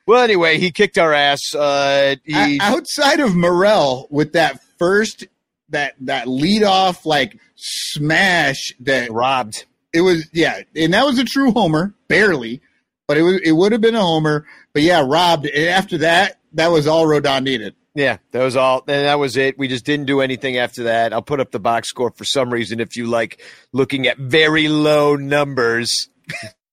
Well, 0.06 0.22
anyway, 0.22 0.58
he 0.58 0.70
kicked 0.70 0.98
our 0.98 1.12
ass. 1.12 1.54
Uh, 1.54 2.16
he, 2.24 2.60
outside 2.60 3.18
of 3.20 3.34
Morel 3.34 4.06
with 4.10 4.32
that 4.34 4.60
first 4.78 5.24
that 5.70 5.94
that 6.02 6.28
lead 6.28 6.62
off 6.62 7.04
like 7.06 7.38
smash 7.56 8.72
that 8.80 9.10
robbed. 9.10 9.64
it 9.94 10.00
was 10.02 10.28
yeah 10.32 10.60
and 10.76 10.92
that 10.92 11.04
was 11.04 11.18
a 11.18 11.24
true 11.24 11.50
homer 11.52 11.94
barely 12.08 12.60
but 13.06 13.16
it 13.16 13.42
it 13.44 13.52
would 13.52 13.72
have 13.72 13.80
been 13.80 13.94
a 13.94 14.00
homer 14.00 14.46
but 14.72 14.82
yeah 14.82 15.04
robbed 15.06 15.46
after 15.46 15.98
that 15.98 16.38
that 16.52 16.68
was 16.68 16.86
all 16.86 17.06
Rodon 17.06 17.44
needed 17.44 17.74
Yeah, 17.94 18.18
that 18.30 18.42
was 18.42 18.56
all. 18.56 18.78
And 18.88 19.06
that 19.06 19.18
was 19.18 19.36
it. 19.36 19.58
We 19.58 19.68
just 19.68 19.84
didn't 19.84 20.06
do 20.06 20.22
anything 20.22 20.56
after 20.56 20.84
that. 20.84 21.12
I'll 21.12 21.20
put 21.20 21.40
up 21.40 21.50
the 21.50 21.60
box 21.60 21.88
score 21.88 22.10
for 22.10 22.24
some 22.24 22.50
reason 22.50 22.80
if 22.80 22.96
you 22.96 23.06
like 23.06 23.42
looking 23.72 24.06
at 24.06 24.16
very 24.16 24.68
low 24.68 25.14
numbers. 25.16 26.08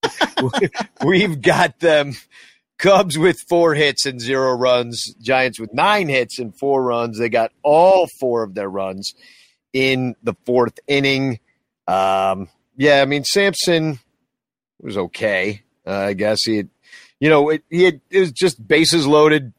We've 1.05 1.41
got 1.41 1.79
them 1.81 2.13
Cubs 2.77 3.17
with 3.17 3.37
four 3.49 3.73
hits 3.73 4.05
and 4.05 4.21
zero 4.21 4.53
runs, 4.53 5.13
Giants 5.21 5.59
with 5.59 5.73
nine 5.73 6.07
hits 6.07 6.39
and 6.39 6.57
four 6.57 6.81
runs. 6.81 7.19
They 7.19 7.27
got 7.27 7.51
all 7.61 8.07
four 8.19 8.43
of 8.43 8.55
their 8.55 8.69
runs 8.69 9.13
in 9.73 10.15
the 10.23 10.35
fourth 10.45 10.79
inning. 10.87 11.39
Um, 11.85 12.47
yeah, 12.77 13.01
I 13.01 13.05
mean, 13.05 13.25
Sampson 13.25 13.99
was 14.79 14.95
okay. 14.95 15.63
Uh, 15.89 15.93
I 16.09 16.13
guess 16.13 16.43
he 16.43 16.57
had, 16.57 16.69
you 17.19 17.29
know, 17.29 17.49
it, 17.49 17.63
he 17.69 17.83
had, 17.83 18.01
it 18.11 18.19
was 18.19 18.31
just 18.31 18.65
bases 18.67 19.07
loaded, 19.07 19.53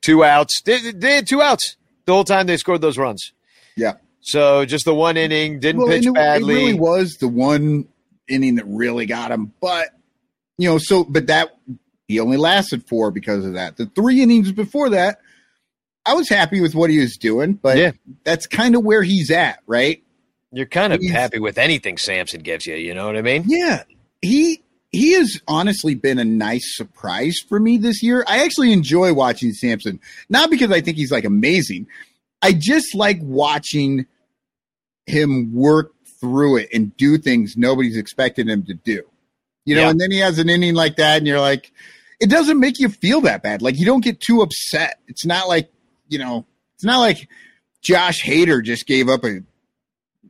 two 0.00 0.24
outs. 0.24 0.60
They, 0.64 0.90
they 0.92 1.14
had 1.14 1.26
two 1.28 1.40
outs 1.40 1.76
the 2.06 2.12
whole 2.12 2.24
time 2.24 2.46
they 2.46 2.56
scored 2.56 2.80
those 2.80 2.98
runs. 2.98 3.32
yeah 3.76 3.94
So 4.20 4.64
just 4.64 4.84
the 4.84 4.94
one 4.94 5.16
inning, 5.16 5.60
didn't 5.60 5.82
Well, 5.82 5.88
pitch 5.90 6.06
it, 6.06 6.14
badly. 6.14 6.54
it 6.54 6.56
really 6.56 6.74
was 6.74 7.16
the 7.20 7.28
one 7.28 7.86
inning 8.28 8.56
that 8.56 8.66
really 8.66 9.06
got 9.06 9.30
him 9.32 9.52
but 9.60 9.88
you 10.56 10.68
know 10.68 10.78
so 10.78 11.02
but 11.04 11.26
that 11.26 11.56
he 12.06 12.20
only 12.20 12.36
lasted 12.36 12.86
four 12.86 13.10
because 13.10 13.44
of 13.44 13.54
that 13.54 13.76
the 13.76 13.86
three 13.86 14.22
innings 14.22 14.52
before 14.52 14.90
that 14.90 15.18
I 16.06 16.14
was 16.14 16.28
happy 16.28 16.60
with 16.60 16.74
what 16.76 16.90
he 16.90 16.98
was 17.00 17.16
doing 17.16 17.54
but 17.54 17.76
Yeah. 17.76 17.90
that's 18.22 18.46
kind 18.46 18.76
of 18.76 18.84
where 18.84 19.02
he's 19.02 19.32
at 19.32 19.58
right 19.66 20.00
You're 20.52 20.66
kind 20.66 20.92
of 20.92 21.00
He's- 21.00 21.12
happy 21.12 21.40
with 21.40 21.58
anything 21.58 21.98
Sampson 21.98 22.42
gives 22.42 22.66
you. 22.66 22.76
You 22.76 22.94
know 22.94 23.06
what 23.06 23.16
I 23.16 23.22
mean? 23.22 23.44
Yeah, 23.48 23.82
he 24.22 24.62
he 24.92 25.12
has 25.12 25.40
honestly 25.46 25.94
been 25.94 26.18
a 26.18 26.24
nice 26.24 26.76
surprise 26.76 27.36
for 27.48 27.60
me 27.60 27.76
this 27.78 28.02
year. 28.02 28.24
I 28.26 28.42
actually 28.44 28.72
enjoy 28.72 29.12
watching 29.14 29.52
Sampson, 29.52 30.00
not 30.28 30.50
because 30.50 30.70
I 30.72 30.80
think 30.80 30.96
he's 30.96 31.12
like 31.12 31.24
amazing. 31.24 31.86
I 32.42 32.52
just 32.52 32.94
like 32.94 33.18
watching 33.22 34.06
him 35.06 35.52
work 35.54 35.92
through 36.20 36.56
it 36.58 36.68
and 36.72 36.96
do 36.96 37.18
things 37.18 37.54
nobody's 37.56 37.96
expected 37.96 38.48
him 38.48 38.64
to 38.64 38.74
do. 38.74 39.02
You 39.64 39.76
know, 39.76 39.82
Yeah. 39.82 39.90
and 39.90 40.00
then 40.00 40.10
he 40.10 40.18
has 40.18 40.38
an 40.38 40.48
inning 40.48 40.74
like 40.74 40.96
that, 40.96 41.18
and 41.18 41.26
you're 41.26 41.40
like, 41.40 41.72
it 42.20 42.28
doesn't 42.28 42.58
make 42.60 42.78
you 42.78 42.88
feel 42.88 43.20
that 43.22 43.42
bad. 43.42 43.62
Like 43.62 43.78
you 43.78 43.86
don't 43.86 44.02
get 44.04 44.20
too 44.20 44.42
upset. 44.42 44.98
It's 45.08 45.24
not 45.24 45.48
like 45.48 45.70
you 46.08 46.18
know, 46.18 46.44
it's 46.74 46.84
not 46.84 46.98
like 46.98 47.28
Josh 47.82 48.22
Hader 48.24 48.62
just 48.64 48.86
gave 48.86 49.08
up 49.08 49.24
a 49.24 49.40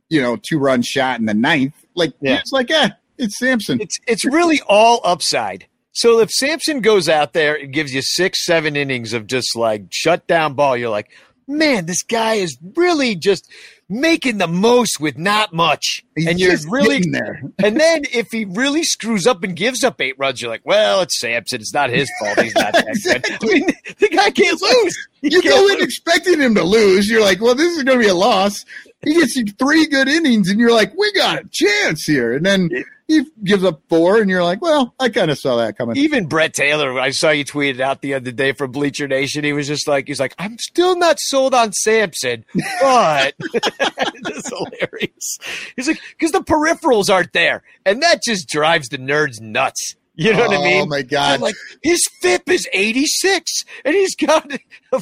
you 0.09 0.21
know 0.21 0.37
two 0.37 0.59
run 0.59 0.81
shot 0.83 1.19
in 1.19 1.25
the 1.25 1.33
ninth. 1.33 1.73
Like 1.95 2.13
Yeah. 2.21 2.37
it's 2.39 2.51
like, 2.51 2.69
eh, 2.71 2.89
it's 3.21 3.37
Sampson. 3.37 3.79
It's 3.81 3.97
it's 4.07 4.25
really 4.25 4.61
all 4.67 5.01
upside. 5.03 5.67
So 5.93 6.19
if 6.19 6.29
Sampson 6.29 6.81
goes 6.81 7.09
out 7.09 7.33
there 7.33 7.55
and 7.55 7.73
gives 7.73 7.93
you 7.93 8.01
six, 8.01 8.45
seven 8.45 8.75
innings 8.75 9.13
of 9.13 9.27
just 9.27 9.55
like 9.55 9.83
shut 9.91 10.25
down 10.25 10.53
ball, 10.53 10.77
you're 10.77 10.89
like, 10.89 11.09
man, 11.47 11.85
this 11.85 12.01
guy 12.03 12.35
is 12.35 12.57
really 12.75 13.15
just 13.15 13.49
making 13.89 14.37
the 14.37 14.47
most 14.47 15.01
with 15.01 15.17
not 15.17 15.51
much. 15.51 16.01
He's 16.15 16.27
and 16.27 16.39
you're 16.39 16.55
really 16.69 17.01
there. 17.11 17.41
and 17.63 17.77
then 17.77 18.03
if 18.13 18.27
he 18.31 18.45
really 18.45 18.83
screws 18.83 19.27
up 19.27 19.43
and 19.43 19.53
gives 19.53 19.83
up 19.83 19.99
eight 19.99 20.15
runs, 20.17 20.41
you're 20.41 20.49
like, 20.49 20.65
well, 20.65 21.01
it's 21.01 21.19
Sampson. 21.19 21.59
It's 21.59 21.73
not 21.73 21.89
his 21.89 22.09
fault. 22.21 22.39
He's 22.39 22.55
not 22.55 22.71
that 22.71 22.97
good. 23.03 23.25
I 23.49 23.53
mean, 23.53 23.67
the 23.99 24.07
guy 24.07 24.31
can't 24.31 24.61
lose. 24.61 25.07
He 25.21 25.33
You 25.33 25.43
go 25.43 25.67
in 25.67 25.73
lose. 25.75 25.83
expecting 25.83 26.39
him 26.39 26.55
to 26.55 26.63
lose. 26.63 27.09
You're 27.09 27.21
like, 27.21 27.41
well, 27.41 27.53
this 27.53 27.75
is 27.75 27.83
going 27.83 27.97
to 27.99 28.03
be 28.03 28.09
a 28.09 28.15
loss. 28.15 28.63
He 29.03 29.13
gets 29.13 29.35
you 29.35 29.45
three 29.45 29.87
good 29.87 30.07
innings, 30.07 30.49
and 30.49 30.59
you're 30.59 30.71
like, 30.71 30.93
we 30.97 31.11
got 31.13 31.39
a 31.39 31.47
chance 31.51 32.03
here. 32.03 32.33
And 32.33 32.45
then 32.45 32.69
he 33.07 33.25
gives 33.43 33.63
up 33.63 33.81
four, 33.89 34.21
and 34.21 34.29
you're 34.29 34.43
like, 34.43 34.61
well, 34.61 34.93
I 34.99 35.09
kind 35.09 35.31
of 35.31 35.37
saw 35.37 35.57
that 35.57 35.77
coming. 35.77 35.97
Even 35.97 36.27
Brett 36.27 36.53
Taylor, 36.53 36.99
I 36.99 37.11
saw 37.11 37.31
you 37.31 37.43
tweeted 37.43 37.79
out 37.79 38.01
the 38.01 38.13
other 38.13 38.31
day 38.31 38.53
from 38.53 38.71
Bleacher 38.71 39.07
Nation. 39.07 39.43
He 39.43 39.53
was 39.53 39.67
just 39.67 39.87
like, 39.87 40.07
he's 40.07 40.19
like, 40.19 40.35
I'm 40.37 40.57
still 40.59 40.97
not 40.97 41.19
sold 41.19 41.53
on 41.53 41.73
Sampson, 41.73 42.45
but 42.79 43.33
it's 43.39 44.49
hilarious. 44.49 45.37
He's 45.75 45.87
like, 45.87 46.01
because 46.11 46.31
the 46.31 46.41
peripherals 46.41 47.09
aren't 47.13 47.33
there, 47.33 47.63
and 47.85 48.01
that 48.03 48.21
just 48.23 48.47
drives 48.47 48.89
the 48.89 48.97
nerds 48.97 49.41
nuts. 49.41 49.95
You 50.15 50.33
know 50.33 50.47
what 50.47 50.59
I 50.59 50.63
mean? 50.63 50.77
Oh, 50.77 50.79
mean? 50.81 50.89
my 50.89 51.01
God. 51.01 51.41
Like 51.41 51.55
his 51.81 52.01
FIP 52.21 52.49
is 52.49 52.67
86, 52.71 53.63
and 53.83 53.95
he's 53.95 54.15
got 54.15 54.51
a, 54.91 55.01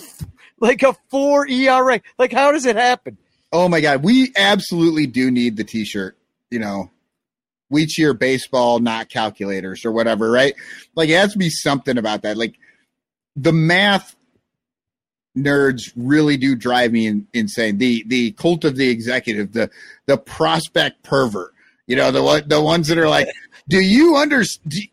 like 0.59 0.83
a 0.83 0.95
four 1.09 1.47
ERA. 1.47 2.01
Like, 2.17 2.31
how 2.31 2.51
does 2.51 2.65
it 2.65 2.75
happen? 2.75 3.17
Oh 3.51 3.67
my 3.67 3.81
god, 3.81 4.03
we 4.03 4.31
absolutely 4.35 5.07
do 5.07 5.31
need 5.31 5.57
the 5.57 5.63
T-shirt. 5.63 6.15
You 6.51 6.59
know, 6.59 6.91
we 7.69 7.85
cheer 7.85 8.13
baseball, 8.13 8.79
not 8.79 9.09
calculators 9.09 9.85
or 9.85 9.91
whatever, 9.91 10.29
right? 10.29 10.53
Like, 10.95 11.09
it 11.09 11.17
has 11.17 11.33
to 11.33 11.39
be 11.39 11.49
something 11.49 11.97
about 11.97 12.23
that. 12.23 12.37
Like, 12.37 12.55
the 13.35 13.53
math 13.53 14.15
nerds 15.37 15.91
really 15.95 16.37
do 16.37 16.55
drive 16.55 16.91
me 16.91 17.07
in, 17.07 17.27
insane. 17.33 17.77
The 17.77 18.03
the 18.07 18.31
cult 18.31 18.65
of 18.65 18.75
the 18.75 18.89
executive, 18.89 19.53
the 19.53 19.69
the 20.05 20.17
prospect 20.17 21.03
pervert. 21.03 21.53
You 21.87 21.95
know, 21.95 22.11
the 22.11 22.43
the 22.45 22.61
ones 22.61 22.87
that 22.87 22.97
are 22.97 23.09
like, 23.09 23.27
do 23.67 23.79
you 23.79 24.15
under? 24.17 24.43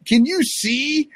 Can 0.06 0.24
you 0.26 0.42
see 0.42 1.10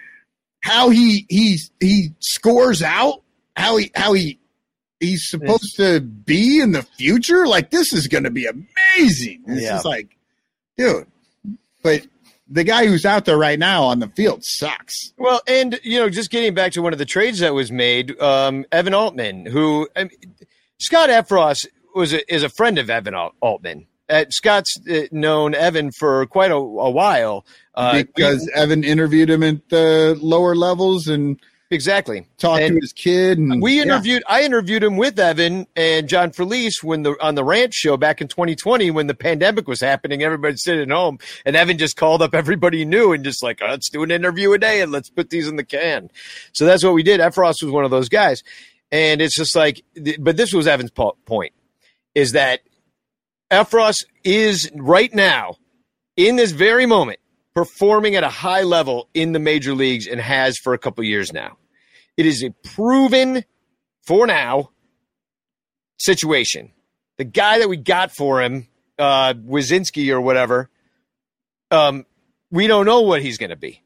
how 0.61 0.91
he 0.91 1.27
he 1.29 1.59
he 1.79 2.11
scores 2.21 2.83
out? 2.83 3.23
How 3.57 3.77
he 3.77 3.91
how 3.95 4.13
he 4.13 4.40
he's 5.01 5.29
supposed 5.29 5.77
to 5.77 6.01
be 6.01 6.61
in 6.61 6.73
the 6.73 6.83
future. 6.83 7.47
Like 7.47 7.71
this 7.71 7.93
is 7.93 8.07
going 8.07 8.25
to 8.25 8.31
be 8.31 8.47
amazing. 8.47 9.43
It's 9.49 9.63
Yeah. 9.63 9.71
just 9.71 9.85
like, 9.85 10.17
dude. 10.77 11.07
But 11.83 12.07
the 12.49 12.65
guy 12.65 12.87
who's 12.87 13.05
out 13.07 13.25
there 13.25 13.39
right 13.39 13.59
now 13.59 13.85
on 13.85 13.99
the 14.01 14.09
field 14.09 14.45
sucks. 14.45 15.13
Well, 15.17 15.41
and 15.47 15.79
you 15.83 15.99
know, 15.99 16.11
just 16.11 16.31
getting 16.31 16.55
back 16.55 16.73
to 16.73 16.83
one 16.83 16.93
of 16.93 16.99
the 16.99 17.07
trades 17.07 17.39
that 17.41 17.55
was 17.55 17.73
made, 17.73 18.21
um, 18.21 18.65
Evan 18.71 18.95
Altman, 18.95 19.47
who 19.47 19.89
I 19.97 20.05
mean, 20.05 20.13
Scott 20.79 21.09
Effross 21.11 21.67
was 21.95 22.13
a, 22.13 22.33
is 22.33 22.43
a 22.43 22.49
friend 22.49 22.79
of 22.79 22.91
Evan 22.91 23.15
Altman. 23.41 23.87
Uh, 24.09 24.25
Scott's 24.31 24.77
uh, 24.91 25.03
known 25.13 25.55
Evan 25.55 25.93
for 25.93 26.27
quite 26.27 26.51
a, 26.51 26.57
a 26.57 26.91
while. 26.91 27.47
Uh, 27.77 28.03
because 28.03 28.51
Evan 28.55 28.83
interviewed 28.83 29.31
him 29.31 29.43
at 29.45 29.69
the 29.69 30.19
lower 30.21 30.57
levels 30.57 31.07
and 31.07 31.41
exactly. 31.71 32.27
talk 32.39 32.61
And- 32.61 32.75
to 32.77 32.81
his 32.81 32.93
kid. 32.93 33.39
And, 33.39 33.63
We 33.63 33.77
yeah. 33.77 33.83
interviewed. 33.83 34.23
I 34.29 34.43
interviewed 34.43 34.83
him 34.83 34.97
with 34.97 35.19
Evan 35.19 35.67
and 35.77 36.09
John 36.09 36.31
Felice 36.33 36.83
when 36.83 37.03
the 37.03 37.17
on 37.21 37.35
the 37.35 37.45
Ranch 37.45 37.75
show 37.75 37.97
back 37.97 38.21
in 38.21 38.29
2020 38.29 38.91
when 38.91 39.07
the 39.07 39.15
pandemic 39.15 39.67
was 39.69 39.81
happening. 39.81 40.23
Everybody's 40.23 40.63
sitting 40.63 40.83
at 40.83 40.91
home, 40.91 41.19
and 41.45 41.57
Evan 41.57 41.79
just 41.79 41.97
called 41.97 42.23
up 42.23 42.35
everybody 42.35 42.79
he 42.79 42.85
knew 42.85 43.13
and 43.13 43.25
just 43.25 43.43
like, 43.43 43.61
"Oh, 43.63 43.67
let's 43.69 43.89
do 43.91 44.03
an 44.03 44.11
interview 44.11 44.53
a 44.53 44.59
day 44.59 44.81
and 44.81 44.93
let's 44.93 45.11
put 45.11 45.31
these 45.31 45.49
in 45.49 45.57
the 45.57 45.65
can. 45.65 46.11
So 46.53 46.65
that's 46.67 46.85
what 46.85 46.95
we 46.95 47.03
did. 47.03 47.21
Effross 47.21 47.63
was 47.63 47.71
one 47.73 47.85
of 47.85 47.91
those 47.91 48.09
guys, 48.09 48.43
and 48.93 49.21
it's 49.21 49.37
just 49.37 49.55
like, 49.57 49.83
but 50.19 50.37
this 50.37 50.53
was 50.53 50.67
Evan's 50.67 50.91
po- 50.91 51.17
point 51.27 51.53
is 52.15 52.33
that 52.33 52.61
Effross 53.51 54.05
is 54.25 54.71
right 54.75 55.13
now 55.15 55.57
in 56.17 56.37
this 56.37 56.51
very 56.51 56.87
moment 56.87 57.19
performing 57.55 58.15
at 58.15 58.23
a 58.25 58.29
high 58.29 58.63
level 58.63 59.09
in 59.15 59.33
the 59.33 59.39
major 59.39 59.75
leagues 59.75 60.07
and 60.07 60.21
has 60.21 60.57
for 60.59 60.73
a 60.73 60.79
couple 60.79 61.03
years 61.05 61.33
now. 61.33 61.57
It 62.21 62.27
is 62.27 62.45
a 62.45 62.51
proven 62.51 63.47
for 64.07 64.27
now 64.27 64.73
situation. 65.97 66.71
The 67.17 67.25
guy 67.25 67.61
that 67.61 67.69
we 67.71 67.79
got 67.79 68.13
for 68.13 68.43
him, 68.43 68.69
uh, 68.99 69.33
Wazinski 69.33 70.11
or 70.13 70.21
whatever, 70.21 70.69
um, 71.71 72.05
we 72.51 72.67
don't 72.67 72.85
know 72.85 73.01
what 73.01 73.23
he's 73.23 73.39
going 73.39 73.49
to 73.49 73.57
be. 73.57 73.83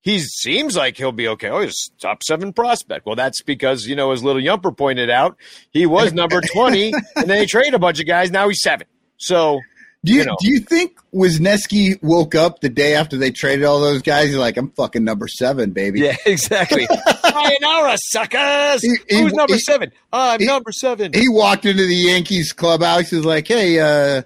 He 0.00 0.18
seems 0.20 0.76
like 0.76 0.96
he'll 0.96 1.12
be 1.12 1.28
okay. 1.28 1.50
Oh, 1.50 1.60
he's 1.60 1.90
top 2.00 2.22
seven 2.22 2.54
prospect. 2.54 3.04
Well, 3.04 3.16
that's 3.16 3.42
because, 3.42 3.86
you 3.86 3.96
know, 3.96 4.12
as 4.12 4.24
little 4.24 4.40
Yumper 4.40 4.74
pointed 4.74 5.10
out, 5.10 5.36
he 5.70 5.84
was 5.84 6.14
number 6.14 6.40
20 6.40 6.94
and 7.16 7.28
then 7.28 7.28
they 7.28 7.44
trade 7.44 7.74
a 7.74 7.78
bunch 7.78 8.00
of 8.00 8.06
guys. 8.06 8.30
Now 8.30 8.48
he's 8.48 8.62
seven. 8.62 8.86
So 9.18 9.60
Do 10.04 10.12
you, 10.12 10.20
you 10.20 10.24
know. 10.26 10.36
do 10.40 10.48
you 10.48 10.60
think 10.60 10.96
Wesneski 11.12 12.00
woke 12.02 12.34
up 12.36 12.60
the 12.60 12.68
day 12.68 12.94
after 12.94 13.16
they 13.16 13.30
traded 13.32 13.64
all 13.64 13.80
those 13.80 14.00
guys? 14.00 14.28
He's 14.28 14.36
like, 14.36 14.56
I'm 14.56 14.70
fucking 14.70 15.02
number 15.02 15.26
seven, 15.26 15.72
baby. 15.72 16.00
Yeah, 16.00 16.16
exactly. 16.26 16.86
Sayonara, 17.20 17.96
suckers. 17.98 18.82
He- 18.82 18.96
he- 19.08 19.22
Who's 19.22 19.32
number 19.32 19.54
he- 19.54 19.60
seven? 19.60 19.90
I'm 20.12 20.38
he- 20.40 20.46
number 20.46 20.70
seven. 20.72 21.12
He 21.12 21.28
walked 21.28 21.66
into 21.66 21.84
the 21.84 21.94
Yankees 21.94 22.52
clubhouse. 22.52 23.10
He's 23.10 23.24
like, 23.24 23.48
Hey, 23.48 23.80
uh, 23.80 24.22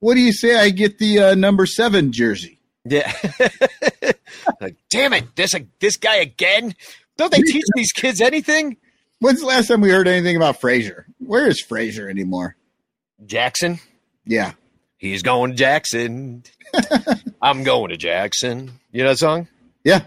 what 0.00 0.14
do 0.14 0.20
you 0.20 0.32
say? 0.32 0.58
I 0.58 0.70
get 0.70 0.98
the 0.98 1.18
uh, 1.20 1.34
number 1.34 1.66
seven 1.66 2.10
jersey. 2.10 2.58
yeah. 2.84 3.12
like, 4.60 4.76
damn 4.90 5.12
it, 5.12 5.36
this 5.36 5.54
this 5.80 5.96
guy 5.96 6.16
again. 6.16 6.74
Don't 7.18 7.30
they 7.30 7.42
teach 7.42 7.64
these 7.76 7.92
kids 7.92 8.20
anything? 8.20 8.78
When's 9.20 9.40
the 9.40 9.46
last 9.46 9.68
time 9.68 9.80
we 9.82 9.90
heard 9.90 10.08
anything 10.08 10.34
about 10.34 10.60
Frazier? 10.60 11.06
Where 11.18 11.46
is 11.46 11.60
Frazier 11.60 12.08
anymore? 12.08 12.56
Jackson. 13.24 13.78
Yeah. 14.24 14.52
He's 15.02 15.24
going 15.24 15.50
to 15.50 15.56
Jackson. 15.56 16.44
I'm 17.42 17.64
going 17.64 17.90
to 17.90 17.96
Jackson. 17.96 18.70
You 18.92 19.02
know 19.02 19.08
that 19.08 19.18
song? 19.18 19.48
Yeah. 19.82 20.04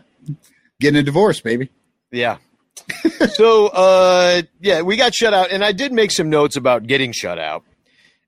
Getting 0.79 0.97
a 0.97 1.03
divorce, 1.03 1.41
baby. 1.41 1.69
Yeah. 2.13 2.37
so 3.33 3.67
uh 3.67 4.41
yeah, 4.61 4.83
we 4.83 4.95
got 4.95 5.13
shut 5.13 5.33
out 5.33 5.51
and 5.51 5.65
I 5.65 5.73
did 5.73 5.91
make 5.91 6.11
some 6.11 6.29
notes 6.29 6.55
about 6.55 6.87
getting 6.87 7.11
shut 7.11 7.37
out. 7.37 7.63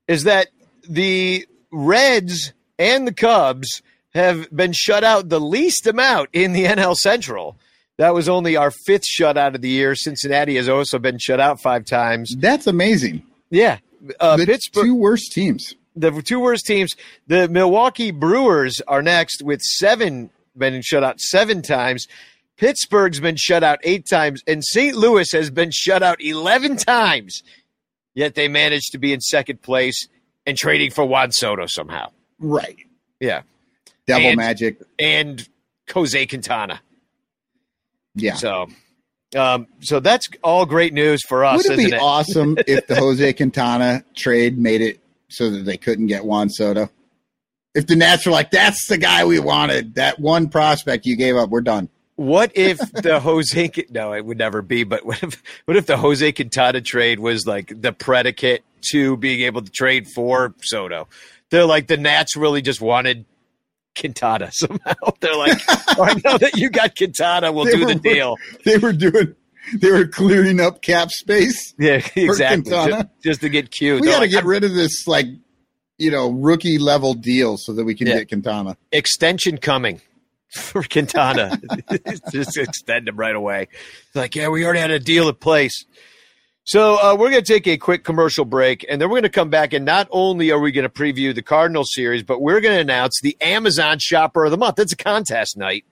Is 0.06 0.24
that 0.24 0.48
the 0.86 1.46
Reds 1.72 2.52
and 2.78 3.06
the 3.06 3.14
Cubs 3.14 3.80
have 4.12 4.54
been 4.54 4.72
shut 4.72 5.04
out 5.04 5.30
the 5.30 5.40
least 5.40 5.86
amount 5.86 6.28
in 6.34 6.52
the 6.52 6.64
NL 6.66 6.96
Central. 6.96 7.56
That 7.96 8.12
was 8.12 8.28
only 8.28 8.56
our 8.56 8.70
fifth 8.70 9.04
shutout 9.06 9.54
of 9.54 9.62
the 9.62 9.70
year. 9.70 9.94
Cincinnati 9.94 10.56
has 10.56 10.68
also 10.68 10.98
been 10.98 11.18
shut 11.18 11.40
out 11.40 11.62
five 11.62 11.86
times. 11.86 12.36
That's 12.36 12.66
amazing. 12.66 13.22
Yeah. 13.48 13.78
Uh, 14.20 14.36
the 14.36 14.44
Pittsburgh, 14.44 14.84
two 14.84 14.94
worst 14.94 15.32
teams. 15.32 15.74
The 16.00 16.22
two 16.22 16.40
worst 16.40 16.66
teams. 16.66 16.94
The 17.26 17.48
Milwaukee 17.48 18.10
Brewers 18.10 18.80
are 18.88 19.02
next 19.02 19.42
with 19.42 19.60
seven 19.62 20.30
been 20.56 20.82
shut 20.82 21.04
out 21.04 21.20
seven 21.20 21.62
times. 21.62 22.06
Pittsburgh's 22.56 23.20
been 23.20 23.36
shut 23.36 23.62
out 23.62 23.78
eight 23.84 24.06
times, 24.08 24.42
and 24.46 24.64
St. 24.64 24.96
Louis 24.96 25.30
has 25.32 25.50
been 25.50 25.70
shut 25.72 26.02
out 26.02 26.20
eleven 26.20 26.76
times. 26.76 27.42
Yet 28.14 28.34
they 28.34 28.48
managed 28.48 28.90
to 28.92 28.98
be 28.98 29.12
in 29.12 29.20
second 29.20 29.62
place 29.62 30.08
and 30.44 30.58
trading 30.58 30.90
for 30.90 31.04
Juan 31.04 31.30
Soto 31.30 31.66
somehow. 31.66 32.10
Right. 32.40 32.76
Yeah, 33.20 33.42
Devil 34.06 34.28
And- 34.28 34.36
magic. 34.36 34.78
and 34.98 35.46
Jose 35.92 36.26
Quintana. 36.26 36.80
Yeah. 38.14 38.34
So, 38.34 38.66
um, 39.36 39.66
so 39.80 40.00
that's 40.00 40.28
all 40.42 40.66
great 40.66 40.92
news 40.92 41.22
for 41.28 41.44
us, 41.44 41.68
Would 41.68 41.78
it 41.78 41.90
be 41.90 41.94
it? 41.94 42.00
awesome 42.00 42.56
if 42.66 42.86
the 42.88 42.94
Jose 42.98 43.32
Quintana 43.34 44.02
trade 44.16 44.58
made 44.58 44.80
it 44.80 44.98
so 45.30 45.50
that 45.50 45.64
they 45.64 45.76
couldn't 45.76 46.06
get 46.06 46.24
Juan 46.24 46.50
Soto? 46.50 46.90
If 47.74 47.86
the 47.86 47.96
Nats 47.96 48.26
were 48.26 48.32
like, 48.32 48.50
that's 48.50 48.86
the 48.88 48.98
guy 48.98 49.24
we 49.24 49.38
wanted, 49.38 49.94
that 49.94 50.18
one 50.18 50.48
prospect 50.48 51.06
you 51.06 51.16
gave 51.16 51.36
up, 51.36 51.50
we're 51.50 51.60
done. 51.60 51.88
What 52.16 52.50
if 52.56 52.78
the 52.92 53.20
Jose? 53.22 53.70
No, 53.90 54.12
it 54.12 54.24
would 54.24 54.38
never 54.38 54.62
be. 54.62 54.82
But 54.84 55.04
what 55.06 55.22
if 55.22 55.40
what 55.66 55.76
if 55.76 55.86
the 55.86 55.96
Jose 55.96 56.32
Quintana 56.32 56.80
trade 56.80 57.20
was 57.20 57.46
like 57.46 57.72
the 57.80 57.92
predicate 57.92 58.64
to 58.90 59.16
being 59.18 59.42
able 59.42 59.62
to 59.62 59.70
trade 59.70 60.08
for 60.08 60.54
Soto? 60.62 61.06
They're 61.50 61.64
like 61.66 61.86
the 61.86 61.96
Nats 61.96 62.34
really 62.36 62.60
just 62.60 62.80
wanted 62.80 63.24
Quintana 63.96 64.50
somehow. 64.52 64.94
They're 65.20 65.36
like, 65.36 65.58
"Oh, 65.96 66.02
I 66.02 66.14
know 66.24 66.38
that 66.38 66.56
you 66.56 66.70
got 66.70 66.96
Quintana. 66.96 67.52
We'll 67.52 67.66
They 67.66 67.72
do 67.72 67.80
were- 67.80 67.94
the 67.94 68.00
deal. 68.00 68.36
They 68.64 68.78
were 68.78 68.92
doing, 68.92 69.36
they 69.80 69.90
were 69.90 70.06
clearing 70.06 70.60
up 70.60 70.82
cap 70.82 71.10
space. 71.10 71.74
Yeah, 71.78 72.00
exactly. 72.16 72.70
Just, 72.70 73.06
just 73.22 73.40
to 73.42 73.48
get 73.48 73.70
cute. 73.70 74.00
We 74.00 74.08
got 74.08 74.14
to 74.14 74.20
like, 74.20 74.30
get 74.30 74.38
"I'm- 74.38 74.48
rid 74.48 74.64
of 74.64 74.74
this, 74.74 75.06
like, 75.06 75.26
you 75.98 76.10
know, 76.10 76.30
rookie 76.30 76.78
level 76.78 77.14
deal 77.14 77.56
so 77.56 77.72
that 77.72 77.84
we 77.84 77.94
can 77.94 78.06
Yeah. 78.06 78.18
get 78.18 78.28
Quintana. 78.28 78.76
extension 78.92 79.58
coming 79.58 80.00
for 80.52 80.82
Quintana. 80.82 81.60
Just 82.32 82.56
extend 82.56 83.08
him 83.08 83.16
right 83.16 83.34
away. 83.34 83.68
It's 84.06 84.16
like, 84.16 84.34
yeah, 84.36 84.48
we 84.48 84.64
already 84.64 84.80
had 84.80 84.90
a 84.90 84.98
deal 85.00 85.28
in 85.28 85.34
place. 85.34 85.84
So 86.64 86.96
uh, 86.96 87.16
we're 87.18 87.30
going 87.30 87.42
to 87.42 87.52
take 87.52 87.66
a 87.66 87.78
quick 87.78 88.04
commercial 88.04 88.44
break, 88.44 88.84
and 88.90 89.00
then 89.00 89.08
we're 89.08 89.14
going 89.16 89.22
to 89.22 89.28
come 89.30 89.48
back. 89.50 89.72
And 89.72 89.84
not 89.86 90.06
only 90.10 90.50
are 90.50 90.58
we 90.60 90.70
going 90.70 90.82
to 90.86 90.90
preview 90.92 91.34
the 91.34 91.42
Cardinal 91.42 91.84
series, 91.84 92.22
but 92.22 92.42
we're 92.42 92.60
going 92.60 92.74
to 92.74 92.80
announce 92.80 93.20
the 93.22 93.36
Amazon 93.40 93.98
Shopper 93.98 94.44
of 94.44 94.50
the 94.50 94.58
Month. 94.58 94.78
It's 94.78 94.92
a 94.92 94.96
contest 94.96 95.56
night 95.56 95.84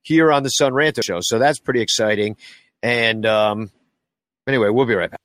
here 0.00 0.32
on 0.32 0.42
the 0.42 0.48
Son 0.48 0.72
Ranto 0.72 1.04
Show, 1.04 1.18
so 1.20 1.38
that's 1.38 1.58
pretty 1.58 1.80
exciting. 1.82 2.36
And 2.82 3.24
um, 3.26 3.70
anyway, 4.46 4.68
we'll 4.70 4.86
be 4.86 4.94
right 4.94 5.10
back. 5.10 5.18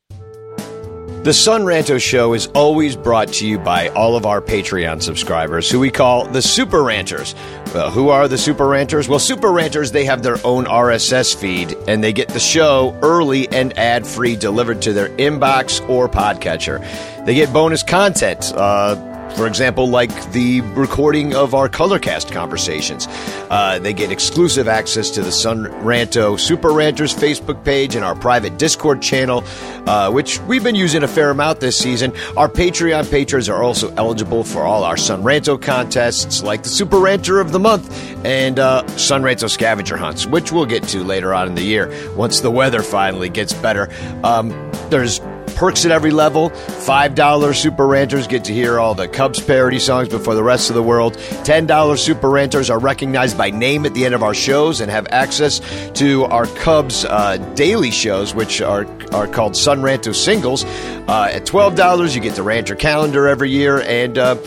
The 1.27 1.33
Son 1.33 1.63
Ranto 1.63 2.01
Show 2.01 2.33
is 2.33 2.47
always 2.47 2.95
brought 2.95 3.27
to 3.33 3.45
you 3.45 3.59
by 3.59 3.89
all 3.89 4.15
of 4.15 4.25
our 4.25 4.41
Patreon 4.41 5.01
subscribers, 5.03 5.69
who 5.69 5.77
we 5.77 5.91
call 5.91 6.25
the 6.25 6.41
Super 6.41 6.81
Ranters. 6.81 7.35
Well, 7.73 7.91
who 7.91 8.07
are 8.07 8.29
the 8.29 8.37
Super 8.37 8.65
Ranters? 8.65 9.09
Well, 9.09 9.19
Super 9.19 9.51
Ranters, 9.51 9.91
they 9.91 10.05
have 10.05 10.23
their 10.23 10.37
own 10.45 10.63
RSS 10.63 11.35
feed, 11.35 11.73
and 11.85 12.01
they 12.01 12.13
get 12.13 12.29
the 12.29 12.39
show 12.39 12.97
early 13.01 13.49
and 13.49 13.77
ad 13.77 14.07
free 14.07 14.37
delivered 14.37 14.81
to 14.83 14.93
their 14.93 15.09
inbox 15.17 15.85
or 15.89 16.07
podcatcher. 16.07 16.79
They 17.25 17.35
get 17.35 17.51
bonus 17.51 17.83
content. 17.83 18.53
Uh, 18.55 18.95
for 19.35 19.47
example, 19.47 19.87
like 19.87 20.31
the 20.31 20.61
recording 20.61 21.35
of 21.35 21.53
our 21.53 21.69
Colorcast 21.69 22.31
conversations. 22.31 23.07
Uh, 23.49 23.79
they 23.79 23.93
get 23.93 24.11
exclusive 24.11 24.67
access 24.67 25.09
to 25.11 25.21
the 25.21 25.31
Son 25.31 25.65
Ranto 25.83 26.39
Super 26.39 26.71
Ranters 26.71 27.13
Facebook 27.13 27.63
page 27.63 27.95
and 27.95 28.03
our 28.03 28.15
private 28.15 28.57
Discord 28.57 29.01
channel, 29.01 29.43
uh, 29.85 30.11
which 30.11 30.39
we've 30.41 30.63
been 30.63 30.75
using 30.75 31.03
a 31.03 31.07
fair 31.07 31.29
amount 31.29 31.59
this 31.59 31.77
season. 31.77 32.11
Our 32.35 32.49
Patreon 32.49 33.09
patrons 33.09 33.49
are 33.49 33.63
also 33.63 33.93
eligible 33.95 34.43
for 34.43 34.63
all 34.63 34.83
our 34.83 34.97
Son 34.97 35.23
Ranto 35.23 35.61
contests, 35.61 36.43
like 36.43 36.63
the 36.63 36.69
Super 36.69 36.99
Ranter 36.99 37.39
of 37.39 37.51
the 37.51 37.59
Month 37.59 38.25
and 38.25 38.59
uh, 38.59 38.87
Son 38.97 39.21
Ranto 39.21 39.49
scavenger 39.49 39.97
hunts, 39.97 40.25
which 40.25 40.51
we'll 40.51 40.65
get 40.65 40.83
to 40.83 41.03
later 41.03 41.33
on 41.33 41.47
in 41.47 41.55
the 41.55 41.63
year 41.63 41.91
once 42.15 42.41
the 42.41 42.51
weather 42.51 42.81
finally 42.81 43.29
gets 43.29 43.53
better. 43.53 43.89
Um, 44.23 44.49
there's 44.89 45.19
perks 45.57 45.85
at 45.85 45.91
every 45.91 46.11
level. 46.11 46.51
$5 46.51 47.55
Super 47.55 47.87
Ranters 47.87 48.27
get 48.27 48.45
to 48.45 48.53
hear 48.53 48.79
all 48.79 48.93
the 48.93 49.07
Cubs 49.07 49.41
parody 49.41 49.79
songs 49.79 50.07
before 50.07 50.35
the 50.35 50.43
rest 50.43 50.69
of 50.69 50.75
the 50.75 50.83
world. 50.83 51.17
$10 51.17 51.97
Super 51.97 52.29
Ranters 52.29 52.69
are 52.69 52.77
recognized 52.77 53.35
by 53.37 53.49
name 53.49 53.83
at 53.85 53.95
the 53.95 54.05
end 54.05 54.13
of 54.13 54.21
our 54.21 54.35
shows 54.35 54.81
and 54.81 54.91
have 54.91 55.07
access 55.09 55.59
to 55.93 56.25
our 56.25 56.45
Cubs 56.45 57.05
uh, 57.05 57.37
daily 57.55 57.89
shows, 57.89 58.35
which 58.35 58.61
are, 58.61 58.85
are 59.11 59.27
called 59.27 59.57
Son 59.57 59.81
Ranto 59.81 60.13
Singles. 60.13 60.63
Uh, 60.63 61.29
at 61.33 61.47
$12, 61.47 62.13
you 62.13 62.21
get 62.21 62.35
the 62.35 62.43
Rancher 62.43 62.75
calendar 62.75 63.27
every 63.27 63.49
year 63.49 63.81
and. 63.81 64.17
Uh, 64.17 64.37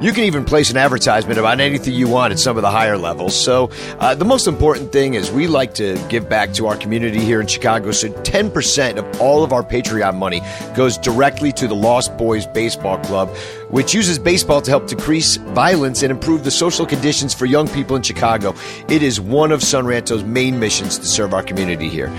you 0.00 0.12
can 0.12 0.24
even 0.24 0.44
place 0.44 0.70
an 0.70 0.78
advertisement 0.78 1.38
about 1.38 1.60
anything 1.60 1.92
you 1.92 2.08
want 2.08 2.32
at 2.32 2.38
some 2.38 2.56
of 2.56 2.62
the 2.62 2.70
higher 2.70 2.96
levels. 2.96 3.38
So, 3.38 3.70
uh, 3.98 4.14
the 4.14 4.24
most 4.24 4.46
important 4.46 4.92
thing 4.92 5.14
is 5.14 5.30
we 5.30 5.46
like 5.46 5.74
to 5.74 6.02
give 6.08 6.28
back 6.28 6.54
to 6.54 6.66
our 6.66 6.76
community 6.76 7.20
here 7.20 7.40
in 7.40 7.46
Chicago. 7.46 7.92
So, 7.92 8.08
10% 8.08 8.96
of 8.96 9.20
all 9.20 9.44
of 9.44 9.52
our 9.52 9.62
Patreon 9.62 10.16
money 10.16 10.40
goes 10.74 10.96
directly 10.96 11.52
to 11.52 11.68
the 11.68 11.74
Lost 11.74 12.16
Boys 12.16 12.46
Baseball 12.46 12.98
Club, 12.98 13.28
which 13.68 13.94
uses 13.94 14.18
baseball 14.18 14.62
to 14.62 14.70
help 14.70 14.86
decrease 14.86 15.36
violence 15.36 16.02
and 16.02 16.10
improve 16.10 16.44
the 16.44 16.50
social 16.50 16.86
conditions 16.86 17.34
for 17.34 17.44
young 17.44 17.68
people 17.68 17.94
in 17.94 18.02
Chicago. 18.02 18.54
It 18.88 19.02
is 19.02 19.20
one 19.20 19.52
of 19.52 19.62
Son 19.62 19.86
Ranto's 19.86 20.24
main 20.24 20.58
missions 20.58 20.98
to 20.98 21.06
serve 21.06 21.34
our 21.34 21.42
community 21.42 21.90
here. 21.90 22.10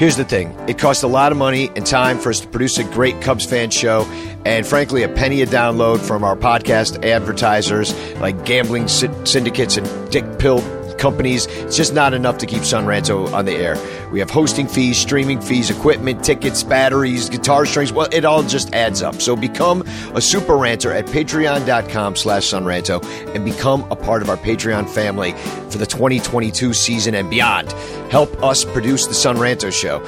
Here's 0.00 0.16
the 0.16 0.24
thing. 0.24 0.56
It 0.66 0.78
costs 0.78 1.02
a 1.02 1.06
lot 1.06 1.30
of 1.30 1.36
money 1.36 1.70
and 1.76 1.84
time 1.84 2.18
for 2.18 2.30
us 2.30 2.40
to 2.40 2.48
produce 2.48 2.78
a 2.78 2.84
great 2.84 3.20
Cubs 3.20 3.44
fan 3.44 3.68
show, 3.68 4.06
and 4.46 4.66
frankly, 4.66 5.02
a 5.02 5.10
penny 5.10 5.42
a 5.42 5.46
download 5.46 6.00
from 6.00 6.24
our 6.24 6.34
podcast 6.34 7.04
advertisers 7.04 7.94
like 8.14 8.46
gambling 8.46 8.88
sy- 8.88 9.12
syndicates 9.24 9.76
and 9.76 10.10
dick 10.10 10.24
pill 10.38 10.60
companies. 11.00 11.46
It's 11.46 11.76
just 11.76 11.94
not 11.94 12.14
enough 12.14 12.38
to 12.38 12.46
keep 12.46 12.62
Son 12.62 12.84
Ranto 12.84 13.32
on 13.32 13.46
the 13.46 13.54
air. 13.54 13.76
We 14.12 14.20
have 14.20 14.30
hosting 14.30 14.68
fees, 14.68 14.98
streaming 14.98 15.40
fees, 15.40 15.70
equipment, 15.70 16.22
tickets, 16.22 16.62
batteries, 16.62 17.28
guitar 17.28 17.66
strings. 17.66 17.92
Well, 17.92 18.08
it 18.12 18.24
all 18.24 18.42
just 18.42 18.72
adds 18.74 19.02
up. 19.02 19.20
So 19.20 19.34
become 19.34 19.82
a 20.14 20.20
super 20.20 20.56
ranter 20.56 20.92
at 20.92 21.06
patreon.com 21.06 22.16
slash 22.16 22.44
sonranto 22.44 23.02
and 23.34 23.44
become 23.44 23.84
a 23.90 23.96
part 23.96 24.22
of 24.22 24.28
our 24.28 24.36
Patreon 24.36 24.88
family 24.88 25.32
for 25.70 25.78
the 25.78 25.86
2022 25.86 26.74
season 26.74 27.14
and 27.14 27.28
beyond. 27.30 27.72
Help 28.10 28.30
us 28.42 28.64
produce 28.64 29.06
the 29.06 29.14
Son 29.14 29.36
Ranto 29.36 29.72
Show. 29.72 30.04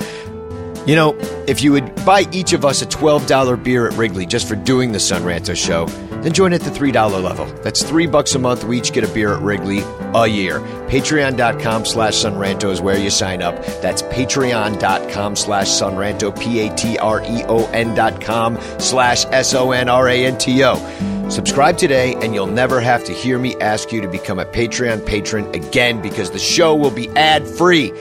You 0.85 0.97
know, 0.97 1.17
if 1.47 1.63
you 1.63 1.71
would 1.73 1.95
buy 2.05 2.27
each 2.33 2.53
of 2.53 2.65
us 2.65 2.83
a 2.83 2.87
$12 2.87 3.63
beer 3.63 3.87
at 3.87 3.93
Wrigley 3.95 4.27
just 4.27 4.49
for 4.49 4.57
doing 4.57 4.91
the 4.91 4.99
Son 4.99 5.23
Ranto 5.23 5.57
show, 5.57 5.87
then 6.23 6.33
join 6.33 6.53
at 6.53 6.63
the 6.63 6.71
$3 6.71 7.23
level. 7.23 7.47
That's 7.63 7.85
three 7.85 8.09
bucks 8.09 8.35
a 8.35 8.41
month. 8.41 8.65
We 8.65 8.79
each 8.79 8.93
get 8.93 9.05
a 9.05 9.09
beer 9.09 9.35
at 9.35 9.43
Wrigley 9.43 9.83
a 10.15 10.27
year. 10.27 10.59
Patreon.com 10.89 11.85
slash 11.85 12.15
Sonranto 12.15 12.73
is 12.73 12.81
where 12.81 12.99
you 12.99 13.11
sign 13.11 13.43
up. 13.43 13.65
That's 13.81 14.03
patreon.com 14.03 15.37
slash 15.37 15.69
Sonranto, 15.69 16.37
P-A-T-R-E-O-N 16.41 17.95
dot 17.95 18.21
com 18.21 18.59
slash 18.79 19.25
S-O-N-R-A-N-T-O. 19.27 21.29
Subscribe 21.31 21.79
today 21.79 22.15
and 22.17 22.35
you'll 22.35 22.47
never 22.47 22.81
have 22.81 23.05
to 23.05 23.13
hear 23.13 23.39
me 23.39 23.55
ask 23.61 23.93
you 23.93 24.01
to 24.01 24.09
become 24.09 24.41
a 24.41 24.45
Patreon 24.45 25.07
patron 25.07 25.47
again 25.55 26.03
because 26.03 26.33
the 26.33 26.41
show 26.41 26.75
will 26.75 26.91
be 26.91 27.09
ad-free. 27.11 27.93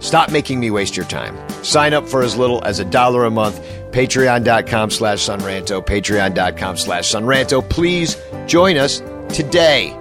Stop 0.00 0.32
making 0.32 0.58
me 0.58 0.70
waste 0.70 0.96
your 0.96 1.06
time. 1.06 1.36
Sign 1.62 1.94
up 1.94 2.08
for 2.08 2.22
as 2.22 2.36
little 2.36 2.64
as 2.64 2.78
a 2.78 2.84
dollar 2.84 3.24
a 3.24 3.30
month. 3.30 3.60
Patreon.com 3.92 4.90
slash 4.90 5.18
Sonranto. 5.20 5.84
Patreon.com 5.84 6.76
slash 6.76 7.12
Sonranto. 7.12 7.68
Please 7.68 8.16
join 8.46 8.76
us 8.76 9.00
today. 9.28 9.96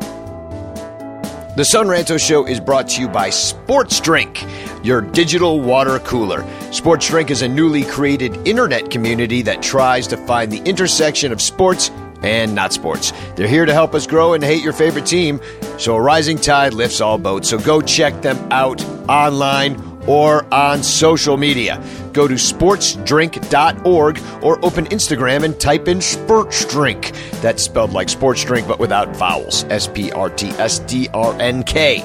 The 1.56 1.64
Sonranto 1.64 2.18
Show 2.20 2.48
is 2.48 2.60
brought 2.60 2.88
to 2.90 3.02
you 3.02 3.10
by 3.10 3.30
Sports 3.32 4.00
Drink, 4.00 4.46
your 4.82 5.02
digital 5.02 5.60
water 5.60 6.00
cooler. 6.00 6.46
Sports 6.72 7.10
Drink 7.10 7.32
is 7.32 7.42
a 7.42 7.50
newly 7.50 7.84
created 7.84 8.48
internet 8.48 8.90
community 8.90 9.42
that 9.42 9.62
tries 9.62 10.08
to 10.08 10.18
find 10.26 10.52
the 10.52 10.62
intersection 10.70 11.34
of 11.34 11.42
sports 11.42 11.92
and 12.22 12.56
not 12.56 12.72
sports. 12.72 13.12
They're 13.36 13.48
here 13.48 13.66
to 13.66 13.74
help 13.74 13.94
us 13.94 14.08
grow 14.08 14.34
and 14.34 14.44
hate 14.44 14.64
your 14.64 14.74
favorite 14.74 15.06
team, 15.06 15.42
so 15.78 15.96
a 15.96 16.02
rising 16.02 16.38
tide 16.38 16.74
lifts 16.74 17.02
all 17.02 17.18
boats. 17.18 17.50
So 17.50 17.58
go 17.58 17.82
check 17.82 18.22
them 18.22 18.38
out 18.52 18.82
online 19.10 19.89
or 20.08 20.46
on 20.54 20.84
social 20.84 21.38
media. 21.38 21.84
Go 22.14 22.28
to 22.28 22.36
sportsdrink.org 22.36 24.20
or 24.44 24.66
open 24.66 24.86
Instagram 24.86 25.44
and 25.44 25.60
type 25.60 25.88
in 25.88 26.02
sports 26.02 26.66
drink. 26.66 27.12
That's 27.42 27.64
spelled 27.64 27.94
like 27.94 28.10
sports 28.10 28.44
drink 28.44 28.68
but 28.68 28.80
without 28.80 29.16
vowels. 29.16 29.64
S 29.66 29.88
P 29.88 30.12
R 30.12 30.30
T 30.30 30.50
S 30.52 30.80
D 30.80 31.08
R 31.14 31.40
N 31.40 31.64
K. 31.64 32.04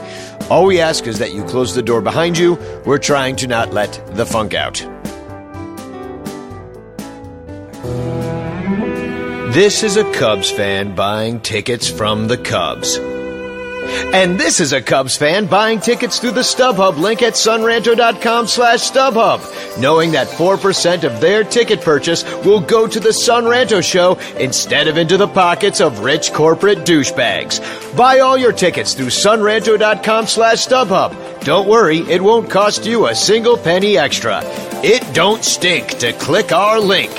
All 0.51 0.67
we 0.67 0.81
ask 0.81 1.07
is 1.07 1.19
that 1.21 1.33
you 1.33 1.45
close 1.45 1.75
the 1.75 1.83
door 1.83 2.03
behind 2.03 2.37
you. 2.37 2.59
We're 2.85 2.99
trying 2.99 3.37
to 3.37 3.47
not 3.47 3.73
let 3.73 4.01
the 4.15 4.27
funk 4.27 4.55
out. 4.55 4.85
This 9.55 9.85
is 9.85 9.97
a 9.97 10.11
Cubs 10.13 10.51
fan 10.51 10.97
buying 10.97 11.39
tickets 11.41 11.89
from 11.89 12.27
the 12.27 12.37
Cubs. 12.37 12.99
And 14.15 14.39
this 14.39 14.61
is 14.61 14.73
a 14.73 14.81
Cubs 14.81 15.17
fan 15.17 15.47
buying 15.47 15.81
tickets 15.81 16.21
through 16.21 16.33
the 16.33 16.41
StubHub 16.41 16.99
link 16.99 17.21
at 17.23 17.35
sonranto.com 17.35 18.47
slash 18.47 18.91
StubHub, 18.91 19.81
knowing 19.81 20.13
that 20.13 20.29
4% 20.29 21.05
of 21.05 21.21
their 21.21 21.43
ticket 21.43 21.81
purchase 21.81 22.25
will 22.45 22.61
go 22.61 22.87
to 22.87 23.01
the 23.01 23.09
Sonranto 23.09 23.83
show 23.83 24.17
instead 24.39 24.87
of 24.87 24.99
into 24.99 25.17
the 25.17 25.27
pockets 25.27 25.81
of 25.81 26.01
rich 26.01 26.33
corporate 26.33 26.79
douchebags. 26.79 27.61
Buy 27.97 28.21
all 28.21 28.39
your 28.39 28.53
tickets 28.53 28.95
through 28.95 29.07
sonranto.com 29.07 30.27
slash 30.27 30.67
StubHub. 30.67 31.45
Don't 31.45 31.69
worry, 31.69 31.99
it 31.99 32.23
won't 32.23 32.49
cost 32.49 32.87
you 32.87 33.09
a 33.09 33.15
single 33.15 33.57
penny 33.57 33.99
extra. 33.99 34.41
It 34.85 35.13
don't 35.13 35.45
stink 35.45 35.99
to 35.99 36.13
click 36.13 36.53
our 36.53 36.79
link. 36.79 37.13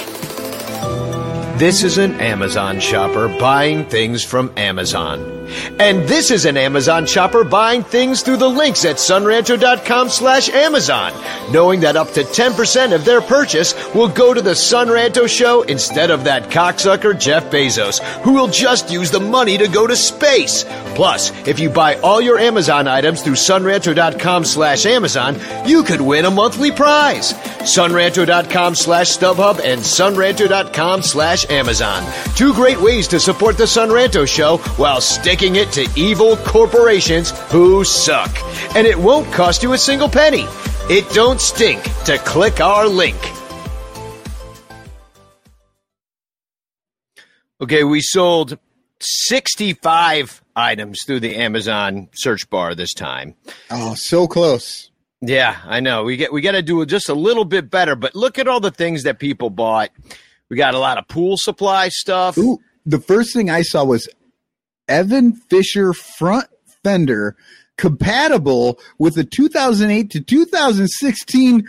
This 1.59 1.83
is 1.83 1.97
an 1.97 2.19
Amazon 2.21 2.79
shopper 2.79 3.27
buying 3.27 3.85
things 3.85 4.23
from 4.23 4.53
Amazon. 4.57 5.34
And 5.79 6.07
this 6.07 6.31
is 6.31 6.45
an 6.45 6.57
Amazon 6.57 7.05
shopper 7.05 7.43
buying 7.43 7.83
things 7.83 8.21
through 8.21 8.37
the 8.37 8.49
links 8.49 8.85
at 8.85 8.95
sonranto.com 8.95 10.09
slash 10.09 10.49
Amazon, 10.49 11.13
knowing 11.51 11.81
that 11.81 11.95
up 11.95 12.11
to 12.13 12.21
10% 12.21 12.93
of 12.93 13.05
their 13.05 13.21
purchase 13.21 13.73
will 13.93 14.07
go 14.07 14.33
to 14.33 14.41
the 14.41 14.51
Sonranto 14.51 15.27
show 15.27 15.61
instead 15.63 16.11
of 16.11 16.23
that 16.23 16.49
cocksucker 16.49 17.19
Jeff 17.19 17.45
Bezos, 17.51 17.99
who 18.21 18.33
will 18.33 18.47
just 18.47 18.89
use 18.91 19.11
the 19.11 19.19
money 19.19 19.57
to 19.57 19.67
go 19.67 19.87
to 19.87 19.95
space. 19.95 20.63
Plus, 20.95 21.31
if 21.47 21.59
you 21.59 21.69
buy 21.69 21.95
all 21.95 22.21
your 22.21 22.39
Amazon 22.39 22.87
items 22.87 23.21
through 23.21 23.33
sonranto.com 23.33 24.45
slash 24.45 24.85
Amazon, 24.85 25.37
you 25.65 25.83
could 25.83 26.01
win 26.01 26.25
a 26.25 26.31
monthly 26.31 26.71
prize. 26.71 27.33
Sonranto.com 27.33 28.75
slash 28.75 29.17
StubHub 29.17 29.59
and 29.63 29.81
sonranto.com 29.81 31.01
slash 31.01 31.49
Amazon. 31.49 32.03
Two 32.35 32.53
great 32.53 32.79
ways 32.79 33.07
to 33.09 33.19
support 33.19 33.57
the 33.57 33.63
Sonranto 33.65 34.27
show 34.27 34.57
while 34.77 35.01
sticking 35.35 35.57
it 35.57 35.69
to 35.69 35.85
evil 35.97 36.37
corporations 36.37 37.31
who 37.51 37.83
suck. 37.83 38.31
And 38.73 38.87
it 38.87 38.97
won't 38.97 39.29
cost 39.33 39.63
you 39.63 39.73
a 39.73 39.77
single 39.77 40.07
penny. 40.07 40.45
It 40.89 41.09
don't 41.13 41.41
stink 41.41 41.83
to 42.05 42.17
click 42.19 42.61
our 42.61 42.87
link. 42.87 43.17
Okay, 47.59 47.83
we 47.83 47.99
sold 47.99 48.57
65 49.01 50.41
items 50.55 51.01
through 51.05 51.19
the 51.19 51.35
Amazon 51.35 52.07
search 52.13 52.49
bar 52.49 52.73
this 52.73 52.93
time. 52.93 53.35
Oh, 53.69 53.93
so 53.93 54.27
close. 54.27 54.89
Yeah, 55.19 55.57
I 55.65 55.81
know. 55.81 56.05
We 56.05 56.15
get 56.15 56.31
we 56.31 56.39
got 56.39 56.53
to 56.53 56.61
do 56.61 56.85
just 56.85 57.09
a 57.09 57.13
little 57.13 57.43
bit 57.43 57.69
better, 57.69 57.97
but 57.97 58.15
look 58.15 58.39
at 58.39 58.47
all 58.47 58.61
the 58.61 58.71
things 58.71 59.03
that 59.03 59.19
people 59.19 59.49
bought. 59.49 59.89
We 60.49 60.55
got 60.55 60.75
a 60.75 60.79
lot 60.79 60.97
of 60.97 61.09
pool 61.09 61.35
supply 61.35 61.89
stuff. 61.89 62.37
Ooh, 62.37 62.59
the 62.85 63.01
first 63.01 63.33
thing 63.33 63.49
I 63.49 63.63
saw 63.63 63.83
was 63.83 64.07
Evan 64.87 65.33
Fischer 65.33 65.93
front 65.93 66.47
fender 66.83 67.35
compatible 67.77 68.79
with 68.97 69.15
the 69.15 69.23
2008 69.23 70.09
to 70.11 70.21
2016 70.21 71.67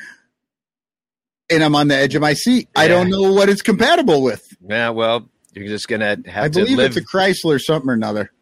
and 1.48 1.62
I'm 1.62 1.76
on 1.76 1.88
the 1.88 1.96
edge 1.96 2.14
of 2.14 2.22
my 2.22 2.34
seat. 2.34 2.68
I 2.74 2.88
don't 2.88 3.08
know 3.08 3.32
what 3.32 3.48
it's 3.48 3.62
compatible 3.62 4.22
with. 4.22 4.44
Yeah, 4.60 4.90
well, 4.90 5.28
you're 5.52 5.68
just 5.68 5.86
gonna 5.88 6.16
have 6.26 6.44
I 6.44 6.48
to 6.48 6.60
I 6.60 6.64
believe 6.64 6.78
live. 6.78 6.96
it's 6.96 6.96
a 6.96 7.16
Chrysler 7.16 7.60
something 7.60 7.88
or 7.90 7.94
another. 7.94 8.32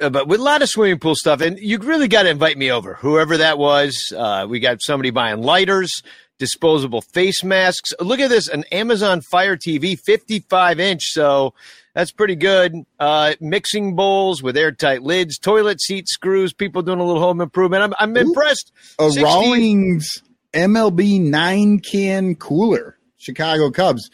uh, 0.00 0.08
but 0.10 0.28
with 0.28 0.38
a 0.40 0.42
lot 0.44 0.62
of 0.62 0.68
swimming 0.68 1.00
pool 1.00 1.16
stuff, 1.16 1.40
and 1.40 1.58
you 1.58 1.78
really 1.78 2.06
got 2.08 2.22
to 2.22 2.30
invite 2.30 2.56
me 2.56 2.70
over, 2.70 2.94
whoever 2.94 3.38
that 3.38 3.58
was. 3.58 4.12
Uh, 4.16 4.46
we 4.48 4.60
got 4.60 4.80
somebody 4.80 5.10
buying 5.10 5.42
lighters, 5.42 6.02
disposable 6.38 7.02
face 7.02 7.42
masks. 7.42 7.92
Look 8.00 8.20
at 8.20 8.30
this, 8.30 8.46
an 8.48 8.62
Amazon 8.70 9.20
Fire 9.32 9.56
TV, 9.56 9.98
55 9.98 10.78
inch. 10.78 11.02
So 11.06 11.54
that's 11.98 12.12
pretty 12.12 12.36
good. 12.36 12.84
Uh, 13.00 13.34
mixing 13.40 13.96
bowls 13.96 14.40
with 14.40 14.56
airtight 14.56 15.02
lids, 15.02 15.36
toilet 15.36 15.80
seat 15.80 16.08
screws. 16.08 16.52
People 16.52 16.80
doing 16.82 17.00
a 17.00 17.04
little 17.04 17.20
home 17.20 17.40
improvement. 17.40 17.82
I'm, 17.82 17.94
I'm 17.98 18.16
Ooh. 18.16 18.20
impressed. 18.20 18.70
A 19.00 19.10
60 19.10 19.24
Rawlings 19.24 20.22
MLB 20.54 21.20
nine 21.20 21.80
can 21.80 22.36
cooler, 22.36 22.96
Chicago 23.16 23.72
Cubs. 23.72 24.10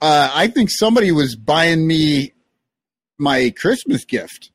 Uh, 0.00 0.28
I 0.34 0.48
think 0.48 0.70
somebody 0.72 1.12
was 1.12 1.36
buying 1.36 1.86
me 1.86 2.32
my 3.16 3.54
Christmas 3.56 4.04
gift 4.04 4.50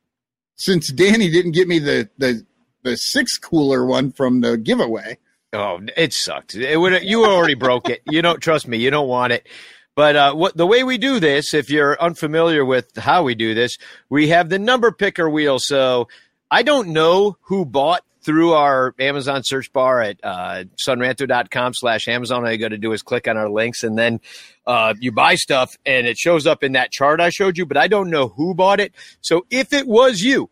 since 0.57 0.91
Danny 0.91 1.31
didn't 1.31 1.53
get 1.53 1.69
me 1.69 1.79
the 1.79 2.09
the 2.17 2.45
the 2.83 2.97
six 2.97 3.37
cooler 3.37 3.85
one 3.85 4.11
from 4.11 4.41
the 4.41 4.57
giveaway. 4.57 5.17
Oh, 5.53 5.79
it 5.95 6.11
sucked. 6.11 6.55
It 6.55 6.75
would 6.75 7.03
you 7.03 7.23
already 7.23 7.53
broke 7.53 7.87
it. 7.87 8.01
You 8.05 8.21
don't 8.21 8.41
trust 8.41 8.67
me. 8.67 8.79
You 8.79 8.91
don't 8.91 9.07
want 9.07 9.31
it. 9.31 9.47
But 9.95 10.15
uh, 10.15 10.33
what 10.33 10.57
the 10.57 10.65
way 10.65 10.83
we 10.83 10.97
do 10.97 11.19
this, 11.19 11.53
if 11.53 11.69
you're 11.69 12.01
unfamiliar 12.01 12.65
with 12.65 12.95
how 12.97 13.23
we 13.23 13.35
do 13.35 13.53
this, 13.53 13.77
we 14.09 14.29
have 14.29 14.49
the 14.49 14.59
number 14.59 14.91
picker 14.91 15.29
wheel. 15.29 15.59
So 15.59 16.07
I 16.49 16.63
don't 16.63 16.89
know 16.89 17.37
who 17.41 17.65
bought 17.65 18.03
through 18.23 18.53
our 18.53 18.95
Amazon 18.99 19.43
search 19.43 19.71
bar 19.73 20.01
at 20.01 20.17
uh, 20.23 20.63
sonranto.com 20.83 21.73
slash 21.73 22.07
Amazon. 22.07 22.45
All 22.45 22.51
you 22.51 22.57
got 22.57 22.69
to 22.69 22.77
do 22.77 22.93
is 22.93 23.03
click 23.03 23.27
on 23.27 23.37
our 23.37 23.49
links 23.49 23.83
and 23.83 23.97
then 23.97 24.21
uh, 24.65 24.93
you 24.99 25.11
buy 25.11 25.35
stuff 25.35 25.75
and 25.85 26.07
it 26.07 26.17
shows 26.17 26.47
up 26.47 26.63
in 26.63 26.71
that 26.71 26.91
chart 26.91 27.19
I 27.19 27.29
showed 27.29 27.57
you, 27.57 27.65
but 27.65 27.77
I 27.77 27.87
don't 27.87 28.09
know 28.09 28.29
who 28.29 28.55
bought 28.55 28.79
it. 28.79 28.93
So 29.21 29.45
if 29.49 29.73
it 29.73 29.87
was 29.87 30.21
you, 30.21 30.49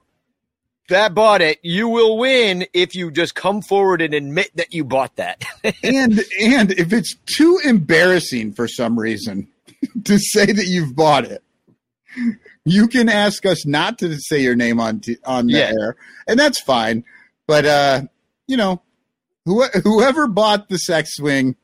that 0.91 1.13
bought 1.13 1.41
it, 1.41 1.59
you 1.63 1.89
will 1.89 2.17
win 2.17 2.65
if 2.73 2.95
you 2.95 3.11
just 3.11 3.35
come 3.35 3.61
forward 3.61 4.01
and 4.01 4.13
admit 4.13 4.51
that 4.55 4.73
you 4.73 4.85
bought 4.85 5.15
that. 5.17 5.43
and 5.83 6.23
and 6.39 6.71
if 6.71 6.93
it's 6.93 7.15
too 7.35 7.59
embarrassing 7.65 8.53
for 8.53 8.67
some 8.67 8.97
reason 8.97 9.47
to 10.05 10.17
say 10.19 10.45
that 10.45 10.67
you've 10.67 10.95
bought 10.95 11.25
it, 11.25 11.43
you 12.65 12.87
can 12.87 13.09
ask 13.09 13.45
us 13.45 13.65
not 13.65 13.97
to 13.99 14.15
say 14.19 14.41
your 14.41 14.55
name 14.55 14.79
on 14.79 14.99
t- 14.99 15.17
on 15.25 15.47
the 15.47 15.53
Yeah. 15.53 15.71
air, 15.77 15.95
and 16.27 16.39
that's 16.39 16.61
fine. 16.61 17.03
But 17.47 17.65
uh, 17.65 18.01
you 18.47 18.55
know, 18.57 18.81
who, 19.45 19.63
whoever 19.83 20.27
bought 20.27 20.69
the 20.69 20.77
sex 20.77 21.15
swing, 21.15 21.55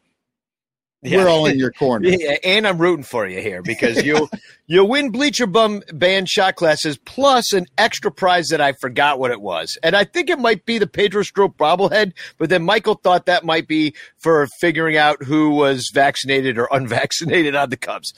Yeah. 1.07 1.17
we're 1.17 1.29
all 1.29 1.45
in 1.45 1.57
your 1.57 1.71
corner. 1.71 2.09
Yeah, 2.17 2.37
and 2.43 2.67
I'm 2.67 2.77
rooting 2.77 3.03
for 3.03 3.27
you 3.27 3.41
here 3.41 3.61
because 3.61 4.03
you 4.03 4.29
you'll 4.67 4.87
win 4.87 5.11
Bleacher 5.11 5.47
Bum 5.47 5.81
band 5.93 6.29
shot 6.29 6.55
classes 6.55 6.97
plus 6.97 7.53
an 7.53 7.65
extra 7.77 8.11
prize 8.11 8.47
that 8.47 8.61
I 8.61 8.73
forgot 8.73 9.19
what 9.19 9.31
it 9.31 9.41
was, 9.41 9.77
and 9.83 9.95
I 9.95 10.03
think 10.03 10.29
it 10.29 10.39
might 10.39 10.65
be 10.65 10.77
the 10.77 10.87
Pedro 10.87 11.23
Strop 11.23 11.57
bobblehead. 11.57 12.13
But 12.37 12.49
then 12.49 12.63
Michael 12.63 12.95
thought 12.95 13.25
that 13.25 13.43
might 13.43 13.67
be 13.67 13.93
for 14.17 14.47
figuring 14.59 14.97
out 14.97 15.23
who 15.23 15.51
was 15.51 15.91
vaccinated 15.93 16.57
or 16.57 16.67
unvaccinated 16.71 17.55
on 17.55 17.69
the 17.69 17.77
Cubs. 17.77 18.13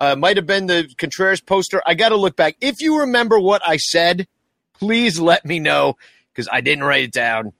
Uh, 0.00 0.16
might 0.16 0.36
have 0.36 0.46
been 0.46 0.66
the 0.66 0.88
Contreras 0.98 1.40
poster. 1.40 1.80
I 1.86 1.94
got 1.94 2.08
to 2.08 2.16
look 2.16 2.34
back. 2.34 2.56
If 2.60 2.80
you 2.80 3.00
remember 3.00 3.38
what 3.38 3.62
I 3.64 3.76
said, 3.76 4.26
please 4.74 5.20
let 5.20 5.44
me 5.44 5.60
know 5.60 5.96
because 6.32 6.48
I 6.50 6.60
didn't 6.60 6.84
write 6.84 7.04
it 7.04 7.12
down, 7.12 7.52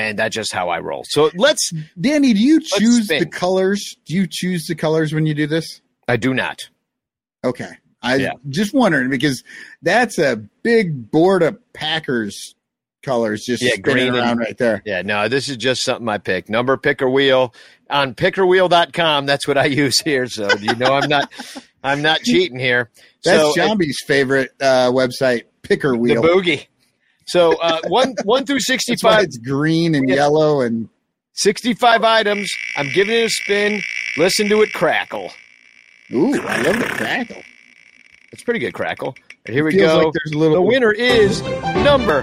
and 0.00 0.18
that's 0.18 0.34
just 0.34 0.52
how 0.52 0.68
I 0.68 0.80
roll. 0.80 1.04
So 1.08 1.30
let's. 1.34 1.72
Danny, 2.00 2.32
do 2.32 2.40
you 2.40 2.60
choose 2.60 3.04
spin. 3.04 3.20
the 3.20 3.26
colors? 3.26 3.96
Do 4.06 4.14
you 4.14 4.26
choose 4.28 4.66
the 4.66 4.74
colors 4.74 5.12
when 5.12 5.26
you 5.26 5.34
do 5.34 5.46
this? 5.46 5.80
I 6.08 6.16
do 6.16 6.34
not. 6.34 6.58
Okay. 7.44 7.70
I 8.02 8.16
Yeah. 8.16 8.32
just 8.48 8.72
wondering 8.72 9.10
because 9.10 9.44
that's 9.82 10.18
a 10.18 10.36
big 10.62 11.10
board 11.10 11.42
of 11.42 11.58
Packers 11.74 12.54
colors 13.02 13.44
just 13.46 13.62
Yeah, 13.62 13.70
spinning 13.74 13.82
green 13.94 14.08
and- 14.08 14.16
around 14.16 14.38
right 14.38 14.56
there. 14.58 14.82
Yeah, 14.84 15.02
no, 15.02 15.28
this 15.28 15.48
is 15.48 15.56
just 15.56 15.82
something 15.84 16.08
I 16.08 16.18
pick. 16.18 16.48
Number 16.48 16.76
picker 16.76 17.08
wheel 17.08 17.54
on 17.88 18.14
pickerwheel.com. 18.14 19.26
That's 19.26 19.46
what 19.48 19.56
I 19.58 19.64
use 19.84 19.98
here. 20.00 20.26
So 20.26 20.48
you 20.60 20.74
know 20.76 20.94
I'm 20.94 21.08
not 21.08 21.32
I'm 21.84 22.02
not 22.02 22.20
cheating 22.22 22.58
here. 22.58 22.90
That's 23.24 23.54
so, 23.54 23.54
Sciambi's 23.54 24.02
favorite 24.06 24.50
uh, 24.60 24.90
website, 24.92 25.44
Picker 25.62 25.94
wheel. 25.96 26.20
the 26.22 26.28
boogie. 26.28 26.66
So 27.30 27.56
uh, 27.60 27.80
one 27.86 28.14
one 28.24 28.44
through 28.44 28.60
65, 28.60 29.22
it's 29.22 29.38
green 29.38 29.94
and 29.94 30.08
yellow 30.08 30.62
and 30.62 30.88
65 31.34 32.02
items. 32.02 32.52
I'm 32.76 32.90
giving 32.92 33.14
it 33.14 33.26
a 33.26 33.28
spin. 33.28 33.82
Listen 34.16 34.48
to 34.48 34.62
it 34.62 34.72
crackle. 34.72 35.30
ooh, 36.12 36.34
I 36.42 36.62
love 36.62 36.78
the 36.78 36.86
crackle. 36.86 37.42
It's 38.32 38.42
pretty 38.42 38.58
good 38.58 38.74
crackle. 38.74 39.14
And 39.46 39.54
here 39.54 39.64
we 39.64 39.76
go. 39.76 39.98
like 39.98 40.14
little 40.34 40.56
the 40.56 40.62
winner 40.62 40.90
is 40.90 41.40
number 41.84 42.22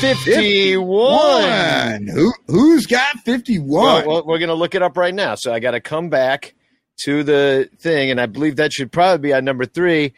51. 0.00 0.86
one. 0.86 2.06
Who 2.06 2.32
who's 2.46 2.86
got 2.86 3.18
51? 3.20 3.68
Well, 3.68 4.06
well, 4.06 4.26
we're 4.26 4.38
going 4.38 4.48
to 4.48 4.54
look 4.54 4.74
it 4.74 4.80
up 4.82 4.96
right 4.96 5.14
now. 5.14 5.34
So 5.34 5.52
I 5.52 5.60
got 5.60 5.72
to 5.72 5.80
come 5.80 6.08
back 6.08 6.54
to 7.04 7.22
the 7.22 7.68
thing, 7.80 8.10
and 8.10 8.18
I 8.18 8.24
believe 8.26 8.56
that 8.56 8.72
should 8.72 8.90
probably 8.92 9.28
be 9.28 9.34
on 9.34 9.44
number 9.44 9.66
three. 9.66 10.14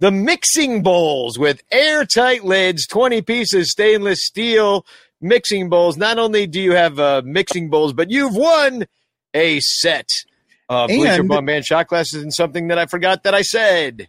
The 0.00 0.10
mixing 0.10 0.82
bowls 0.82 1.38
with 1.38 1.62
airtight 1.70 2.42
lids, 2.42 2.86
20 2.86 3.20
pieces 3.20 3.70
stainless 3.70 4.24
steel 4.24 4.86
mixing 5.20 5.68
bowls. 5.68 5.98
Not 5.98 6.18
only 6.18 6.46
do 6.46 6.58
you 6.58 6.72
have 6.72 6.98
uh, 6.98 7.20
mixing 7.24 7.68
bowls, 7.68 7.92
but 7.92 8.10
you've 8.10 8.34
won 8.34 8.86
a 9.34 9.60
set 9.60 10.08
of 10.70 10.88
Bleacher 10.88 11.22
Bum 11.22 11.44
Band 11.44 11.66
shot 11.66 11.88
glasses 11.88 12.22
and 12.22 12.32
something 12.32 12.68
that 12.68 12.78
I 12.78 12.86
forgot 12.86 13.24
that 13.24 13.34
I 13.34 13.42
said. 13.42 14.08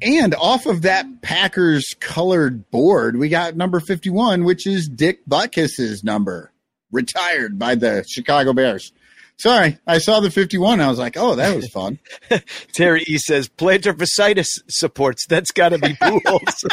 And 0.00 0.34
off 0.34 0.64
of 0.64 0.82
that 0.82 1.20
Packers 1.20 1.94
colored 2.00 2.70
board, 2.70 3.16
we 3.16 3.28
got 3.28 3.56
number 3.56 3.80
51, 3.80 4.44
which 4.44 4.66
is 4.66 4.88
Dick 4.88 5.20
Butkus's 5.26 6.02
number, 6.02 6.50
retired 6.90 7.58
by 7.58 7.74
the 7.74 8.04
Chicago 8.08 8.54
Bears. 8.54 8.92
Sorry, 9.38 9.78
I 9.86 9.98
saw 9.98 10.20
the 10.20 10.30
51. 10.30 10.80
I 10.80 10.88
was 10.88 10.98
like, 10.98 11.16
oh, 11.16 11.34
that 11.34 11.54
was 11.54 11.68
fun. 11.68 11.98
Terry 12.72 13.04
E 13.06 13.18
says 13.18 13.48
plantar 13.48 13.92
fasciitis 13.92 14.46
supports. 14.68 15.26
That's 15.26 15.50
got 15.50 15.70
to 15.70 15.78
be 15.78 15.94
pools. 16.00 16.64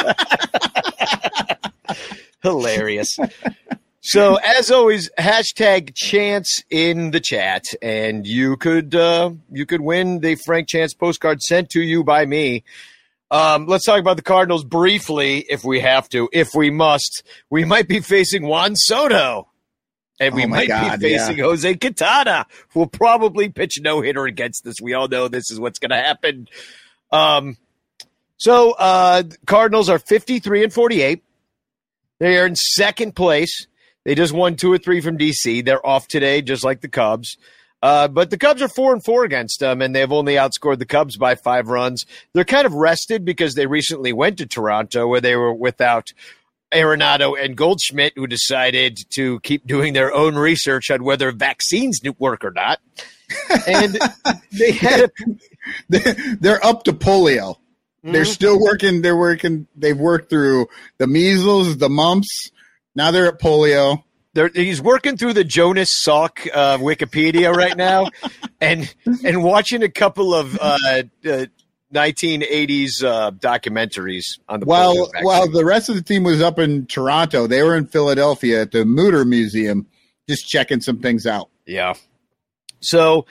Hilarious. 2.42 3.16
So 4.00 4.36
as 4.36 4.70
always, 4.70 5.10
hashtag 5.18 5.94
chance 5.94 6.62
in 6.70 7.10
the 7.10 7.20
chat, 7.20 7.64
and 7.80 8.26
you 8.26 8.56
could 8.56 8.94
uh, 8.94 9.30
you 9.50 9.64
could 9.64 9.80
win 9.80 10.20
the 10.20 10.34
Frank 10.34 10.68
Chance 10.68 10.92
postcard 10.92 11.40
sent 11.42 11.70
to 11.70 11.80
you 11.80 12.04
by 12.04 12.26
me. 12.26 12.64
Um, 13.30 13.66
let's 13.66 13.86
talk 13.86 13.98
about 13.98 14.16
the 14.16 14.22
Cardinals 14.22 14.62
briefly, 14.62 15.46
if 15.48 15.64
we 15.64 15.80
have 15.80 16.08
to, 16.10 16.28
if 16.32 16.50
we 16.54 16.70
must. 16.70 17.22
We 17.48 17.64
might 17.64 17.88
be 17.88 18.00
facing 18.00 18.46
Juan 18.46 18.76
Soto, 18.76 19.48
and 20.20 20.34
we 20.34 20.44
Oh 20.44 20.48
might 20.48 20.68
God, 20.68 21.00
be 21.00 21.08
facing 21.08 21.38
Jose 21.38 21.74
Quintana, 21.76 22.46
who 22.72 22.80
will 22.80 22.86
probably 22.86 23.48
pitch 23.48 23.80
no 23.80 24.00
hitter 24.00 24.26
against 24.26 24.66
us. 24.66 24.80
We 24.80 24.94
all 24.94 25.08
know 25.08 25.28
this 25.28 25.50
is 25.50 25.58
what's 25.58 25.78
going 25.78 25.90
to 25.90 25.96
happen. 25.96 26.48
Um, 27.10 27.56
so 28.36 28.72
uh, 28.72 29.24
Cardinals 29.46 29.88
are 29.88 29.98
fifty 29.98 30.38
three 30.38 30.62
and 30.62 30.72
forty 30.72 31.02
eight. 31.02 31.22
They 32.20 32.38
are 32.38 32.46
in 32.46 32.56
second 32.56 33.16
place. 33.16 33.66
They 34.04 34.14
just 34.14 34.32
won 34.32 34.56
two 34.56 34.70
or 34.70 34.78
three 34.78 35.00
from 35.00 35.18
DC. 35.18 35.64
They're 35.64 35.84
off 35.84 36.08
today, 36.08 36.42
just 36.42 36.64
like 36.64 36.80
the 36.80 36.88
Cubs. 36.88 37.36
Uh, 37.82 38.08
but 38.08 38.30
the 38.30 38.38
Cubs 38.38 38.62
are 38.62 38.68
four 38.68 38.92
and 38.94 39.04
four 39.04 39.24
against 39.24 39.60
them, 39.60 39.82
and 39.82 39.94
they've 39.94 40.10
only 40.10 40.34
outscored 40.34 40.78
the 40.78 40.86
Cubs 40.86 41.16
by 41.16 41.34
five 41.34 41.68
runs. 41.68 42.06
They're 42.32 42.44
kind 42.44 42.66
of 42.66 42.72
rested 42.72 43.24
because 43.24 43.54
they 43.54 43.66
recently 43.66 44.12
went 44.12 44.38
to 44.38 44.46
Toronto, 44.46 45.06
where 45.06 45.20
they 45.20 45.36
were 45.36 45.52
without 45.52 46.12
Arenado 46.74 47.34
and 47.40 47.56
Goldschmidt, 47.56 48.12
who 48.16 48.26
decided 48.26 48.98
to 49.10 49.40
keep 49.40 49.66
doing 49.66 49.92
their 49.92 50.12
own 50.12 50.34
research 50.34 50.90
on 50.90 51.04
whether 51.04 51.32
vaccines 51.32 52.00
work 52.18 52.44
or 52.44 52.50
not. 52.50 52.80
And 53.66 53.98
they 54.52 54.72
had 54.72 55.10
a 55.90 56.36
They're 56.40 56.64
up 56.64 56.84
to 56.84 56.92
polio. 56.92 57.56
They're 58.02 58.26
still 58.26 58.60
working. 58.60 59.00
They're 59.00 59.16
working. 59.16 59.66
They've 59.74 59.96
worked 59.96 60.28
through 60.28 60.66
the 60.98 61.06
measles, 61.06 61.78
the 61.78 61.88
mumps. 61.88 62.50
Now 62.94 63.10
they're 63.10 63.28
at 63.28 63.40
polio. 63.40 64.02
They're, 64.34 64.50
he's 64.52 64.82
working 64.82 65.16
through 65.16 65.34
the 65.34 65.44
Jonas 65.44 65.90
Salk 65.92 66.48
uh, 66.52 66.76
Wikipedia 66.78 67.54
right 67.54 67.76
now, 67.76 68.08
and 68.60 68.92
and 69.24 69.44
watching 69.44 69.82
a 69.82 69.88
couple 69.88 70.34
of 70.34 70.58
uh, 70.60 71.02
uh, 71.26 71.46
1980s 71.94 73.02
uh, 73.04 73.30
documentaries 73.32 74.24
on 74.48 74.60
the 74.60 74.66
While 74.66 75.10
while 75.22 75.48
the 75.48 75.64
rest 75.64 75.88
of 75.88 75.94
the 75.94 76.02
team 76.02 76.24
was 76.24 76.42
up 76.42 76.58
in 76.58 76.86
Toronto, 76.86 77.46
they 77.46 77.62
were 77.62 77.76
in 77.76 77.86
Philadelphia 77.86 78.62
at 78.62 78.72
the 78.72 78.84
Mutter 78.84 79.24
Museum, 79.24 79.86
just 80.28 80.46
checking 80.48 80.80
some 80.80 80.98
things 80.98 81.26
out. 81.26 81.48
yeah. 81.66 81.94
So 82.80 83.24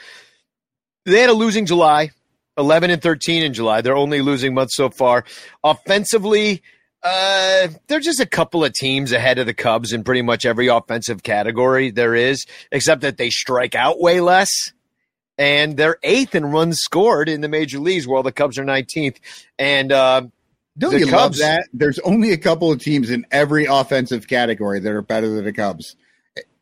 they 1.05 1.19
had 1.19 1.29
a 1.29 1.33
losing 1.33 1.67
July, 1.67 2.09
11 2.57 2.89
and 2.89 3.01
13 3.01 3.43
in 3.43 3.53
July. 3.53 3.81
Their 3.81 3.95
only 3.95 4.21
losing 4.21 4.55
month 4.55 4.71
so 4.71 4.89
far. 4.89 5.25
Offensively, 5.63 6.63
uh, 7.03 7.67
they're 7.87 7.99
just 7.99 8.19
a 8.19 8.25
couple 8.25 8.63
of 8.63 8.73
teams 8.73 9.11
ahead 9.11 9.37
of 9.37 9.45
the 9.45 9.53
Cubs 9.53 9.93
in 9.93 10.03
pretty 10.03 10.21
much 10.23 10.45
every 10.45 10.67
offensive 10.67 11.21
category 11.21 11.91
there 11.91 12.15
is, 12.15 12.45
except 12.71 13.01
that 13.01 13.17
they 13.17 13.29
strike 13.29 13.75
out 13.75 13.99
way 13.99 14.21
less. 14.21 14.49
And 15.37 15.77
they're 15.77 15.97
eighth 16.03 16.35
in 16.35 16.45
runs 16.45 16.79
scored 16.79 17.27
in 17.27 17.41
the 17.41 17.47
major 17.47 17.79
leagues, 17.79 18.07
while 18.07 18.23
the 18.23 18.31
Cubs 18.31 18.57
are 18.59 18.63
19th. 18.63 19.17
And 19.57 19.91
uh, 19.91 20.23
Don't 20.77 20.93
you 20.99 21.07
Cubs- 21.07 21.13
love 21.13 21.35
that? 21.37 21.67
There's 21.73 21.99
only 21.99 22.31
a 22.31 22.37
couple 22.37 22.71
of 22.71 22.79
teams 22.79 23.09
in 23.09 23.25
every 23.31 23.65
offensive 23.65 24.27
category 24.27 24.79
that 24.79 24.91
are 24.91 25.01
better 25.01 25.29
than 25.29 25.43
the 25.43 25.53
Cubs, 25.53 25.95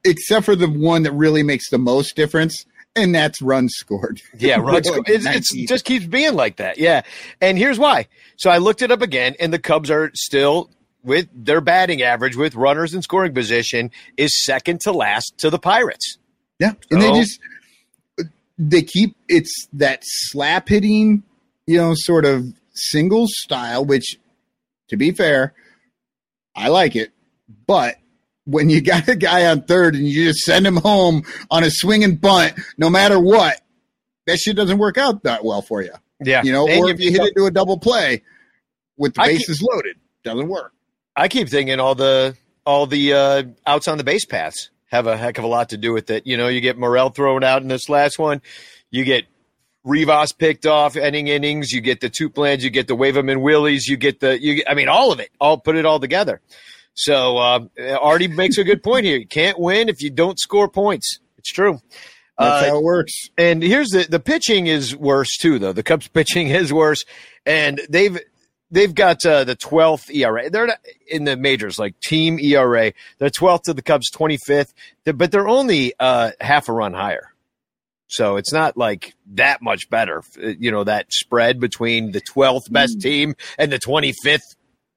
except 0.05 0.45
for 0.45 0.55
the 0.55 0.69
one 0.69 1.03
that 1.03 1.11
really 1.11 1.43
makes 1.43 1.69
the 1.69 1.77
most 1.77 2.15
difference, 2.15 2.65
and 2.95 3.13
that's 3.13 3.41
runs 3.41 3.73
scored. 3.75 4.21
Yeah, 4.37 4.55
runs. 4.61 4.87
It's, 5.05 5.25
it's 5.25 5.69
just 5.69 5.83
keeps 5.83 6.05
being 6.05 6.35
like 6.35 6.55
that. 6.57 6.77
Yeah, 6.77 7.01
and 7.41 7.57
here's 7.57 7.77
why. 7.77 8.07
So 8.37 8.49
I 8.49 8.57
looked 8.57 8.81
it 8.81 8.91
up 8.91 9.01
again, 9.01 9.35
and 9.39 9.53
the 9.53 9.59
Cubs 9.59 9.91
are 9.91 10.11
still 10.13 10.69
with 11.03 11.27
their 11.33 11.61
batting 11.61 12.01
average 12.01 12.35
with 12.35 12.55
runners 12.55 12.93
in 12.93 13.01
scoring 13.01 13.33
position 13.33 13.91
is 14.17 14.43
second 14.45 14.81
to 14.81 14.91
last 14.91 15.33
to 15.39 15.49
the 15.49 15.59
Pirates. 15.59 16.17
Yeah, 16.59 16.73
and 16.89 17.01
they 17.01 17.11
just 17.13 17.39
they 18.57 18.81
keep 18.81 19.15
it's 19.27 19.67
that 19.73 19.99
slap 20.03 20.69
hitting, 20.69 21.23
you 21.67 21.77
know, 21.77 21.93
sort 21.95 22.25
of 22.25 22.45
single 22.73 23.25
style. 23.27 23.85
Which, 23.85 24.17
to 24.89 24.97
be 24.97 25.11
fair, 25.11 25.53
I 26.55 26.67
like 26.69 26.95
it, 26.95 27.11
but 27.67 27.95
when 28.45 28.69
you 28.69 28.81
got 28.81 29.07
a 29.07 29.15
guy 29.15 29.45
on 29.47 29.63
third 29.63 29.95
and 29.95 30.07
you 30.07 30.25
just 30.25 30.39
send 30.39 30.65
him 30.65 30.77
home 30.77 31.23
on 31.49 31.63
a 31.63 31.69
swinging 31.71 32.15
bunt, 32.17 32.53
no 32.77 32.89
matter 32.89 33.19
what, 33.19 33.59
that 34.27 34.37
shit 34.37 34.55
doesn't 34.55 34.77
work 34.77 34.97
out 34.97 35.23
that 35.23 35.43
well 35.43 35.61
for 35.61 35.81
you. 35.81 35.93
Yeah, 36.23 36.43
You 36.43 36.51
know, 36.51 36.67
And 36.67 36.83
or 36.83 36.89
if 36.89 36.99
you 36.99 37.09
hit 37.11 37.21
it 37.21 37.33
to 37.35 37.45
a 37.45 37.51
double 37.51 37.79
play 37.79 38.21
with 38.97 39.15
the 39.15 39.21
I 39.21 39.29
keep- 39.29 39.39
bases 39.39 39.61
loaded, 39.61 39.97
doesn't 40.23 40.47
work. 40.47 40.73
I 41.15 41.27
keep 41.27 41.49
thinking 41.49 41.79
all 41.79 41.95
the 41.95 42.37
all 42.65 42.85
the 42.85 43.13
uh, 43.13 43.43
outs 43.65 43.87
on 43.87 43.97
the 43.97 44.03
base 44.03 44.25
paths 44.25 44.69
have 44.91 45.07
a 45.07 45.17
heck 45.17 45.37
of 45.37 45.43
a 45.43 45.47
lot 45.47 45.69
to 45.69 45.77
do 45.77 45.93
with 45.93 46.09
it. 46.11 46.27
You 46.27 46.37
know, 46.37 46.47
you 46.47 46.61
get 46.61 46.77
Morel 46.77 47.09
thrown 47.09 47.43
out 47.43 47.61
in 47.61 47.67
this 47.69 47.89
last 47.89 48.19
one, 48.19 48.41
you 48.91 49.03
get 49.05 49.25
Rivas 49.83 50.31
picked 50.31 50.65
off, 50.65 50.95
ending 50.95 51.27
innings, 51.27 51.71
you 51.71 51.81
get 51.81 52.01
the 52.01 52.09
two 52.09 52.29
plans, 52.29 52.63
you 52.63 52.69
get 52.69 52.87
the 52.87 52.95
wave 52.95 53.17
'em 53.17 53.29
in 53.29 53.41
Willies, 53.41 53.87
you 53.87 53.97
get 53.97 54.19
the 54.19 54.39
you. 54.41 54.63
I 54.67 54.73
mean, 54.75 54.87
all 54.89 55.11
of 55.11 55.19
it, 55.19 55.29
all 55.39 55.57
put 55.57 55.75
it 55.75 55.85
all 55.85 55.99
together. 55.99 56.41
So 56.93 57.37
uh, 57.37 57.59
Artie 57.99 58.27
makes 58.27 58.57
a 58.57 58.63
good 58.63 58.83
point 58.83 59.05
here. 59.05 59.17
You 59.17 59.25
can't 59.27 59.57
win 59.57 59.89
if 59.89 60.01
you 60.01 60.09
don't 60.11 60.37
score 60.39 60.67
points. 60.69 61.19
It's 61.37 61.49
true. 61.51 61.79
That's 62.37 62.65
Uh, 62.65 62.69
how 62.69 62.77
it 62.79 62.83
works. 62.83 63.13
and 63.37 63.63
here's 63.63 63.89
the 63.89 64.05
the 64.09 64.19
pitching 64.19 64.67
is 64.67 64.95
worse 64.95 65.37
too, 65.37 65.57
though. 65.57 65.73
The 65.73 65.83
Cubs 65.83 66.07
pitching 66.09 66.47
is 66.61 66.71
worse, 66.73 67.03
and 67.45 67.81
they've 67.89 68.19
they've 68.71 68.93
got 68.95 69.25
uh, 69.25 69.43
the 69.43 69.55
12th 69.55 70.09
ERA. 70.15 70.49
They're 70.49 70.67
not 70.67 70.79
in 71.07 71.25
the 71.25 71.35
majors 71.35 71.77
like 71.77 71.99
team 71.99 72.39
ERA. 72.39 72.93
They're 73.19 73.29
12th 73.29 73.63
to 73.63 73.73
the 73.73 73.81
Cubs 73.81 74.09
25th, 74.11 74.73
but 75.05 75.31
they're 75.31 75.47
only 75.47 75.93
uh, 75.99 76.31
half 76.39 76.69
a 76.69 76.73
run 76.73 76.93
higher. 76.93 77.33
So 78.07 78.35
it's 78.35 78.51
not 78.51 78.75
like 78.75 79.13
that 79.33 79.61
much 79.61 79.89
better. 79.89 80.23
Uh, 80.41 80.47
You 80.59 80.71
know, 80.71 80.83
that 80.83 81.13
spread 81.13 81.59
between 81.59 82.11
the 82.11 82.21
12th 82.21 82.71
best 82.71 82.99
team 83.01 83.35
and 83.57 83.71
the 83.71 83.79
25th 83.79 84.55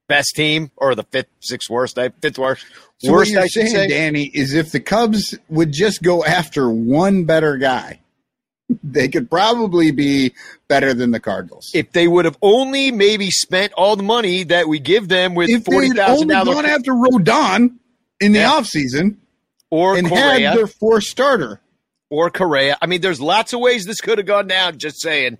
best 0.08 0.34
team 0.34 0.70
or 0.76 0.94
the 0.94 1.04
fifth, 1.04 1.28
sixth 1.40 1.70
worst, 1.70 1.98
fifth 2.20 2.38
worst. 2.38 2.66
So 2.98 3.12
what 3.12 3.28
you're 3.28 3.40
I 3.40 3.46
saying, 3.46 3.68
say. 3.68 3.88
Danny, 3.88 4.24
is 4.24 4.54
if 4.54 4.72
the 4.72 4.80
Cubs 4.80 5.38
would 5.48 5.72
just 5.72 6.02
go 6.02 6.24
after 6.24 6.68
one 6.68 7.24
better 7.24 7.56
guy, 7.56 8.00
they 8.82 9.08
could 9.08 9.28
probably 9.30 9.90
be 9.90 10.32
better 10.68 10.94
than 10.94 11.10
the 11.10 11.20
Cardinals. 11.20 11.70
if 11.74 11.92
they 11.92 12.08
would 12.08 12.24
have 12.24 12.38
only 12.42 12.90
maybe 12.90 13.30
spent 13.30 13.72
all 13.74 13.94
the 13.96 14.02
money 14.02 14.44
that 14.44 14.68
we 14.68 14.78
give 14.78 15.08
them 15.08 15.34
with 15.34 15.50
if 15.50 15.64
forty 15.64 15.90
thousand 15.90 16.28
dollars 16.28 16.54
gone 16.54 16.66
after 16.66 16.92
Rodon 16.92 17.76
in 18.20 18.32
the 18.32 18.38
Yeah. 18.40 18.52
offseason 18.52 19.16
or 19.70 19.96
and 19.96 20.08
Correa 20.08 20.48
had 20.50 20.58
their 20.58 20.66
fourth 20.66 21.04
starter, 21.04 21.60
or 22.10 22.30
Correa. 22.30 22.78
I 22.80 22.86
mean, 22.86 23.00
there's 23.00 23.20
lots 23.20 23.52
of 23.52 23.60
ways 23.60 23.84
this 23.84 24.00
could 24.00 24.18
have 24.18 24.26
gone 24.26 24.46
down. 24.46 24.78
Just 24.78 25.00
saying. 25.00 25.36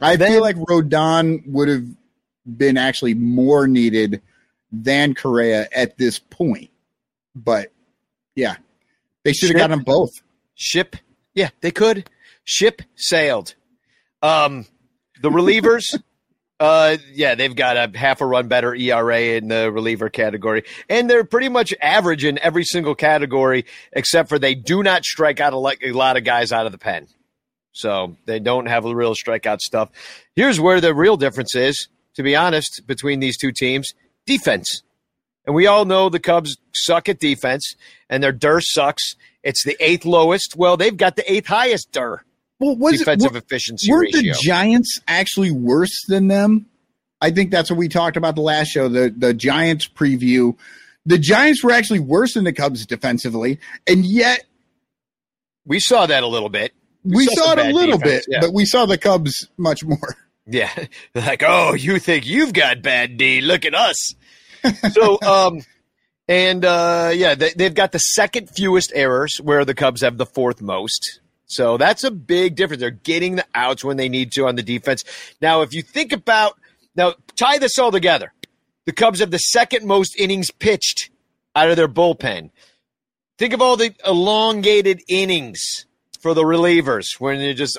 I 0.00 0.16
Then- 0.16 0.32
feel 0.32 0.40
like 0.40 0.56
Rodon 0.56 1.46
would 1.48 1.68
have 1.68 1.84
been 2.46 2.76
actually 2.76 3.14
more 3.14 3.66
needed 3.66 4.22
than 4.70 5.14
Correa 5.14 5.68
at 5.74 5.98
this 5.98 6.18
point. 6.18 6.70
But 7.34 7.72
yeah, 8.34 8.56
they 9.24 9.32
should 9.32 9.50
have 9.50 9.56
got 9.58 9.70
them 9.70 9.82
both. 9.82 10.10
Ship, 10.54 10.96
yeah, 11.34 11.50
they 11.60 11.70
could. 11.70 12.08
Ship 12.46 12.80
sailed. 12.94 13.54
Um, 14.22 14.64
the 15.20 15.30
relievers, 15.30 15.84
uh, 16.60 16.96
yeah, 17.12 17.34
they've 17.34 17.54
got 17.54 17.76
a 17.76 17.98
half 17.98 18.22
a 18.22 18.26
run 18.26 18.48
better 18.48 18.74
ERA 18.74 19.20
in 19.20 19.48
the 19.48 19.70
reliever 19.70 20.08
category, 20.08 20.62
and 20.88 21.10
they're 21.10 21.24
pretty 21.24 21.48
much 21.50 21.74
average 21.82 22.24
in 22.24 22.38
every 22.38 22.64
single 22.64 22.94
category 22.94 23.66
except 23.92 24.28
for 24.30 24.38
they 24.38 24.54
do 24.54 24.82
not 24.82 25.04
strike 25.04 25.40
out 25.40 25.52
a, 25.52 25.58
lot- 25.58 25.76
a 25.82 25.92
lot 25.92 26.16
of 26.16 26.24
guys 26.24 26.52
out 26.52 26.64
of 26.64 26.72
the 26.72 26.78
pen. 26.78 27.08
So 27.72 28.16
they 28.24 28.38
don't 28.38 28.66
have 28.66 28.84
the 28.84 28.94
real 28.94 29.14
strikeout 29.14 29.60
stuff. 29.60 29.90
Here's 30.34 30.58
where 30.58 30.80
the 30.80 30.94
real 30.94 31.18
difference 31.18 31.54
is, 31.54 31.88
to 32.14 32.22
be 32.22 32.34
honest, 32.34 32.82
between 32.86 33.20
these 33.20 33.36
two 33.36 33.52
teams: 33.52 33.92
defense. 34.24 34.82
And 35.44 35.54
we 35.54 35.66
all 35.66 35.84
know 35.84 36.08
the 36.08 36.18
Cubs 36.18 36.56
suck 36.74 37.08
at 37.08 37.20
defense, 37.20 37.74
and 38.08 38.22
their 38.22 38.32
DER 38.32 38.60
sucks. 38.60 39.14
It's 39.42 39.62
the 39.62 39.76
eighth 39.78 40.04
lowest. 40.06 40.56
Well, 40.56 40.76
they've 40.76 40.96
got 40.96 41.16
the 41.16 41.30
eighth 41.30 41.46
highest 41.48 41.92
DER 41.92 42.24
Well, 42.58 42.76
was 42.76 42.98
defensive 42.98 43.36
it, 43.36 43.44
efficiency 43.44 43.90
weren't 43.90 44.14
ratio. 44.14 44.32
the 44.32 44.38
Giants 44.40 45.00
actually 45.06 45.50
worse 45.50 46.04
than 46.08 46.28
them? 46.28 46.66
I 47.20 47.30
think 47.30 47.50
that's 47.50 47.70
what 47.70 47.78
we 47.78 47.88
talked 47.88 48.16
about 48.16 48.34
the 48.34 48.42
last 48.42 48.68
show, 48.68 48.88
the 48.88 49.12
the 49.16 49.34
Giants 49.34 49.88
preview. 49.88 50.56
The 51.04 51.18
Giants 51.18 51.62
were 51.62 51.70
actually 51.70 52.00
worse 52.00 52.34
than 52.34 52.44
the 52.44 52.52
Cubs 52.52 52.84
defensively, 52.86 53.58
and 53.86 54.04
yet 54.04 54.44
we 55.64 55.80
saw 55.80 56.06
that 56.06 56.22
a 56.22 56.26
little 56.26 56.48
bit. 56.48 56.72
we, 57.04 57.26
saw 57.26 57.44
saw, 57.44 57.52
it 57.52 57.58
a 57.58 57.72
little 57.72 57.98
defense, 57.98 58.26
bit, 58.26 58.34
yeah. 58.34 58.40
but 58.40 58.52
we 58.52 58.64
saw 58.64 58.86
the 58.86 58.98
Cubs 58.98 59.48
much 59.56 59.84
more. 59.84 60.16
Yeah, 60.48 60.70
like 61.12 61.42
oh, 61.44 61.74
you 61.74 61.98
think 61.98 62.24
you've 62.24 62.52
got 62.52 62.80
bad 62.80 63.16
D? 63.16 63.40
Look 63.40 63.64
at 63.64 63.74
us. 63.74 64.14
so, 64.92 65.18
um, 65.26 65.60
and 66.28 66.64
uh, 66.64 67.10
yeah, 67.12 67.34
they, 67.34 67.50
they've 67.50 67.74
got 67.74 67.90
the 67.90 67.98
second 67.98 68.48
fewest 68.50 68.92
errors, 68.94 69.40
where 69.42 69.64
the 69.64 69.74
Cubs 69.74 70.02
have 70.02 70.18
the 70.18 70.24
fourth 70.24 70.62
most. 70.62 71.18
So 71.46 71.76
that's 71.76 72.04
a 72.04 72.10
big 72.10 72.56
difference. 72.56 72.80
They're 72.80 72.90
getting 72.90 73.36
the 73.36 73.46
outs 73.54 73.84
when 73.84 73.96
they 73.96 74.08
need 74.08 74.32
to 74.32 74.46
on 74.46 74.56
the 74.56 74.62
defense. 74.62 75.04
Now, 75.40 75.62
if 75.62 75.72
you 75.72 75.82
think 75.82 76.12
about 76.12 76.58
now, 76.96 77.14
tie 77.36 77.58
this 77.58 77.78
all 77.78 77.92
together. 77.92 78.32
The 78.84 78.92
Cubs 78.92 79.20
have 79.20 79.30
the 79.30 79.38
second 79.38 79.86
most 79.86 80.18
innings 80.18 80.50
pitched 80.50 81.10
out 81.54 81.70
of 81.70 81.76
their 81.76 81.88
bullpen. 81.88 82.50
Think 83.38 83.52
of 83.52 83.60
all 83.60 83.76
the 83.76 83.94
elongated 84.04 85.02
innings 85.08 85.86
for 86.20 86.34
the 86.34 86.42
relievers 86.42 87.20
when 87.20 87.38
you 87.40 87.54
just 87.54 87.78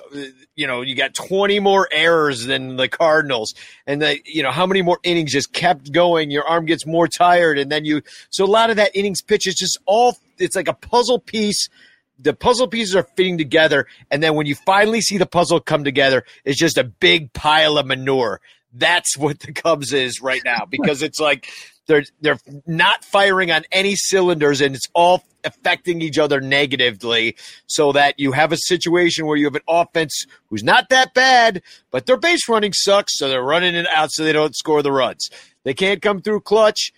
you 0.56 0.68
know 0.68 0.82
you 0.82 0.96
got 0.96 1.14
20 1.14 1.60
more 1.60 1.90
errors 1.92 2.46
than 2.46 2.78
the 2.78 2.88
cardinals 2.88 3.54
and 3.86 4.02
the 4.02 4.20
you 4.26 4.44
know 4.44 4.52
how 4.52 4.66
many 4.66 4.82
more 4.82 5.00
innings 5.04 5.34
just 5.34 5.52
kept 5.52 5.92
going 5.92 6.32
your 6.32 6.48
arm 6.48 6.66
gets 6.66 6.86
more 6.86 7.08
tired 7.08 7.58
and 7.58 7.70
then 7.72 7.84
you 7.84 8.02
so 8.30 8.46
a 8.46 8.48
lot 8.48 8.70
of 8.70 8.78
that 8.78 8.96
innings 8.96 9.22
pitch 9.22 9.48
is 9.48 9.56
just 9.56 9.78
all 9.86 10.18
it's 10.38 10.56
like 10.56 10.70
a 10.70 10.74
puzzle 10.74 11.20
piece 11.20 11.68
the 12.20 12.34
puzzle 12.34 12.68
pieces 12.68 12.96
are 12.96 13.08
fitting 13.16 13.38
together 13.38 13.88
and 14.12 14.22
then 14.22 14.36
when 14.36 14.46
you 14.48 14.56
finally 14.56 15.02
see 15.02 15.18
the 15.18 15.26
puzzle 15.26 15.60
come 15.60 15.84
together 15.84 16.24
it's 16.46 16.60
just 16.60 16.78
a 16.78 16.84
big 16.84 17.34
pile 17.34 17.78
of 17.78 17.86
manure. 17.86 18.42
That's 18.74 19.18
what 19.18 19.40
the 19.40 19.54
cubs 19.54 19.94
is 19.94 20.22
right 20.22 20.42
now 20.44 20.66
because 20.70 21.02
it's 21.02 21.20
like 21.20 21.50
they're 21.88 22.04
they're 22.22 22.40
not 22.66 23.04
firing 23.04 23.52
on 23.52 23.64
any 23.72 23.96
cylinders 23.96 24.62
and 24.62 24.76
it's 24.76 24.88
all 24.94 25.24
affecting 25.44 26.02
each 26.02 26.18
other 26.18 26.42
negatively 26.42 27.36
so 27.68 27.94
that 27.94 28.20
you 28.20 28.34
have 28.34 28.52
a 28.52 28.58
situation 28.58 29.26
where 29.26 29.38
you 29.38 29.46
have 29.46 29.56
an 29.56 29.62
offense 29.68 30.26
who's 30.48 30.64
not 30.64 30.90
that 30.90 31.14
bad 31.14 31.62
but 31.90 32.06
their 32.06 32.18
base 32.18 32.50
running 32.50 32.74
sucks 32.74 33.18
so 33.18 33.30
they're 33.30 33.42
running 33.42 33.76
it 33.76 33.88
out 33.96 34.12
so 34.12 34.24
they 34.24 34.34
don't 34.34 34.56
score 34.56 34.82
the 34.82 34.92
runs. 34.92 35.30
They 35.64 35.74
can't 35.74 36.02
come 36.02 36.22
through 36.22 36.42
clutch 36.42 36.92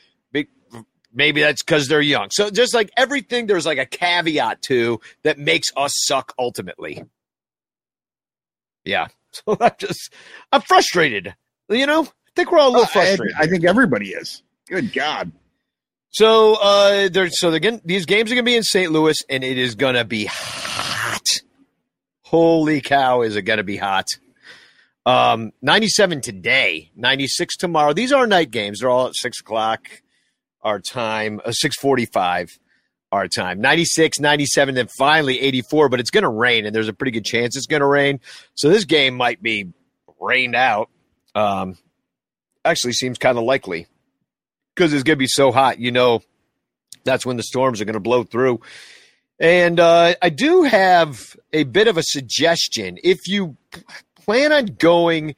maybe 1.13 1.41
that's 1.41 1.63
because 1.63 1.87
they're 1.87 2.01
young 2.01 2.29
so 2.31 2.49
just 2.49 2.73
like 2.73 2.89
everything 2.97 3.47
there's 3.47 3.65
like 3.65 3.77
a 3.77 3.85
caveat 3.85 4.61
to 4.61 4.99
that 5.23 5.37
makes 5.37 5.69
us 5.75 5.91
suck 6.05 6.33
ultimately 6.37 7.03
yeah 8.85 9.07
so 9.31 9.57
i'm 9.59 9.71
just 9.79 10.13
i'm 10.51 10.61
frustrated 10.61 11.35
you 11.69 11.85
know 11.85 12.03
i 12.03 12.31
think 12.35 12.51
we're 12.51 12.59
all 12.59 12.69
a 12.69 12.71
little 12.71 12.85
I, 12.85 12.87
frustrated 12.87 13.35
I 13.37 13.47
think 13.47 13.65
everybody 13.65 14.09
is. 14.09 14.43
Good 14.67 14.93
God. 14.93 15.31
so 16.11 16.55
uh 16.61 17.09
they're 17.09 17.29
so 17.29 17.51
they're 17.51 17.59
gonna, 17.59 17.81
these 17.83 18.05
games 18.05 18.31
are 18.31 18.35
gonna 18.35 18.43
be 18.43 18.55
in 18.55 18.63
St. 18.63 18.91
Louis 18.91 19.17
and 19.29 19.43
it 19.43 19.57
is 19.57 19.75
gonna 19.75 20.05
be 20.05 20.25
hot. 20.29 21.25
Holy 22.21 22.81
cow, 22.81 23.21
is 23.21 23.35
it 23.35 23.41
gonna 23.43 23.63
be 23.63 23.77
hot? 23.77 24.05
Um 25.05 25.51
97 25.61 26.21
today, 26.21 26.91
96 26.95 27.57
tomorrow. 27.57 27.93
These 27.93 28.11
are 28.11 28.27
night 28.27 28.51
games, 28.51 28.79
they're 28.79 28.89
all 28.89 29.07
at 29.07 29.15
six 29.15 29.39
o'clock 29.39 29.87
our 30.61 30.79
time, 30.79 31.41
uh, 31.45 31.51
645 31.51 32.59
our 33.11 33.27
time. 33.27 33.59
96, 33.59 34.19
97, 34.19 34.75
then 34.75 34.87
finally 34.87 35.39
84, 35.41 35.89
but 35.89 35.99
it's 35.99 36.11
gonna 36.11 36.29
rain 36.29 36.65
and 36.65 36.75
there's 36.75 36.87
a 36.87 36.93
pretty 36.93 37.11
good 37.11 37.25
chance 37.25 37.57
it's 37.57 37.65
gonna 37.65 37.87
rain. 37.87 38.19
So 38.53 38.69
this 38.69 38.85
game 38.85 39.15
might 39.15 39.41
be 39.41 39.73
rained 40.19 40.55
out. 40.55 40.89
Um 41.33 41.77
actually 42.65 42.93
seems 42.93 43.17
kind 43.17 43.37
of 43.37 43.43
likely 43.43 43.87
because 44.75 44.93
it's 44.93 45.03
going 45.03 45.17
to 45.17 45.19
be 45.19 45.27
so 45.27 45.51
hot. 45.51 45.79
You 45.79 45.91
know, 45.91 46.21
that's 47.03 47.25
when 47.25 47.37
the 47.37 47.43
storms 47.43 47.81
are 47.81 47.85
going 47.85 47.93
to 47.93 47.99
blow 47.99 48.23
through. 48.23 48.61
And 49.39 49.79
uh, 49.79 50.15
I 50.21 50.29
do 50.29 50.63
have 50.63 51.35
a 51.53 51.63
bit 51.63 51.87
of 51.87 51.97
a 51.97 52.03
suggestion. 52.03 52.97
If 53.03 53.27
you 53.27 53.57
plan 54.25 54.51
on 54.51 54.65
going 54.65 55.35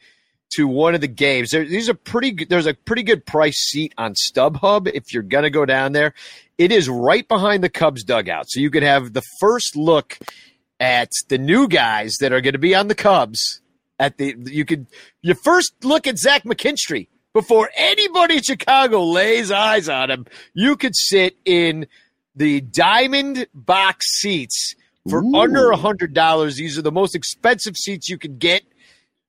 to 0.55 0.67
one 0.67 0.95
of 0.95 1.01
the 1.01 1.07
games, 1.07 1.49
there, 1.51 1.65
these 1.65 1.89
are 1.89 1.93
pretty. 1.93 2.31
good- 2.31 2.49
There's 2.49 2.65
a 2.67 2.73
pretty 2.73 3.03
good 3.03 3.25
price 3.25 3.57
seat 3.57 3.93
on 3.97 4.13
StubHub 4.15 4.89
if 4.93 5.13
you're 5.13 5.23
going 5.23 5.43
to 5.43 5.49
go 5.49 5.65
down 5.65 5.91
there. 5.93 6.13
It 6.57 6.71
is 6.71 6.87
right 6.89 7.27
behind 7.27 7.63
the 7.63 7.69
Cubs 7.69 8.03
dugout, 8.03 8.49
so 8.49 8.59
you 8.59 8.69
could 8.69 8.83
have 8.83 9.13
the 9.13 9.23
first 9.39 9.75
look 9.75 10.17
at 10.79 11.09
the 11.29 11.37
new 11.37 11.67
guys 11.67 12.15
that 12.19 12.31
are 12.33 12.41
going 12.41 12.53
to 12.53 12.59
be 12.59 12.75
on 12.75 12.87
the 12.87 12.95
Cubs. 12.95 13.61
At 13.99 14.17
the 14.17 14.35
you 14.45 14.65
could 14.65 14.87
your 15.21 15.35
first 15.35 15.73
look 15.83 16.07
at 16.07 16.17
Zach 16.17 16.43
McKinstry 16.43 17.07
before 17.33 17.69
anybody 17.75 18.37
in 18.37 18.41
Chicago 18.43 19.03
lays 19.05 19.51
eyes 19.51 19.87
on 19.87 20.09
him. 20.09 20.25
You 20.55 20.75
could 20.75 20.95
sit 20.95 21.35
in 21.45 21.85
the 22.35 22.61
diamond 22.61 23.45
box 23.53 24.05
seats 24.19 24.73
for 25.07 25.21
Ooh. 25.23 25.35
under 25.35 25.69
a 25.69 25.77
hundred 25.77 26.13
dollars. 26.13 26.55
These 26.57 26.77
are 26.79 26.81
the 26.81 26.91
most 26.91 27.13
expensive 27.15 27.75
seats 27.77 28.09
you 28.09 28.17
could 28.17 28.39
get 28.39 28.63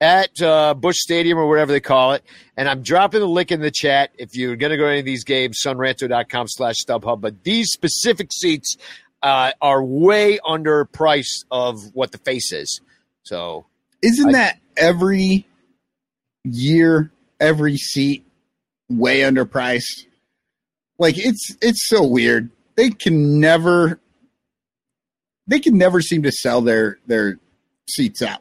at 0.03 0.43
uh, 0.43 0.75
Busch 0.75 0.99
Stadium 0.99 1.39
or 1.39 1.49
whatever 1.49 1.71
they 1.73 1.81
call 1.81 2.13
it. 2.13 2.25
And 2.57 2.69
I'm 2.69 2.83
dropping 2.83 3.21
the 3.21 3.29
link 3.29 3.53
in 3.53 3.61
the 3.61 3.71
chat 3.71 4.11
if 4.19 4.35
you're 4.35 4.57
going 4.57 4.73
to 4.73 4.77
go 4.77 4.83
to 4.83 4.91
any 4.91 4.99
of 4.99 5.05
these 5.07 5.23
games, 5.25 5.61
sonranto.com 5.65 6.49
slash 6.49 6.75
StubHub. 6.87 7.21
But 7.21 7.45
these 7.45 7.69
specific 7.73 8.33
seats 8.33 8.77
uh, 9.23 9.53
are 9.63 9.83
way 9.83 10.41
under 10.45 10.85
price 10.85 11.45
of 11.53 11.95
what 11.95 12.11
the 12.11 12.19
face 12.19 12.53
is. 12.53 12.81
So 13.23 13.65
Isn't 14.03 14.31
I- 14.31 14.33
that 14.33 14.59
every 14.77 15.47
year, 16.45 17.13
every 17.39 17.77
seat 17.77 18.27
way 18.91 19.21
underpriced? 19.21 20.07
Like 20.99 21.17
it's 21.17 21.57
it's 21.63 21.89
so 21.89 22.05
weird. 22.07 22.51
They 22.77 22.91
can 22.91 23.41
never 23.41 23.99
they 25.47 25.59
can 25.61 25.77
never 25.79 26.01
seem 26.01 26.23
to 26.25 26.31
sell 26.33 26.61
their 26.61 26.99
their 27.07 27.39
seats 27.89 28.23
out. 28.23 28.41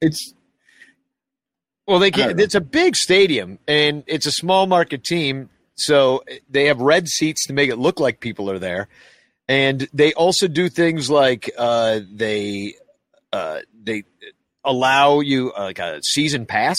It's 0.00 0.32
Well, 1.90 1.98
they 1.98 2.12
can. 2.12 2.38
It's 2.38 2.54
a 2.54 2.60
big 2.60 2.94
stadium, 2.94 3.58
and 3.66 4.04
it's 4.06 4.24
a 4.24 4.30
small 4.30 4.68
market 4.68 5.02
team, 5.02 5.50
so 5.74 6.22
they 6.48 6.66
have 6.66 6.80
red 6.80 7.08
seats 7.08 7.48
to 7.48 7.52
make 7.52 7.68
it 7.68 7.78
look 7.78 7.98
like 7.98 8.20
people 8.20 8.48
are 8.48 8.60
there, 8.60 8.86
and 9.48 9.88
they 9.92 10.12
also 10.12 10.46
do 10.46 10.68
things 10.68 11.10
like 11.10 11.50
uh, 11.58 11.98
they 12.08 12.74
uh, 13.32 13.62
they 13.82 14.04
allow 14.62 15.18
you 15.18 15.52
uh, 15.52 15.62
like 15.64 15.80
a 15.80 16.00
season 16.04 16.46
pass, 16.46 16.76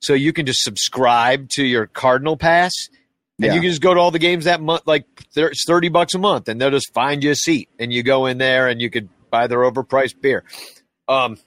so 0.00 0.12
you 0.12 0.32
can 0.32 0.44
just 0.44 0.62
subscribe 0.64 1.48
to 1.50 1.64
your 1.64 1.86
Cardinal 1.86 2.36
pass, 2.36 2.72
and 3.38 3.46
Yeah. 3.46 3.54
you 3.54 3.60
can 3.60 3.70
just 3.70 3.80
go 3.80 3.94
to 3.94 4.00
all 4.00 4.10
the 4.10 4.18
games 4.18 4.46
that 4.46 4.60
month. 4.60 4.82
Like 4.86 5.04
it's 5.36 5.64
thirty 5.64 5.88
bucks 5.88 6.14
a 6.16 6.18
month, 6.18 6.48
and 6.48 6.60
they'll 6.60 6.70
just 6.72 6.92
find 6.92 7.22
you 7.22 7.30
a 7.30 7.36
seat, 7.36 7.68
and 7.78 7.92
you 7.92 8.02
go 8.02 8.26
in 8.26 8.38
there, 8.38 8.66
and 8.66 8.80
you 8.82 8.90
could 8.90 9.08
buy 9.30 9.46
their 9.46 9.60
overpriced 9.60 10.20
beer. 10.20 10.42
Um, 11.06 11.38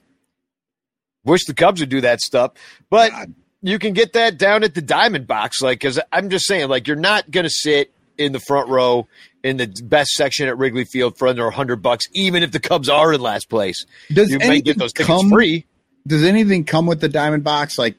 wish 1.26 1.44
the 1.44 1.54
Cubs 1.54 1.80
would 1.80 1.90
do 1.90 2.00
that 2.00 2.20
stuff, 2.20 2.52
but 2.88 3.10
God. 3.10 3.34
you 3.62 3.78
can 3.78 3.92
get 3.92 4.14
that 4.14 4.38
down 4.38 4.64
at 4.64 4.74
the 4.74 4.82
Diamond 4.82 5.26
Box. 5.26 5.60
Like, 5.60 5.80
because 5.80 6.00
I'm 6.12 6.30
just 6.30 6.46
saying, 6.46 6.68
like, 6.68 6.86
you're 6.86 6.96
not 6.96 7.30
going 7.30 7.44
to 7.44 7.50
sit 7.50 7.92
in 8.16 8.32
the 8.32 8.40
front 8.40 8.68
row 8.70 9.06
in 9.44 9.58
the 9.58 9.66
best 9.84 10.10
section 10.12 10.48
at 10.48 10.56
Wrigley 10.56 10.84
Field 10.84 11.18
for 11.18 11.28
under 11.28 11.44
100 11.44 11.76
bucks, 11.82 12.06
even 12.14 12.42
if 12.42 12.50
the 12.52 12.60
Cubs 12.60 12.88
are 12.88 13.12
in 13.12 13.20
last 13.20 13.48
place. 13.50 13.84
Does 14.12 14.30
You 14.30 14.38
may 14.38 14.60
get 14.60 14.78
those 14.78 14.92
tickets 14.92 15.06
come? 15.20 15.28
free. 15.30 15.66
Does 16.06 16.24
anything 16.24 16.64
come 16.64 16.86
with 16.86 17.00
the 17.00 17.08
diamond 17.08 17.44
box? 17.44 17.78
Like, 17.78 17.96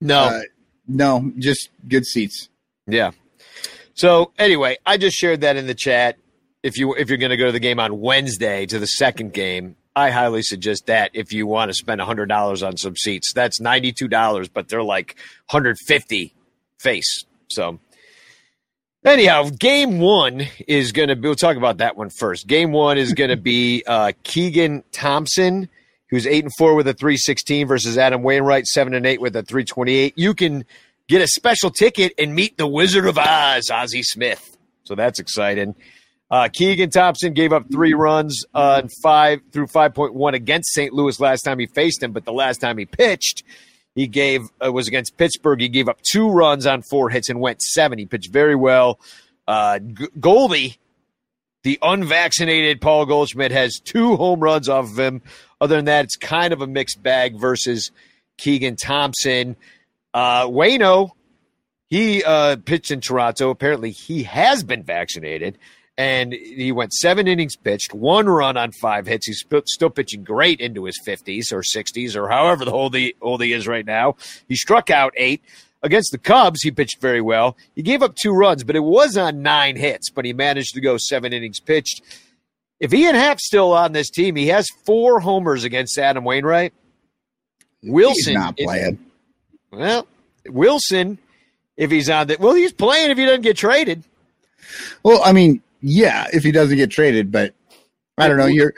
No. 0.00 0.18
uh, 0.20 0.40
no, 0.88 1.30
just 1.38 1.68
good 1.86 2.04
seats. 2.06 2.48
Yeah. 2.86 3.10
So 3.94 4.32
anyway, 4.38 4.78
I 4.86 4.96
just 4.96 5.16
shared 5.16 5.42
that 5.42 5.56
in 5.56 5.66
the 5.66 5.74
chat. 5.74 6.16
If 6.62 6.76
you 6.78 6.94
if 6.94 7.08
you're 7.08 7.18
going 7.18 7.30
to 7.30 7.36
go 7.36 7.46
to 7.46 7.52
the 7.52 7.60
game 7.60 7.78
on 7.80 8.00
Wednesday 8.00 8.66
to 8.66 8.78
the 8.78 8.86
second 8.86 9.32
game, 9.32 9.76
I 10.00 10.10
highly 10.10 10.42
suggest 10.42 10.86
that 10.86 11.10
if 11.14 11.32
you 11.32 11.46
want 11.46 11.68
to 11.68 11.74
spend 11.74 12.00
hundred 12.00 12.26
dollars 12.26 12.62
on 12.62 12.76
some 12.76 12.96
seats. 12.96 13.32
That's 13.34 13.60
ninety 13.60 13.92
two 13.92 14.08
dollars, 14.08 14.48
but 14.48 14.68
they're 14.68 14.82
like 14.82 15.16
hundred 15.46 15.76
fifty 15.86 16.34
face. 16.78 17.24
So 17.48 17.78
anyhow, 19.04 19.50
game 19.50 19.98
one 20.00 20.46
is 20.66 20.92
going 20.92 21.08
to 21.08 21.16
be. 21.16 21.28
We'll 21.28 21.34
talk 21.34 21.56
about 21.56 21.78
that 21.78 21.96
one 21.96 22.10
first. 22.10 22.46
Game 22.46 22.72
one 22.72 22.98
is 22.98 23.12
going 23.12 23.30
to 23.30 23.36
be 23.36 23.84
uh, 23.86 24.12
Keegan 24.22 24.82
Thompson. 24.92 25.68
Who's 26.08 26.26
eight 26.26 26.42
and 26.42 26.52
four 26.58 26.74
with 26.74 26.88
a 26.88 26.94
three 26.94 27.16
sixteen 27.16 27.68
versus 27.68 27.96
Adam 27.96 28.22
Wainwright 28.22 28.66
seven 28.66 28.94
and 28.94 29.06
eight 29.06 29.20
with 29.20 29.36
a 29.36 29.42
three 29.42 29.64
twenty 29.64 29.94
eight. 29.94 30.14
You 30.16 30.34
can 30.34 30.64
get 31.08 31.22
a 31.22 31.28
special 31.28 31.70
ticket 31.70 32.12
and 32.18 32.34
meet 32.34 32.56
the 32.56 32.66
Wizard 32.66 33.06
of 33.06 33.16
Oz, 33.16 33.70
Ozzie 33.70 34.02
Smith. 34.02 34.56
So 34.84 34.96
that's 34.96 35.20
exciting. 35.20 35.76
Uh, 36.30 36.48
Keegan 36.52 36.90
Thompson 36.90 37.32
gave 37.32 37.52
up 37.52 37.70
three 37.70 37.92
runs 37.92 38.44
on 38.54 38.88
five 39.02 39.40
through 39.50 39.66
5.1 39.66 40.34
against 40.34 40.72
St. 40.72 40.92
Louis 40.92 41.18
last 41.18 41.42
time 41.42 41.58
he 41.58 41.66
faced 41.66 42.02
him, 42.02 42.12
but 42.12 42.24
the 42.24 42.32
last 42.32 42.58
time 42.58 42.78
he 42.78 42.86
pitched, 42.86 43.42
he 43.96 44.06
gave 44.06 44.42
uh, 44.64 44.72
was 44.72 44.86
against 44.86 45.16
Pittsburgh. 45.16 45.60
He 45.60 45.68
gave 45.68 45.88
up 45.88 46.00
two 46.02 46.30
runs 46.30 46.66
on 46.66 46.82
four 46.82 47.10
hits 47.10 47.28
and 47.28 47.40
went 47.40 47.60
seven. 47.60 47.98
He 47.98 48.06
pitched 48.06 48.30
very 48.30 48.54
well. 48.54 49.00
Uh, 49.48 49.80
G- 49.80 50.06
Goldie, 50.20 50.78
the 51.64 51.78
unvaccinated 51.82 52.80
Paul 52.80 53.06
Goldschmidt, 53.06 53.50
has 53.50 53.80
two 53.80 54.16
home 54.16 54.38
runs 54.38 54.68
off 54.68 54.92
of 54.92 54.98
him. 54.98 55.22
Other 55.60 55.76
than 55.76 55.86
that, 55.86 56.04
it's 56.04 56.16
kind 56.16 56.52
of 56.52 56.62
a 56.62 56.66
mixed 56.68 57.02
bag 57.02 57.38
versus 57.38 57.90
Keegan 58.38 58.76
Thompson. 58.76 59.56
Uh, 60.14 60.46
Wayno, 60.46 61.10
he 61.88 62.22
uh, 62.22 62.56
pitched 62.64 62.92
in 62.92 63.00
Toronto. 63.00 63.50
Apparently, 63.50 63.90
he 63.90 64.22
has 64.22 64.62
been 64.62 64.84
vaccinated, 64.84 65.58
and 66.00 66.32
he 66.32 66.72
went 66.72 66.94
seven 66.94 67.28
innings 67.28 67.56
pitched, 67.56 67.92
one 67.92 68.26
run 68.26 68.56
on 68.56 68.72
five 68.72 69.06
hits. 69.06 69.26
He's 69.26 69.44
still 69.66 69.90
pitching 69.90 70.24
great 70.24 70.58
into 70.60 70.84
his 70.86 70.98
fifties 71.04 71.52
or 71.52 71.62
sixties 71.62 72.16
or 72.16 72.26
however 72.28 72.64
the 72.64 72.72
old 72.72 72.94
he, 72.94 73.14
old 73.20 73.42
he 73.42 73.52
is 73.52 73.68
right 73.68 73.84
now. 73.84 74.16
He 74.48 74.56
struck 74.56 74.88
out 74.88 75.12
eight 75.18 75.42
against 75.82 76.10
the 76.12 76.16
Cubs. 76.18 76.62
He 76.62 76.70
pitched 76.70 77.02
very 77.02 77.20
well. 77.20 77.54
He 77.74 77.82
gave 77.82 78.02
up 78.02 78.14
two 78.16 78.32
runs, 78.32 78.64
but 78.64 78.76
it 78.76 78.80
was 78.84 79.18
on 79.18 79.42
nine 79.42 79.76
hits. 79.76 80.08
But 80.08 80.24
he 80.24 80.32
managed 80.32 80.72
to 80.74 80.80
go 80.80 80.96
seven 80.96 81.34
innings 81.34 81.60
pitched. 81.60 82.00
If 82.80 82.94
Ian 82.94 83.14
Happ's 83.14 83.44
still 83.46 83.74
on 83.74 83.92
this 83.92 84.08
team, 84.08 84.36
he 84.36 84.46
has 84.46 84.66
four 84.86 85.20
homers 85.20 85.64
against 85.64 85.98
Adam 85.98 86.24
Wainwright. 86.24 86.72
Willson 87.84 88.14
He's 88.14 88.28
not 88.30 88.54
is- 88.58 88.64
playing. 88.64 88.98
well, 89.70 90.06
Willson, 90.46 91.18
if 91.76 91.90
he's 91.90 92.08
on 92.08 92.28
that, 92.28 92.40
well, 92.40 92.54
he's 92.54 92.72
playing 92.72 93.10
if 93.10 93.18
he 93.18 93.26
doesn't 93.26 93.42
get 93.42 93.58
traded. 93.58 94.02
Well, 95.02 95.20
I 95.24 95.32
mean, 95.32 95.62
yeah, 95.80 96.26
if 96.32 96.42
he 96.42 96.52
doesn't 96.52 96.76
get 96.76 96.90
traded, 96.90 97.30
but 97.32 97.54
I 98.18 98.28
don't 98.28 98.36
know. 98.36 98.46
You're 98.46 98.74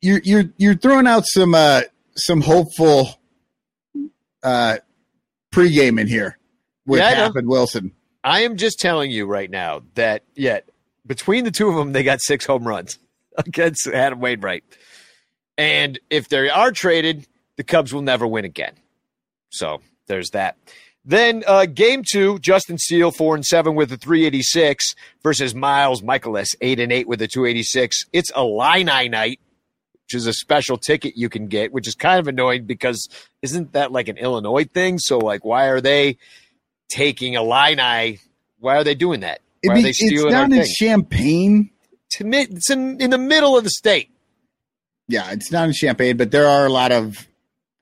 you're 0.00 0.20
you're 0.24 0.44
you're 0.56 0.76
throwing 0.76 1.06
out 1.06 1.24
some 1.26 1.54
uh 1.54 1.82
some 2.14 2.40
hopeful 2.40 3.08
uh 4.42 4.76
pregame 5.52 6.00
in 6.00 6.06
here 6.06 6.38
with 6.86 7.00
Yeah, 7.00 7.14
Happ 7.14 7.36
and 7.36 7.48
Willson. 7.48 7.92
I 8.22 8.40
am 8.40 8.56
just 8.56 8.78
telling 8.80 9.10
you 9.10 9.26
right 9.26 9.50
now 9.50 9.82
that 9.94 10.22
yet 10.34 10.68
between 11.06 11.44
the 11.44 11.50
two 11.50 11.68
of 11.68 11.74
them, 11.74 11.92
they 11.92 12.02
got 12.02 12.20
six 12.22 12.46
home 12.46 12.66
runs 12.66 12.98
against 13.38 13.86
Adam 13.86 14.20
Wainwright. 14.20 14.64
And 15.56 15.98
if 16.10 16.28
they 16.28 16.48
are 16.48 16.72
traded, 16.72 17.26
the 17.56 17.64
Cubs 17.64 17.92
will 17.92 18.02
never 18.02 18.26
win 18.26 18.44
again. 18.44 18.74
So 19.50 19.80
there's 20.06 20.30
that. 20.30 20.56
Then 21.04 21.44
uh, 21.46 21.66
game 21.66 22.02
two, 22.10 22.38
Justin 22.38 22.78
Steele 22.78 23.10
four 23.10 23.34
and 23.34 23.44
seven 23.44 23.74
with 23.74 23.92
a 23.92 23.96
386 23.96 24.94
versus 25.22 25.54
Miles 25.54 26.00
Mikolas 26.00 26.54
eight 26.60 26.80
and 26.80 26.90
eight 26.90 27.06
with 27.06 27.20
a 27.20 27.28
286. 27.28 28.06
It's 28.12 28.30
a 28.34 28.42
line 28.42 28.86
night, 28.86 29.38
which 29.92 30.14
is 30.14 30.26
a 30.26 30.32
special 30.32 30.78
ticket 30.78 31.14
you 31.16 31.28
can 31.28 31.48
get, 31.48 31.72
which 31.72 31.86
is 31.86 31.94
kind 31.94 32.18
of 32.18 32.26
annoying 32.26 32.64
because 32.64 33.06
isn't 33.42 33.72
that 33.72 33.92
like 33.92 34.08
an 34.08 34.16
Illinois 34.16 34.64
thing? 34.64 34.98
So 34.98 35.18
like, 35.18 35.44
why 35.44 35.66
are 35.66 35.82
they 35.82 36.16
taking 36.88 37.36
a 37.36 37.42
line 37.42 37.76
Why 38.58 38.76
are 38.76 38.84
they 38.84 38.94
doing 38.94 39.20
that? 39.20 39.40
Why 39.62 39.74
be- 39.82 39.88
it's 39.88 40.00
down 40.30 40.52
in 40.52 40.62
thing? 40.62 40.74
Champaign. 40.74 41.70
To 42.12 42.24
me, 42.24 42.42
It's 42.42 42.70
in, 42.70 43.00
in 43.00 43.10
the 43.10 43.18
middle 43.18 43.58
of 43.58 43.64
the 43.64 43.70
state. 43.70 44.10
Yeah, 45.08 45.30
it's 45.32 45.50
down 45.50 45.68
in 45.68 45.74
Champaign, 45.74 46.16
but 46.16 46.30
there 46.30 46.46
are 46.46 46.64
a 46.64 46.70
lot 46.70 46.92
of 46.92 47.26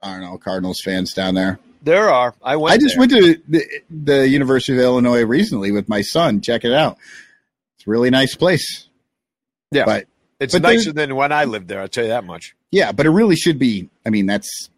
I 0.01 0.11
don't 0.11 0.21
know 0.21 0.37
Cardinals 0.37 0.81
fans 0.83 1.13
down 1.13 1.35
there. 1.35 1.59
There 1.83 2.09
are. 2.09 2.33
I 2.41 2.55
went. 2.55 2.73
I 2.73 2.77
just 2.77 2.95
there. 2.95 2.99
went 2.99 3.11
to 3.11 3.41
the, 3.47 3.65
the 3.89 4.27
University 4.27 4.73
of 4.73 4.79
Illinois 4.79 5.23
recently 5.23 5.71
with 5.71 5.89
my 5.89 6.01
son. 6.01 6.41
Check 6.41 6.63
it 6.63 6.73
out. 6.73 6.97
It's 7.77 7.85
a 7.85 7.89
really 7.89 8.09
nice 8.09 8.35
place. 8.35 8.87
Yeah. 9.71 9.85
but 9.85 10.07
It's 10.39 10.53
but 10.53 10.61
nicer 10.61 10.93
than 10.93 11.15
when 11.15 11.31
I 11.31 11.43
lived 11.45 11.67
there. 11.67 11.81
I'll 11.81 11.87
tell 11.87 12.05
you 12.05 12.11
that 12.11 12.23
much. 12.23 12.55
Yeah, 12.71 12.91
but 12.91 13.05
it 13.05 13.09
really 13.09 13.35
should 13.35 13.59
be. 13.59 13.89
I 14.05 14.09
mean, 14.09 14.25
that's 14.25 14.69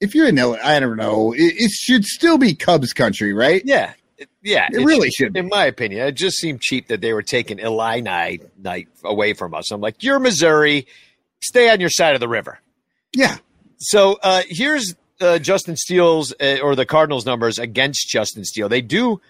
if 0.00 0.16
you're 0.16 0.26
in 0.26 0.36
Illinois, 0.36 0.60
I 0.62 0.80
don't 0.80 0.96
know. 0.96 1.32
It, 1.32 1.54
it 1.56 1.70
should 1.70 2.04
still 2.04 2.36
be 2.36 2.54
Cubs 2.54 2.92
country, 2.92 3.32
right? 3.32 3.62
Yeah. 3.64 3.92
Yeah. 4.42 4.66
It 4.72 4.84
really 4.84 5.10
should. 5.10 5.32
Be. 5.32 5.38
In 5.38 5.48
my 5.48 5.66
opinion, 5.66 6.06
it 6.08 6.12
just 6.12 6.38
seemed 6.38 6.60
cheap 6.60 6.88
that 6.88 7.00
they 7.00 7.12
were 7.12 7.22
taking 7.22 7.60
Illini 7.60 8.40
night 8.58 8.88
away 9.04 9.32
from 9.34 9.54
us. 9.54 9.70
I'm 9.70 9.80
like, 9.80 10.02
you're 10.02 10.18
Missouri. 10.18 10.88
Stay 11.40 11.70
on 11.70 11.78
your 11.78 11.88
side 11.88 12.14
of 12.14 12.20
the 12.20 12.28
river. 12.28 12.58
Yeah, 13.14 13.36
So 13.78 14.18
uh, 14.22 14.42
here's 14.48 14.94
uh, 15.22 15.38
Justin 15.38 15.76
Steele's 15.76 16.34
uh, 16.40 16.58
or 16.62 16.74
the 16.74 16.86
Cardinals 16.86 17.24
numbers 17.24 17.58
against 17.58 18.08
Justin 18.08 18.44
Steele. 18.44 18.68
They 18.68 18.80
do 18.80 19.20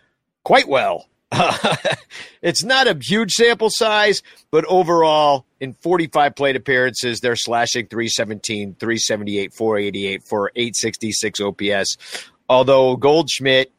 quite 0.44 0.68
well. 0.68 1.08
it's 2.42 2.62
not 2.62 2.86
a 2.86 2.98
huge 3.00 3.32
sample 3.32 3.70
size, 3.70 4.22
but 4.50 4.64
overall, 4.66 5.46
in 5.60 5.72
45 5.74 6.36
plate 6.36 6.56
appearances, 6.56 7.20
they're 7.20 7.36
slashing 7.36 7.86
317, 7.86 8.74
378, 8.74 9.54
488 9.54 10.22
for 10.22 10.52
866 10.54 11.40
OPS. 11.40 11.96
Although 12.48 12.96
Goldschmidt 12.96 13.72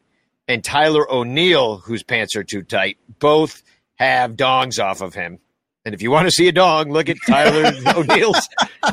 and 0.48 0.64
Tyler 0.64 1.10
O'Neill, 1.12 1.78
whose 1.78 2.02
pants 2.02 2.34
are 2.34 2.42
too 2.44 2.62
tight, 2.62 2.98
both 3.20 3.62
have 3.96 4.32
dongs 4.32 4.82
off 4.82 5.00
of 5.00 5.14
him. 5.14 5.38
And 5.84 5.94
if 5.94 6.02
you 6.02 6.10
want 6.10 6.26
to 6.26 6.32
see 6.32 6.48
a 6.48 6.52
dong, 6.52 6.90
look 6.90 7.08
at 7.08 7.18
Tyler 7.26 7.72
O'Neill's 7.96 8.48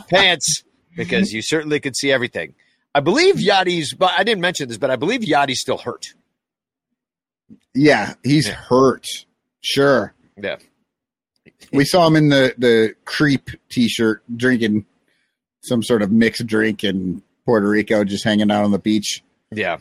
pants 0.09 0.63
because 0.95 1.33
you 1.33 1.41
certainly 1.41 1.79
could 1.79 1.95
see 1.95 2.11
everything. 2.11 2.53
I 2.93 2.99
believe 2.99 3.35
Yadi's, 3.35 3.93
but 3.93 4.11
I 4.17 4.23
didn't 4.23 4.41
mention 4.41 4.67
this, 4.67 4.77
but 4.77 4.91
I 4.91 4.95
believe 4.97 5.21
Yadi's 5.21 5.61
still 5.61 5.77
hurt. 5.77 6.13
yeah, 7.73 8.13
he's 8.23 8.47
Yeah. 8.47 8.53
hurt. 8.55 9.07
Sure, 9.61 10.13
Yeah. 10.41 10.57
we 11.71 11.85
saw 11.85 12.07
him 12.07 12.15
in 12.15 12.29
the 12.29 12.53
the 12.57 12.95
creep 13.05 13.49
T-shirt 13.69 14.23
drinking 14.35 14.85
some 15.61 15.83
sort 15.83 16.01
of 16.01 16.11
mixed 16.11 16.45
drink 16.47 16.83
in 16.83 17.21
Puerto 17.45 17.69
Rico, 17.69 18.03
just 18.03 18.23
hanging 18.23 18.49
out 18.51 18.63
on 18.63 18.71
the 18.71 18.79
beach. 18.79 19.23
Yeah. 19.51 19.77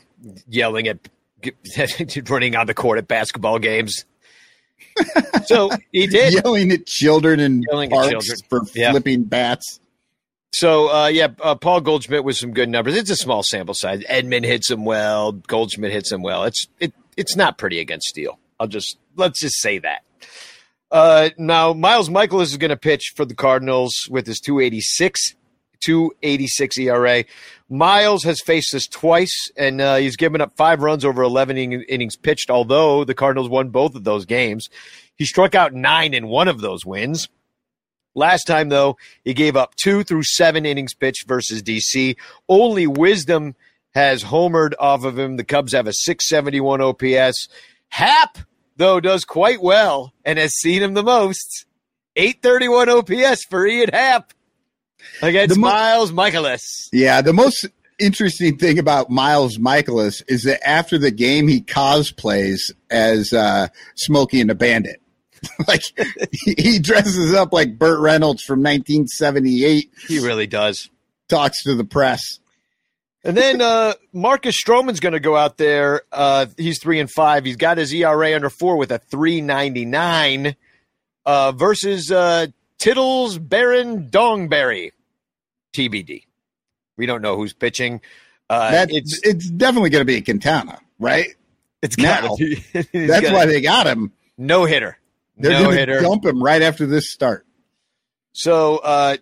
Yelling 0.48 0.88
at, 0.88 0.98
running 2.28 2.54
on 2.56 2.66
the 2.66 2.74
court 2.74 2.98
at 2.98 3.08
basketball 3.08 3.58
games. 3.58 4.04
so 5.46 5.70
he 5.92 6.06
did. 6.06 6.34
yelling 6.34 6.70
at 6.72 6.84
children 6.86 7.40
and 7.40 7.64
Yelling 7.70 7.90
at 7.92 7.96
parks 7.96 8.10
children. 8.26 8.36
for 8.50 8.60
Yeah. 8.74 8.90
flipping 8.90 9.24
bats. 9.24 9.80
So 10.52 10.92
uh, 10.92 11.06
yeah, 11.06 11.28
uh, 11.40 11.54
Paul 11.54 11.80
Goldschmidt 11.80 12.24
with 12.24 12.36
some 12.36 12.52
good 12.52 12.68
numbers. 12.68 12.96
It's 12.96 13.10
a 13.10 13.16
small 13.16 13.42
sample 13.42 13.74
size. 13.74 14.02
Edman 14.04 14.44
hits 14.44 14.70
him 14.70 14.84
well. 14.84 15.32
Goldschmidt 15.32 15.92
hits 15.92 16.10
him 16.10 16.22
well. 16.22 16.44
It's 16.44 16.66
it 16.80 16.92
it's 17.16 17.36
not 17.36 17.58
pretty 17.58 17.78
against 17.78 18.08
Steele. 18.08 18.38
I'll 18.58 18.66
just 18.66 18.98
let's 19.16 19.40
just 19.40 19.60
say 19.60 19.78
that. 19.78 20.02
Uh, 20.90 21.30
now 21.38 21.72
Miles 21.72 22.08
Mikolas 22.08 22.44
is 22.44 22.56
going 22.56 22.70
to 22.70 22.76
pitch 22.76 23.12
for 23.14 23.24
the 23.24 23.34
Cardinals 23.34 23.94
with 24.10 24.26
his 24.26 24.40
286, 24.40 25.36
286 25.84 26.78
ERA. 26.78 27.24
Miles 27.68 28.24
has 28.24 28.40
faced 28.40 28.72
this 28.72 28.88
twice, 28.88 29.50
and 29.56 29.80
uh, 29.80 29.96
he's 29.96 30.16
given 30.16 30.40
up 30.40 30.56
five 30.56 30.82
runs 30.82 31.04
over 31.04 31.22
11 31.22 31.56
in- 31.56 31.82
innings 31.84 32.16
pitched. 32.16 32.50
Although 32.50 33.04
the 33.04 33.14
Cardinals 33.14 33.48
won 33.48 33.68
both 33.68 33.94
of 33.94 34.02
those 34.02 34.24
games, 34.24 34.68
he 35.14 35.24
struck 35.24 35.54
out 35.54 35.72
nine 35.72 36.12
in 36.12 36.26
one 36.26 36.48
of 36.48 36.60
those 36.60 36.84
wins. 36.84 37.28
Last 38.14 38.44
time, 38.44 38.68
though, 38.68 38.96
he 39.24 39.34
gave 39.34 39.56
up 39.56 39.74
two 39.76 40.02
through 40.02 40.24
seven 40.24 40.66
innings 40.66 40.94
pitched 40.94 41.26
versus 41.28 41.62
DC. 41.62 42.16
Only 42.48 42.86
Wisdom 42.86 43.54
has 43.92 44.24
homered 44.24 44.72
off 44.78 45.04
of 45.04 45.18
him. 45.18 45.36
The 45.36 45.44
Cubs 45.44 45.72
have 45.72 45.86
a 45.86 45.92
671 45.92 46.80
OPS. 46.80 47.48
Happ, 47.88 48.38
though, 48.76 49.00
does 49.00 49.24
quite 49.24 49.62
well 49.62 50.12
and 50.24 50.38
has 50.38 50.54
seen 50.54 50.82
him 50.82 50.94
the 50.94 51.02
most 51.02 51.66
831 52.16 52.88
OPS 52.88 53.44
for 53.48 53.66
Ian 53.66 53.90
Happ 53.92 54.32
against 55.22 55.56
mo- 55.56 55.68
Miles 55.68 56.12
Mikolas. 56.12 56.88
Yeah, 56.92 57.20
the 57.22 57.32
most 57.32 57.66
interesting 57.98 58.56
thing 58.56 58.78
about 58.78 59.10
Miles 59.10 59.58
Mikolas 59.58 60.22
is 60.28 60.44
that 60.44 60.66
after 60.66 60.98
the 60.98 61.10
game, 61.10 61.48
he 61.48 61.60
cosplays 61.60 62.72
as 62.90 63.32
uh, 63.32 63.68
Smokey 63.96 64.40
and 64.40 64.50
the 64.50 64.54
Bandit. 64.54 65.00
like 65.68 65.82
he, 66.32 66.78
dresses 66.78 67.34
up 67.34 67.52
like 67.52 67.78
Burt 67.78 68.00
Reynolds 68.00 68.42
from 68.42 68.60
1978, 68.60 69.90
He 70.08 70.18
really 70.20 70.46
does. 70.46 70.88
talks 71.28 71.62
to 71.64 71.74
the 71.74 71.84
press. 71.84 72.20
And 73.22 73.36
then 73.36 73.60
uh, 73.60 73.94
Marcus 74.14 74.56
Stroman's 74.64 75.00
going 75.00 75.12
to 75.12 75.20
go 75.20 75.36
out 75.36 75.58
there. 75.58 76.02
Uh, 76.10 76.46
he's 76.56 76.80
three 76.80 77.00
and 77.00 77.10
five. 77.10 77.44
He's 77.44 77.56
got 77.56 77.76
his 77.76 77.92
ERA 77.92 78.34
under 78.34 78.48
four 78.48 78.76
with 78.76 78.90
a 78.92 78.98
three 78.98 79.42
ninety 79.42 79.84
nine 79.84 80.56
uh, 81.26 81.52
versus 81.52 82.10
uh, 82.10 82.46
Tittles 82.78 83.36
Baron 83.38 84.08
Dongberry, 84.08 84.92
TBD. 85.74 86.24
We 86.96 87.04
don't 87.06 87.20
know 87.20 87.36
who's 87.36 87.52
pitching. 87.52 88.00
Uh, 88.48 88.86
it's 88.88 89.20
it's 89.22 89.50
definitely 89.50 89.90
going 89.90 90.00
to 90.00 90.06
be 90.06 90.16
a 90.16 90.22
Quintana, 90.22 90.78
right? 90.98 91.28
it's 91.82 91.96
now. 91.98 92.34
be- 92.36 92.54
That's 92.72 92.90
gotta- 92.92 93.32
why 93.32 93.44
they 93.46 93.60
got 93.60 93.86
him. 93.86 94.12
no 94.38 94.64
hitter, 94.64 94.96
They're 95.40 95.52
no 95.52 95.64
going 95.64 95.76
hitter. 95.78 95.96
to 95.96 96.02
dump 96.02 96.24
him 96.24 96.42
right 96.42 96.62
after 96.62 96.86
this 96.86 97.10
start. 97.10 97.46
So 98.32 98.78
uh 98.78 99.16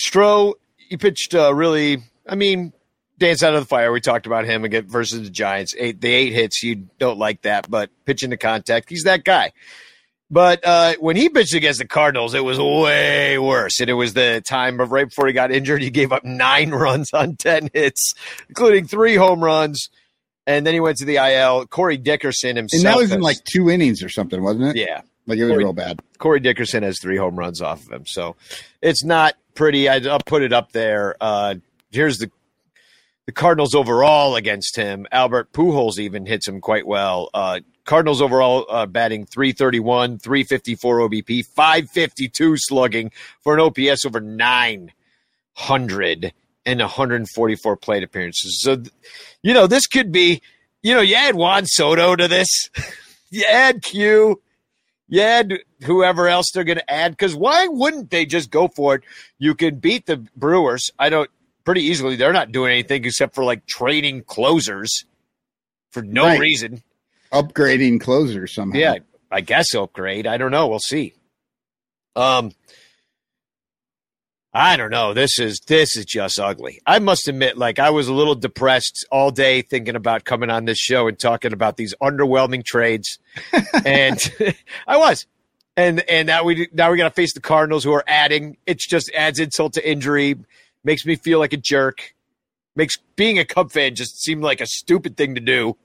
Stro, 0.00 0.54
he 0.76 0.96
pitched 0.96 1.34
uh, 1.34 1.54
really. 1.54 2.02
I 2.26 2.34
mean, 2.34 2.72
dance 3.18 3.42
out 3.42 3.54
of 3.54 3.60
the 3.60 3.66
fire. 3.66 3.92
We 3.92 4.00
talked 4.00 4.26
about 4.26 4.44
him 4.44 4.64
again 4.64 4.86
versus 4.88 5.22
the 5.22 5.30
Giants. 5.30 5.74
Eight, 5.78 6.00
the 6.00 6.12
eight 6.12 6.32
hits. 6.32 6.62
You 6.62 6.88
don't 6.98 7.18
like 7.18 7.42
that, 7.42 7.70
but 7.70 7.90
pitching 8.04 8.30
to 8.30 8.36
contact, 8.36 8.90
he's 8.90 9.04
that 9.04 9.24
guy. 9.24 9.52
But 10.30 10.64
uh, 10.64 10.94
when 10.98 11.16
he 11.16 11.28
pitched 11.28 11.54
against 11.54 11.78
the 11.78 11.86
Cardinals, 11.86 12.32
it 12.32 12.42
was 12.42 12.58
way 12.58 13.38
worse. 13.38 13.80
And 13.80 13.90
it 13.90 13.94
was 13.94 14.14
the 14.14 14.42
time 14.46 14.80
of 14.80 14.90
right 14.90 15.06
before 15.06 15.26
he 15.26 15.34
got 15.34 15.52
injured. 15.52 15.82
He 15.82 15.90
gave 15.90 16.10
up 16.10 16.24
nine 16.24 16.70
runs 16.74 17.12
on 17.12 17.36
10 17.36 17.68
hits, 17.74 18.14
including 18.48 18.86
three 18.86 19.14
home 19.14 19.44
runs. 19.44 19.90
And 20.46 20.66
then 20.66 20.72
he 20.72 20.80
went 20.80 20.96
to 20.98 21.04
the 21.04 21.16
IL. 21.16 21.66
Corey 21.66 21.98
Dickerson 21.98 22.56
himself. 22.56 22.82
And 22.82 22.86
that 22.86 22.96
was 22.96 23.12
in 23.12 23.20
like 23.20 23.44
two 23.44 23.68
innings 23.68 24.02
or 24.02 24.08
something, 24.08 24.42
wasn't 24.42 24.74
it? 24.74 24.76
yeah. 24.76 25.02
Like 25.26 25.38
it 25.38 25.44
was 25.44 25.52
Corey- 25.52 25.64
real 25.64 25.72
bad. 25.72 26.00
Corey 26.18 26.40
Dickerson 26.40 26.82
has 26.82 26.98
three 27.00 27.16
home 27.16 27.36
runs 27.36 27.62
off 27.62 27.86
of 27.86 27.92
him, 27.92 28.06
so 28.06 28.36
it's 28.80 29.04
not 29.04 29.34
pretty. 29.54 29.88
I, 29.88 29.96
I'll 29.96 30.18
put 30.18 30.42
it 30.42 30.52
up 30.52 30.72
there. 30.72 31.16
Uh, 31.20 31.56
here's 31.90 32.18
the 32.18 32.30
the 33.26 33.32
Cardinals 33.32 33.74
overall 33.74 34.36
against 34.36 34.76
him. 34.76 35.06
Albert 35.12 35.52
Pujols 35.52 35.98
even 35.98 36.26
hits 36.26 36.48
him 36.48 36.60
quite 36.60 36.86
well. 36.86 37.30
Uh, 37.32 37.60
Cardinals 37.84 38.20
overall 38.20 38.66
uh, 38.68 38.86
batting 38.86 39.26
331, 39.26 40.18
354 40.18 41.08
OBP, 41.08 41.46
552 41.46 42.56
slugging 42.56 43.12
for 43.40 43.54
an 43.54 43.60
OPS 43.60 44.04
over 44.06 44.20
900 44.20 46.32
and 46.64 46.80
144 46.80 47.76
plate 47.76 48.02
appearances. 48.02 48.60
So, 48.60 48.82
you 49.42 49.54
know, 49.54 49.66
this 49.66 49.86
could 49.86 50.12
be, 50.12 50.42
you 50.82 50.94
know, 50.94 51.00
you 51.00 51.16
add 51.16 51.34
Juan 51.34 51.66
Soto 51.66 52.14
to 52.14 52.28
this, 52.28 52.70
you 53.30 53.44
add 53.44 53.82
Q, 53.82 54.40
add 55.20 55.58
whoever 55.84 56.28
else 56.28 56.50
they're 56.52 56.64
going 56.64 56.78
to 56.78 56.90
add. 56.90 57.12
Because 57.12 57.34
why 57.34 57.66
wouldn't 57.68 58.10
they 58.10 58.24
just 58.24 58.50
go 58.50 58.68
for 58.68 58.94
it? 58.94 59.02
You 59.38 59.54
can 59.54 59.76
beat 59.80 60.06
the 60.06 60.16
Brewers. 60.36 60.90
I 60.98 61.10
don't 61.10 61.30
pretty 61.64 61.82
easily. 61.82 62.16
They're 62.16 62.32
not 62.32 62.52
doing 62.52 62.72
anything 62.72 63.04
except 63.04 63.34
for 63.34 63.44
like 63.44 63.66
trading 63.66 64.22
closers 64.22 65.04
for 65.90 66.02
no 66.02 66.24
Right. 66.24 66.40
reason. 66.40 66.82
Upgrading 67.32 68.00
closers 68.00 68.54
somehow. 68.54 68.78
Yeah, 68.78 68.94
I 69.30 69.40
guess 69.42 69.74
upgrade. 69.74 70.26
I 70.26 70.36
don't 70.38 70.50
know. 70.50 70.68
We'll 70.68 70.78
see. 70.80 71.14
Um, 72.14 72.52
I 74.54 74.76
don't 74.76 74.90
know. 74.90 75.14
This 75.14 75.38
is 75.38 75.60
this 75.66 75.96
is 75.96 76.04
just 76.04 76.38
ugly. 76.38 76.80
I 76.86 76.98
must 76.98 77.26
admit, 77.26 77.56
like 77.56 77.78
I 77.78 77.88
was 77.90 78.08
a 78.08 78.12
little 78.12 78.34
depressed 78.34 79.06
all 79.10 79.30
day 79.30 79.62
thinking 79.62 79.96
about 79.96 80.24
coming 80.24 80.50
on 80.50 80.66
this 80.66 80.78
show 80.78 81.08
and 81.08 81.18
talking 81.18 81.52
about 81.54 81.76
these 81.78 81.94
underwhelming 82.02 82.64
trades, 82.64 83.18
and 83.86 84.18
I 84.86 84.96
was. 84.98 85.26
And 85.74 86.00
and 86.00 86.26
now 86.26 86.44
we 86.44 86.68
now 86.72 86.90
we 86.90 86.98
got 86.98 87.04
to 87.08 87.14
face 87.14 87.32
the 87.32 87.40
Cardinals 87.40 87.82
who 87.82 87.92
are 87.92 88.04
adding. 88.06 88.58
It's 88.66 88.86
just 88.86 89.10
adds 89.14 89.38
insult 89.38 89.72
to 89.74 89.90
injury. 89.90 90.36
Makes 90.84 91.06
me 91.06 91.16
feel 91.16 91.38
like 91.38 91.54
a 91.54 91.56
jerk. 91.56 92.14
Makes 92.76 92.96
being 93.16 93.38
a 93.38 93.44
Cub 93.46 93.72
fan 93.72 93.94
just 93.94 94.20
seem 94.22 94.42
like 94.42 94.60
a 94.60 94.66
stupid 94.66 95.16
thing 95.16 95.34
to 95.34 95.40
do. 95.40 95.76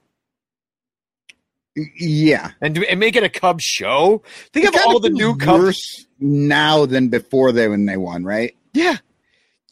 Yeah. 1.98 2.50
And, 2.60 2.76
and 2.84 2.98
make 2.98 3.14
it 3.14 3.22
a 3.22 3.28
Cubs 3.28 3.62
show. 3.64 4.22
Think 4.52 4.66
It 4.66 4.74
of 4.74 4.82
all 4.86 4.98
the 5.00 5.10
new 5.10 5.36
Cubs. 5.36 6.06
now 6.18 6.86
than 6.86 7.08
before 7.08 7.52
they 7.52 7.68
when 7.68 7.86
they 7.86 7.96
won, 7.96 8.24
right? 8.24 8.56
Yeah. 8.78 8.96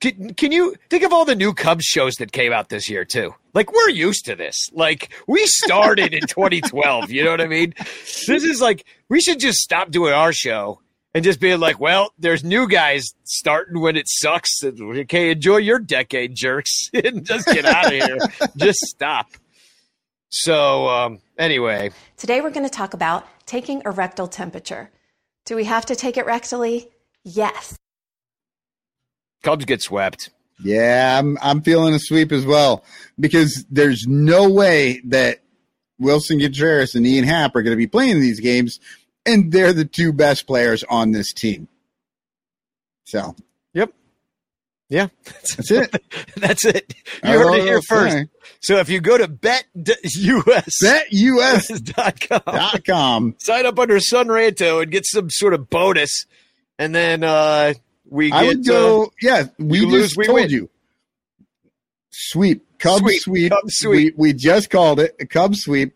Can, 0.00 0.34
can 0.34 0.52
you 0.52 0.74
think 0.90 1.04
of 1.04 1.12
all 1.12 1.24
the 1.24 1.34
new 1.34 1.54
Cubs 1.54 1.84
shows 1.84 2.16
that 2.16 2.32
came 2.32 2.52
out 2.52 2.68
this 2.68 2.90
year 2.90 3.04
too? 3.04 3.34
Like 3.54 3.72
we're 3.72 3.88
used 3.88 4.26
to 4.26 4.34
this. 4.34 4.68
Like 4.72 5.12
we 5.26 5.46
started 5.46 6.12
in 6.12 6.22
2012. 6.26 7.10
You 7.10 7.24
know 7.24 7.30
what 7.30 7.40
I 7.40 7.46
mean? 7.46 7.72
This 7.78 8.28
is 8.28 8.60
like 8.60 8.84
we 9.08 9.20
should 9.20 9.40
just 9.40 9.58
stop 9.58 9.90
doing 9.90 10.12
our 10.12 10.32
show 10.32 10.80
and 11.14 11.24
just 11.24 11.40
be 11.40 11.56
like, 11.56 11.80
well, 11.80 12.12
there's 12.18 12.44
new 12.44 12.68
guys 12.68 13.14
starting 13.24 13.80
when 13.80 13.96
it 13.96 14.06
sucks. 14.06 14.62
Okay, 14.62 15.30
enjoy 15.30 15.58
your 15.58 15.78
decade, 15.78 16.34
jerks, 16.34 16.90
and 16.92 17.24
just 17.24 17.46
get 17.46 17.64
out 17.64 17.86
of 17.86 17.92
here. 17.92 18.18
just 18.56 18.80
stop. 18.80 19.28
So 20.28 20.88
um, 20.88 21.20
anyway, 21.38 21.92
Today 22.18 22.40
we're 22.40 22.50
going 22.50 22.66
to 22.66 22.70
talk 22.70 22.92
about 22.92 23.26
taking 23.46 23.80
a 23.86 23.90
rectal 23.92 24.26
temperature. 24.26 24.90
Do 25.46 25.56
we 25.56 25.64
have 25.64 25.86
to 25.86 25.96
take 25.96 26.16
it 26.18 26.26
rectally? 26.26 26.88
Yes. 27.24 27.78
Cubs 29.46 29.64
get 29.64 29.80
swept. 29.80 30.30
Yeah, 30.58 31.16
I'm 31.20 31.38
I'm 31.40 31.62
feeling 31.62 31.94
a 31.94 32.00
sweep 32.00 32.32
as 32.32 32.44
well 32.44 32.82
because 33.20 33.64
there's 33.70 34.04
no 34.08 34.50
way 34.50 35.00
that 35.04 35.38
Willson 36.02 36.40
Contreras 36.40 36.96
and 36.96 37.06
Ian 37.06 37.22
Happ 37.24 37.54
are 37.54 37.62
going 37.62 37.70
to 37.72 37.76
be 37.76 37.86
playing 37.86 38.20
these 38.20 38.40
games, 38.40 38.80
and 39.24 39.52
they're 39.52 39.72
the 39.72 39.84
two 39.84 40.12
best 40.12 40.48
players 40.48 40.82
on 40.90 41.12
this 41.12 41.32
team. 41.32 41.68
So 43.04 43.36
Yep. 43.74 43.92
Yeah, 44.88 45.08
that's 45.24 45.70
it. 45.70 46.02
that's 46.36 46.64
it. 46.64 46.92
You 47.22 47.30
I 47.30 47.32
heard 47.34 47.54
it 47.58 47.62
here 47.62 47.82
first. 47.82 48.26
So 48.60 48.78
if 48.78 48.88
you 48.88 49.00
go 49.00 49.16
to 49.16 49.28
betus 49.28 49.68
BetUS.com. 50.82 52.80
com, 52.84 53.36
sign 53.38 53.64
up 53.64 53.78
under 53.78 53.98
Sonranto 53.98 54.82
and 54.82 54.90
get 54.90 55.06
some 55.06 55.30
sort 55.30 55.54
of 55.54 55.70
bonus, 55.70 56.26
and 56.80 56.92
then 56.92 57.22
uh, 57.22 57.74
we 58.08 58.30
get 58.30 58.36
I 58.36 58.44
would 58.46 58.64
go. 58.64 59.12
yeah, 59.20 59.44
we 59.58 59.80
just 59.80 59.90
lose, 59.90 60.16
we 60.16 60.26
told 60.26 60.34
win. 60.40 60.50
you. 60.50 60.70
Sweep, 62.10 62.78
Cubs 62.78 63.00
Sweep, 63.02 63.20
sweep. 63.20 63.52
Cubs 63.52 63.74
sweep. 63.76 64.14
We, 64.16 64.30
we 64.30 64.32
just 64.32 64.70
called 64.70 65.00
it 65.00 65.14
a 65.20 65.26
Cubs 65.26 65.60
sweep. 65.60 65.94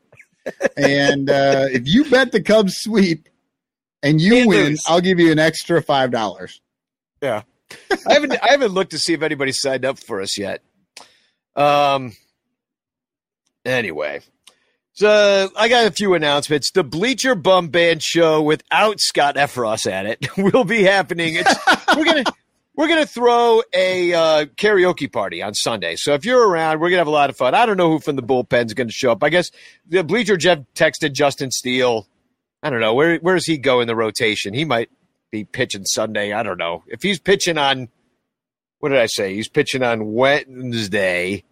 and 0.77 1.31
uh, 1.31 1.67
if 1.73 1.83
you 1.87 2.05
bet 2.11 2.33
the 2.33 2.43
Cubs 2.43 2.75
sweep 2.77 3.29
and 4.03 4.21
you 4.21 4.47
win. 4.49 4.77
I'll 4.87 5.01
give 5.01 5.19
you 5.19 5.33
an 5.33 5.39
extra 5.39 5.83
five 5.83 6.11
dollars. 6.11 6.61
Yeah. 7.23 7.43
I 8.07 8.13
haven't 8.15 8.33
I 8.43 8.51
haven't 8.51 8.73
looked 8.73 8.91
to 8.93 8.99
see 8.99 9.13
if 9.13 9.23
anybody 9.23 9.53
signed 9.53 9.85
up 9.85 9.99
for 9.99 10.21
us 10.21 10.39
yet. 10.39 10.63
Um 11.55 12.13
anyway. 13.65 14.21
So 14.93 15.51
I 15.57 15.69
got 15.69 15.87
a 15.87 15.91
few 15.91 16.15
announcements. 16.15 16.73
The 16.73 16.85
Bleacher 16.85 17.35
Bum 17.35 17.69
Band 17.69 18.03
show 18.03 18.43
without 18.43 19.01
Scott 19.01 19.37
Effross 19.37 19.91
at 19.91 20.07
it 20.07 20.37
will 20.37 20.65
be 20.65 20.83
happening. 20.83 21.37
We're 21.97 22.05
gonna 22.05 22.25
we're 22.75 22.89
gonna 22.89 23.07
throw 23.07 23.63
a 23.73 24.13
uh, 24.13 24.45
karaoke 24.57 25.11
party 25.11 25.43
on 25.43 25.55
Sunday. 25.55 25.97
So 25.97 26.15
if 26.15 26.25
you're 26.25 26.49
around, 26.49 26.81
we're 26.81 26.91
gonna 26.91 26.99
have 27.01 27.07
a 27.07 27.11
lot 27.11 27.31
of 27.31 27.37
fun. 27.37 27.55
I 27.55 27.67
don't 27.67 27.77
know 27.77 27.91
who 27.91 27.99
from 28.01 28.17
the 28.17 28.23
bullpen's 28.23 28.71
is 28.71 28.75
gonna 28.75 28.91
show 28.91 29.13
up. 29.13 29.23
I 29.23 29.29
guess 29.29 29.51
the 29.87 30.03
Bleacher 30.03 30.37
Jeff 30.37 30.61
texted 30.75 31.13
Justin 31.13 31.51
Steele. 31.51 32.07
I 32.63 32.71
don't 32.71 32.81
know 32.81 32.95
where 32.95 33.19
where 33.19 33.35
does 33.35 33.47
he 33.47 33.59
go 33.59 33.81
in 33.81 33.87
the 33.87 33.97
rotation? 33.97 34.55
He 34.55 34.65
might 34.65 34.91
be 35.31 35.45
pitching 35.45 35.85
Sunday. 35.85 36.33
I 36.33 36.43
don't 36.43 36.59
know 36.59 36.83
if 36.87 37.03
he's 37.03 37.19
pitching 37.21 37.59
on. 37.59 37.89
What 38.81 38.89
did 38.91 38.99
I 38.99 39.07
say? 39.07 39.35
He's 39.35 39.49
pitching 39.49 39.83
on 39.83 40.13
Wednesday, 40.13 41.45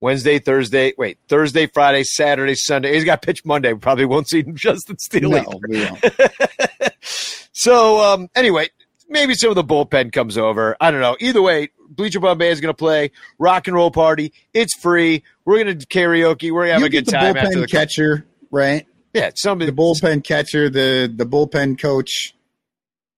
Wednesday, 0.00 0.38
Thursday. 0.38 0.92
Wait, 0.96 1.18
Thursday, 1.28 1.66
Friday, 1.66 2.04
Saturday, 2.04 2.54
Sunday. 2.54 2.94
He's 2.94 3.04
got 3.04 3.22
pitch 3.22 3.44
Monday. 3.44 3.72
We 3.72 3.78
probably 3.80 4.04
won't 4.04 4.28
see 4.28 4.42
Justin 4.54 4.98
Steele. 4.98 5.30
No, 5.30 5.38
either. 5.38 5.58
we 5.68 5.84
won't. 5.84 6.94
so 7.52 8.00
um, 8.00 8.28
anyway, 8.34 8.68
maybe 9.08 9.34
some 9.34 9.50
of 9.50 9.56
the 9.56 9.64
bullpen 9.64 10.12
comes 10.12 10.38
over. 10.38 10.76
I 10.80 10.90
don't 10.90 11.00
know. 11.00 11.16
Either 11.20 11.42
way, 11.42 11.70
Bleacher 11.88 12.20
Bum 12.20 12.38
Band 12.38 12.52
is 12.52 12.60
going 12.60 12.72
to 12.72 12.76
play 12.76 13.10
rock 13.38 13.66
and 13.66 13.74
roll 13.74 13.90
party. 13.90 14.32
It's 14.52 14.74
free. 14.74 15.22
We're 15.44 15.64
going 15.64 15.78
to 15.78 15.86
karaoke. 15.86 16.52
We're 16.52 16.66
going 16.66 16.68
to 16.68 16.72
have 16.74 16.80
you 16.80 16.86
a 16.86 16.90
good 16.90 17.08
time 17.08 17.36
after 17.36 17.60
the 17.60 17.66
catcher, 17.66 18.26
right? 18.50 18.86
yeah. 19.14 19.30
Some 19.34 19.58
The 19.58 19.72
bullpen 19.72 20.22
catcher, 20.22 20.70
the 20.70 21.12
the 21.12 21.26
bullpen 21.26 21.80
coach. 21.80 22.34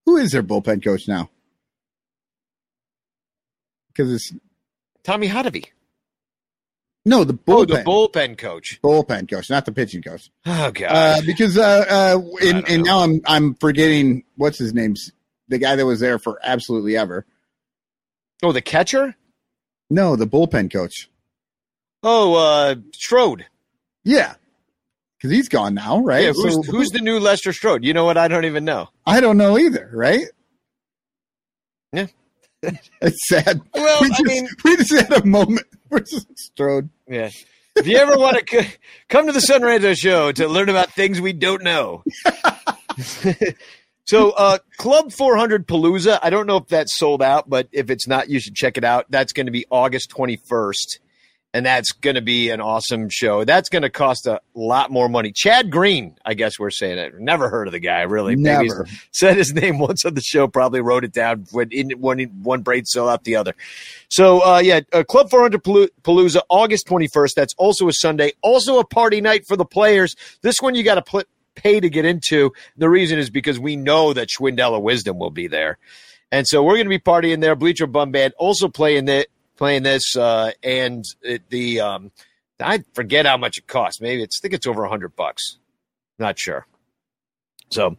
Who 0.07 0.17
is 0.17 0.33
their 0.33 0.43
bullpen 0.43 0.83
coach 0.83 1.07
now? 1.07 1.29
Because 3.89 4.13
it's 4.13 4.33
Tommy 5.03 5.29
Hottovy. 5.29 5.67
No 7.05 7.25
the 7.25 7.39
Oh, 7.49 7.65
bullpen 7.65 7.69
the 7.69 7.83
bullpen 7.85 8.39
coach. 8.39 8.81
bullpen 8.83 9.29
coach, 9.31 9.49
not 9.51 9.65
the 9.65 9.73
pitching 9.73 10.03
coach. 10.03 10.31
Oh 10.47 10.71
god. 10.71 10.91
Uh, 10.91 11.23
because 11.25 11.57
uh, 11.59 11.85
uh, 11.89 12.21
I 12.43 12.63
and, 12.69 12.85
now 12.85 13.01
I'm 13.01 13.21
I'm 13.27 13.55
forgetting 13.55 14.25
what's 14.37 14.59
his 14.59 14.75
name's 14.75 15.13
the 15.49 15.59
guy 15.59 15.77
that 15.77 15.87
was 15.87 16.01
there 16.01 16.19
for 16.19 16.39
absolutely 16.43 16.97
ever. 16.97 17.27
Oh, 18.43 18.53
the 18.53 18.63
catcher? 18.63 19.17
No, 19.91 20.17
the 20.17 20.27
bullpen 20.27 20.73
coach. 20.73 21.11
Oh, 22.03 22.35
uh, 22.35 22.77
Strode. 22.95 23.47
Yeah, 24.05 24.35
because 25.19 25.31
he's 25.31 25.49
gone 25.51 25.75
now, 25.75 26.01
right? 26.01 26.25
Yeah, 26.25 26.33
who's, 26.33 26.55
So- 26.55 26.63
who's 26.63 26.89
the 26.91 27.01
new 27.01 27.19
Lester 27.21 27.53
Strode? 27.53 27.85
You 27.85 27.93
know 27.93 28.05
what? 28.05 28.17
I 28.17 28.29
don't 28.29 28.45
even 28.47 28.65
know. 28.65 28.89
I 29.07 29.21
don't 29.21 29.37
know 29.37 29.59
either, 29.59 29.91
right? 29.93 30.25
Yeah. 31.93 32.07
it's 32.63 33.29
sad. 33.29 33.61
Well, 33.75 34.01
we 34.01 34.07
I 34.07 34.11
just, 34.11 34.23
mean- 34.25 34.49
we 34.65 34.77
just 34.77 34.93
had 34.93 35.13
a 35.13 35.27
moment 35.27 35.67
for 35.91 36.05
Strode. 36.37 36.89
Yeah. 37.09 37.31
If 37.77 37.87
you 37.87 37.97
ever 37.99 38.17
want 38.17 38.47
to 38.47 38.63
c- 38.63 38.75
come 39.09 39.27
to 39.27 39.33
the 39.33 39.41
Son 39.41 39.63
Ranto 39.63 39.97
show 39.97 40.33
to 40.33 40.49
learn 40.49 40.69
about 40.69 40.93
things 40.93 41.21
we 41.21 41.33
don't 41.33 41.63
know. 41.63 42.03
so, 44.05 44.31
uh, 44.31 44.59
Club 44.77 45.13
400 45.13 45.67
Palooza, 45.67 46.19
I 46.23 46.31
don't 46.31 46.47
know 46.47 46.57
if 46.59 46.67
that's 46.67 46.97
sold 46.97 47.23
out, 47.23 47.49
but 47.49 47.69
if 47.73 47.91
it's 47.91 48.09
not, 48.09 48.29
you 48.29 48.41
should 48.41 48.55
check 48.55 48.77
it 48.77 48.85
out. 48.85 49.07
That's 49.09 49.33
going 49.33 49.47
to 49.47 49.53
be 49.53 49.67
August 49.71 50.11
21st. 50.11 50.99
And 51.53 51.67
that's 51.67 51.91
going 51.91 52.15
to 52.15 52.23
be 52.23 52.51
an 52.51 52.61
awesome 52.61 53.09
show. 53.09 53.43
That's 53.45 53.69
going 53.69 53.83
to 53.83 53.91
cost 53.91 54.29
a 54.29 54.41
lot 54.55 54.93
more 54.93 55.09
money. 55.09 55.33
Chad 55.35 55.69
Green, 55.69 56.17
I 56.25 56.35
guess 56.35 56.61
we're 56.61 56.71
saying 56.71 56.99
it. 56.99 57.19
Never 57.19 57.49
heard 57.49 57.67
of 57.67 57.73
the 57.73 57.81
guy, 57.81 58.03
really. 58.03 58.37
Maybe 58.37 58.69
Never. 58.69 58.87
said 59.11 59.37
his 59.37 59.53
name 59.55 59.81
once 59.81 60.05
on 60.05 60.15
the 60.15 60.21
show. 60.21 60.47
Probably 60.47 60.81
wrote 60.81 61.03
it 61.03 61.13
down 61.13 61.47
when 61.51 61.71
in 61.73 61.91
one 61.99 62.21
one 62.43 62.63
brain 62.63 62.85
cell 62.85 63.09
out 63.09 63.25
the 63.25 63.35
other. 63.35 63.55
So 64.09 64.45
uh, 64.47 64.61
yeah, 64.61 64.81
uh, 64.93 65.03
Club 65.03 65.29
400 65.29 65.65
Palo- 65.65 65.89
Palooza, 66.03 66.41
August 66.49 66.87
21st. 66.87 67.35
That's 67.35 67.55
also 67.59 67.89
a 67.89 67.93
Sunday. 67.93 68.33
Also 68.43 68.79
a 68.79 68.85
party 68.87 69.21
night 69.21 69.45
for 69.49 69.57
the 69.57 69.65
players. 69.65 70.15
This 70.43 70.57
one 70.61 70.77
you 70.77 70.85
got 70.85 70.95
to 70.97 71.03
put 71.03 71.29
pay 71.57 71.81
to 71.81 71.91
get 71.91 72.05
into. 72.05 72.53
The 72.77 72.89
reason 72.89 73.19
is 73.19 73.29
because 73.29 73.59
we 73.59 73.75
know 73.75 74.13
that 74.13 74.29
Schwindella 74.29 74.81
Wisdom 74.81 75.19
will 75.19 75.31
be 75.31 75.49
there, 75.49 75.79
and 76.31 76.47
so 76.47 76.63
we're 76.63 76.75
going 76.75 76.87
to 76.87 76.91
be 76.91 77.01
partying 77.01 77.41
there. 77.41 77.57
Bleacher 77.57 77.89
Bum 77.89 78.13
Band 78.13 78.35
also 78.39 78.69
playing 78.69 79.07
that 79.07 79.27
playing 79.61 79.83
this, 79.85 80.17
uh, 80.17 80.51
and 80.65 81.05
it, 81.23 81.49
the 81.51 81.81
um, 81.81 82.11
I 82.59 82.83
forget 82.95 83.27
how 83.27 83.37
much 83.37 83.59
it 83.59 83.67
costs. 83.69 84.01
Maybe 84.01 84.23
it's 84.25 84.41
I 84.41 84.43
think 84.43 84.55
it's 84.55 84.67
over 84.67 84.83
a 84.85 84.89
hundred 84.89 85.15
bucks. 85.15 85.59
Not 86.19 86.39
sure. 86.39 86.67
So, 87.71 87.97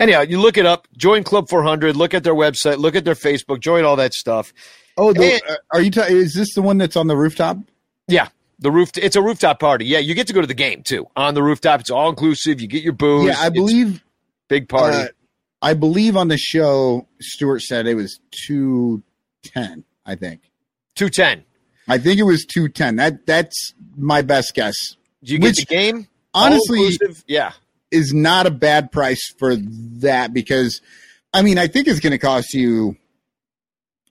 anyhow, 0.00 0.22
you 0.22 0.40
look 0.40 0.56
it 0.56 0.66
up. 0.66 0.88
Join 0.96 1.22
Club 1.22 1.48
400. 1.48 1.94
Look 1.96 2.12
at 2.12 2.24
their 2.24 2.34
website. 2.34 2.78
Look 2.78 2.96
at 2.96 3.04
their 3.04 3.14
Facebook. 3.14 3.60
Join 3.60 3.84
all 3.84 3.94
that 3.96 4.14
stuff. 4.14 4.52
Oh, 4.96 5.12
the, 5.12 5.34
And- 5.34 5.42
uh, 5.48 5.56
are 5.72 5.80
you? 5.80 5.90
Ta- 5.92 6.06
is 6.06 6.34
this 6.34 6.54
the 6.54 6.62
one 6.62 6.78
that's 6.78 6.96
on 6.96 7.06
the 7.06 7.16
rooftop? 7.16 7.58
Yeah, 8.08 8.28
the 8.58 8.70
roof. 8.72 8.90
It's 8.96 9.14
a 9.14 9.22
rooftop 9.22 9.60
party. 9.60 9.84
Yeah, 9.84 9.98
you 10.00 10.14
get 10.14 10.26
to 10.26 10.32
go 10.32 10.40
to 10.40 10.46
the 10.46 10.54
game 10.54 10.82
too 10.82 11.06
on 11.14 11.34
the 11.34 11.42
rooftop. 11.42 11.80
It's 11.80 11.90
all 11.90 12.08
inclusive. 12.10 12.60
You 12.60 12.66
get 12.66 12.82
your 12.82 12.94
booze. 12.94 13.28
yeah, 13.28 13.38
I 13.38 13.50
believe. 13.50 14.02
big 14.48 14.68
party. 14.68 14.96
uh, 14.96 15.08
I 15.62 15.74
believe 15.74 16.16
on 16.16 16.26
the 16.26 16.36
show, 16.38 17.06
Stewart 17.20 17.62
said 17.62 17.86
it 17.86 17.94
was 17.94 18.18
two 18.46 19.02
ten. 19.44 19.84
I 20.04 20.16
think. 20.16 20.40
Two 20.94 21.08
ten. 21.08 21.44
I 21.88 21.98
think 21.98 22.18
it 22.20 22.24
was 22.24 22.44
two 22.44 22.68
ten. 22.68 22.96
That 22.96 23.26
that's 23.26 23.74
my 23.96 24.22
best 24.22 24.54
guess. 24.54 24.74
Do 25.24 25.32
you 25.32 25.38
get 25.38 25.48
Which- 25.48 25.56
the 25.66 25.66
game? 25.66 26.08
Honestly, 26.34 26.88
yeah. 27.26 27.52
is 27.90 28.14
not 28.14 28.46
a 28.46 28.50
bad 28.50 28.90
price 28.90 29.20
for 29.38 29.54
that 29.56 30.32
because 30.32 30.80
I 31.34 31.42
mean 31.42 31.58
I 31.58 31.66
think 31.66 31.88
it's 31.88 32.00
going 32.00 32.12
to 32.12 32.18
cost 32.18 32.54
you 32.54 32.96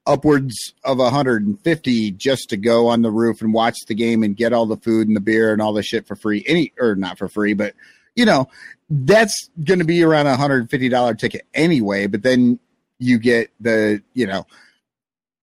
upwards 0.06 0.74
of 0.84 0.98
150 0.98 2.12
just 2.12 2.50
to 2.50 2.58
go 2.58 2.88
on 2.88 3.02
the 3.02 3.12
roof 3.12 3.42
and 3.42 3.54
watch 3.54 3.78
the 3.88 3.96
game 3.96 4.24
and 4.24 4.36
get 4.36 4.52
all 4.54 4.66
the 4.66 4.78
food 4.78 5.08
and 5.08 5.16
the 5.16 5.20
beer 5.22 5.52
and 5.54 5.62
all 5.62 5.74
the 5.74 5.84
shit 5.84 6.08
for 6.08 6.16
free 6.16 6.44
any 6.48 6.74
or 6.80 6.96
not 6.96 7.18
for 7.20 7.28
free 7.28 7.54
but 7.54 7.74
you 8.16 8.26
know 8.26 8.48
that's 8.90 9.50
going 9.64 9.78
to 9.80 9.86
be 9.86 10.04
around 10.04 10.26
a 10.28 10.36
$150 10.36 11.18
ticket 11.20 11.46
anyway 11.54 12.08
but 12.08 12.24
then 12.24 12.60
you 12.98 13.20
get 13.20 13.52
the 13.60 14.02
you 14.16 14.26
know 14.26 14.46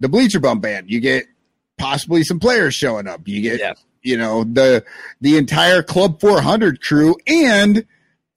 the 0.01 0.09
Bleacher 0.09 0.41
Bum 0.41 0.61
Band 0.61 0.91
you 0.91 1.01
get 1.01 1.27
possibly 1.79 2.23
some 2.25 2.39
players 2.41 2.75
showing 2.75 3.07
up 3.07 3.27
you 3.27 3.41
get 3.43 3.61
Yeah. 3.61 3.75
you 4.03 4.17
know 4.17 4.45
the 4.45 4.85
the 5.21 5.37
entire 5.37 5.83
club 5.83 6.21
400 6.21 6.81
crew 6.81 7.17
and 7.27 7.85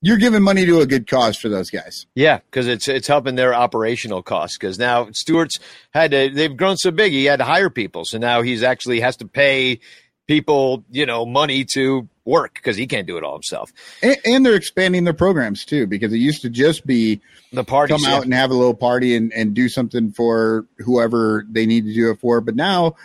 you're 0.03 0.17
giving 0.17 0.41
money 0.41 0.65
to 0.65 0.79
a 0.79 0.88
good 0.88 1.05
cause 1.07 1.38
for 1.38 1.47
those 1.47 1.69
guys 1.69 2.07
Yeah, 2.15 2.39
because 2.49 2.67
it's 2.67 2.88
it's 2.88 3.07
helping 3.07 3.35
their 3.35 3.53
operational 3.53 4.23
costs. 4.23 4.57
Because 4.57 4.79
now 4.79 5.09
Stewart's 5.11 5.59
had 5.91 6.09
to 6.11 6.29
they've 6.33 6.57
grown 6.57 6.77
so 6.77 6.89
big, 6.89 7.11
he 7.11 7.25
had 7.25 7.38
to 7.38 7.45
hire 7.45 7.69
people. 7.69 8.03
So 8.05 8.17
now 8.17 8.41
he's 8.41 8.63
actually 8.63 8.99
has 9.01 9.15
to 9.17 9.27
pay 9.27 9.79
people, 10.27 10.83
you 10.89 11.05
know, 11.05 11.25
money 11.27 11.65
to 11.75 12.09
work 12.26 12.53
because 12.56 12.77
he 12.77 12.88
can't 12.88 13.07
do 13.07 13.18
it 13.18 13.23
all 13.23 13.34
himself. 13.34 13.72
and, 14.02 14.18
and 14.26 14.45
they're 14.45 14.56
expanding 14.56 15.03
their 15.03 15.14
programs 15.14 15.65
too 15.65 15.88
because 15.88 16.14
it 16.14 16.18
used 16.18 16.41
to 16.43 16.49
just 16.49 16.85
be 16.85 17.19
The 17.52 17.64
party 17.64 17.93
come 17.93 18.06
out 18.06 18.23
and 18.23 18.34
have 18.34 18.52
a 18.52 18.56
little 18.56 18.76
party 18.76 19.15
and, 19.15 19.34
and 19.34 19.53
do 19.53 19.69
something 19.69 20.11
for 20.11 20.65
whoever 20.80 21.45
they 21.49 21.65
need 21.65 21.85
to 21.85 21.93
do 21.93 22.11
it 22.11 22.19
for. 22.19 22.41
But 22.41 22.56
now 22.56 22.95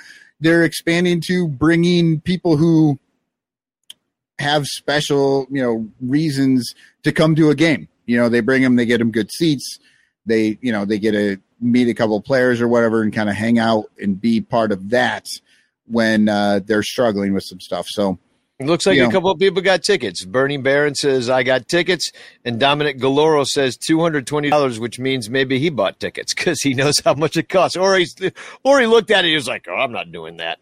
they're 0.41 0.65
expanding 0.65 1.23
to 1.29 1.49
bringing 1.49 2.21
people 2.21 2.57
who 2.57 2.99
have 4.39 4.67
special 4.67 5.47
you 5.51 5.63
know 5.63 5.89
reasons 6.01 6.75
to 7.03 7.13
come 7.13 7.35
to 7.37 7.51
a 7.51 7.55
game. 7.55 7.89
You 8.05 8.19
know 8.19 8.29
they 8.29 8.41
bring 8.41 8.63
them 8.63 8.77
they 8.77 8.87
get 8.87 8.99
them 8.99 9.11
good 9.11 9.31
seats. 9.33 9.79
They 10.27 10.59
you 10.61 10.73
know 10.73 10.85
they 10.85 10.99
get 10.99 11.13
to 11.13 11.39
meet 11.61 11.89
a 11.89 11.95
couple 11.95 12.17
of 12.17 12.25
players 12.25 12.61
or 12.61 12.69
whatever 12.69 13.03
and 13.03 13.15
kind 13.15 13.31
of 13.31 13.35
hang 13.35 13.59
out 13.59 13.87
and 13.99 14.21
be 14.21 14.43
part 14.43 14.73
of 14.73 14.91
that 14.91 15.27
when 15.87 16.29
uh, 16.29 16.61
they're 16.65 16.83
struggling 16.83 17.33
with 17.33 17.45
some 17.45 17.61
stuff. 17.61 17.87
So 17.89 18.19
It 18.59 18.67
looks 18.67 18.87
like 18.87 18.97
you 18.97 19.07
a 19.07 19.11
couple 19.13 19.31
of 19.31 19.39
people 19.39 19.61
got 19.61 19.83
tickets. 19.83 20.25
Bernie 20.25 20.57
Barron 20.57 20.95
says 20.95 21.29
I 21.29 21.43
got 21.43 21.69
tickets, 21.69 22.11
and 22.43 22.59
Dominic 22.59 22.99
Galoro 22.99 23.45
says 23.47 23.77
two 23.77 24.01
hundred 24.01 24.27
twenty 24.27 24.49
dollars, 24.49 24.81
which 24.81 24.99
means 24.99 25.29
maybe 25.29 25.59
he 25.59 25.69
bought 25.69 26.01
tickets 26.01 26.33
because 26.35 26.63
he 26.63 26.73
knows 26.73 27.01
how 27.05 27.13
much 27.15 27.37
it 27.37 27.51
costs. 27.51 27.77
Or 27.77 27.97
he's 27.99 28.17
or 28.65 28.81
he 28.81 28.87
looked 28.87 29.11
at 29.11 29.27
it, 29.27 29.29
he 29.29 29.35
was 29.35 29.47
like, 29.47 29.67
"Oh, 29.69 29.75
I'm 29.75 29.93
not 29.93 30.11
doing 30.11 30.39
that." 30.39 30.59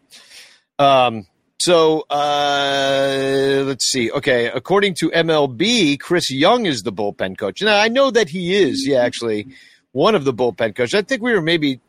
Um. 0.77 1.25
So 1.57 2.01
uh, 2.09 3.63
let's 3.65 3.85
see. 3.85 4.11
Okay, 4.11 4.47
according 4.47 4.95
to 4.95 5.09
MLB, 5.11 5.97
Chris 5.97 6.29
Young 6.29 6.65
is 6.65 6.81
the 6.81 6.91
bullpen 6.91 7.37
coach. 7.37 7.61
Now 7.61 7.79
I 7.79 7.87
know 7.87 8.11
that 8.11 8.27
he 8.27 8.55
is. 8.55 8.85
Yeah, 8.85 8.99
actually, 9.03 9.47
one 9.93 10.15
of 10.15 10.25
the 10.25 10.33
bullpen 10.33 10.75
coaches. 10.75 10.93
I 10.93 11.01
think 11.01 11.21
we 11.21 11.33
were 11.33 11.41
maybe 11.41 11.79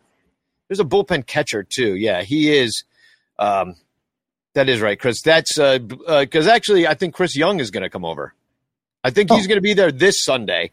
there's 0.69 0.79
a 0.79 0.85
bullpen 0.85 1.27
catcher 1.27 1.65
too. 1.65 1.97
Yeah, 1.97 2.23
he 2.23 2.57
is. 2.57 2.85
Um, 3.41 3.75
that 4.57 4.69
is 4.69 4.81
right, 4.81 4.99
Chris. 4.99 5.23
That's 5.23 5.55
because 5.57 6.47
actually, 6.49 6.87
I 6.87 6.95
think 6.95 7.15
Chris 7.15 7.37
Young 7.37 7.61
is 7.61 7.71
going 7.71 7.85
to 7.85 7.91
come 7.91 8.05
over. 8.05 8.35
I 9.05 9.11
think 9.11 9.31
he's 9.31 9.45
Oh. 9.45 9.49
going 9.49 9.59
to 9.59 9.63
be 9.63 9.75
there 9.75 9.93
this 9.93 10.25
Sunday. 10.25 10.73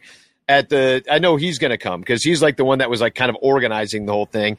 At 0.49 0.67
the, 0.67 1.03
I 1.09 1.19
know 1.19 1.37
he's 1.37 1.57
going 1.57 1.71
to 1.71 1.77
come 1.77 2.01
because 2.01 2.21
he's 2.21 2.41
like 2.41 2.57
the 2.57 2.65
one 2.65 2.79
that 2.79 2.89
was 2.89 2.99
like 2.99 3.15
kind 3.15 3.29
of 3.29 3.37
organizing 3.41 4.05
the 4.05 4.11
whole 4.11 4.25
thing. 4.25 4.57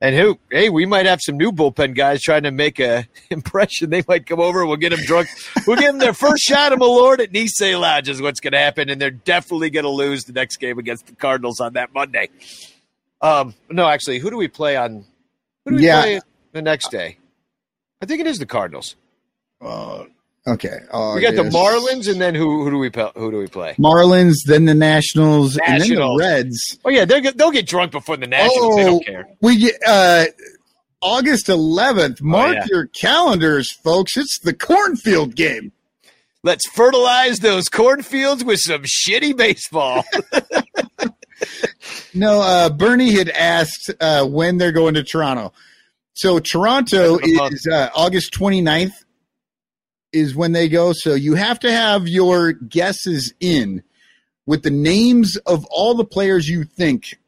And 0.00 0.14
who, 0.14 0.38
hey, 0.52 0.68
we 0.68 0.86
might 0.86 1.06
have 1.06 1.20
some 1.20 1.36
new 1.36 1.50
bullpen 1.50 1.96
guys 1.96 2.22
trying 2.22 2.44
to 2.44 2.50
make 2.52 2.78
a 2.78 3.08
impression. 3.30 3.90
They 3.90 4.04
might 4.06 4.26
come 4.26 4.38
over. 4.40 4.64
We'll 4.66 4.76
get 4.76 4.90
them 4.90 5.00
drunk. 5.04 5.28
We'll 5.66 5.78
give 5.78 5.86
them 5.86 5.98
their 5.98 6.12
first 6.12 6.42
shot 6.44 6.72
of 6.72 6.78
Malört 6.78 7.18
at 7.20 7.32
Nisei 7.32 7.80
Lodge 7.80 8.08
is 8.08 8.20
what's 8.22 8.38
going 8.40 8.52
to 8.52 8.58
happen, 8.58 8.88
and 8.90 9.00
they're 9.00 9.10
definitely 9.10 9.70
going 9.70 9.84
to 9.84 9.90
lose 9.90 10.24
the 10.24 10.32
next 10.34 10.58
game 10.58 10.78
against 10.78 11.06
the 11.06 11.14
Cardinals 11.16 11.60
on 11.60 11.72
that 11.72 11.92
Monday. 11.94 12.28
Um, 13.22 13.54
no, 13.70 13.88
actually, 13.88 14.18
who 14.18 14.30
do 14.30 14.36
we 14.36 14.48
play 14.48 14.76
on? 14.76 15.06
Who 15.64 15.70
do 15.72 15.76
we 15.78 15.86
Yeah. 15.86 16.02
play 16.02 16.20
the 16.52 16.62
next 16.62 16.90
day? 16.90 17.16
I 18.02 18.06
think 18.06 18.20
it 18.20 18.26
is 18.26 18.38
the 18.38 18.46
Cardinals. 18.46 18.96
uh, 19.60 20.04
okay 20.46 20.78
we 21.14 21.20
got 21.22 21.34
the 21.34 21.48
Marlins, 21.52 22.08
and 22.10 22.20
then 22.20 22.34
who 22.34 22.62
who 22.64 22.70
do 22.70 22.78
we 22.78 22.90
who 23.16 23.30
do 23.30 23.38
we 23.38 23.46
play? 23.48 23.74
Marlins, 23.78 24.34
then 24.46 24.64
the 24.66 24.74
Nationals, 24.74 25.56
and 25.58 25.80
then 25.82 25.94
the 25.94 26.16
Reds. 26.18 26.78
Oh 26.84 26.90
yeah, 26.90 27.04
they'll 27.04 27.20
get, 27.20 27.36
they'll 27.38 27.50
get 27.50 27.66
drunk 27.66 27.92
before 27.92 28.16
the 28.16 28.26
Nationals. 28.26 28.76
they 28.76 28.82
Oh, 28.82 28.86
don't 28.90 29.04
care. 29.06 29.28
We 29.40 29.56
get 29.58 29.74
uh, 29.86 30.26
August 31.00 31.46
11th. 31.48 32.20
Mark 32.22 32.48
Oh, 32.48 32.52
yeah. 32.52 32.66
your 32.70 32.86
calendars, 32.86 33.72
folks. 33.72 34.16
It's 34.16 34.38
the 34.38 34.54
cornfield 34.54 35.34
game. 35.34 35.72
Let's 36.42 36.68
fertilize 36.68 37.40
those 37.40 37.64
cornfields 37.68 38.44
with 38.44 38.60
some 38.60 38.82
shitty 38.82 39.36
baseball. 39.36 40.04
No, 42.14 42.40
uh, 42.40 42.70
Bernie 42.70 43.12
had 43.12 43.28
asked 43.28 43.92
uh, 44.00 44.24
when 44.26 44.56
they're 44.56 44.72
going 44.72 44.94
to 44.94 45.02
Toronto. 45.02 45.52
So 46.16 46.38
Toronto 46.38 47.16
End 47.16 47.16
of 47.16 47.20
the 47.22 47.34
month. 47.36 47.54
is 47.54 47.66
uh, 47.70 47.90
August 47.94 48.32
29th 48.32 49.04
is 50.12 50.34
when 50.34 50.52
they 50.52 50.68
go. 50.68 50.92
So 50.94 51.14
you 51.14 51.34
have 51.34 51.60
to 51.60 51.70
have 51.70 52.08
your 52.08 52.52
guesses 52.52 53.34
in 53.38 53.82
with 54.46 54.62
the 54.62 54.70
names 54.70 55.36
of 55.46 55.66
all 55.66 55.94
the 55.94 56.04
players 56.06 56.48
you 56.48 56.64
think, 56.64 57.18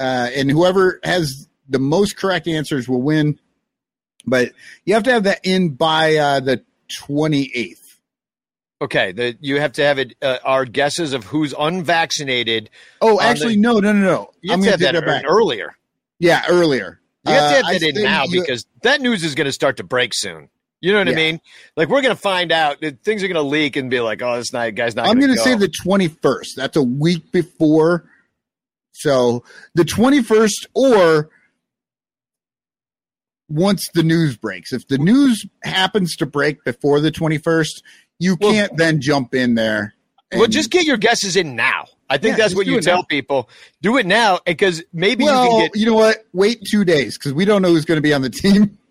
uh, 0.00 0.30
and 0.34 0.50
whoever 0.50 0.98
has 1.04 1.48
the 1.68 1.78
most 1.78 2.16
correct 2.16 2.48
answers 2.48 2.88
will 2.88 3.02
win. 3.02 3.38
But 4.26 4.50
you 4.84 4.94
have 4.94 5.04
to 5.04 5.12
have 5.12 5.24
that 5.24 5.40
in 5.44 5.70
by 5.70 6.16
uh, 6.16 6.40
the 6.40 6.64
28th. 7.06 7.78
okay, 8.82 9.12
the, 9.12 9.36
you 9.40 9.60
have 9.60 9.72
to 9.74 9.82
have 9.84 9.98
it. 10.00 10.14
Uh, 10.20 10.38
our 10.44 10.64
guesses 10.64 11.12
of 11.12 11.22
who's 11.24 11.54
unvaccinated. 11.56 12.68
Oh, 13.00 13.20
actually, 13.20 13.54
the- 13.54 13.60
no, 13.60 13.78
no, 13.78 13.92
no, 13.92 14.00
no. 14.00 14.30
You 14.40 14.52
I'm 14.54 14.62
have 14.62 14.74
to 14.76 14.80
going 14.80 14.94
have 14.94 14.94
to 14.94 15.00
that 15.00 15.06
that 15.06 15.22
back. 15.22 15.30
earlier. 15.30 15.76
Yeah, 16.18 16.42
earlier. 16.48 17.00
You 17.26 17.32
have 17.32 17.50
to 17.52 17.58
Uh, 17.58 17.72
have 17.72 17.80
that 17.80 17.88
in 17.96 18.02
now 18.02 18.24
you- 18.24 18.40
because 18.40 18.66
that 18.82 19.00
news 19.00 19.24
is 19.24 19.34
going 19.34 19.46
to 19.46 19.52
start 19.52 19.76
to 19.78 19.84
break 19.84 20.12
soon. 20.14 20.48
You 20.80 20.92
know 20.92 20.98
what 20.98 21.08
I 21.08 21.14
mean? 21.14 21.40
Like 21.78 21.88
we're 21.88 22.02
going 22.02 22.14
to 22.14 22.20
find 22.20 22.52
out 22.52 22.82
that 22.82 23.02
things 23.02 23.22
are 23.22 23.28
going 23.28 23.36
to 23.36 23.40
leak 23.42 23.76
and 23.76 23.88
be 23.90 24.00
like, 24.00 24.20
"Oh, 24.20 24.36
this 24.36 24.52
night 24.52 24.74
guy's 24.74 24.94
not." 24.94 25.06
I'm 25.08 25.18
going 25.18 25.32
to 25.32 25.38
say 25.38 25.54
the 25.54 25.68
21st. 25.82 26.48
That's 26.56 26.76
a 26.76 26.82
week 26.82 27.32
before. 27.32 28.04
So 28.92 29.44
the 29.74 29.84
21st 29.84 30.66
or 30.74 31.30
once 33.48 33.86
the 33.94 34.02
news 34.02 34.36
breaks. 34.36 34.72
If 34.72 34.86
the 34.88 34.98
news 34.98 35.44
happens 35.62 36.16
to 36.16 36.26
break 36.26 36.64
before 36.64 37.00
the 37.00 37.10
21st, 37.10 37.82
you 38.18 38.36
Well- 38.40 38.52
can't 38.52 38.76
then 38.76 39.00
jump 39.00 39.34
in 39.34 39.54
there. 39.54 39.94
Well, 40.32 40.48
just 40.48 40.70
get 40.70 40.84
your 40.84 40.96
guesses 40.96 41.36
in 41.36 41.54
now. 41.54 41.86
I 42.10 42.18
think 42.18 42.36
Yeah, 42.36 42.44
that's 42.44 42.54
what 42.54 42.66
you 42.66 42.80
tell 42.80 42.98
now. 42.98 43.02
people. 43.02 43.48
Do 43.80 43.96
it 43.96 44.06
now 44.06 44.40
because 44.44 44.82
maybe 44.92 45.24
well, 45.24 45.44
you 45.44 45.50
you, 45.50 45.50
can 45.50 45.66
get. 45.68 45.76
You 45.80 45.86
know 45.86 45.94
what? 45.94 46.26
Wait 46.32 46.60
two 46.70 46.84
days 46.84 47.16
because 47.16 47.32
we 47.32 47.44
don't 47.44 47.62
know 47.62 47.68
who's 47.70 47.84
going 47.84 47.96
to 47.98 48.02
be 48.02 48.12
on 48.14 48.22
the 48.22 48.30
team. 48.30 48.78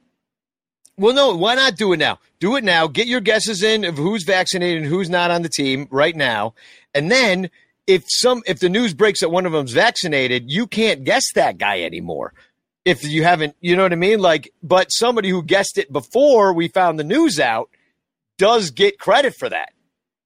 Well, 0.96 1.16
no, 1.16 1.36
why 1.36 1.56
not 1.56 1.76
do 1.76 1.92
it 1.94 1.98
now? 1.98 2.20
Do 2.40 2.56
it 2.56 2.64
now. 2.64 2.86
Get 2.86 3.08
your 3.08 3.20
guesses 3.20 3.64
in 3.64 3.84
of 3.84 3.98
who's 3.98 4.24
vaccinated 4.26 4.84
and 4.84 4.86
who's 4.86 5.10
not 5.10 5.32
on 5.32 5.42
the 5.42 5.50
team 5.50 5.88
right 5.90 6.16
now, 6.16 6.54
and 6.94 7.10
then 7.10 7.50
if 7.88 8.04
some 8.08 8.44
if 8.46 8.60
the 8.60 8.70
news 8.70 8.94
breaks 8.94 9.22
that 9.22 9.30
one 9.30 9.48
of 9.48 9.54
them's 9.54 9.72
vaccinated, 9.72 10.52
you 10.52 10.68
can't 10.68 11.04
guess 11.04 11.24
that 11.34 11.58
guy 11.58 11.82
anymore. 11.82 12.34
If 12.86 13.04
you 13.04 13.24
haven't, 13.24 13.56
you 13.60 13.76
know 13.76 13.82
what 13.82 13.92
I 13.92 13.96
mean? 13.96 14.20
Like, 14.20 14.54
but 14.62 14.90
somebody 14.92 15.30
who 15.30 15.42
guessed 15.42 15.80
it 15.80 15.92
before 15.92 16.54
we 16.54 16.68
found 16.68 17.00
the 17.00 17.04
news 17.04 17.40
out 17.40 17.70
does 18.38 18.70
get 18.70 19.00
credit 19.00 19.34
for 19.40 19.50
that. 19.50 19.72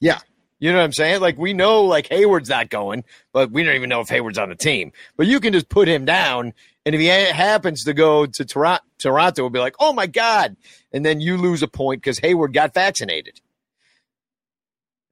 Yeah. 0.01 0.19
You 0.59 0.71
know 0.71 0.79
what 0.79 0.85
I'm 0.85 0.93
saying? 0.93 1.21
Like 1.21 1.37
we 1.37 1.53
know 1.53 1.83
like 1.83 2.07
Hayward's 2.07 2.49
not 2.49 2.69
going, 2.69 3.03
but 3.31 3.51
we 3.51 3.63
don't 3.63 3.75
even 3.75 3.89
know 3.89 4.01
if 4.01 4.09
Hayward's 4.09 4.39
on 4.39 4.49
the 4.49 4.55
team. 4.55 4.91
But 5.15 5.27
you 5.27 5.39
can 5.39 5.53
just 5.53 5.69
put 5.69 5.87
him 5.87 6.05
down, 6.05 6.53
and 6.85 6.95
if 6.95 7.01
he 7.01 7.07
happens 7.07 7.83
to 7.83 7.93
go 7.93 8.25
to 8.25 8.45
Toronto, 8.45 8.83
Toronto 8.97 9.43
will 9.43 9.49
be 9.51 9.59
like, 9.59 9.75
"Oh 9.79 9.93
my 9.93 10.07
god!" 10.07 10.57
And 10.91 11.05
then 11.05 11.19
you 11.19 11.37
lose 11.37 11.61
a 11.61 11.67
point 11.67 12.01
because 12.01 12.19
Hayward 12.19 12.53
got 12.53 12.73
vaccinated. 12.73 13.39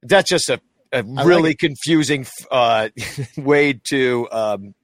That's 0.02 0.28
just 0.28 0.48
a, 0.50 0.60
a 0.92 1.02
really 1.02 1.52
it. 1.52 1.58
confusing 1.58 2.26
uh, 2.50 2.88
way 3.36 3.74
to 3.90 4.28
um, 4.32 4.74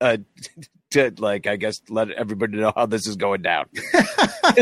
uh, 0.00 0.18
to 0.94 1.12
like 1.18 1.46
I 1.46 1.56
guess 1.56 1.80
let 1.88 2.10
everybody 2.10 2.56
know 2.56 2.72
how 2.74 2.86
this 2.86 3.06
is 3.06 3.14
going 3.16 3.42
down. 3.42 3.66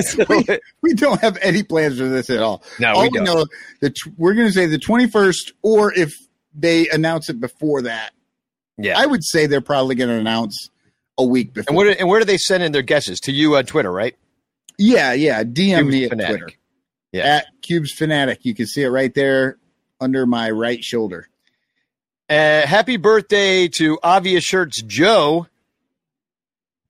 So- 0.01 0.25
we, 0.29 0.45
we 0.83 0.95
don't 0.95 1.21
have 1.21 1.39
any 1.41 1.63
plans 1.63 1.99
for 1.99 2.09
this 2.09 2.29
at 2.31 2.41
all. 2.41 2.63
no, 2.79 2.93
all 2.93 3.03
we 3.03 3.09
we 3.09 3.19
don't. 3.19 3.25
know 3.25 3.47
that 3.81 3.95
we're 4.19 4.35
going 4.35 4.49
to 4.49 4.53
say 4.53 4.67
the 4.67 4.79
21st, 4.79 5.53
or 5.63 5.93
if 5.95 6.13
they 6.55 6.89
announce 6.91 7.29
it 7.31 7.41
before 7.41 7.83
that, 7.83 8.11
Yeah. 8.79 8.99
I 8.99 9.07
would 9.07 9.25
say 9.25 9.47
they're 9.47 9.61
probably 9.61 9.95
going 9.95 10.11
to 10.11 10.17
announce 10.17 10.69
a 11.19 11.25
week 11.25 11.55
before. 11.55 11.71
and 11.71 11.77
where 11.77 11.97
and 11.99 12.09
where 12.09 12.19
do 12.21 12.27
they 12.27 12.39
send 12.39 12.63
in 12.63 12.73
their 12.73 12.83
guesses 12.83 13.21
to 13.21 13.33
you 13.33 13.57
on 13.57 13.65
Twitter? 13.67 13.91
Right? 13.93 14.17
yeah, 14.79 15.13
yeah. 15.13 15.43
DM 15.45 15.55
Cubes 15.79 15.91
me 15.93 16.05
at 16.05 16.11
Fanatic. 16.11 16.37
Twitter 16.41 16.57
Yeah. 17.13 17.23
at 17.37 17.47
Cubes 17.63 17.93
Fanatic. 17.93 18.41
You 18.45 18.55
can 18.55 18.67
see 18.67 18.83
it 18.83 18.89
right 18.89 19.13
there 19.15 19.59
under 20.01 20.27
my 20.27 20.51
right 20.51 20.83
shoulder. 20.83 21.29
Uh, 22.29 22.67
happy 22.67 22.97
birthday 22.97 23.69
to 23.69 23.99
Obvious 24.03 24.43
Shirts 24.45 24.81
Joe. 24.83 25.47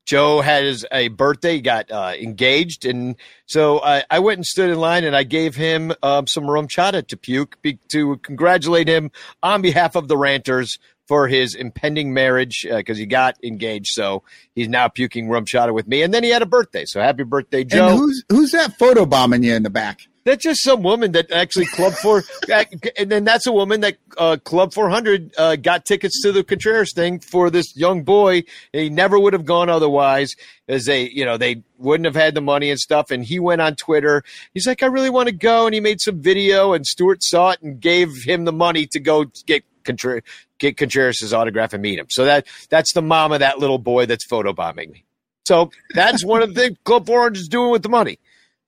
Joe 0.05 0.41
has 0.41 0.85
a 0.91 1.09
birthday, 1.09 1.55
he 1.55 1.61
got 1.61 1.91
uh, 1.91 2.12
engaged, 2.19 2.85
and 2.85 3.16
so 3.47 3.81
I, 3.83 4.05
I 4.11 4.19
went 4.19 4.39
and 4.39 4.47
stood 4.47 4.70
in 4.70 4.79
line 4.79 5.05
and 5.05 5.15
I 5.15 5.23
gave 5.23 5.55
him 5.55 5.93
um, 6.03 6.27
some 6.27 6.45
RumChata 6.45 7.07
to 7.09 7.16
puke 7.16 7.61
be, 7.62 7.79
to 7.89 8.16
congratulate 8.19 8.89
him 8.89 9.11
on 9.43 9.62
behalf 9.62 9.95
of 9.95 10.09
the 10.09 10.16
Ranters 10.16 10.79
for 11.07 11.29
his 11.29 11.55
impending 11.55 12.15
marriage 12.15 12.66
because 12.69 12.99
he 12.99 13.07
got 13.07 13.37
engaged. 13.45 13.89
So 13.93 14.23
he's 14.55 14.69
now 14.69 14.89
puking 14.89 15.29
RumChata 15.29 15.73
with 15.73 15.87
me, 15.87 16.03
and 16.03 16.12
then 16.12 16.24
he 16.24 16.31
had 16.31 16.43
a 16.43 16.47
birthday. 16.47 16.85
So 16.85 17.01
happy 17.01 17.24
birthday, 17.24 17.65
Joe! 17.65 17.89
And 17.89 17.99
who's 17.99 18.24
who's 18.29 18.51
that 18.53 18.79
photo 18.79 19.07
bombing 19.07 19.43
you 19.43 19.55
in 19.55 19.62
the 19.62 19.70
back? 19.70 20.01
That's 20.24 20.43
just 20.43 20.62
some 20.62 20.82
woman 20.82 21.12
that 21.12 21.31
actually 21.32 21.66
Club 21.66 21.94
Four, 21.94 22.23
and 22.99 23.11
then 23.11 23.24
that's 23.24 23.47
a 23.47 23.53
woman 23.53 23.81
that 23.81 23.97
uh, 24.16 24.36
Club 24.44 24.73
Four 24.73 24.89
Hundred 24.89 25.32
uh, 25.36 25.57
got 25.57 25.85
tickets 25.85 26.23
to 26.23 26.32
the 26.32 26.44
Contreras 26.44 26.93
thing 26.94 27.19
for 27.19 27.51
this 27.51 27.77
young 27.77 28.05
boy. 28.05 28.44
He 28.73 28.89
never 28.89 29.19
would 29.19 29.32
have 29.32 29.44
gone 29.44 29.69
otherwise, 29.69 30.35
as 30.69 30.85
they, 30.85 31.09
you 31.09 31.24
know, 31.24 31.36
they 31.36 31.65
wouldn't 31.78 32.05
have 32.05 32.15
had 32.15 32.35
the 32.35 32.40
money 32.40 32.70
and 32.70 32.78
stuff. 32.78 33.11
And 33.11 33.24
he 33.24 33.40
went 33.40 33.61
on 33.61 33.74
Twitter. 33.74 34.23
He's 34.55 34.66
like, 34.66 34.82
I 34.82 34.86
really 34.86 35.11
want 35.11 35.28
to 35.28 35.35
go, 35.35 35.66
and 35.66 35.74
he 35.74 35.81
made 35.81 36.01
some 36.01 36.20
video, 36.20 36.73
and 36.73 36.86
Stewart 36.86 37.23
saw 37.23 37.51
it 37.51 37.62
and 37.62 37.81
gave 37.81 38.23
him 38.24 38.44
the 38.44 38.53
money 38.53 38.86
to 38.89 39.01
go 39.01 39.24
get 39.47 39.65
Contreras, 39.85 40.23
get 40.59 40.77
Contreras' 40.77 41.32
autograph 41.32 41.73
and 41.73 41.82
meet 41.82 41.99
him. 41.99 42.07
So 42.11 42.24
that 42.24 42.47
that's 42.70 42.93
the 42.93 43.03
mom 43.03 43.32
of 43.32 43.40
that 43.40 43.59
little 43.59 43.78
boy 43.78 44.07
that's 44.07 44.27
photobombing 44.27 44.93
me. 44.93 45.05
So 45.44 45.70
that's 45.94 46.24
one 46.24 46.43
of 46.43 46.55
the 46.55 46.61
things 46.61 46.78
Club 46.85 47.07
Four 47.07 47.23
Hundred 47.23 47.39
is 47.39 47.49
doing 47.49 47.70
with 47.70 47.82
the 47.82 47.89
money. 47.89 48.19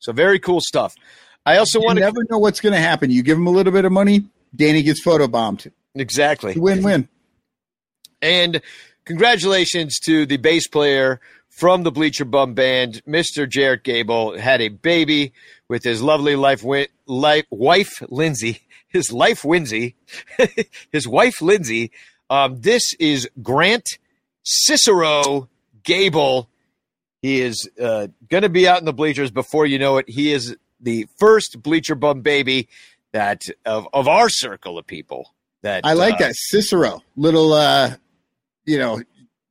So 0.01 0.13
very 0.13 0.39
cool 0.39 0.61
stuff. 0.61 0.95
I 1.47 1.59
also 1.59 1.81
want 1.81 1.99
to 1.99 2.05
never 2.05 2.25
know 2.31 2.39
what's 2.39 2.61
going 2.61 2.73
to 2.73 2.81
happen. 2.81 3.11
You 3.11 3.23
give 3.23 3.37
him 3.37 3.47
a 3.47 3.51
little 3.51 3.73
bit 3.73 3.85
of 3.85 3.93
money, 3.93 4.25
Danny 4.55 4.83
gets 4.83 5.03
photo 5.03 5.29
bombed. 5.29 5.71
exactly. 5.95 6.55
Win 6.57 6.83
win. 6.83 7.09
And 8.23 8.63
congratulations 9.05 9.99
to 10.01 10.25
the 10.25 10.39
bass 10.39 10.67
player 10.67 11.21
from 11.49 11.83
the 11.83 11.93
Bleacher 11.93 12.25
Bum 12.25 12.55
Band, 12.55 13.03
Mr. 13.07 13.49
Jarrett 13.49 13.85
Gable, 13.85 14.37
had 14.37 14.61
a 14.61 14.69
baby 14.69 15.33
with 15.69 15.85
his 15.85 16.03
lovely 16.03 16.35
life, 16.35 16.61
wi- 16.61 16.89
life 17.07 17.47
wife, 17.51 18.03
Lindsay. 18.09 18.61
His 18.89 19.11
life, 19.11 19.43
Winsy. 19.43 19.95
his 20.93 21.09
wife, 21.09 21.43
Lindsay. 21.43 21.91
Um, 22.31 22.61
this 22.61 22.95
is 23.01 23.29
Grant 23.43 23.99
Cicero 24.45 25.49
Gable. 25.83 26.49
He 27.21 27.41
is 27.41 27.69
uh, 27.83 28.07
going 28.31 28.45
to 28.45 28.49
be 28.49 28.69
out 28.69 28.79
in 28.79 28.85
the 28.85 28.93
bleachers 28.93 29.33
before 29.33 29.67
you 29.67 29.81
know 29.81 29.97
it. 29.97 30.09
He 30.09 30.33
is 30.33 30.57
the 30.85 31.09
first 31.19 31.61
Bleacher 31.63 31.97
Bum 31.97 32.21
baby 32.21 32.69
that 33.13 33.43
of, 33.65 33.89
of 33.93 34.07
our 34.07 34.29
circle 34.29 34.79
of 34.79 34.87
people. 34.87 35.35
That 35.63 35.85
I 35.85 35.95
like 35.95 36.15
uh, 36.17 36.19
that 36.29 36.35
Cicero 36.37 37.03
little. 37.17 37.53
uh 37.55 37.97
You 38.67 38.79
know, 38.79 39.03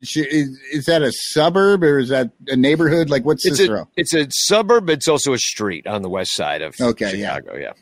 sh- 0.03 0.18
is, 0.18 0.60
is 0.72 0.85
that 0.85 1.01
a 1.01 1.11
suburb 1.11 1.84
or 1.84 1.99
is 1.99 2.10
that 2.10 2.30
a 2.47 2.55
neighborhood? 2.55 3.10
Like 3.10 3.26
what's 3.26 3.45
It's 3.45 3.57
Cicero? 3.57 3.81
a 3.81 3.88
it's 3.95 4.14
a 4.14 4.27
suburb. 4.30 4.89
It's 4.89 5.07
also 5.07 5.34
a 5.34 5.38
street 5.39 5.88
on 5.88 6.01
the 6.03 6.10
west 6.10 6.34
side 6.35 6.61
of 6.61 6.76
Okay, 6.80 7.18
yeah. 7.18 7.35
Chicago. 7.35 7.57
Yeah. 7.57 7.73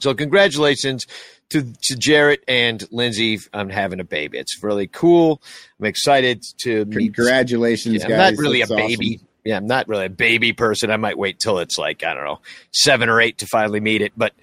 So 0.00 0.12
congratulations 0.14 1.06
to 1.50 1.62
to 1.84 1.96
Jarrett 1.96 2.42
and 2.48 2.82
Lindsay 2.90 3.38
on 3.54 3.70
having 3.70 4.00
a 4.00 4.04
baby. 4.04 4.38
It's 4.38 4.62
really 4.62 4.88
cool. 4.88 5.40
I'm 5.78 5.86
excited 5.86 6.42
to 6.62 6.84
meet. 6.86 7.14
Congratulations, 7.14 8.02
Yeah, 8.02 8.08
guys! 8.08 8.10
I'm 8.10 8.34
not 8.34 8.40
really 8.42 8.58
That's 8.60 8.70
a 8.72 8.74
awesome. 8.74 9.25
Yeah, 9.46 9.56
I'm 9.56 9.66
not 9.66 9.88
really 9.88 10.06
a 10.06 10.10
baby 10.10 10.52
person. 10.52 10.90
I 10.90 10.96
might 10.96 11.16
wait 11.16 11.38
till 11.38 11.58
it's 11.60 11.78
like 11.78 12.04
I 12.04 12.12
don't 12.14 12.24
know 12.24 12.40
seven 12.72 13.08
or 13.08 13.20
eight 13.20 13.38
to 13.38 13.46
finally 13.46 13.80
meet 13.80 14.02
it. 14.02 14.12
But 14.16 14.32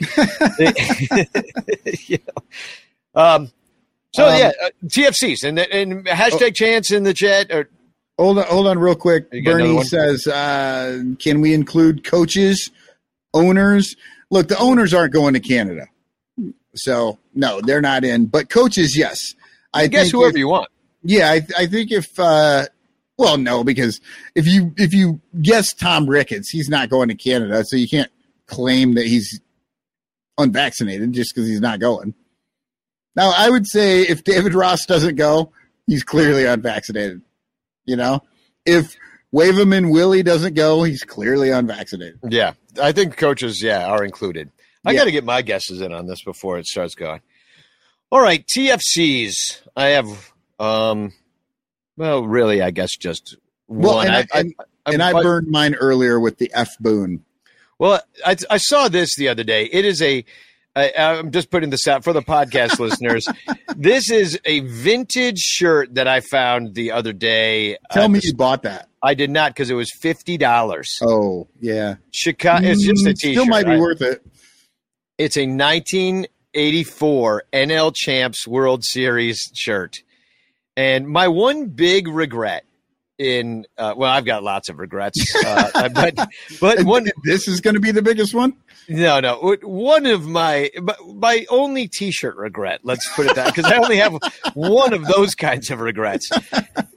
you 2.08 2.18
know. 2.18 3.22
um, 3.22 3.52
so 4.14 4.28
Um, 4.28 4.38
yeah, 4.40 4.52
uh, 4.64 4.70
TFCs 4.86 5.44
and 5.44 5.60
and 5.60 6.06
hashtag 6.06 6.56
chance 6.56 6.92
in 6.92 7.04
the 7.04 7.14
chat 7.14 7.52
or 7.52 7.70
Hold 8.20 8.38
on, 8.38 8.46
hold 8.46 8.68
on, 8.68 8.78
real 8.78 8.94
quick. 8.94 9.26
You 9.32 9.42
got 9.42 9.56
another 9.56 9.74
Bernie 9.74 9.84
says, 9.86 10.28
uh, 10.28 11.02
"Can 11.18 11.42
we 11.42 11.52
include 11.52 12.04
coaches, 12.04 12.70
owners? 13.34 13.96
Look, 14.30 14.50
the 14.50 14.58
owners 14.60 14.94
aren't 14.94 15.14
going 15.14 15.34
to 15.34 15.40
Canada, 15.40 15.88
so 16.76 17.18
no, 17.34 17.60
they're 17.62 17.82
not 17.82 18.04
in. 18.04 18.28
But 18.28 18.50
coaches, 18.50 18.96
yes. 18.96 19.18
I 19.74 19.88
guess 19.88 20.04
think 20.04 20.14
whoever 20.14 20.30
if- 20.30 20.38
you 20.38 20.48
want. 20.48 20.70
Yeah, 21.02 21.32
I, 21.32 21.42
I 21.58 21.66
think 21.66 21.92
if 21.92 22.20
uh 22.20 22.68
well, 23.18 23.38
no, 23.38 23.64
because 23.64 24.02
if 24.36 24.46
you 24.48 24.74
if 24.78 24.94
you 24.94 25.22
guess 25.42 25.74
Tom 25.74 26.08
Ricketts, 26.10 26.50
he's 26.50 26.70
not 26.70 26.90
going 26.90 27.10
to 27.10 27.16
Canada, 27.16 27.64
so 27.66 27.76
you 27.76 27.88
can't 27.88 28.12
claim 28.48 28.96
that 28.96 29.06
he's 29.06 29.40
unvaccinated 30.38 31.14
just 31.14 31.34
because 31.34 31.48
he's 31.48 31.62
not 31.62 31.80
going. 31.80 32.14
Now, 33.16 33.32
I 33.36 33.50
would 33.50 33.68
say 33.68 34.02
if 34.02 34.24
David 34.24 34.54
Ross 34.56 34.86
doesn't 34.86 35.16
go, 35.16 35.52
he's 35.86 36.04
clearly 36.04 36.46
unvaccinated. 36.46 37.22
You 37.86 37.96
know, 37.98 38.24
if 38.66 38.96
Waveman 39.34 39.92
Willie 39.92 40.24
doesn't 40.24 40.56
go, 40.56 40.84
he's 40.84 41.04
clearly 41.04 41.50
unvaccinated. 41.52 42.20
Yeah, 42.28 42.54
I 42.82 42.92
think 42.92 43.18
coaches, 43.18 43.62
yeah, 43.62 43.86
are 43.86 44.04
included. 44.04 44.50
I 44.86 44.92
Yeah. 44.92 45.00
got 45.00 45.04
to 45.06 45.12
get 45.12 45.24
my 45.24 45.42
guesses 45.42 45.82
in 45.82 45.94
on 45.94 46.08
this 46.08 46.24
before 46.24 46.58
it 46.58 46.66
starts 46.66 46.96
going. 46.96 47.22
All 48.12 48.22
right, 48.22 48.46
TFCs. 48.46 49.62
I 49.76 49.86
have, 49.90 50.32
um, 50.60 51.14
well, 51.98 52.26
really, 52.26 52.62
I 52.62 52.72
guess 52.72 52.96
just 52.98 53.36
Well, 53.68 53.96
one. 53.96 54.08
and 54.08 54.16
I, 54.16 54.26
and, 54.40 54.54
and 54.86 55.04
I 55.04 55.14
but- 55.14 55.24
burned 55.24 55.48
mine 55.48 55.76
earlier 55.76 56.20
with 56.20 56.38
the 56.38 56.52
F 56.54 56.78
Boone. 56.80 57.24
Well, 57.80 58.02
I, 58.26 58.36
I 58.50 58.58
saw 58.58 58.88
this 58.88 59.16
the 59.16 59.28
other 59.30 59.44
day. 59.44 59.66
It 59.66 59.84
is 59.86 60.02
a. 60.02 60.24
I, 60.76 60.92
I'm 60.98 61.30
just 61.32 61.52
putting 61.52 61.70
this 61.70 61.88
out 61.88 62.04
for 62.04 62.14
the 62.14 62.22
podcast 62.24 62.80
listeners. 62.86 63.28
This 63.76 64.10
is 64.10 64.40
a 64.46 64.62
vintage 64.62 65.38
shirt 65.38 65.94
that 65.96 66.08
I 66.08 66.20
found 66.22 66.74
the 66.74 66.92
other 66.92 67.14
day. 67.14 67.78
Tell 67.92 68.06
Uh, 68.06 68.10
me 68.10 68.20
you 68.24 68.34
bought 68.34 68.64
that. 68.64 68.90
I 69.04 69.14
did 69.14 69.30
not 69.30 69.52
because 69.54 69.70
it 69.70 69.76
was 69.76 69.92
fifty 70.02 70.38
dollars. 70.38 70.98
Oh, 71.04 71.48
yeah. 71.60 71.96
Chicago. 72.12 72.68
It's 72.70 72.84
just 72.84 73.06
a 73.06 73.10
Mm, 73.10 73.16
t-shirt. 73.20 73.34
Still 73.34 73.46
might 73.46 73.66
be 73.66 73.74
I- 73.74 73.80
worth 73.80 74.02
it. 74.02 74.26
It's 75.20 75.38
a 75.38 75.46
1984 75.46 77.44
NL 77.54 77.92
Champs 77.96 78.48
World 78.48 78.84
Series 78.84 79.52
shirt. 79.56 79.98
And 80.76 81.08
my 81.08 81.28
one 81.28 81.68
big 81.68 82.08
regret 82.08 82.66
in 83.20 83.66
uh, 83.78 83.94
well, 83.96 84.12
I've 84.12 84.26
got 84.26 84.44
lots 84.44 84.70
of 84.70 84.80
regrets, 84.80 85.20
uh, 85.46 85.90
but 85.94 86.16
but 86.60 86.84
one 86.84 87.08
this 87.24 87.48
is 87.48 87.62
going 87.62 87.76
to 87.76 87.80
be 87.80 87.92
the 87.92 88.02
biggest 88.02 88.34
one. 88.34 88.54
no 88.90 89.20
no 89.20 89.56
one 89.62 90.06
of 90.06 90.26
my 90.26 90.72
my 91.14 91.46
only 91.50 91.88
T-shirt 91.88 92.36
regret. 92.36 92.82
Let's 92.84 93.08
put 93.14 93.28
it 93.28 93.36
that 93.36 93.54
because 93.54 93.72
I 93.72 93.78
only 93.78 93.98
have 93.98 94.18
one 94.56 94.94
of 94.94 95.06
those 95.06 95.36
kinds 95.36 95.70
of 95.70 95.80
regrets. 95.80 96.30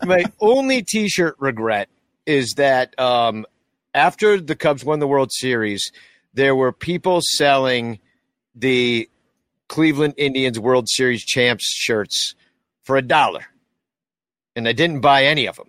My 0.05 0.24
only 0.40 0.82
T-shirt 0.82 1.36
regret 1.39 1.89
is 2.24 2.55
that 2.57 2.98
um, 2.98 3.47
after 3.94 4.40
the 4.40 4.57
Cubs 4.57 4.85
won 4.85 4.98
the 4.98 5.07
World 5.07 5.32
Series, 5.32 5.90
there 6.35 6.57
were 6.57 6.73
people 6.73 7.20
selling 7.23 7.98
the 8.55 9.09
Cleveland 9.69 10.15
Indians 10.16 10.59
World 10.59 10.89
Series 10.89 11.24
champs 11.24 11.65
shirts 11.66 12.35
for 12.85 12.97
a 12.97 13.03
dollar, 13.03 13.47
and 14.57 14.66
I 14.66 14.73
didn't 14.73 15.01
buy 15.01 15.24
any 15.24 15.47
of 15.47 15.57
them 15.57 15.69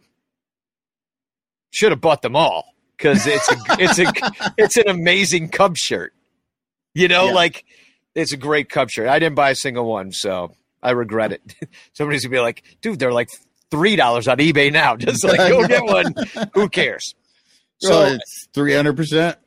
should 1.72 1.92
have 1.92 2.02
bought 2.02 2.22
them 2.22 2.36
all 2.36 2.74
because 2.98 3.28
it's 3.28 3.50
a 3.52 3.56
it's 3.80 4.00
a 4.00 4.12
it's 4.58 4.78
an 4.78 4.88
amazing 4.90 5.50
Cub 5.50 5.78
shirt. 5.78 6.14
You 6.94 7.08
know, 7.08 7.28
Yeah. 7.28 7.34
like 7.34 7.66
it's 8.16 8.34
a 8.34 8.38
great 8.38 8.70
Cub 8.70 8.90
shirt. 8.90 9.08
I 9.08 9.20
didn't 9.20 9.36
buy 9.36 9.52
a 9.52 9.56
single 9.56 9.86
one, 9.86 10.12
so 10.12 10.54
I 10.82 10.92
regret 10.92 11.34
it. 11.34 11.42
Somebody's 11.94 12.24
gonna 12.26 12.36
be 12.36 12.40
like, 12.40 12.64
"Dude, 12.82 12.98
they're 13.00 13.12
like 13.14 13.30
three 13.70 13.96
dollars 13.96 14.28
on 14.28 14.38
eBay 14.38 14.72
now. 14.72 14.96
Just 14.98 15.24
like 15.24 15.38
go 15.38 15.68
get 15.68 15.84
one. 15.84 16.14
Who 16.54 16.70
cares?" 16.70 17.14
So 17.80 17.90
So 17.90 18.14
it's 18.16 18.48
three 18.54 18.74
hundred 18.74 18.98
percent 18.98 19.38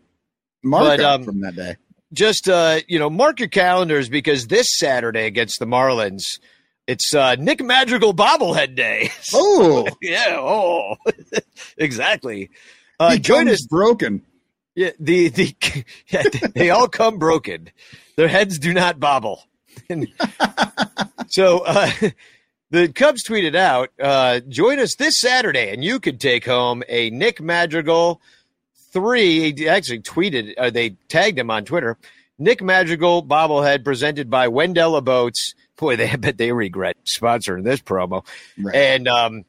markup 0.62 0.98
But, 0.98 1.00
um, 1.00 1.24
from 1.24 1.40
that 1.40 1.56
day. 1.56 1.76
just 2.12 2.48
uh, 2.48 2.80
you 2.86 2.98
know, 2.98 3.10
mark 3.10 3.40
your 3.40 3.48
calendars 3.48 4.08
because 4.08 4.46
this 4.46 4.66
Saturday 4.78 5.26
against 5.26 5.58
the 5.58 5.64
Marlins, 5.66 6.22
it's 6.90 7.14
uh, 7.14 7.36
Nick 7.36 7.62
Madrigal 7.62 8.12
bobblehead 8.12 8.74
day. 8.74 9.10
Oh, 9.32 9.86
yeah. 10.02 10.36
Oh, 10.38 10.96
exactly. 11.78 12.50
Uh, 12.98 13.12
he 13.12 13.18
join 13.20 13.48
us 13.48 13.64
broken. 13.64 14.22
Yeah, 14.74 14.90
the 14.98 15.28
the 15.28 15.54
yeah, 16.08 16.24
they 16.54 16.70
all 16.70 16.88
come 16.88 17.18
broken. 17.18 17.70
Their 18.16 18.26
heads 18.28 18.58
do 18.58 18.74
not 18.74 18.98
bobble. 18.98 19.44
And 19.88 20.08
so 21.28 21.60
uh, 21.60 21.90
the 22.70 22.88
Cubs 22.88 23.22
tweeted 23.24 23.54
out, 23.54 23.90
uh, 24.02 24.40
"Join 24.48 24.80
us 24.80 24.96
this 24.96 25.20
Saturday, 25.20 25.72
and 25.72 25.84
you 25.84 26.00
could 26.00 26.20
take 26.20 26.44
home 26.44 26.82
a 26.88 27.10
Nick 27.10 27.40
Madrigal 27.40 28.20
three. 28.92 29.52
He 29.52 29.68
actually 29.68 30.00
tweeted, 30.00 30.54
uh, 30.58 30.70
they 30.70 30.90
tagged 31.08 31.38
him 31.38 31.50
on 31.50 31.64
Twitter. 31.64 31.96
Nick 32.38 32.62
Madrigal 32.62 33.22
bobblehead 33.22 33.84
presented 33.84 34.30
by 34.30 34.48
Wendella 34.48 35.04
Boats. 35.04 35.54
Boy, 35.80 35.96
they 35.96 36.08
I 36.10 36.16
bet 36.16 36.36
they 36.38 36.52
regret 36.52 36.96
sponsoring 37.04 37.64
this 37.64 37.80
promo. 37.80 38.24
Right. 38.58 38.74
And 38.74 39.08
um, 39.08 39.44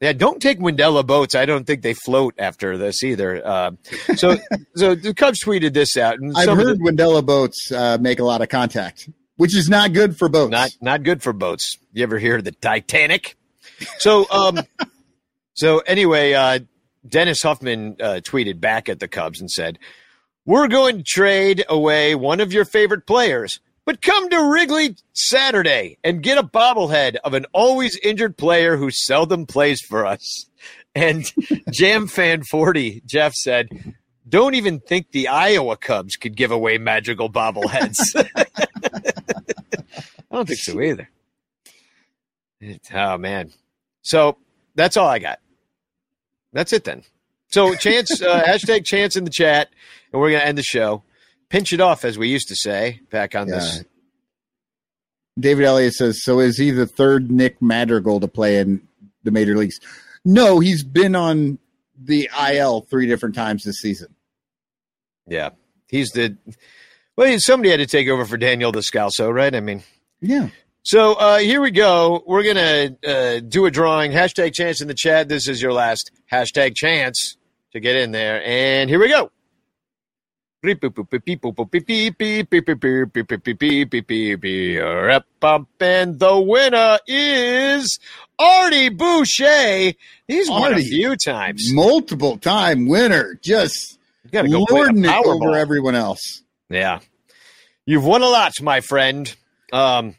yeah, 0.00 0.12
don't 0.12 0.40
take 0.40 0.60
Wendella 0.60 1.06
boats. 1.06 1.34
I 1.34 1.44
don't 1.44 1.66
think 1.66 1.82
they 1.82 1.94
float 1.94 2.34
after 2.38 2.76
this 2.76 3.02
either. 3.02 3.44
Uh, 3.44 3.70
so, 4.16 4.36
so 4.76 4.94
the 4.94 5.14
Cubs 5.14 5.42
tweeted 5.42 5.72
this 5.72 5.96
out, 5.96 6.18
and 6.18 6.36
I've 6.36 6.56
heard 6.56 6.78
Wendella 6.78 7.24
boats 7.24 7.72
uh, 7.72 7.98
make 8.00 8.20
a 8.20 8.24
lot 8.24 8.40
of 8.40 8.48
contact, 8.48 9.08
which 9.36 9.56
is 9.56 9.68
not 9.68 9.92
good 9.92 10.16
for 10.16 10.28
boats. 10.28 10.50
not 10.50 10.70
not 10.80 11.02
good 11.02 11.22
for 11.22 11.32
boats. 11.32 11.78
You 11.92 12.02
ever 12.02 12.18
hear 12.18 12.40
the 12.42 12.52
Titanic? 12.52 13.36
So, 13.98 14.26
um, 14.30 14.60
so 15.54 15.78
anyway, 15.78 16.32
uh, 16.32 16.60
Dennis 17.06 17.42
Huffman 17.42 17.96
uh, 18.00 18.20
tweeted 18.22 18.60
back 18.60 18.88
at 18.88 19.00
the 19.00 19.08
Cubs 19.08 19.40
and 19.40 19.50
said, 19.50 19.78
"We're 20.44 20.68
going 20.68 20.98
to 20.98 21.02
trade 21.02 21.64
away 21.68 22.14
one 22.14 22.40
of 22.40 22.52
your 22.52 22.64
favorite 22.64 23.06
players." 23.06 23.58
But 23.88 24.02
come 24.02 24.28
to 24.28 24.50
Wrigley 24.50 24.96
Saturday 25.14 25.96
and 26.04 26.22
get 26.22 26.36
a 26.36 26.42
bobblehead 26.42 27.16
of 27.24 27.32
an 27.32 27.46
always 27.54 27.98
injured 28.02 28.36
player 28.36 28.76
who 28.76 28.90
seldom 28.90 29.46
plays 29.46 29.80
for 29.80 30.04
us. 30.04 30.44
And 30.94 31.24
Jam 31.72 32.06
Fan 32.06 32.42
40, 32.42 33.00
Jeff 33.06 33.32
said, 33.32 33.70
Don't 34.28 34.54
even 34.56 34.80
think 34.80 35.12
the 35.12 35.28
Iowa 35.28 35.78
Cubs 35.78 36.16
could 36.16 36.36
give 36.36 36.50
away 36.50 36.76
Madrigal 36.76 37.30
bobbleheads. 37.30 37.96
I 38.36 38.44
don't 40.32 40.46
think 40.46 40.60
so 40.60 40.78
either. 40.82 41.08
It- 42.60 42.90
oh, 42.92 43.16
man. 43.16 43.54
So 44.02 44.36
that's 44.74 44.98
all 44.98 45.08
I 45.08 45.18
got. 45.18 45.38
That's 46.52 46.74
it 46.74 46.84
then. 46.84 47.04
So, 47.46 47.74
chance, 47.74 48.20
uh, 48.20 48.42
hashtag 48.46 48.84
chance 48.84 49.16
in 49.16 49.24
the 49.24 49.30
chat, 49.30 49.70
and 50.12 50.20
we're 50.20 50.28
going 50.28 50.42
to 50.42 50.46
end 50.46 50.58
the 50.58 50.62
show. 50.62 51.04
Pinch 51.50 51.72
it 51.72 51.80
off, 51.80 52.04
as 52.04 52.18
we 52.18 52.28
used 52.28 52.48
to 52.48 52.56
say 52.56 53.00
back 53.10 53.34
on 53.34 53.48
this. 53.48 53.84
David 55.38 55.64
Elliott 55.64 55.94
says, 55.94 56.22
"So 56.22 56.40
is 56.40 56.58
he 56.58 56.70
the 56.70 56.86
third 56.86 57.30
Nick 57.30 57.62
Madrigal 57.62 58.20
to 58.20 58.28
play 58.28 58.58
in 58.58 58.86
the 59.22 59.30
major 59.30 59.56
leagues?" 59.56 59.78
No, 60.24 60.58
he's 60.60 60.82
been 60.84 61.14
on 61.14 61.58
the 61.96 62.28
IL 62.50 62.82
three 62.82 63.06
different 63.06 63.34
times 63.34 63.64
this 63.64 63.78
season. 63.78 64.14
Yeah. 65.26 65.50
He's 65.88 66.10
the, 66.10 66.36
well, 67.16 67.38
somebody 67.38 67.70
had 67.70 67.78
to 67.78 67.86
take 67.86 68.08
over 68.08 68.24
for 68.24 68.36
Daniel 68.36 68.72
Descalso, 68.72 69.32
right? 69.32 69.54
I 69.54 69.60
mean, 69.60 69.82
Yeah, 70.20 70.48
So 70.82 71.14
uh, 71.14 71.38
here 71.38 71.60
we 71.60 71.70
go. 71.70 72.22
We're 72.26 72.42
gonna 72.42 72.96
uh, 73.06 73.40
do 73.40 73.66
a 73.66 73.70
drawing. 73.70 74.12
Hashtag 74.12 74.52
chance 74.52 74.80
in 74.80 74.88
the 74.88 74.94
chat. 74.94 75.28
This 75.28 75.48
is 75.48 75.62
your 75.62 75.72
last 75.72 76.10
hashtag 76.30 76.74
chance 76.74 77.36
to 77.72 77.80
get 77.80 77.96
in 77.96 78.12
there, 78.12 78.42
and 78.44 78.90
here 78.90 78.98
we 78.98 79.08
go. 79.08 79.30
And 85.80 86.18
the 86.18 86.40
winner 86.40 86.98
is 87.06 87.98
Artie 88.38 88.88
Boucher. 88.88 89.92
He's 90.26 90.50
won 90.50 90.74
a 90.74 90.78
few 90.78 91.16
times. 91.16 91.72
multiple 91.72 92.38
time 92.38 92.88
winner, 92.88 93.38
just 93.42 93.98
go 94.32 94.42
lording 94.70 95.04
it 95.04 95.26
over 95.26 95.56
everyone 95.56 95.94
else. 95.94 96.42
Yeah, 96.68 97.00
you've 97.86 98.04
won 98.04 98.22
a 98.22 98.28
lot, 98.28 98.52
my 98.60 98.80
friend. 98.80 99.34
Um, 99.72 100.16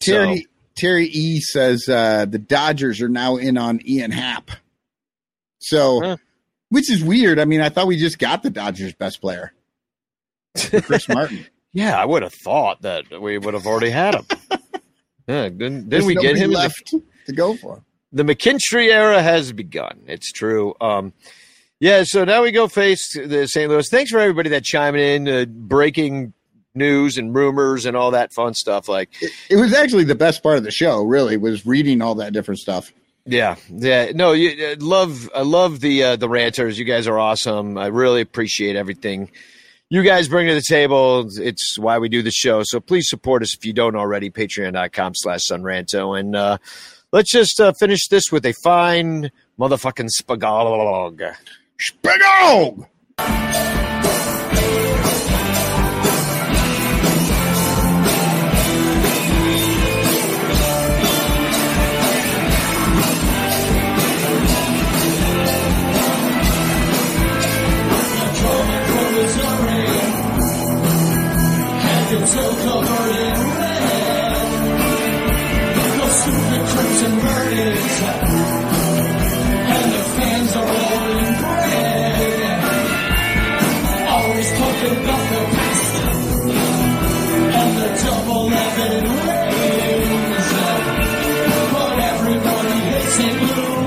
Terry 0.00 0.46
Terry 0.76 1.06
E 1.06 1.40
says 1.40 1.88
uh, 1.88 2.26
the 2.26 2.38
Dodgers 2.38 3.00
are 3.00 3.08
now 3.08 3.36
in 3.36 3.56
on 3.58 3.80
Ian 3.86 4.10
Happ. 4.10 4.50
So, 5.58 6.00
Huh. 6.02 6.16
Which 6.70 6.90
is 6.90 7.04
weird. 7.04 7.38
I 7.38 7.44
mean, 7.44 7.60
I 7.60 7.68
thought 7.68 7.86
we 7.86 7.96
just 7.98 8.18
got 8.18 8.42
the 8.42 8.50
Dodgers' 8.50 8.94
best 8.94 9.20
player, 9.20 9.52
Chris 10.82 11.08
Martin. 11.08 11.46
Yeah, 11.72 12.00
I 12.00 12.04
would 12.04 12.22
have 12.22 12.34
thought 12.34 12.82
that 12.82 13.04
we 13.20 13.38
would 13.38 13.54
have 13.54 13.66
already 13.66 13.90
had 13.90 14.14
him. 14.16 14.26
yeah, 15.28 15.48
didn't, 15.48 15.88
didn't 15.88 16.06
we 16.06 16.14
get 16.16 16.36
him? 16.36 16.44
in 16.44 16.50
the- 16.50 16.56
left 16.58 16.94
to 17.26 17.32
go 17.32 17.54
for? 17.56 17.84
The, 18.12 18.24
McKinstry 18.24 18.88
era 18.90 19.22
has 19.22 19.52
begun. 19.52 20.00
It's 20.08 20.32
true. 20.32 20.74
Um, 20.80 21.12
yeah, 21.78 22.02
so 22.04 22.24
now 22.24 22.42
we 22.42 22.50
go 22.50 22.66
face 22.66 23.14
the 23.14 23.46
St. 23.46 23.70
Louis. 23.70 23.88
Thanks 23.88 24.10
for 24.10 24.18
everybody 24.18 24.50
that 24.50 24.64
chiming 24.64 25.26
in, 25.26 25.28
uh, 25.28 25.44
breaking 25.44 26.32
news 26.74 27.18
and 27.18 27.32
rumors 27.34 27.86
and 27.86 27.96
all 27.96 28.10
that 28.10 28.32
fun 28.32 28.52
stuff. 28.54 28.88
Like, 28.88 29.10
It, 29.22 29.30
it 29.50 29.56
was 29.56 29.72
actually 29.72 30.04
the 30.04 30.16
best 30.16 30.42
part 30.42 30.58
of 30.58 30.64
the 30.64 30.70
show. 30.72 31.02
Really, 31.04 31.36
was 31.36 31.64
reading 31.64 32.02
all 32.02 32.16
that 32.16 32.32
different 32.32 32.58
stuff. 32.58 32.92
Yeah, 33.30 33.56
yeah. 33.70 34.10
No, 34.14 34.32
you 34.32 34.72
uh, 34.72 34.76
love. 34.80 35.30
I 35.34 35.42
love 35.42 35.80
the 35.80 36.02
uh, 36.02 36.16
the 36.16 36.28
ranters. 36.28 36.78
You 36.78 36.84
guys 36.84 37.06
are 37.06 37.18
awesome. 37.18 37.78
I 37.78 37.86
really 37.86 38.20
appreciate 38.20 38.76
everything 38.76 39.30
you 39.90 40.04
guys 40.04 40.28
bring 40.28 40.46
to 40.46 40.54
the 40.54 40.62
table. 40.66 41.28
It's 41.36 41.78
why 41.78 41.98
we 41.98 42.08
do 42.08 42.22
the 42.22 42.30
show. 42.30 42.62
So 42.64 42.80
please 42.80 43.08
support 43.08 43.42
us 43.42 43.54
if 43.54 43.66
you 43.66 43.72
don't 43.72 43.96
already. 43.96 44.30
Patreon.com 44.30 45.14
slash 45.16 45.40
Sonranto. 45.50 46.18
And 46.18 46.34
uh, 46.34 46.58
let's 47.12 47.30
just 47.30 47.60
uh, 47.60 47.72
finish 47.72 48.06
this 48.06 48.30
with 48.32 48.46
a 48.46 48.54
fine 48.62 49.30
motherfucking 49.58 50.08
spagalog. 50.18 51.34
Spigog! 51.78 52.86
still 72.26 72.54
covered 72.54 73.16
in 73.16 73.34
red. 73.58 74.36
There's 75.74 75.96
no 75.96 76.06
stupid 76.20 76.62
crimson 76.70 77.12
and 77.12 77.22
Murders, 77.24 77.94
and 79.74 79.86
the 79.92 80.02
fans 80.16 80.52
are 80.56 80.68
all 80.68 81.18
in 81.18 81.32
bread. 81.40 82.60
Always 84.10 84.48
talking 84.58 84.94
about 85.02 85.24
the 85.30 85.42
past 85.54 85.94
and 87.58 87.72
the 87.78 87.88
double 88.04 88.42
eleven 88.48 89.04
rings, 89.24 90.48
but 91.72 91.94
everybody 92.12 92.76
hates 92.90 93.16
it 93.18 93.34
blue, 93.40 93.80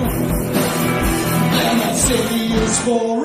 and 1.61 1.75
that 1.81 1.95
city 1.97 2.43
is 2.53 2.79
for. 2.79 3.22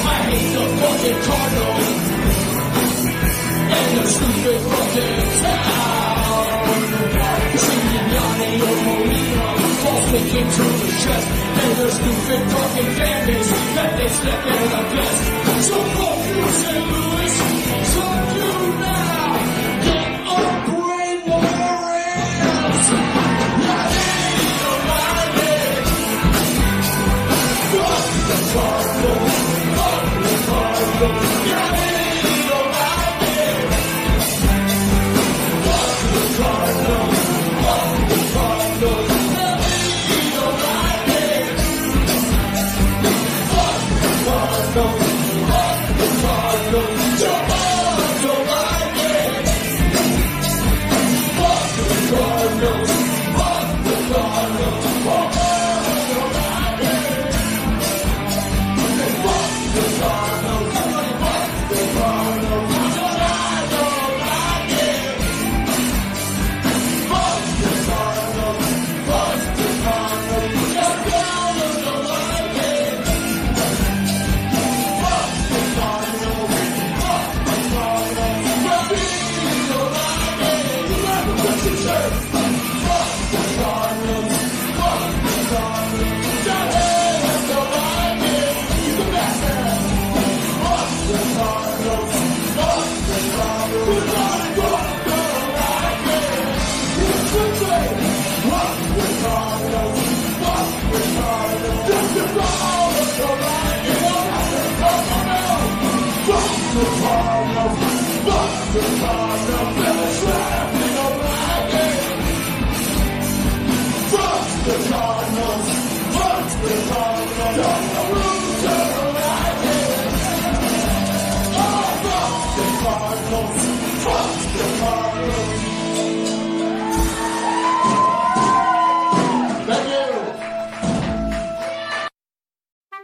I 0.06 0.18
hate 0.28 0.50
the 0.54 0.64
fucking 0.80 1.20
Cardinals 1.28 1.88
and 3.74 3.88
their 3.94 4.08
stupid 4.16 4.60
fucking 4.72 5.28
town. 5.44 5.84
Giuliani 7.64 8.50
or 8.64 8.76
Molina, 8.84 9.48
all 9.88 10.00
sticking 10.08 10.48
to 10.56 10.64
the 10.80 10.90
chest, 11.04 11.28
and 11.60 11.72
their 11.78 11.92
stupid 11.98 12.42
fucking 12.52 12.90
fan 12.96 13.20
that 13.76 13.90
they 13.98 14.08
step 14.08 14.40
in 14.46 14.62
the 14.72 14.82
best. 14.94 15.18
So 15.68 15.76
fuck 15.96 16.20
you, 16.28 16.42
St. 16.60 16.86
Louis, 16.92 17.34
fuck 17.92 18.24
you 18.36 18.52
now. 18.80 19.23
Cardinals. 31.04 31.34
Not 31.34 31.43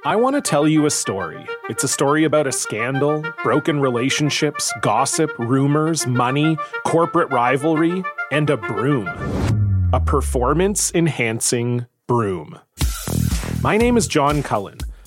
I 0.02 0.16
want 0.16 0.34
to 0.34 0.42
tell 0.42 0.66
you 0.66 0.86
a 0.86 0.90
story. 0.90 1.19
It's 1.70 1.84
a 1.84 1.88
story 1.88 2.24
about 2.24 2.48
a 2.48 2.52
scandal, 2.52 3.24
broken 3.44 3.78
relationships, 3.78 4.72
gossip, 4.80 5.30
rumors, 5.38 6.04
money, 6.04 6.58
corporate 6.84 7.30
rivalry, 7.30 8.02
and 8.32 8.50
a 8.50 8.56
broom. 8.56 9.06
A 9.92 10.00
performance 10.00 10.92
enhancing 10.92 11.86
broom. 12.08 12.58
My 13.62 13.76
name 13.76 13.96
is 13.96 14.08
John 14.08 14.42
Cullen. 14.42 14.78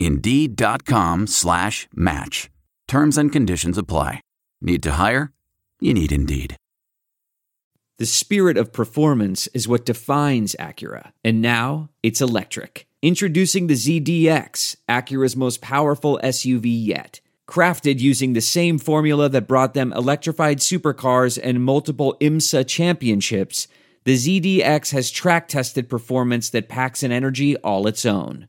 Indeed.com 0.00 1.26
slash 1.26 1.88
match. 1.94 2.50
Terms 2.88 3.18
and 3.18 3.32
conditions 3.32 3.78
apply. 3.78 4.20
Need 4.60 4.82
to 4.82 4.92
hire? 4.92 5.32
You 5.80 5.94
need 5.94 6.12
Indeed. 6.12 6.56
The 7.98 8.06
spirit 8.06 8.58
of 8.58 8.74
performance 8.74 9.46
is 9.48 9.66
what 9.66 9.86
defines 9.86 10.54
Acura, 10.60 11.12
and 11.24 11.40
now 11.40 11.88
it's 12.02 12.20
electric. 12.20 12.86
Introducing 13.00 13.68
the 13.68 13.74
ZDX, 13.74 14.76
Acura's 14.86 15.34
most 15.34 15.62
powerful 15.62 16.20
SUV 16.22 16.64
yet. 16.64 17.20
Crafted 17.48 18.00
using 18.00 18.34
the 18.34 18.42
same 18.42 18.78
formula 18.78 19.30
that 19.30 19.48
brought 19.48 19.72
them 19.72 19.94
electrified 19.94 20.58
supercars 20.58 21.38
and 21.42 21.64
multiple 21.64 22.18
IMSA 22.20 22.66
championships, 22.66 23.66
the 24.04 24.14
ZDX 24.14 24.92
has 24.92 25.10
track 25.10 25.48
tested 25.48 25.88
performance 25.88 26.50
that 26.50 26.68
packs 26.68 27.02
an 27.02 27.12
energy 27.12 27.56
all 27.58 27.86
its 27.86 28.04
own. 28.04 28.48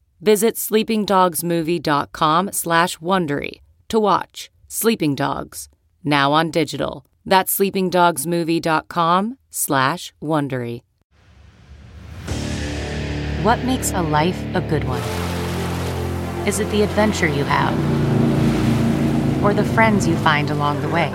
Visit 0.21 0.55
sleepingdogsmovie.com 0.55 2.51
slash 2.51 2.97
Wondery 2.99 3.61
to 3.89 3.99
watch 3.99 4.51
Sleeping 4.67 5.15
Dogs, 5.15 5.67
now 6.03 6.31
on 6.31 6.51
digital. 6.51 7.07
That's 7.25 7.57
sleepingdogsmovie.com 7.57 9.37
slash 9.49 10.13
Wondery. 10.21 10.81
What 13.41 13.65
makes 13.65 13.91
a 13.93 14.03
life 14.03 14.39
a 14.53 14.61
good 14.61 14.83
one? 14.83 15.01
Is 16.47 16.59
it 16.59 16.69
the 16.69 16.83
adventure 16.83 17.27
you 17.27 17.43
have? 17.43 17.73
Or 19.43 19.55
the 19.55 19.65
friends 19.65 20.07
you 20.07 20.15
find 20.17 20.51
along 20.51 20.81
the 20.81 20.89
way? 20.89 21.11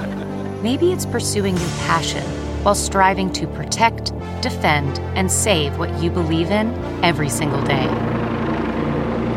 Maybe 0.65 0.93
it's 0.93 1.07
pursuing 1.07 1.57
your 1.57 1.71
passion 1.87 2.25
while 2.65 2.75
striving 2.75 3.33
to 3.35 3.47
protect, 3.47 4.13
defend, 4.43 4.99
and 5.17 5.31
save 5.31 5.79
what 5.79 5.97
you 6.03 6.11
believe 6.11 6.51
in 6.51 6.75
every 7.05 7.29
single 7.29 7.63
day. 7.63 7.87